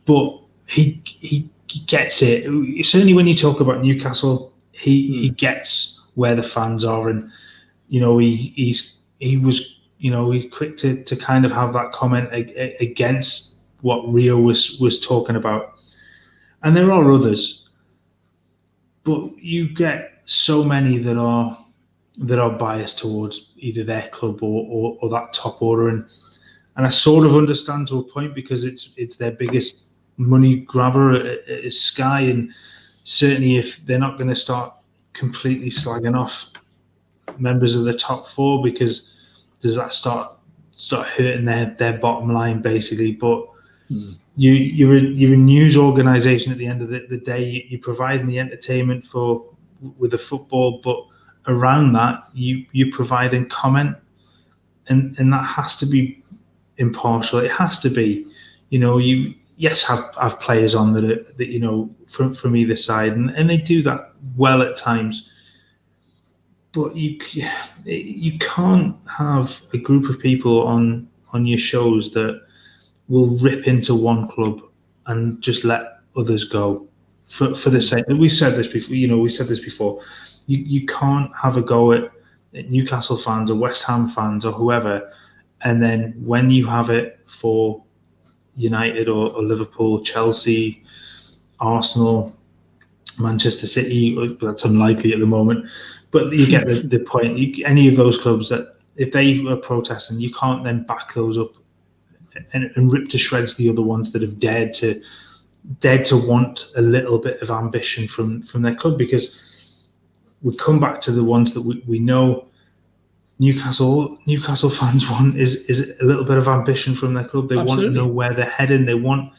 but 0.05 0.39
he, 0.67 1.01
he 1.05 1.49
gets 1.87 2.21
it. 2.21 2.43
Certainly 2.85 3.13
when 3.13 3.27
you 3.27 3.35
talk 3.35 3.59
about 3.59 3.81
Newcastle, 3.81 4.53
he 4.71 5.09
mm. 5.09 5.13
he 5.21 5.29
gets 5.29 6.01
where 6.15 6.35
the 6.35 6.43
fans 6.43 6.85
are, 6.85 7.09
and 7.09 7.31
you 7.89 7.99
know 7.99 8.17
he 8.19 8.35
he's 8.55 8.97
he 9.19 9.37
was 9.37 9.79
you 9.97 10.11
know 10.11 10.29
he's 10.31 10.51
quick 10.51 10.77
to 10.77 11.03
to 11.03 11.15
kind 11.15 11.45
of 11.45 11.51
have 11.51 11.73
that 11.73 11.91
comment 11.91 12.29
against 12.79 13.61
what 13.81 14.07
Rio 14.11 14.39
was 14.39 14.79
was 14.79 14.99
talking 14.99 15.35
about, 15.35 15.79
and 16.61 16.77
there 16.77 16.91
are 16.91 17.11
others, 17.11 17.69
but 19.03 19.35
you 19.37 19.73
get 19.73 20.21
so 20.25 20.63
many 20.63 20.99
that 20.99 21.17
are 21.17 21.57
that 22.17 22.39
are 22.39 22.51
biased 22.51 22.99
towards 22.99 23.53
either 23.57 23.83
their 23.83 24.07
club 24.09 24.43
or, 24.43 24.65
or, 24.69 24.97
or, 25.01 25.09
that 25.09 25.33
top 25.33 25.61
order. 25.61 25.89
And 25.89 26.05
and 26.75 26.85
I 26.85 26.89
sort 26.89 27.25
of 27.25 27.35
understand 27.35 27.87
to 27.87 27.99
a 27.99 28.03
point 28.03 28.35
because 28.35 28.65
it's 28.65 28.93
it's 28.97 29.17
their 29.17 29.31
biggest 29.31 29.85
money 30.17 30.57
grabber 30.57 31.15
is 31.47 31.79
Sky. 31.79 32.21
And 32.21 32.51
certainly 33.03 33.57
if 33.57 33.85
they're 33.85 33.99
not 33.99 34.17
going 34.17 34.29
to 34.29 34.35
start 34.35 34.73
completely 35.13 35.69
slagging 35.69 36.17
off 36.17 36.51
members 37.37 37.75
of 37.75 37.83
the 37.83 37.93
top 37.93 38.27
four 38.27 38.63
because 38.63 39.45
does 39.59 39.75
that 39.75 39.93
start 39.93 40.35
start 40.75 41.07
hurting 41.07 41.45
their 41.45 41.75
their 41.79 41.97
bottom 41.97 42.33
line 42.33 42.61
basically? 42.61 43.13
But 43.13 43.47
mm. 43.89 44.19
you 44.35 44.51
you're 44.51 44.97
a, 44.97 45.01
you're 45.01 45.33
a 45.33 45.37
news 45.37 45.77
organization 45.77 46.51
at 46.51 46.57
the 46.57 46.67
end 46.67 46.81
of 46.81 46.89
the, 46.89 47.05
the 47.09 47.17
day. 47.17 47.65
You're 47.69 47.81
providing 47.81 48.27
the 48.27 48.39
entertainment 48.39 49.05
for 49.05 49.45
with 49.97 50.11
the 50.11 50.17
football 50.17 50.79
but 50.81 50.97
around 51.47 51.93
that 51.93 52.23
you 52.33 52.65
you 52.71 52.91
provide 52.91 53.33
and 53.33 53.49
comment 53.49 53.95
and 54.87 55.17
and 55.19 55.31
that 55.33 55.43
has 55.43 55.77
to 55.77 55.85
be 55.85 56.21
impartial. 56.77 57.39
It 57.39 57.51
has 57.51 57.79
to 57.79 57.89
be 57.89 58.25
you 58.69 58.79
know 58.79 58.97
you 58.97 59.33
yes 59.57 59.83
have 59.83 60.15
have 60.19 60.39
players 60.39 60.75
on 60.75 60.93
that 60.93 61.03
are, 61.03 61.23
that 61.37 61.47
you 61.47 61.59
know 61.59 61.89
from 62.07 62.33
from 62.33 62.55
either 62.55 62.75
side 62.75 63.13
and, 63.13 63.29
and 63.31 63.49
they 63.49 63.57
do 63.57 63.81
that 63.83 64.13
well 64.37 64.61
at 64.61 64.77
times. 64.77 65.29
But 66.71 66.95
you 66.95 67.19
you 67.85 68.39
can't 68.39 68.95
have 69.07 69.61
a 69.73 69.77
group 69.77 70.09
of 70.09 70.19
people 70.19 70.63
on 70.63 71.07
on 71.33 71.45
your 71.45 71.59
shows 71.59 72.11
that 72.13 72.41
will 73.09 73.37
rip 73.39 73.67
into 73.67 73.93
one 73.95 74.27
club 74.27 74.61
and 75.07 75.41
just 75.41 75.63
let 75.63 75.99
others 76.15 76.45
go 76.45 76.87
for 77.27 77.53
for 77.55 77.69
the 77.69 77.81
sake 77.81 78.05
we've 78.07 78.31
said 78.31 78.55
this 78.55 78.67
before 78.67 78.95
you 78.95 79.07
know 79.07 79.17
we 79.17 79.29
said 79.29 79.47
this 79.47 79.59
before 79.59 80.01
you, 80.47 80.57
you 80.57 80.85
can't 80.85 81.31
have 81.35 81.57
a 81.57 81.61
go 81.61 81.93
at, 81.93 82.11
Newcastle 82.69 83.17
fans 83.17 83.49
or 83.49 83.55
West 83.55 83.83
Ham 83.85 84.07
fans 84.07 84.45
or 84.45 84.51
whoever, 84.51 85.11
and 85.61 85.81
then 85.81 86.13
when 86.23 86.51
you 86.51 86.67
have 86.67 86.91
it 86.91 87.19
for 87.25 87.83
United 88.55 89.09
or, 89.09 89.31
or 89.31 89.41
Liverpool, 89.41 90.03
Chelsea, 90.03 90.83
Arsenal, 91.59 92.31
Manchester 93.17 93.65
City, 93.65 94.15
that's 94.39 94.65
unlikely 94.65 95.13
at 95.13 95.19
the 95.19 95.25
moment, 95.25 95.67
but 96.11 96.31
you 96.31 96.45
get 96.45 96.67
the, 96.67 96.75
the 96.75 96.99
point. 96.99 97.39
You, 97.39 97.65
any 97.65 97.87
of 97.87 97.95
those 97.95 98.19
clubs 98.19 98.49
that 98.49 98.75
if 98.95 99.11
they 99.11 99.39
were 99.39 99.57
protesting, 99.57 100.19
you 100.19 100.31
can't 100.31 100.63
then 100.63 100.83
back 100.83 101.13
those 101.13 101.37
up 101.37 101.53
and, 102.53 102.71
and, 102.75 102.91
rip 102.91 103.09
to 103.09 103.17
shreds 103.17 103.55
the 103.55 103.69
other 103.69 103.81
ones 103.81 104.11
that 104.11 104.21
have 104.21 104.39
dared 104.39 104.73
to 104.75 105.01
dead 105.79 106.05
to 106.05 106.17
want 106.17 106.67
a 106.75 106.81
little 106.81 107.19
bit 107.19 107.41
of 107.41 107.49
ambition 107.49 108.07
from 108.07 108.41
from 108.41 108.61
their 108.61 108.75
club 108.75 108.97
because 108.97 109.39
we 110.43 110.55
come 110.57 110.79
back 110.79 110.99
to 111.01 111.11
the 111.11 111.23
ones 111.23 111.53
that 111.53 111.61
we, 111.61 111.83
we 111.87 111.99
know 111.99 112.47
Newcastle 113.39 114.17
Newcastle 114.25 114.69
fans 114.69 115.09
want 115.09 115.37
is 115.37 115.65
is 115.65 115.97
a 115.99 116.05
little 116.05 116.23
bit 116.23 116.37
of 116.37 116.47
ambition 116.47 116.95
from 116.95 117.13
their 117.13 117.25
club. 117.25 117.49
They 117.49 117.57
Absolutely. 117.57 117.85
want 117.85 117.95
to 117.95 118.01
know 118.01 118.07
where 118.07 118.33
they're 118.33 118.45
heading. 118.45 118.85
They 118.85 118.93
want 118.93 119.33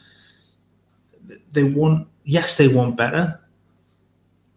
they 1.51 1.63
want 1.63 2.07
yes, 2.23 2.57
they 2.57 2.67
want 2.67 2.97
better. 2.97 3.39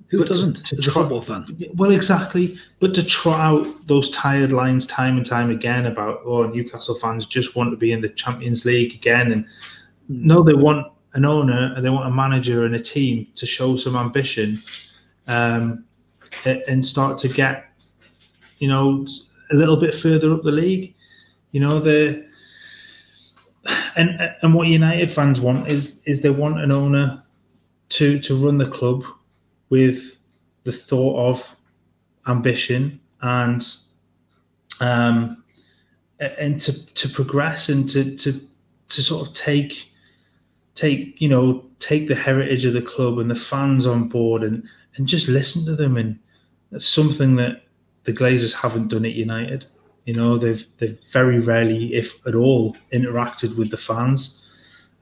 Who 0.08 0.24
doesn't? 0.24 0.64
To, 0.64 0.76
to 0.76 0.82
try, 0.82 0.90
a 0.90 0.94
football 0.94 1.20
fan. 1.20 1.44
Well, 1.74 1.90
exactly. 1.90 2.56
But 2.80 2.94
to 2.94 3.04
trot 3.04 3.40
out 3.40 3.68
those 3.86 4.10
tired 4.10 4.52
lines 4.52 4.86
time 4.86 5.18
and 5.18 5.26
time 5.26 5.50
again 5.50 5.84
about 5.84 6.22
oh 6.24 6.46
Newcastle 6.46 6.94
fans 6.94 7.26
just 7.26 7.54
want 7.54 7.70
to 7.70 7.76
be 7.76 7.92
in 7.92 8.00
the 8.00 8.08
Champions 8.08 8.64
League 8.64 8.94
again, 8.94 9.32
and 9.32 9.46
no, 10.08 10.42
they 10.42 10.54
want 10.54 10.90
an 11.12 11.24
owner 11.24 11.74
and 11.74 11.84
they 11.84 11.90
want 11.90 12.06
a 12.06 12.10
manager 12.10 12.64
and 12.64 12.74
a 12.74 12.80
team 12.80 13.26
to 13.34 13.44
show 13.44 13.76
some 13.76 13.96
ambition, 13.96 14.62
um, 15.26 15.84
and 16.44 16.84
start 16.84 17.18
to 17.18 17.28
get, 17.28 17.70
you 18.58 18.68
know, 18.68 19.06
a 19.50 19.56
little 19.56 19.76
bit 19.76 19.94
further 19.94 20.32
up 20.32 20.42
the 20.42 20.52
league. 20.52 20.94
You 21.52 21.60
know, 21.60 21.80
the 21.80 22.26
and 23.96 24.10
and 24.42 24.54
what 24.54 24.68
United 24.68 25.10
fans 25.10 25.40
want 25.40 25.68
is 25.68 26.00
is 26.04 26.20
they 26.20 26.30
want 26.30 26.60
an 26.60 26.72
owner 26.72 27.22
to 27.90 28.18
to 28.20 28.34
run 28.36 28.58
the 28.58 28.68
club 28.68 29.04
with 29.70 30.16
the 30.64 30.72
thought 30.72 31.30
of 31.30 31.56
ambition 32.26 33.00
and 33.22 33.74
um 34.80 35.42
and 36.20 36.60
to 36.60 36.94
to 36.94 37.08
progress 37.08 37.68
and 37.68 37.88
to 37.88 38.16
to 38.16 38.32
to 38.88 39.02
sort 39.02 39.26
of 39.26 39.34
take 39.34 39.90
take 40.74 41.20
you 41.20 41.28
know 41.28 41.64
take 41.78 42.08
the 42.08 42.14
heritage 42.14 42.64
of 42.64 42.74
the 42.74 42.82
club 42.82 43.18
and 43.18 43.30
the 43.30 43.36
fans 43.36 43.86
on 43.86 44.08
board 44.08 44.42
and 44.42 44.62
and 44.98 45.06
just 45.06 45.28
listen 45.28 45.64
to 45.64 45.74
them 45.74 45.96
and 45.96 46.18
that's 46.70 46.86
something 46.86 47.36
that 47.36 47.62
the 48.04 48.12
Glazers 48.12 48.54
haven't 48.54 48.88
done 48.88 49.04
at 49.04 49.14
United. 49.14 49.66
You 50.04 50.14
know, 50.14 50.38
they've 50.38 50.66
they've 50.78 50.98
very 51.12 51.38
rarely, 51.40 51.94
if 51.94 52.26
at 52.26 52.34
all, 52.34 52.76
interacted 52.92 53.56
with 53.56 53.70
the 53.70 53.76
fans. 53.76 54.50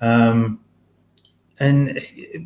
Um, 0.01 0.61
and 1.59 1.95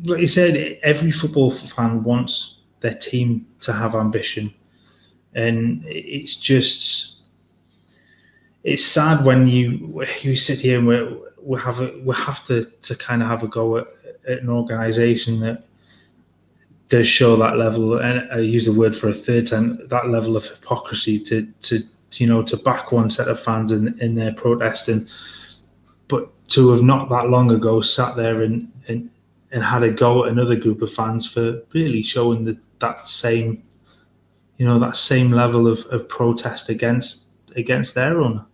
like 0.05 0.21
you 0.21 0.27
said, 0.27 0.79
every 0.83 1.11
football 1.11 1.51
fan 1.51 2.03
wants 2.03 2.59
their 2.79 2.93
team 2.93 3.47
to 3.61 3.73
have 3.73 3.95
ambition, 3.95 4.53
and 5.33 5.83
it's 5.85 6.37
just 6.37 7.21
it's 8.63 8.85
sad 8.85 9.25
when 9.25 9.47
you 9.47 10.05
you 10.21 10.35
sit 10.35 10.61
here 10.61 10.77
and 10.77 10.87
we 10.87 11.17
we 11.41 11.59
have 11.59 11.81
a, 11.81 11.99
we 12.05 12.15
have 12.15 12.45
to 12.45 12.65
to 12.65 12.95
kind 12.95 13.23
of 13.23 13.27
have 13.27 13.43
a 13.43 13.47
go 13.47 13.77
at, 13.77 13.87
at 14.27 14.39
an 14.43 14.49
organisation 14.49 15.39
that 15.39 15.65
does 16.91 17.07
show 17.07 17.37
that 17.37 17.57
level, 17.57 17.97
and 17.99 18.29
I 18.31 18.39
use 18.39 18.65
the 18.65 18.73
word 18.73 18.95
for 18.95 19.07
a 19.07 19.13
third 19.13 19.47
time, 19.47 19.79
that 19.87 20.09
level 20.09 20.35
of 20.35 20.45
hypocrisy 20.45 21.19
to 21.21 21.47
to 21.61 21.79
you 22.15 22.27
know 22.27 22.43
to 22.43 22.57
back 22.57 22.91
one 22.91 23.09
set 23.09 23.29
of 23.29 23.39
fans 23.39 23.71
in 23.71 23.97
in 23.99 24.13
their 24.13 24.33
protesting, 24.33 25.07
but 26.09 26.29
to 26.49 26.69
have 26.71 26.83
not 26.83 27.09
that 27.09 27.29
long 27.29 27.49
ago 27.49 27.79
sat 27.79 28.17
there 28.17 28.43
and 28.43 28.69
and 28.89 29.09
and 29.53 29.63
had 29.63 29.83
a 29.83 29.91
go 29.91 30.25
at 30.25 30.31
another 30.31 30.57
group 30.57 30.81
of 30.81 30.91
fans 30.91 31.25
for 31.25 31.61
really 31.73 32.03
showing 32.03 32.43
that 32.43 32.57
that 32.79 33.07
same 33.07 33.63
you 34.57 34.65
know 34.65 34.77
that 34.77 34.97
same 34.97 35.31
level 35.31 35.67
of, 35.67 35.85
of 35.91 36.09
protest 36.09 36.67
against 36.67 37.29
against 37.55 37.95
their 37.95 38.21
own. 38.21 38.45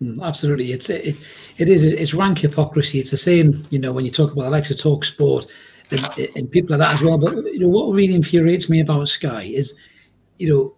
Mm, 0.00 0.22
absolutely. 0.22 0.72
It's 0.72 0.88
it, 0.88 1.18
it 1.58 1.68
is 1.68 1.84
it's 1.84 2.14
rank 2.14 2.38
hypocrisy. 2.38 2.98
It's 2.98 3.10
the 3.10 3.18
same 3.18 3.66
you 3.68 3.78
know 3.78 3.92
when 3.92 4.06
you 4.06 4.10
talk 4.10 4.32
about 4.32 4.46
alexa 4.46 4.74
talk 4.74 5.04
sport 5.04 5.46
and, 5.90 6.30
and 6.36 6.50
people 6.50 6.76
like 6.76 6.86
that 6.86 6.94
as 6.94 7.02
well. 7.02 7.18
But 7.18 7.36
you 7.52 7.60
know 7.60 7.68
what 7.68 7.94
really 7.94 8.14
infuriates 8.14 8.68
me 8.68 8.80
about 8.80 9.08
Sky 9.08 9.42
is, 9.42 9.74
you 10.38 10.48
know, 10.48 10.74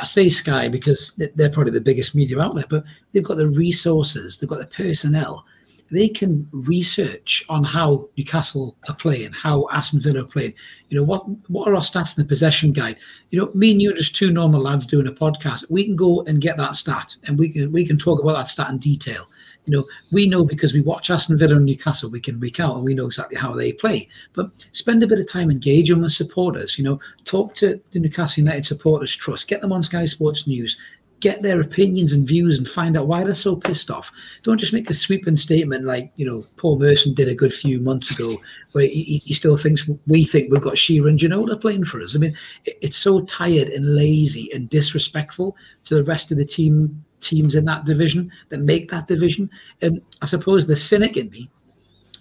I 0.00 0.06
say 0.06 0.28
Sky 0.28 0.68
because 0.68 1.18
they're 1.34 1.50
probably 1.50 1.72
the 1.72 1.80
biggest 1.80 2.14
media 2.14 2.40
outlet, 2.40 2.66
but 2.68 2.84
they've 3.12 3.22
got 3.22 3.36
the 3.36 3.48
resources, 3.48 4.38
they've 4.38 4.48
got 4.48 4.60
the 4.60 4.66
personnel. 4.66 5.44
They 5.90 6.08
can 6.08 6.48
research 6.52 7.44
on 7.50 7.64
how 7.64 8.08
Newcastle 8.16 8.78
are 8.88 8.94
playing, 8.94 9.32
how 9.32 9.68
Aston 9.70 10.00
Villa 10.00 10.22
are 10.22 10.26
playing. 10.26 10.54
You 10.88 10.96
know 10.96 11.04
what? 11.04 11.28
What 11.50 11.68
are 11.68 11.74
our 11.74 11.82
stats 11.82 12.16
in 12.16 12.22
the 12.22 12.28
possession 12.28 12.72
guide? 12.72 12.96
You 13.28 13.38
know, 13.38 13.50
me 13.52 13.72
and 13.72 13.82
you 13.82 13.90
are 13.90 13.94
just 13.94 14.16
two 14.16 14.32
normal 14.32 14.62
lads 14.62 14.86
doing 14.86 15.06
a 15.06 15.12
podcast. 15.12 15.70
We 15.70 15.84
can 15.84 15.94
go 15.94 16.22
and 16.22 16.40
get 16.40 16.56
that 16.56 16.76
stat, 16.76 17.14
and 17.24 17.38
we 17.38 17.50
can 17.50 17.72
we 17.72 17.86
can 17.86 17.98
talk 17.98 18.22
about 18.22 18.38
that 18.38 18.48
stat 18.48 18.70
in 18.70 18.78
detail. 18.78 19.26
You 19.66 19.76
know, 19.76 19.84
we 20.10 20.28
know 20.28 20.44
because 20.44 20.74
we 20.74 20.80
watch 20.80 21.10
Aston 21.10 21.38
Villa 21.38 21.56
and 21.56 21.64
Newcastle, 21.64 22.10
we 22.10 22.20
can 22.20 22.40
week 22.40 22.58
out 22.58 22.74
and 22.74 22.84
we 22.84 22.94
know 22.94 23.06
exactly 23.06 23.36
how 23.36 23.52
they 23.52 23.72
play. 23.72 24.08
But 24.32 24.50
spend 24.72 25.02
a 25.02 25.06
bit 25.06 25.20
of 25.20 25.30
time 25.30 25.50
engaging 25.50 26.02
with 26.02 26.12
supporters. 26.12 26.76
You 26.78 26.84
know, 26.84 27.00
talk 27.24 27.54
to 27.56 27.80
the 27.92 28.00
Newcastle 28.00 28.42
United 28.42 28.66
Supporters 28.66 29.14
Trust, 29.14 29.48
get 29.48 29.60
them 29.60 29.72
on 29.72 29.82
Sky 29.82 30.04
Sports 30.04 30.48
News, 30.48 30.78
get 31.22 31.40
their 31.40 31.60
opinions 31.60 32.12
and 32.12 32.26
views 32.26 32.58
and 32.58 32.68
find 32.68 32.96
out 32.96 33.06
why 33.06 33.22
they're 33.22 33.34
so 33.34 33.54
pissed 33.54 33.92
off. 33.92 34.10
Don't 34.42 34.58
just 34.58 34.72
make 34.72 34.90
a 34.90 34.94
sweeping 34.94 35.36
statement 35.36 35.84
like, 35.84 36.10
you 36.16 36.26
know, 36.26 36.44
Paul 36.56 36.80
Merson 36.80 37.14
did 37.14 37.28
a 37.28 37.34
good 37.34 37.54
few 37.54 37.80
months 37.80 38.10
ago, 38.10 38.36
where 38.72 38.86
he, 38.86 39.22
he 39.24 39.32
still 39.32 39.56
thinks 39.56 39.88
we 40.08 40.24
think 40.24 40.50
we've 40.50 40.60
got 40.60 40.76
Shearer 40.76 41.06
and 41.06 41.18
Ginola 41.18 41.58
playing 41.58 41.84
for 41.84 42.02
us. 42.02 42.16
I 42.16 42.18
mean, 42.18 42.36
it, 42.64 42.76
it's 42.82 42.96
so 42.96 43.20
tired 43.20 43.68
and 43.68 43.94
lazy 43.94 44.52
and 44.52 44.68
disrespectful 44.68 45.56
to 45.84 45.94
the 45.94 46.04
rest 46.04 46.32
of 46.32 46.38
the 46.38 46.44
team 46.44 47.04
teams 47.22 47.54
in 47.54 47.64
that 47.64 47.84
division 47.84 48.30
that 48.50 48.60
make 48.60 48.90
that 48.90 49.08
division. 49.08 49.48
And 49.80 50.02
I 50.20 50.26
suppose 50.26 50.66
the 50.66 50.76
cynic 50.76 51.16
in 51.16 51.30
me 51.30 51.48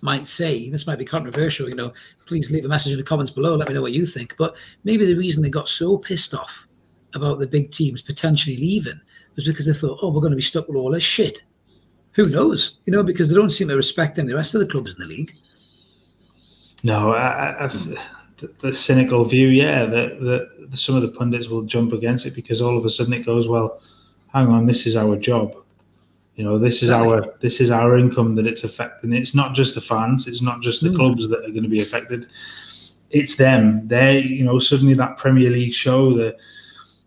might 0.02 0.26
say, 0.26 0.70
this 0.70 0.88
might 0.88 1.00
be 1.00 1.06
controversial, 1.06 1.70
you 1.70 1.76
know, 1.76 1.94
please 2.26 2.50
leave 2.50 2.66
a 2.66 2.68
message 2.68 2.94
in 2.94 2.98
the 2.98 3.04
comments 3.04 3.32
below, 3.32 3.56
let 3.56 3.68
me 3.68 3.74
know 3.74 3.82
what 3.82 3.92
you 3.92 4.06
think. 4.06 4.36
But 4.38 4.56
maybe 4.84 5.06
the 5.06 5.16
reason 5.16 5.44
they 5.44 5.50
got 5.50 5.70
so 5.70 5.98
pissed 5.98 6.34
off 6.34 6.68
about 7.14 7.40
the 7.40 7.48
big 7.48 7.72
teams 7.72 8.02
potentially 8.02 8.58
leaving 8.58 9.00
was 9.36 9.46
because 9.46 9.66
they 9.66 9.74
thought, 9.74 10.00
oh, 10.02 10.10
we're 10.10 10.22
going 10.22 10.32
to 10.32 10.38
be 10.38 10.42
stuck 10.42 10.68
with 10.68 10.78
all 10.78 10.92
this 10.92 11.04
shit. 11.04 11.44
Who 12.14 12.24
knows? 12.24 12.80
You 12.86 12.92
know, 12.92 13.04
because 13.04 13.30
they 13.30 13.36
don't 13.36 13.52
seem 13.52 13.70
to 13.70 13.76
respect 13.76 14.18
any 14.18 14.26
of 14.26 14.30
the 14.30 14.36
rest 14.36 14.56
of 14.56 14.62
the 14.62 14.68
clubs 14.68 14.96
in 14.96 15.02
the 15.02 15.08
league. 15.08 15.34
No, 16.84 17.12
I, 17.12 17.66
I, 17.66 17.68
the, 17.68 18.54
the, 18.60 18.74
cynical 18.74 19.24
view, 19.24 19.48
yeah, 19.48 19.86
that, 19.86 20.20
that 20.20 20.78
some 20.78 20.96
of 20.96 21.04
the 21.04 21.10
pundits 21.10 21.48
will 21.48 21.62
jump 21.62 21.94
against 21.94 22.26
it 22.26 22.34
because 22.34 22.60
all 22.60 22.78
of 22.78 22.86
a 22.86 22.90
sudden 22.90 23.14
it 23.14 23.26
goes, 23.26 23.48
well, 23.48 23.82
hang 24.34 24.48
on, 24.48 24.66
this 24.66 24.88
is 24.88 24.96
our 24.96 25.16
job. 25.18 25.56
You 26.36 26.46
know, 26.46 26.58
this 26.58 26.82
is 26.82 26.90
our 26.90 27.36
this 27.42 27.60
is 27.60 27.72
our 27.72 27.98
income 27.98 28.36
that 28.36 28.48
it's 28.48 28.64
affecting. 28.64 29.14
It's 29.14 29.36
not 29.36 29.54
just 29.54 29.76
the 29.76 29.82
fans. 29.82 30.28
It's 30.28 30.42
not 30.42 30.62
just 30.62 30.82
the 30.82 30.90
mm. 30.90 30.96
clubs 30.96 31.28
that 31.28 31.40
are 31.40 31.52
going 31.52 31.64
to 31.64 31.70
be 31.70 31.82
affected. 31.82 32.28
It's 33.10 33.36
them. 33.36 33.88
They, 33.88 34.22
you 34.22 34.46
know, 34.46 34.58
suddenly 34.58 34.94
that 34.94 35.18
Premier 35.18 35.50
League 35.50 35.74
show, 35.74 36.16
the, 36.16 36.38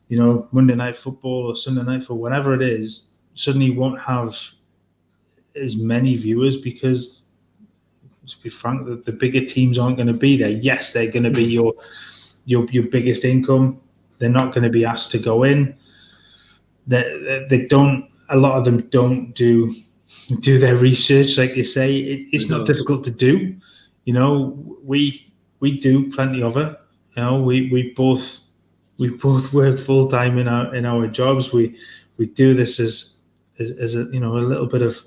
you 0.08 0.18
know, 0.18 0.46
Monday 0.52 0.74
Night 0.74 0.96
Football 0.96 1.46
or 1.46 1.56
Sunday 1.56 1.82
Night 1.82 2.04
for 2.04 2.14
whatever 2.14 2.54
it 2.54 2.60
is, 2.60 3.10
suddenly 3.34 3.70
won't 3.70 3.98
have 4.00 4.36
as 5.56 5.76
many 5.76 6.16
viewers 6.16 6.58
because, 6.58 7.22
to 8.28 8.36
be 8.42 8.50
frank, 8.50 8.86
the, 8.86 8.96
the 8.96 9.12
bigger 9.12 9.44
teams 9.44 9.78
aren't 9.78 9.96
going 9.96 10.08
to 10.08 10.12
be 10.12 10.36
there. 10.36 10.50
Yes, 10.50 10.92
they're 10.92 11.10
going 11.10 11.24
to 11.24 11.30
be 11.30 11.46
mm. 11.46 11.52
your 11.52 11.74
your 12.44 12.66
your 12.66 12.84
biggest 12.84 13.24
income. 13.24 13.80
They're 14.18 14.28
not 14.28 14.54
going 14.54 14.64
to 14.64 14.70
be 14.70 14.84
asked 14.84 15.10
to 15.12 15.18
go 15.18 15.44
in 15.44 15.74
that 16.86 17.46
they, 17.48 17.58
they, 17.58 17.66
don't. 17.66 18.10
A 18.30 18.36
lot 18.36 18.58
of 18.58 18.64
them 18.64 18.80
don't 18.90 19.32
do 19.34 19.74
do 20.40 20.58
their 20.58 20.76
research, 20.76 21.38
like 21.38 21.56
you 21.56 21.64
say. 21.64 21.96
It, 21.96 22.28
it's 22.32 22.48
not 22.48 22.58
mm-hmm. 22.58 22.72
difficult 22.72 23.04
to 23.04 23.10
do. 23.10 23.56
You 24.04 24.12
know, 24.12 24.58
we 24.82 25.32
we 25.60 25.78
do 25.78 26.12
plenty 26.12 26.42
of 26.42 26.56
it. 26.56 26.78
You 27.16 27.22
know, 27.22 27.42
we 27.42 27.70
we 27.70 27.92
both 27.92 28.40
we 28.98 29.08
both 29.08 29.52
work 29.52 29.78
full 29.78 30.08
time 30.10 30.38
in 30.38 30.48
our 30.48 30.74
in 30.74 30.84
our 30.84 31.06
jobs. 31.06 31.52
We 31.52 31.76
we 32.16 32.26
do 32.26 32.54
this 32.54 32.80
as 32.80 33.18
as, 33.58 33.70
as 33.72 33.94
a 33.94 34.04
you 34.12 34.20
know 34.20 34.36
a 34.36 34.40
little 34.40 34.66
bit 34.66 34.82
of 34.82 34.98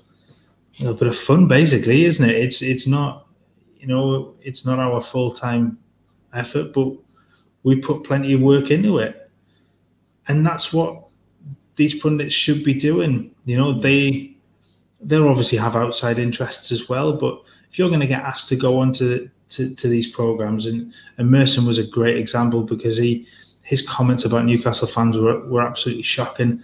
a 0.78 0.82
little 0.82 0.96
bit 0.96 1.08
of 1.08 1.18
fun, 1.18 1.48
basically, 1.48 2.04
isn't 2.04 2.28
it? 2.28 2.36
It's 2.36 2.62
it's 2.62 2.86
not 2.86 3.26
you 3.78 3.86
know 3.86 4.34
it's 4.42 4.64
not 4.66 4.78
our 4.78 5.02
full 5.02 5.32
time 5.32 5.78
effort, 6.34 6.72
but 6.72 6.92
we 7.62 7.76
put 7.76 8.04
plenty 8.04 8.32
of 8.32 8.40
work 8.40 8.70
into 8.70 8.98
it, 8.98 9.30
and 10.28 10.44
that's 10.46 10.72
what 10.72 11.07
these 11.78 11.94
pundits 11.94 12.34
should 12.34 12.64
be 12.64 12.74
doing. 12.74 13.30
You 13.46 13.56
know, 13.56 13.80
they 13.80 14.36
they'll 15.00 15.28
obviously 15.28 15.56
have 15.58 15.76
outside 15.76 16.18
interests 16.18 16.72
as 16.72 16.88
well, 16.88 17.16
but 17.16 17.40
if 17.70 17.78
you're 17.78 17.88
going 17.88 18.00
to 18.00 18.06
get 18.06 18.22
asked 18.22 18.48
to 18.48 18.56
go 18.56 18.80
on 18.80 18.92
to, 18.94 19.30
to, 19.50 19.74
to 19.76 19.88
these 19.88 20.10
programs, 20.10 20.66
and, 20.66 20.92
and 21.18 21.30
Merson 21.30 21.64
was 21.64 21.78
a 21.78 21.86
great 21.86 22.16
example 22.16 22.62
because 22.62 22.96
he 22.96 23.26
his 23.62 23.86
comments 23.86 24.24
about 24.24 24.44
Newcastle 24.44 24.88
fans 24.88 25.16
were, 25.16 25.46
were 25.46 25.62
absolutely 25.62 26.02
shocking. 26.02 26.62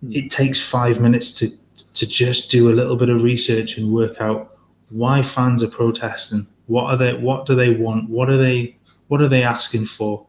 Hmm. 0.00 0.12
It 0.12 0.30
takes 0.30 0.60
five 0.60 1.00
minutes 1.00 1.32
to 1.38 1.48
to 1.94 2.06
just 2.06 2.50
do 2.50 2.70
a 2.70 2.74
little 2.74 2.96
bit 2.96 3.08
of 3.08 3.22
research 3.22 3.78
and 3.78 3.92
work 3.92 4.20
out 4.20 4.56
why 4.90 5.22
fans 5.22 5.62
are 5.62 5.68
protesting. 5.68 6.46
What 6.66 6.90
are 6.90 6.96
they? 6.96 7.14
What 7.14 7.46
do 7.46 7.54
they 7.54 7.70
want? 7.70 8.10
What 8.10 8.28
are 8.28 8.36
they? 8.36 8.76
What 9.06 9.20
are 9.20 9.28
they 9.28 9.44
asking 9.44 9.86
for? 9.86 10.26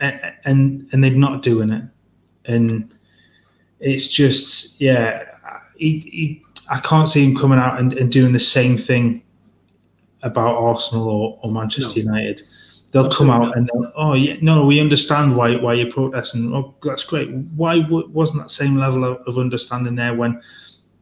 And 0.00 0.20
and, 0.44 0.88
and 0.92 1.02
they're 1.02 1.10
not 1.12 1.40
doing 1.40 1.70
it. 1.70 1.84
And 2.44 2.92
it's 3.86 4.08
just 4.08 4.80
yeah, 4.80 5.24
he, 5.76 5.98
he, 5.98 6.42
I 6.68 6.80
can't 6.80 7.08
see 7.08 7.24
him 7.24 7.36
coming 7.36 7.58
out 7.58 7.78
and, 7.78 7.92
and 7.92 8.10
doing 8.10 8.32
the 8.32 8.40
same 8.40 8.76
thing 8.76 9.22
about 10.22 10.56
Arsenal 10.56 11.08
or, 11.08 11.38
or 11.42 11.52
Manchester 11.52 12.02
no. 12.02 12.12
United. 12.12 12.42
They'll 12.90 13.06
Absolutely 13.06 13.34
come 13.34 13.42
out 13.42 13.56
and 13.56 13.68
they'll, 13.72 13.92
oh 13.96 14.14
yeah, 14.14 14.36
no, 14.40 14.64
we 14.64 14.80
understand 14.80 15.36
why 15.36 15.56
why 15.56 15.74
you're 15.74 15.92
protesting. 15.92 16.54
Oh, 16.54 16.74
that's 16.82 17.04
great. 17.04 17.30
Why 17.56 17.80
w- 17.80 18.08
wasn't 18.08 18.42
that 18.42 18.50
same 18.50 18.76
level 18.76 19.04
of, 19.04 19.18
of, 19.26 19.38
understanding 19.38 19.94
there 19.94 20.14
when 20.14 20.40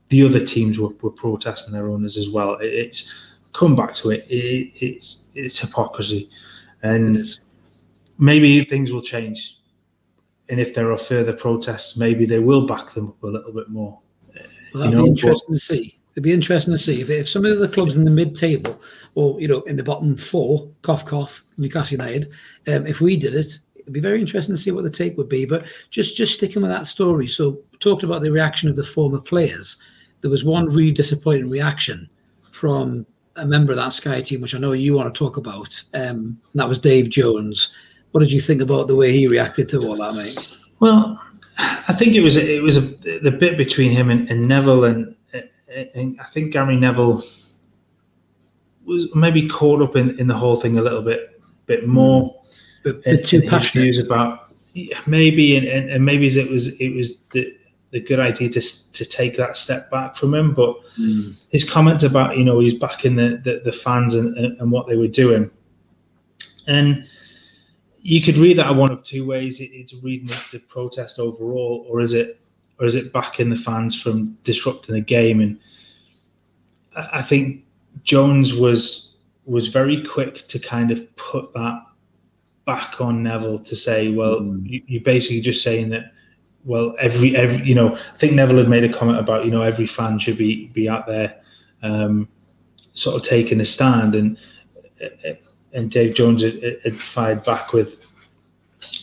the 0.09 0.23
other 0.25 0.45
teams 0.45 0.79
were, 0.79 0.91
were 1.03 1.11
protesting 1.11 1.73
their 1.73 1.89
owners 1.89 2.17
as 2.17 2.31
well? 2.31 2.57
It, 2.57 2.73
it's 2.73 3.13
come 3.53 3.77
back 3.77 3.95
to 3.97 4.11
it. 4.11 4.27
it 4.29 4.73
it's 4.81 5.27
it's 5.35 5.59
hypocrisy, 5.59 6.29
and 6.83 7.25
maybe 8.19 8.65
things 8.65 8.93
will 8.93 9.03
change. 9.03 9.59
And 10.49 10.61
if 10.61 10.75
there 10.75 10.93
are 10.93 10.99
further 10.99 11.33
protests, 11.33 11.97
maybe 11.97 12.27
they 12.27 12.39
will 12.39 12.67
back 12.67 12.91
them 12.91 13.09
up 13.09 13.23
a 13.23 13.27
little 13.27 13.53
bit 13.53 13.69
more. 13.71 13.99
Well, 14.75 14.83
that'd 14.83 14.93
you 14.93 14.99
know, 14.99 15.05
be 15.05 15.11
interesting 15.11 15.47
but, 15.49 15.55
to 15.55 15.61
see. 15.61 15.99
It'd 16.13 16.23
be 16.23 16.33
interesting 16.33 16.75
to 16.75 16.79
see 16.79 17.01
if, 17.01 17.11
if 17.11 17.29
some 17.29 17.45
of 17.45 17.59
the 17.59 17.69
clubs 17.69 17.97
in 17.97 18.05
the 18.05 18.11
mid-table, 18.11 18.81
or 19.15 19.41
you 19.41 19.49
know, 19.49 19.63
in 19.63 19.77
the 19.77 19.83
bottom 19.83 20.17
four, 20.17 20.69
cough 20.83 21.05
cough, 21.05 21.43
Newcastle 21.57 21.99
United, 21.99 22.31
um, 22.69 22.87
if 22.87 23.01
we 23.01 23.17
did 23.17 23.35
it, 23.35 23.59
it'd 23.75 23.93
be 23.93 24.01
very 24.01 24.21
interesting 24.21 24.55
to 24.55 24.61
see 24.61 24.71
what 24.71 24.85
the 24.85 24.91
take 24.91 25.17
would 25.17 25.29
be. 25.29 25.45
But 25.45 25.67
just 25.91 26.17
just 26.17 26.35
sticking 26.35 26.63
with 26.63 26.71
that 26.71 26.87
story. 26.87 27.27
So 27.27 27.59
talked 27.81 28.03
about 28.03 28.23
the 28.23 28.31
reaction 28.31 28.69
of 28.69 28.77
the 28.77 28.85
former 28.85 29.21
players. 29.21 29.77
There 30.21 30.31
was 30.31 30.45
one 30.45 30.67
really 30.67 30.93
disappointing 30.93 31.51
reaction 31.51 32.09
from 32.53 33.07
a 33.37 33.45
member 33.45 33.73
of 33.73 33.79
that 33.79 33.93
Sky 33.93 34.21
team, 34.21 34.41
which 34.41 34.55
I 34.55 34.59
know 34.59 34.73
you 34.73 34.95
want 34.95 35.13
to 35.13 35.19
talk 35.19 35.37
about. 35.37 35.83
Um, 35.93 36.41
that 36.55 36.69
was 36.69 36.79
Dave 36.79 37.11
Jones. 37.11 37.75
What 38.15 38.21
did 38.21 38.31
you 38.31 38.41
think 38.41 38.63
about 38.63 38.87
the 38.87 38.95
way 38.95 39.11
he 39.11 39.27
reacted 39.27 39.69
to 39.71 39.81
all 39.81 39.97
that, 39.97 40.15
mate? 40.15 40.57
Well, 40.79 41.21
I 41.59 41.93
think 41.93 42.15
it 42.15 42.21
was 42.21 42.37
it 42.37 42.63
was 42.63 42.77
a, 42.77 42.83
the 43.19 43.33
bit 43.33 43.59
between 43.59 43.91
him 43.91 44.09
and, 44.09 44.31
and 44.31 44.47
Neville 44.47 44.85
and 44.85 45.17
and 45.97 46.17
I 46.21 46.25
think 46.27 46.53
Gary 46.53 46.77
Neville 46.77 47.25
was 48.85 49.13
maybe 49.17 49.49
caught 49.49 49.83
up 49.83 49.97
in, 49.97 50.17
in 50.21 50.29
the 50.29 50.35
whole 50.37 50.55
thing 50.55 50.79
a 50.79 50.81
little 50.81 51.03
bit 51.03 51.43
bit 51.67 51.89
more. 51.89 52.41
But, 52.85 53.03
but 53.03 53.25
too 53.25 53.43
passionate. 53.43 53.83
Views 53.83 53.99
about 53.99 54.49
maybe 55.09 55.57
and, 55.57 55.67
and, 55.67 55.91
and, 55.91 56.05
maybe 56.05 56.29
it 56.29 56.49
was 56.49 56.69
it 56.81 56.95
was 56.95 57.19
the 57.33 57.53
the 57.91 57.99
good 57.99 58.21
idea 58.21 58.49
to 58.49 58.93
to 58.93 59.05
take 59.05 59.37
that 59.39 59.57
step 59.57 59.91
back 59.91 60.15
from 60.15 60.37
him. 60.37 60.55
But 60.55 60.77
mm. 60.97 61.45
his 61.51 61.69
comments 61.69 62.05
about 62.05 62.39
you 62.39 62.45
know 62.45 62.61
he's 62.61 62.75
backing 62.75 63.17
the 63.17 63.41
the, 63.43 63.61
the 63.65 63.73
fans 63.73 64.15
and, 64.15 64.39
and, 64.39 64.61
and 64.61 64.71
what 64.71 64.87
they 64.87 64.95
were 64.95 65.09
doing, 65.09 65.51
and 66.69 67.09
you 68.07 68.21
could 68.21 68.37
read 68.37 68.59
that 68.59 68.77
one 68.77 68.93
of 68.93 69.03
two 69.03 69.27
ways. 69.27 69.61
It's 69.61 69.95
reading 69.95 70.27
the, 70.27 70.39
the 70.53 70.59
protest 70.59 71.19
overall, 71.19 71.87
or 71.89 72.03
is 72.03 72.13
it 72.13 72.39
or 72.79 72.87
is 72.87 72.95
it 72.95 73.15
backing 73.15 73.49
the 73.49 73.57
fans 73.57 74.01
from 74.01 74.37
disrupting 74.45 74.95
the 74.95 75.01
game? 75.01 75.41
And 75.41 75.59
I 76.95 77.23
think 77.23 77.65
Jones 78.03 78.55
was 78.55 79.17
was 79.47 79.69
very 79.69 80.05
quick 80.05 80.47
to 80.49 80.59
kind 80.59 80.91
of 80.91 81.17
put 81.17 81.55
that 81.55 81.83
back 82.67 83.01
on 83.01 83.23
Neville 83.23 83.61
to 83.61 83.75
say, 83.75 84.11
well, 84.11 84.41
mm. 84.41 84.85
you, 84.87 85.01
are 85.01 85.03
basically 85.03 85.41
just 85.41 85.65
saying 85.65 85.89
that. 85.89 86.13
Well, 86.67 86.95
every 86.99 87.35
every 87.35 87.65
you 87.67 87.75
know, 87.75 87.97
I 87.97 88.19
think 88.19 88.35
Neville 88.35 88.59
had 88.59 88.69
made 88.69 88.85
a 88.85 88.93
comment 88.93 89.19
about 89.19 89.47
you 89.47 89.51
know 89.51 89.63
every 89.63 89.87
fan 89.87 90.19
should 90.19 90.37
be 90.37 90.67
be 90.69 90.91
out 90.91 91.07
there, 91.07 91.41
um, 91.83 92.29
sort 92.93 93.17
of 93.17 93.27
taking 93.27 93.61
a 93.61 93.65
stand, 93.65 94.15
and 94.15 94.39
and 95.75 95.91
Dave 95.91 96.15
Jones 96.15 96.43
had, 96.43 96.63
had 96.83 96.99
fired 97.01 97.45
back 97.45 97.73
with 97.73 98.01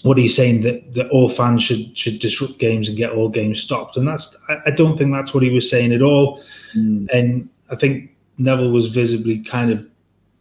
what 0.04 0.18
are 0.18 0.22
you 0.22 0.30
saying 0.30 0.62
that, 0.62 0.94
that 0.94 1.10
all 1.10 1.30
fans 1.30 1.64
should 1.64 1.98
should 1.98 2.20
disrupt 2.20 2.58
games 2.60 2.88
and 2.88 2.98
get 2.98 3.12
all 3.12 3.30
games 3.30 3.62
stopped? 3.62 3.98
And 3.98 4.08
that's 4.08 4.36
I, 4.50 4.58
I 4.68 4.72
don't 4.72 4.98
think 4.98 5.14
that's 5.14 5.34
what 5.34 5.44
he 5.44 5.50
was 5.50 5.70
saying 5.70 5.94
at 5.94 6.02
all. 6.02 6.42
Mm. 6.76 7.08
And 7.14 7.50
I 7.70 7.76
think 7.76 8.12
Neville 8.38 8.72
was 8.72 8.88
visibly 8.88 9.44
kind 9.44 9.72
of 9.72 9.88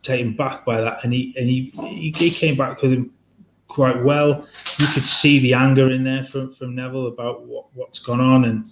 taken 0.02 0.34
back 0.34 0.64
by 0.64 0.80
that, 0.80 1.04
and 1.04 1.12
he 1.12 1.34
and 1.36 1.48
he 1.48 2.12
he, 2.12 2.30
came 2.30 2.56
back 2.56 2.80
with 2.80 2.92
him 2.92 3.12
quite 3.68 4.02
well. 4.02 4.46
You 4.78 4.86
could 4.88 5.04
see 5.04 5.38
the 5.38 5.54
anger 5.54 5.90
in 5.90 6.04
there 6.04 6.24
from 6.24 6.52
from 6.52 6.74
Neville 6.74 7.08
about 7.08 7.46
what 7.46 7.66
what's 7.74 7.98
gone 7.98 8.20
on 8.20 8.44
and. 8.44 8.70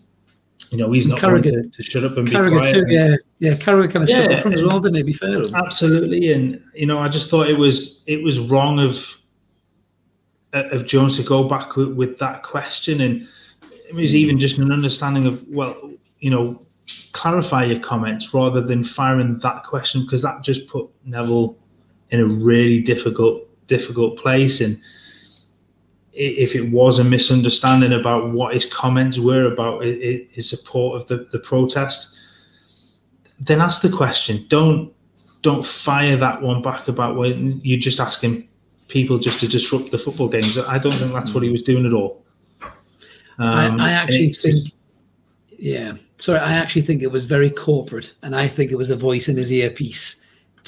You 0.70 0.78
know, 0.78 0.92
he's 0.92 1.06
not 1.06 1.20
going 1.20 1.42
to, 1.42 1.62
to, 1.62 1.82
shut 1.82 2.04
up 2.04 2.16
and 2.16 2.28
Carragher 2.28 2.50
be 2.50 2.58
quiet. 2.58 2.72
Too, 2.72 2.94
yeah, 2.94 3.16
yeah. 3.38 3.56
Carragher 3.56 3.90
kind 3.90 4.02
of 4.02 4.08
yeah, 4.10 4.24
stuck 4.24 4.32
up 4.32 4.40
from 4.42 4.52
as 4.52 4.62
well, 4.62 4.80
didn't 4.80 4.96
he? 4.96 5.02
Be 5.02 5.12
fair, 5.12 5.44
absolutely. 5.54 6.32
And 6.32 6.62
you 6.74 6.86
know, 6.86 6.98
I 6.98 7.08
just 7.08 7.30
thought 7.30 7.48
it 7.48 7.58
was 7.58 8.02
it 8.06 8.22
was 8.22 8.38
wrong 8.38 8.78
of 8.78 9.16
uh, 10.52 10.64
of 10.70 10.86
Jones 10.86 11.16
to 11.16 11.22
go 11.22 11.48
back 11.48 11.76
with, 11.76 11.94
with 11.94 12.18
that 12.18 12.42
question, 12.42 13.00
and 13.00 13.26
it 13.88 13.94
was 13.94 14.14
even 14.14 14.36
hmm. 14.36 14.40
just 14.40 14.58
an 14.58 14.70
understanding 14.70 15.26
of 15.26 15.46
well, 15.48 15.90
you 16.18 16.30
know, 16.30 16.60
clarify 17.12 17.64
your 17.64 17.80
comments 17.80 18.34
rather 18.34 18.60
than 18.60 18.84
firing 18.84 19.38
that 19.38 19.64
question 19.64 20.02
because 20.02 20.22
that 20.22 20.42
just 20.42 20.68
put 20.68 20.88
Neville 21.04 21.56
in 22.10 22.20
a 22.20 22.26
really 22.26 22.80
difficult 22.80 23.44
difficult 23.66 24.18
place 24.18 24.60
and 24.60 24.78
if 26.18 26.54
it 26.54 26.70
was 26.70 26.98
a 26.98 27.04
misunderstanding 27.04 27.92
about 27.92 28.30
what 28.32 28.54
his 28.54 28.66
comments 28.66 29.18
were 29.18 29.44
about 29.52 29.84
his 29.84 30.48
support 30.48 31.00
of 31.00 31.08
the, 31.08 31.28
the 31.30 31.38
protest 31.38 32.16
then 33.40 33.60
ask 33.60 33.82
the 33.82 33.90
question 33.90 34.44
don't 34.48 34.92
don't 35.42 35.64
fire 35.64 36.16
that 36.16 36.42
one 36.42 36.62
back 36.62 36.88
about 36.88 37.16
when 37.16 37.60
you're 37.62 37.78
just 37.78 38.00
asking 38.00 38.48
people 38.88 39.18
just 39.18 39.38
to 39.40 39.48
disrupt 39.48 39.90
the 39.90 39.98
football 39.98 40.28
games. 40.28 40.58
I 40.58 40.78
don't 40.78 40.94
think 40.94 41.12
that's 41.12 41.32
what 41.32 41.42
he 41.42 41.50
was 41.50 41.62
doing 41.62 41.86
at 41.86 41.92
all. 41.92 42.24
Um, 43.38 43.80
I, 43.80 43.90
I, 43.90 43.92
actually 43.92 44.30
think, 44.30 44.72
yeah, 45.56 45.92
sorry, 46.16 46.40
I 46.40 46.54
actually 46.54 46.82
think 46.82 47.02
it 47.02 47.12
was 47.12 47.24
very 47.24 47.50
corporate, 47.50 48.14
and 48.22 48.34
I 48.34 48.48
think 48.48 48.72
it 48.72 48.76
was 48.76 48.90
a 48.90 48.96
voice 48.96 49.28
in 49.28 49.36
his 49.36 49.52
earpiece 49.52 50.16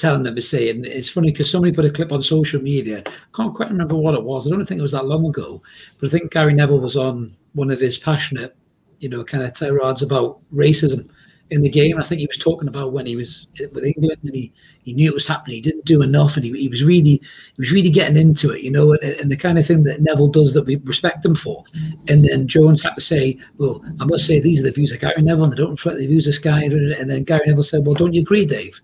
telling 0.01 0.23
them 0.23 0.35
to 0.35 0.41
say. 0.41 0.69
And 0.69 0.85
it's 0.85 1.09
funny 1.09 1.31
because 1.31 1.49
somebody 1.49 1.73
put 1.73 1.85
a 1.85 1.91
clip 1.91 2.11
on 2.11 2.21
social 2.21 2.61
media. 2.61 3.03
Can't 3.35 3.53
quite 3.53 3.69
remember 3.69 3.95
what 3.95 4.15
it 4.15 4.23
was. 4.23 4.47
I 4.47 4.49
don't 4.49 4.65
think 4.65 4.79
it 4.79 4.83
was 4.83 4.91
that 4.93 5.05
long 5.05 5.25
ago, 5.27 5.61
but 5.99 6.07
I 6.07 6.09
think 6.09 6.31
Gary 6.31 6.53
Neville 6.53 6.79
was 6.79 6.97
on 6.97 7.31
one 7.53 7.71
of 7.71 7.79
his 7.79 7.97
passionate, 7.97 8.55
you 8.99 9.09
know, 9.09 9.23
kind 9.23 9.43
of 9.43 9.53
tirades 9.53 10.01
about 10.01 10.39
racism 10.53 11.09
in 11.51 11.61
the 11.61 11.69
game. 11.69 11.99
I 11.99 12.03
think 12.03 12.19
he 12.19 12.27
was 12.27 12.37
talking 12.37 12.69
about 12.69 12.93
when 12.93 13.05
he 13.05 13.15
was 13.15 13.47
with 13.73 13.83
England 13.83 14.17
and 14.23 14.33
he, 14.33 14.53
he 14.83 14.93
knew 14.93 15.09
it 15.09 15.13
was 15.13 15.27
happening. 15.27 15.55
He 15.55 15.61
didn't 15.61 15.85
do 15.85 16.01
enough, 16.01 16.37
and 16.37 16.45
he, 16.45 16.51
he 16.53 16.67
was 16.69 16.83
really 16.83 17.21
he 17.21 17.21
was 17.57 17.71
really 17.71 17.89
getting 17.91 18.17
into 18.17 18.51
it, 18.51 18.61
you 18.61 18.71
know, 18.71 18.93
and, 18.93 19.03
and, 19.03 19.29
the 19.29 19.37
kind 19.37 19.59
of 19.59 19.65
thing 19.65 19.83
that 19.83 20.01
Neville 20.01 20.29
does 20.29 20.53
that 20.53 20.65
we 20.65 20.77
respect 20.77 21.25
him 21.25 21.35
for. 21.35 21.63
And 22.07 22.25
then 22.25 22.47
Jones 22.47 22.81
had 22.81 22.95
to 22.95 23.01
say, 23.01 23.37
"Well, 23.57 23.83
I 23.99 24.05
must 24.05 24.25
say 24.25 24.39
these 24.39 24.61
are 24.61 24.63
the 24.63 24.71
views 24.71 24.91
of 24.91 25.01
Gary 25.01 25.21
Neville, 25.21 25.43
and 25.43 25.53
they 25.53 25.57
don't 25.57 25.71
reflect 25.71 25.99
the 25.99 26.07
views 26.07 26.27
of 26.27 26.33
Sky." 26.33 26.63
And 26.63 27.09
then 27.09 27.23
Gary 27.23 27.43
Neville 27.45 27.63
said, 27.63 27.85
"Well, 27.85 27.95
don't 27.95 28.13
you 28.13 28.21
agree, 28.21 28.45
Dave?" 28.45 28.81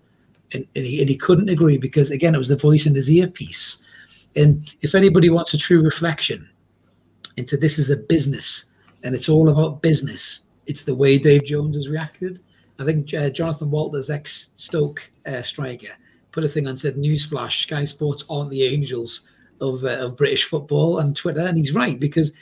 And, 0.52 0.66
and 0.74 0.86
he 0.86 1.00
and 1.00 1.10
he 1.10 1.16
couldn't 1.16 1.50
agree 1.50 1.76
because 1.76 2.10
again, 2.10 2.34
it 2.34 2.38
was 2.38 2.48
the 2.48 2.56
voice 2.56 2.86
in 2.86 2.94
his 2.94 3.10
earpiece. 3.10 3.82
And 4.36 4.74
if 4.82 4.94
anybody 4.94 5.30
wants 5.30 5.52
a 5.54 5.58
true 5.58 5.82
reflection 5.82 6.48
into 7.36 7.56
this 7.56 7.78
is 7.78 7.90
a 7.90 7.96
business 7.96 8.70
and 9.04 9.14
it's 9.14 9.28
all 9.28 9.48
about 9.48 9.82
business, 9.82 10.42
it's 10.66 10.84
the 10.84 10.94
way 10.94 11.18
Dave 11.18 11.44
Jones 11.44 11.76
has 11.76 11.88
reacted 11.88 12.40
I 12.78 12.84
think 12.84 13.12
uh, 13.12 13.30
Jonathan 13.30 13.70
Walters, 13.70 14.10
ex 14.10 14.50
Stoke 14.56 15.10
uh, 15.26 15.42
striker, 15.42 15.92
put 16.30 16.44
a 16.44 16.48
thing 16.48 16.68
on 16.68 16.76
said, 16.76 16.96
"Newsflash: 16.96 17.62
Sky 17.62 17.84
Sports 17.84 18.24
aren't 18.30 18.50
the 18.50 18.64
angels 18.64 19.22
of 19.60 19.84
uh, 19.84 19.98
of 19.98 20.16
British 20.16 20.44
football." 20.44 20.98
and 20.98 21.14
Twitter, 21.16 21.40
and 21.40 21.58
he's 21.58 21.74
right 21.74 21.98
because 21.98 22.32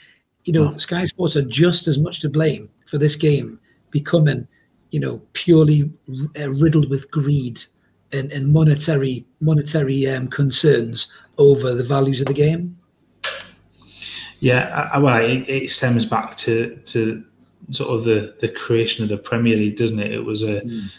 you 0.45 0.53
know 0.53 0.73
oh. 0.75 0.77
Sky 0.77 1.05
Sports 1.05 1.35
are 1.35 1.43
just 1.43 1.87
as 1.87 1.97
much 1.97 2.19
to 2.21 2.29
blame 2.29 2.69
for 2.85 2.97
this 2.97 3.15
game 3.15 3.59
becoming, 3.89 4.47
you 4.91 4.99
know, 4.99 5.21
purely 5.33 5.91
uh, 6.39 6.51
riddled 6.51 6.89
with 6.89 7.09
greed 7.09 7.63
and, 8.11 8.31
and 8.31 8.51
monetary 8.51 9.25
monetary 9.39 10.07
um, 10.07 10.27
concerns 10.27 11.11
over 11.37 11.73
the 11.73 11.83
values 11.83 12.19
of 12.21 12.27
the 12.27 12.33
game. 12.33 12.77
Yeah, 14.39 14.89
I, 14.93 14.97
well, 14.99 15.23
it, 15.23 15.49
it 15.49 15.71
stems 15.71 16.05
back 16.05 16.37
to 16.37 16.75
to 16.85 17.23
sort 17.71 17.89
of 17.89 18.03
the 18.03 18.35
the 18.39 18.49
creation 18.49 19.03
of 19.03 19.09
the 19.09 19.17
Premier 19.17 19.55
League, 19.55 19.77
doesn't 19.77 19.99
it? 19.99 20.11
It 20.11 20.23
was 20.23 20.43
a 20.43 20.61
mm. 20.61 20.89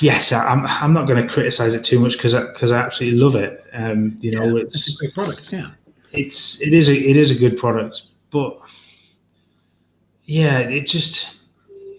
yes. 0.00 0.32
I'm 0.32 0.66
I'm 0.66 0.92
not 0.92 1.06
going 1.06 1.26
to 1.26 1.32
criticize 1.32 1.74
it 1.74 1.84
too 1.84 2.00
much 2.00 2.12
because 2.12 2.34
because 2.34 2.72
I, 2.72 2.80
I, 2.80 2.86
absolutely 2.86 3.18
love 3.18 3.36
it. 3.36 3.64
Um, 3.72 4.16
you 4.20 4.36
know, 4.36 4.56
yeah, 4.56 4.62
it's, 4.62 4.88
it's, 4.88 5.00
a 5.00 5.04
great 5.04 5.14
product. 5.14 5.52
Yeah, 5.52 5.70
it's 6.12 6.60
it 6.60 6.72
is 6.72 6.88
a 6.88 6.94
it 6.94 7.16
is 7.16 7.30
a 7.30 7.36
good 7.36 7.56
product, 7.56 8.02
but 8.30 8.58
yeah, 10.24 10.58
it 10.58 10.86
just 10.86 11.43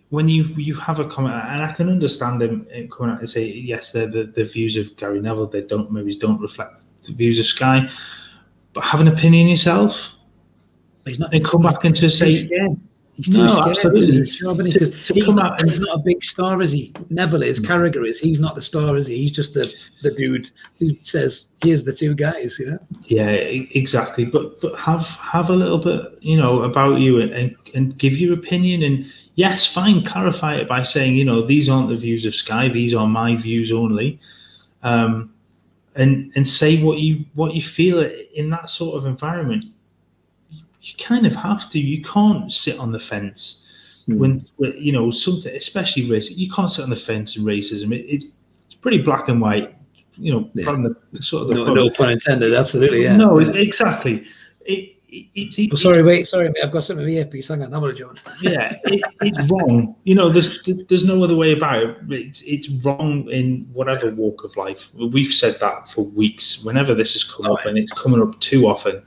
when 0.10 0.28
you 0.30 0.44
you 0.56 0.76
have 0.76 1.00
a 1.00 1.08
comment, 1.08 1.36
and 1.36 1.64
I 1.64 1.74
can 1.74 1.90
understand 1.90 2.42
him, 2.42 2.68
eh, 2.72 2.88
coming 2.92 3.14
out 3.14 3.20
and 3.20 3.30
say 3.30 3.46
yes, 3.46 3.92
they're 3.92 4.08
the, 4.08 4.24
the 4.26 4.46
views 4.46 4.78
of 4.78 4.96
Gary 4.98 5.20
Neville. 5.20 5.48
They 5.48 5.62
don't 5.62 5.92
maybe 5.92 6.18
don't 6.18 6.40
reflect 6.40 6.82
the 7.04 7.14
views 7.14 7.40
of 7.40 7.46
Sky, 7.46 7.90
but 8.74 8.84
have 8.84 9.02
an 9.02 9.08
opinion 9.08 9.48
yourself 9.48 10.16
He's 11.06 11.20
not. 11.20 11.34
And 11.34 11.46
come 11.46 11.62
back 11.62 11.84
and 11.84 11.96
to 11.98 12.10
say, 12.10 12.34
He's 13.16 13.30
too 13.30 13.44
No, 13.44 13.48
scared 13.48 13.70
absolutely. 13.78 14.08
to 14.08 14.12
do 14.12 14.18
his 14.20 14.30
job, 14.32 14.60
and 14.60 14.70
To- 14.70 14.90
to 14.92 15.14
he's, 15.14 15.26
come 15.26 15.36
not, 15.36 15.54
out 15.54 15.62
and- 15.62 15.70
he's 15.70 15.80
not 15.80 16.00
a 16.00 16.04
big 16.04 16.22
star, 16.22 16.62
is 16.62 16.72
he? 16.74 16.92
Neville 17.10 17.44
is, 17.44 17.62
Carragher 17.62 18.06
is. 18.06 18.20
He's 18.20 18.42
not 18.42 18.56
the 18.56 18.62
star, 18.62 18.96
is 18.98 19.08
he? 19.08 19.18
He's 19.18 19.32
just 19.32 19.54
the 19.54 19.74
the 20.02 20.12
dude 20.12 20.50
who 20.80 20.98
says, 21.02 21.46
"Here's 21.64 21.84
the 21.86 21.94
two 21.94 22.14
guys," 22.14 22.58
you 22.60 22.72
know. 22.72 22.80
Yeah, 23.08 23.30
exactly. 23.30 24.26
But 24.26 24.60
but 24.60 24.78
have 24.78 25.06
have 25.08 25.50
a 25.50 25.56
little 25.56 25.78
bit, 25.78 26.02
you 26.22 26.36
know, 26.36 26.64
about 26.64 27.00
you 27.00 27.22
and, 27.22 27.32
and 27.32 27.56
and 27.74 27.98
give 27.98 28.18
your 28.18 28.34
opinion. 28.34 28.84
And 28.84 29.06
yes, 29.36 29.66
fine, 29.66 30.04
clarify 30.04 30.56
it 30.56 30.68
by 30.68 30.84
saying, 30.84 31.16
you 31.16 31.24
know, 31.24 31.42
these 31.42 31.70
aren't 31.70 31.90
the 31.90 31.96
views 31.96 32.26
of 32.26 32.36
Sky. 32.36 32.68
These 32.68 32.94
are 32.94 33.08
my 33.08 33.36
views 33.38 33.72
only. 33.72 34.20
Um, 34.84 35.32
and 35.96 36.32
and 36.36 36.46
say 36.46 36.84
what 36.84 36.98
you 37.00 37.24
what 37.36 37.54
you 37.56 37.62
feel 37.62 38.02
in 38.34 38.50
that 38.50 38.70
sort 38.70 38.98
of 38.98 39.06
environment. 39.06 39.64
You 40.86 40.94
kind 41.04 41.26
of 41.26 41.34
have 41.36 41.70
to. 41.72 41.80
You 41.80 42.02
can't 42.04 42.52
sit 42.52 42.80
on 42.80 42.92
the 42.92 43.00
fence 43.00 43.62
Hmm. 44.06 44.20
when, 44.20 44.46
when 44.58 44.74
you 44.78 44.92
know 44.92 45.10
something, 45.10 45.54
especially 45.56 46.04
racism. 46.04 46.38
You 46.38 46.52
can't 46.52 46.70
sit 46.70 46.84
on 46.84 46.92
the 46.92 46.96
fence 46.96 47.38
in 47.38 47.44
racism. 47.44 47.92
It, 47.92 48.06
it's 48.08 48.26
it's 48.68 48.76
pretty 48.76 49.00
black 49.00 49.30
and 49.30 49.42
white. 49.42 49.76
You 50.18 50.32
know, 50.34 50.50
Yeah. 50.54 50.66
from 50.66 50.84
the, 50.84 50.96
the 51.12 51.24
sort 51.24 51.42
of 51.44 51.48
the 51.50 51.56
No, 51.56 51.74
no 51.74 51.90
pun 51.90 52.12
intended. 52.12 52.54
Absolutely, 52.54 53.02
yeah. 53.04 53.18
no, 53.18 53.40
Yeah. 53.40 53.50
exactly. 53.54 54.24
It, 54.66 54.96
it, 55.10 55.26
it's 55.34 55.58
it, 55.58 55.70
Oh, 55.74 55.76
sorry, 55.76 56.04
wait, 56.04 56.28
sorry, 56.28 56.50
mate. 56.50 56.64
I've 56.64 56.72
got 56.72 56.84
something 56.84 57.08
here, 57.08 57.26
please. 57.26 57.48
Hang 57.48 57.64
on, 57.64 57.74
I'm 57.74 57.82
gonna 57.82 57.94
join. 57.94 58.16
yeah, 58.42 58.76
it, 58.86 59.02
it's 59.22 59.42
wrong. 59.50 59.96
You 60.04 60.14
know, 60.16 60.30
there's 60.30 60.62
there's 60.88 61.04
no 61.04 61.24
other 61.24 61.36
way 61.36 61.54
about 61.54 61.82
it. 61.84 61.98
It's 62.10 62.42
it's 62.44 62.70
wrong 62.86 63.28
in 63.32 63.68
whatever 63.74 64.12
walk 64.12 64.44
of 64.44 64.56
life. 64.56 64.90
We've 64.94 65.34
said 65.34 65.60
that 65.62 65.90
for 65.90 66.06
weeks. 66.06 66.64
Whenever 66.64 66.94
this 66.94 67.14
has 67.14 67.24
come 67.24 67.48
up, 67.52 67.66
and 67.66 67.76
it's 67.78 67.92
coming 67.94 68.22
up 68.22 68.40
too 68.40 68.68
often. 68.68 69.02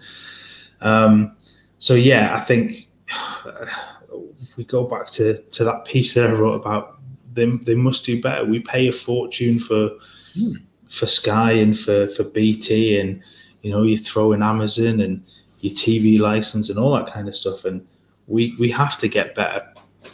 Um, 0.80 1.36
so 1.78 1.94
yeah, 1.94 2.34
I 2.36 2.40
think 2.40 2.88
we 4.56 4.64
go 4.64 4.84
back 4.84 5.10
to 5.12 5.38
to 5.38 5.64
that 5.64 5.84
piece 5.84 6.14
that 6.14 6.30
I 6.30 6.32
wrote 6.32 6.54
about. 6.54 6.98
They 7.34 7.46
they 7.46 7.74
must 7.74 8.04
do 8.04 8.20
better. 8.20 8.44
We 8.44 8.60
pay 8.60 8.88
a 8.88 8.92
fortune 8.92 9.58
for 9.58 9.90
Hmm. 10.34 10.52
for 10.88 11.06
Sky 11.06 11.52
and 11.52 11.78
for 11.78 12.06
for 12.08 12.24
BT, 12.24 13.00
and 13.00 13.20
you 13.62 13.70
know 13.70 13.82
you 13.82 13.98
throw 13.98 14.32
in 14.32 14.42
Amazon 14.42 15.00
and 15.00 15.22
your 15.60 15.72
TV 15.72 16.18
license 16.18 16.70
and 16.70 16.78
all 16.78 16.94
that 16.94 17.12
kind 17.12 17.28
of 17.28 17.36
stuff, 17.36 17.64
and 17.64 17.86
we 18.26 18.54
we 18.58 18.70
have 18.70 18.98
to 19.00 19.08
get 19.08 19.34
better 19.34 19.66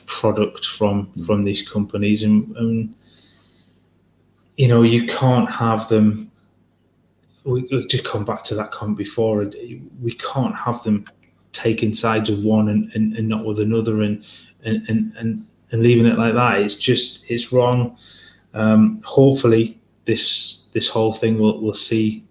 product 0.07 0.65
from 0.67 1.07
from 1.27 1.45
these 1.45 1.69
companies, 1.69 2.23
and, 2.23 2.57
and 2.57 2.95
you 4.57 4.69
know 4.69 4.83
you 4.83 5.07
can't 5.07 5.51
have 5.51 5.89
them. 5.89 6.31
We, 7.45 7.69
we 7.71 7.87
just 7.89 8.05
come 8.05 8.25
back 8.25 8.43
to 8.45 8.55
that 8.55 8.71
comment 8.71 8.97
before, 8.97 9.43
and 9.43 9.55
we 10.01 10.15
can't 10.15 10.57
have 10.57 10.83
them 10.83 11.05
taking 11.55 11.95
sides 11.95 12.29
of 12.29 12.45
one 12.45 12.69
and, 12.69 12.91
and, 12.95 13.17
and 13.17 13.29
not 13.29 13.47
with 13.47 13.61
another, 13.61 14.03
and 14.03 14.27
and, 14.65 15.13
and 15.17 15.47
and 15.71 15.83
leaving 15.83 16.07
it 16.07 16.19
like 16.19 16.35
that. 16.35 16.61
It's 16.61 16.75
just 16.75 17.25
it's 17.29 17.53
wrong. 17.53 17.97
Um, 18.53 19.01
hopefully, 19.05 19.81
this 20.05 20.69
this 20.73 20.89
whole 20.89 21.13
thing 21.13 21.39
will 21.39 21.61
will 21.61 21.75
see, 21.75 22.27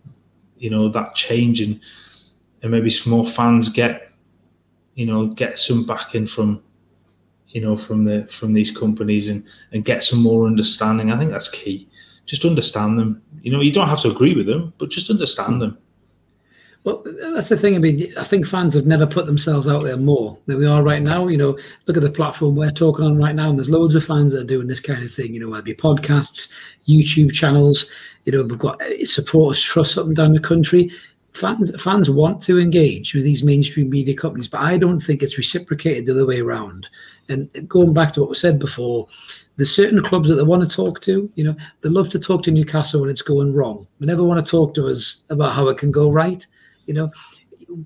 you 0.58 0.70
know, 0.70 0.90
that 0.90 1.16
change 1.16 1.62
and 1.62 1.80
and 2.62 2.72
maybe 2.72 2.90
some 2.90 3.12
more 3.12 3.28
fans 3.28 3.70
get, 3.70 4.12
you 4.96 5.06
know, 5.06 5.28
get 5.28 5.60
some 5.60 5.86
backing 5.86 6.28
from, 6.28 6.64
you 7.50 7.62
know, 7.62 7.76
from 7.76 8.06
the 8.06 8.26
from 8.28 8.54
these 8.54 8.72
companies 8.72 9.30
and 9.30 9.44
and 9.72 9.86
get 9.86 10.04
some 10.04 10.22
more 10.22 10.46
understanding. 10.46 11.12
I 11.12 11.18
think 11.18 11.32
that's 11.32 11.50
key. 11.50 11.90
Just 12.26 12.46
understand 12.46 12.98
them. 12.98 13.22
You 13.42 13.52
know, 13.52 13.60
you 13.60 13.74
don't 13.74 13.90
have 13.90 14.02
to 14.02 14.12
agree 14.12 14.34
with 14.34 14.46
them, 14.46 14.74
but 14.78 14.90
just 14.90 15.10
understand 15.10 15.62
them. 15.62 15.78
Well, 16.84 17.02
that's 17.34 17.48
the 17.48 17.56
thing. 17.56 17.76
I 17.76 17.80
mean, 17.80 18.14
I 18.18 18.26
think 18.26 18.46
fans 18.46 18.74
have 18.74 18.86
never 18.86 19.08
put 19.08 19.26
themselves 19.26 19.70
out 19.70 19.84
there 19.84 19.96
more 19.96 20.38
than 20.48 20.58
we 20.58 20.66
are 20.66 20.84
right 20.84 21.02
now. 21.02 21.28
You 21.30 21.38
know, 21.38 21.58
look 21.88 21.96
at 21.96 22.04
the 22.04 22.12
platform 22.12 22.56
we're 22.56 22.72
talking 22.72 23.06
on 23.06 23.18
right 23.18 23.36
now, 23.36 23.50
and 23.50 23.58
there's 23.58 23.70
loads 23.70 23.96
of 23.96 24.04
fans 24.04 24.34
that 24.34 24.42
are 24.42 24.46
doing 24.46 24.68
this 24.68 24.82
kind 24.82 25.02
of 25.02 25.14
thing. 25.14 25.34
You 25.34 25.40
know, 25.40 25.50
whether 25.50 25.62
it 25.62 25.66
be 25.66 25.76
podcasts, 25.76 26.50
YouTube 26.88 27.34
channels. 27.34 27.90
You 28.26 28.34
know, 28.34 28.44
we've 28.44 28.60
got 28.60 28.82
uh, 28.82 29.06
supporters 29.06 29.64
trust 29.64 29.98
up 29.98 30.08
and 30.08 30.16
down 30.16 30.34
the 30.34 30.42
country. 30.42 30.92
Fans 31.32 31.72
fans 31.82 32.10
want 32.10 32.42
to 32.44 32.60
engage 32.60 33.16
with 33.16 33.24
these 33.24 33.44
mainstream 33.44 33.90
media 33.90 34.16
companies, 34.16 34.50
but 34.50 34.60
I 34.62 34.78
don't 34.78 35.00
think 35.00 35.24
it's 35.24 35.38
reciprocated 35.38 36.06
the 36.06 36.12
other 36.12 36.26
way 36.26 36.42
around. 36.42 36.88
And 37.30 37.50
going 37.70 37.94
back 37.94 38.12
to 38.14 38.20
what 38.20 38.30
was 38.30 38.42
said 38.42 38.60
before, 38.60 39.08
there's 39.56 39.74
certain 39.74 40.04
clubs 40.04 40.28
that 40.28 40.36
they 40.36 40.44
want 40.44 40.70
to 40.70 40.76
talk 40.76 41.00
to. 41.02 41.32
You 41.36 41.46
know, 41.46 41.56
they 41.82 41.90
love 41.90 42.10
to 42.10 42.20
talk 42.20 42.44
to 42.44 42.52
Newcastle 42.52 43.00
when 43.00 43.10
it's 43.10 43.22
going 43.22 43.54
wrong. 43.54 43.88
They 44.00 44.06
never 44.06 44.24
want 44.24 44.46
to 44.46 44.52
talk 44.52 44.74
to 44.76 44.88
us 44.88 45.22
about 45.30 45.54
how 45.54 45.70
it 45.70 45.78
can 45.78 45.92
go 45.92 46.12
right. 46.12 46.46
You 46.86 46.94
know, 46.94 47.12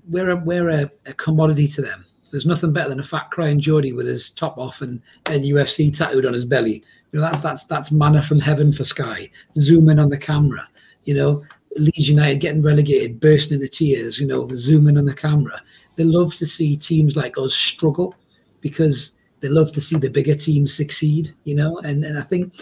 we're 0.08 0.30
a, 0.30 0.36
we're 0.36 0.70
a, 0.70 0.90
a 1.06 1.12
commodity 1.14 1.68
to 1.68 1.82
them. 1.82 2.04
There's 2.30 2.46
nothing 2.46 2.72
better 2.72 2.90
than 2.90 3.00
a 3.00 3.04
fat 3.04 3.30
crying 3.30 3.58
Geordie 3.58 3.94
with 3.94 4.06
his 4.06 4.30
top 4.30 4.58
off 4.58 4.82
and, 4.82 5.00
and 5.26 5.44
UFC 5.44 5.96
tattooed 5.96 6.26
on 6.26 6.34
his 6.34 6.44
belly. 6.44 6.84
You 7.12 7.20
know 7.20 7.22
that 7.22 7.42
that's 7.42 7.64
that's 7.64 7.90
manna 7.90 8.22
from 8.22 8.38
heaven 8.38 8.72
for 8.72 8.84
Sky. 8.84 9.30
Zoom 9.56 9.88
in 9.88 9.98
on 9.98 10.10
the 10.10 10.18
camera. 10.18 10.68
You 11.04 11.14
know, 11.14 11.44
Leeds 11.76 12.08
United 12.08 12.40
getting 12.40 12.60
relegated, 12.60 13.18
bursting 13.18 13.56
into 13.56 13.68
tears. 13.68 14.20
You 14.20 14.26
know, 14.26 14.46
zoom 14.54 14.88
in 14.88 14.98
on 14.98 15.06
the 15.06 15.14
camera. 15.14 15.60
They 15.96 16.04
love 16.04 16.34
to 16.36 16.46
see 16.46 16.76
teams 16.76 17.16
like 17.16 17.38
us 17.38 17.54
struggle 17.54 18.14
because 18.60 19.16
they 19.40 19.48
love 19.48 19.72
to 19.72 19.80
see 19.80 19.96
the 19.96 20.10
bigger 20.10 20.34
teams 20.34 20.74
succeed. 20.74 21.34
You 21.44 21.54
know, 21.54 21.78
and 21.78 22.04
and 22.04 22.18
I 22.18 22.22
think 22.22 22.52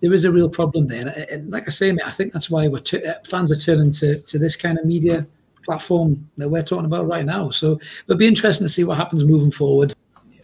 there 0.00 0.12
is 0.12 0.24
a 0.24 0.30
real 0.30 0.48
problem 0.48 0.86
there. 0.86 1.08
And, 1.08 1.30
and 1.30 1.50
like 1.50 1.64
I 1.66 1.70
say, 1.70 1.90
mate, 1.90 2.06
I 2.06 2.12
think 2.12 2.32
that's 2.32 2.48
why 2.48 2.68
we're 2.68 2.78
t- 2.78 3.04
uh, 3.04 3.14
fans 3.24 3.50
are 3.50 3.56
turning 3.56 3.90
to 3.92 4.20
to 4.20 4.38
this 4.38 4.54
kind 4.54 4.78
of 4.78 4.84
media 4.84 5.26
platform 5.66 6.28
that 6.38 6.48
we're 6.48 6.62
talking 6.62 6.86
about 6.86 7.06
right 7.06 7.24
now. 7.24 7.50
So 7.50 7.78
it'll 8.04 8.16
be 8.16 8.26
interesting 8.26 8.64
to 8.64 8.72
see 8.72 8.84
what 8.84 8.96
happens 8.96 9.24
moving 9.24 9.50
forward. 9.50 9.94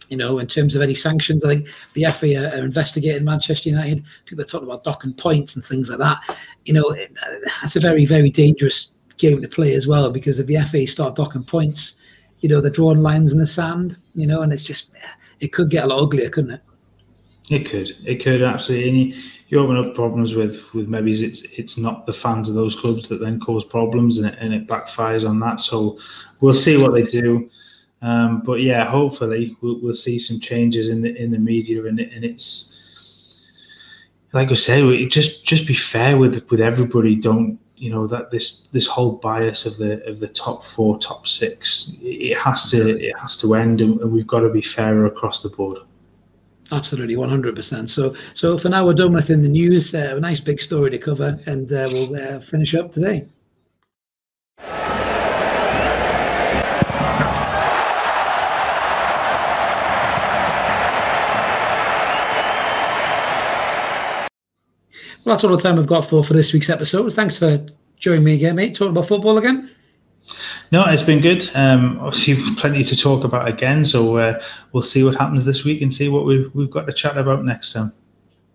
You 0.09 0.17
know, 0.17 0.37
in 0.37 0.45
terms 0.45 0.75
of 0.75 0.81
any 0.83 0.93
sanctions, 0.93 1.43
I 1.43 1.55
think 1.55 1.67
the 1.93 2.05
FA 2.13 2.35
are, 2.35 2.63
investigating 2.63 3.23
Manchester 3.23 3.69
United. 3.69 4.03
People 4.25 4.43
are 4.43 4.47
talking 4.47 4.67
about 4.67 4.83
docking 4.83 5.13
points 5.13 5.55
and 5.55 5.65
things 5.65 5.89
like 5.89 5.97
that. 5.99 6.37
You 6.65 6.73
know, 6.73 6.89
it, 6.91 7.17
uh, 7.25 7.49
that's 7.61 7.77
a 7.77 7.79
very, 7.79 8.05
very 8.05 8.29
dangerous 8.29 8.91
game 9.17 9.41
to 9.41 9.47
play 9.47 9.73
as 9.73 9.87
well 9.87 10.11
because 10.11 10.37
if 10.37 10.45
the 10.45 10.57
FA 10.65 10.85
start 10.85 11.15
docking 11.15 11.43
points, 11.43 11.95
you 12.41 12.49
know, 12.49 12.61
they're 12.61 12.69
drawing 12.69 13.01
lines 13.01 13.31
in 13.31 13.39
the 13.39 13.47
sand. 13.47 13.97
You 14.13 14.27
know, 14.27 14.41
and 14.41 14.53
it's 14.53 14.65
just 14.65 14.93
it 15.39 15.51
could 15.53 15.71
get 15.71 15.85
a 15.85 15.87
lot 15.87 16.03
uglier, 16.03 16.29
couldn't 16.29 16.51
it? 16.51 16.61
It 17.49 17.69
could, 17.69 17.91
it 18.05 18.23
could 18.23 18.41
absolutely. 18.41 19.15
You, 19.53 19.59
open 19.59 19.77
up 19.77 19.95
problems 19.95 20.35
with 20.35 20.61
with 20.73 20.87
maybe 20.87 21.11
it's 21.11 21.41
it's 21.43 21.77
not 21.77 22.05
the 22.05 22.13
fans 22.13 22.49
of 22.49 22.55
those 22.55 22.75
clubs 22.75 23.07
that 23.09 23.19
then 23.19 23.39
cause 23.39 23.63
problems, 23.63 24.17
and 24.17 24.27
it, 24.27 24.37
and 24.39 24.53
it 24.53 24.67
backfires 24.67 25.27
on 25.27 25.39
that. 25.41 25.61
So 25.61 25.97
we'll 26.41 26.53
see 26.53 26.77
what 26.77 26.93
they 26.93 27.03
do. 27.03 27.49
Um, 28.01 28.41
but 28.41 28.61
yeah, 28.61 28.83
hopefully 28.89 29.55
we'll, 29.61 29.79
we'll 29.81 29.93
see 29.93 30.19
some 30.19 30.39
changes 30.39 30.89
in 30.89 31.01
the 31.01 31.15
in 31.15 31.31
the 31.31 31.39
media, 31.39 31.85
and, 31.85 31.99
and 31.99 32.25
it's 32.25 32.69
like 34.33 34.51
I 34.51 34.55
say, 34.55 34.83
we- 34.83 35.05
just 35.07 35.45
just 35.45 35.67
be 35.67 35.75
fair 35.75 36.17
with 36.17 36.49
with 36.49 36.59
everybody. 36.59 37.15
Don't 37.15 37.59
you 37.77 37.89
know 37.89 38.07
that 38.07 38.31
this 38.31 38.67
this 38.73 38.87
whole 38.87 39.13
bias 39.13 39.65
of 39.65 39.77
the 39.77 40.03
of 40.07 40.19
the 40.19 40.27
top 40.27 40.65
four, 40.65 40.97
top 40.97 41.27
six, 41.27 41.95
it 42.01 42.37
has 42.37 42.69
to 42.71 42.97
it 42.99 43.17
has 43.19 43.37
to 43.37 43.55
end, 43.55 43.81
and, 43.81 44.01
and 44.01 44.11
we've 44.11 44.27
got 44.27 44.41
to 44.41 44.49
be 44.49 44.61
fairer 44.61 45.05
across 45.05 45.41
the 45.41 45.49
board. 45.49 45.79
Absolutely, 46.73 47.15
one 47.15 47.29
hundred 47.29 47.55
percent. 47.55 47.89
So, 47.89 48.15
so 48.33 48.57
for 48.57 48.67
now, 48.67 48.85
we're 48.85 48.93
done 48.93 49.13
with 49.13 49.29
in 49.29 49.41
the 49.41 49.47
news. 49.47 49.93
Uh, 49.93 50.15
a 50.17 50.19
nice 50.19 50.41
big 50.41 50.59
story 50.59 50.89
to 50.89 50.97
cover, 50.97 51.39
and 51.45 51.71
uh, 51.71 51.87
we'll 51.91 52.15
uh, 52.15 52.39
finish 52.39 52.73
up 52.73 52.91
today. 52.91 53.27
Well, 65.25 65.35
that's 65.35 65.43
all 65.45 65.55
the 65.55 65.61
time 65.61 65.77
we've 65.77 65.85
got 65.85 66.09
for 66.09 66.23
for 66.23 66.33
this 66.33 66.51
week's 66.51 66.69
episode. 66.69 67.13
Thanks 67.13 67.37
for 67.37 67.65
joining 67.97 68.25
me 68.25 68.33
again, 68.33 68.55
mate. 68.55 68.75
Talking 68.75 68.91
about 68.91 69.07
football 69.07 69.37
again. 69.37 69.69
No, 70.73 70.83
it's 70.85 71.03
been 71.03 71.21
good. 71.21 71.47
Um, 71.53 71.99
obviously, 71.99 72.55
plenty 72.55 72.83
to 72.83 72.97
talk 72.97 73.23
about 73.23 73.47
again. 73.47 73.85
So 73.85 74.17
uh, 74.17 74.41
we'll 74.71 74.81
see 74.81 75.03
what 75.03 75.13
happens 75.13 75.45
this 75.45 75.63
week 75.63 75.83
and 75.83 75.93
see 75.93 76.09
what 76.09 76.25
we've, 76.25 76.49
we've 76.55 76.71
got 76.71 76.87
to 76.87 76.91
chat 76.91 77.15
about 77.15 77.45
next 77.45 77.73
time. 77.73 77.93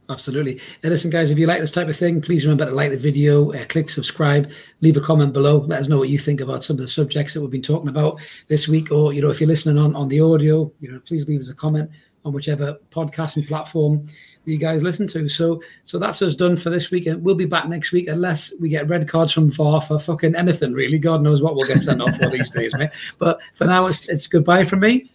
Absolutely. 0.08 0.60
And 0.82 0.90
listen, 0.90 1.10
guys, 1.10 1.30
if 1.30 1.38
you 1.38 1.46
like 1.46 1.60
this 1.60 1.70
type 1.70 1.86
of 1.86 1.96
thing, 1.96 2.20
please 2.20 2.44
remember 2.44 2.64
to 2.64 2.72
like 2.72 2.90
the 2.90 2.96
video, 2.96 3.52
uh, 3.52 3.64
click 3.66 3.88
subscribe, 3.88 4.50
leave 4.80 4.96
a 4.96 5.00
comment 5.00 5.32
below. 5.32 5.58
Let 5.58 5.78
us 5.78 5.88
know 5.88 5.98
what 5.98 6.08
you 6.08 6.18
think 6.18 6.40
about 6.40 6.64
some 6.64 6.74
of 6.74 6.80
the 6.80 6.88
subjects 6.88 7.34
that 7.34 7.40
we've 7.40 7.52
been 7.52 7.62
talking 7.62 7.88
about 7.88 8.18
this 8.48 8.66
week. 8.66 8.90
Or, 8.90 9.12
you 9.12 9.22
know, 9.22 9.30
if 9.30 9.40
you're 9.40 9.46
listening 9.46 9.78
on, 9.78 9.94
on 9.94 10.08
the 10.08 10.20
audio, 10.20 10.72
you 10.80 10.90
know, 10.90 10.98
please 11.06 11.28
leave 11.28 11.38
us 11.38 11.50
a 11.50 11.54
comment 11.54 11.88
on 12.24 12.32
whichever 12.32 12.78
podcasting 12.90 13.46
platform 13.46 14.04
you 14.48 14.58
guys 14.58 14.82
listen 14.82 15.06
to. 15.08 15.28
So, 15.28 15.62
so 15.84 15.98
that's 15.98 16.22
us 16.22 16.34
done 16.34 16.56
for 16.56 16.70
this 16.70 16.90
week. 16.90 17.06
And 17.06 17.22
we'll 17.22 17.34
be 17.34 17.44
back 17.46 17.68
next 17.68 17.92
week 17.92 18.08
unless 18.08 18.52
we 18.60 18.68
get 18.68 18.88
red 18.88 19.08
cards 19.08 19.32
from 19.32 19.50
VAR 19.50 19.80
for 19.80 19.98
fucking 19.98 20.34
anything, 20.34 20.72
really. 20.72 20.98
God 20.98 21.22
knows 21.22 21.42
what 21.42 21.54
we'll 21.54 21.66
get 21.66 21.82
sent 21.82 22.02
off 22.02 22.16
for 22.16 22.28
these 22.28 22.50
days, 22.50 22.74
mate. 22.74 22.90
But 23.18 23.38
for 23.54 23.66
now, 23.66 23.86
it's, 23.86 24.08
it's 24.08 24.26
goodbye 24.26 24.64
from 24.64 24.80
me. 24.80 25.10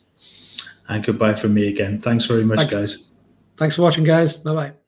And 0.87 1.03
goodbye 1.03 1.35
from 1.35 1.53
me 1.53 1.67
again. 1.67 1.99
Thanks 1.99 2.25
very 2.25 2.45
much, 2.45 2.57
Thanks. 2.57 2.73
guys. 2.73 3.07
Thanks 3.57 3.75
for 3.75 3.83
watching, 3.83 4.03
guys. 4.03 4.33
Bye 4.33 4.53
bye. 4.53 4.82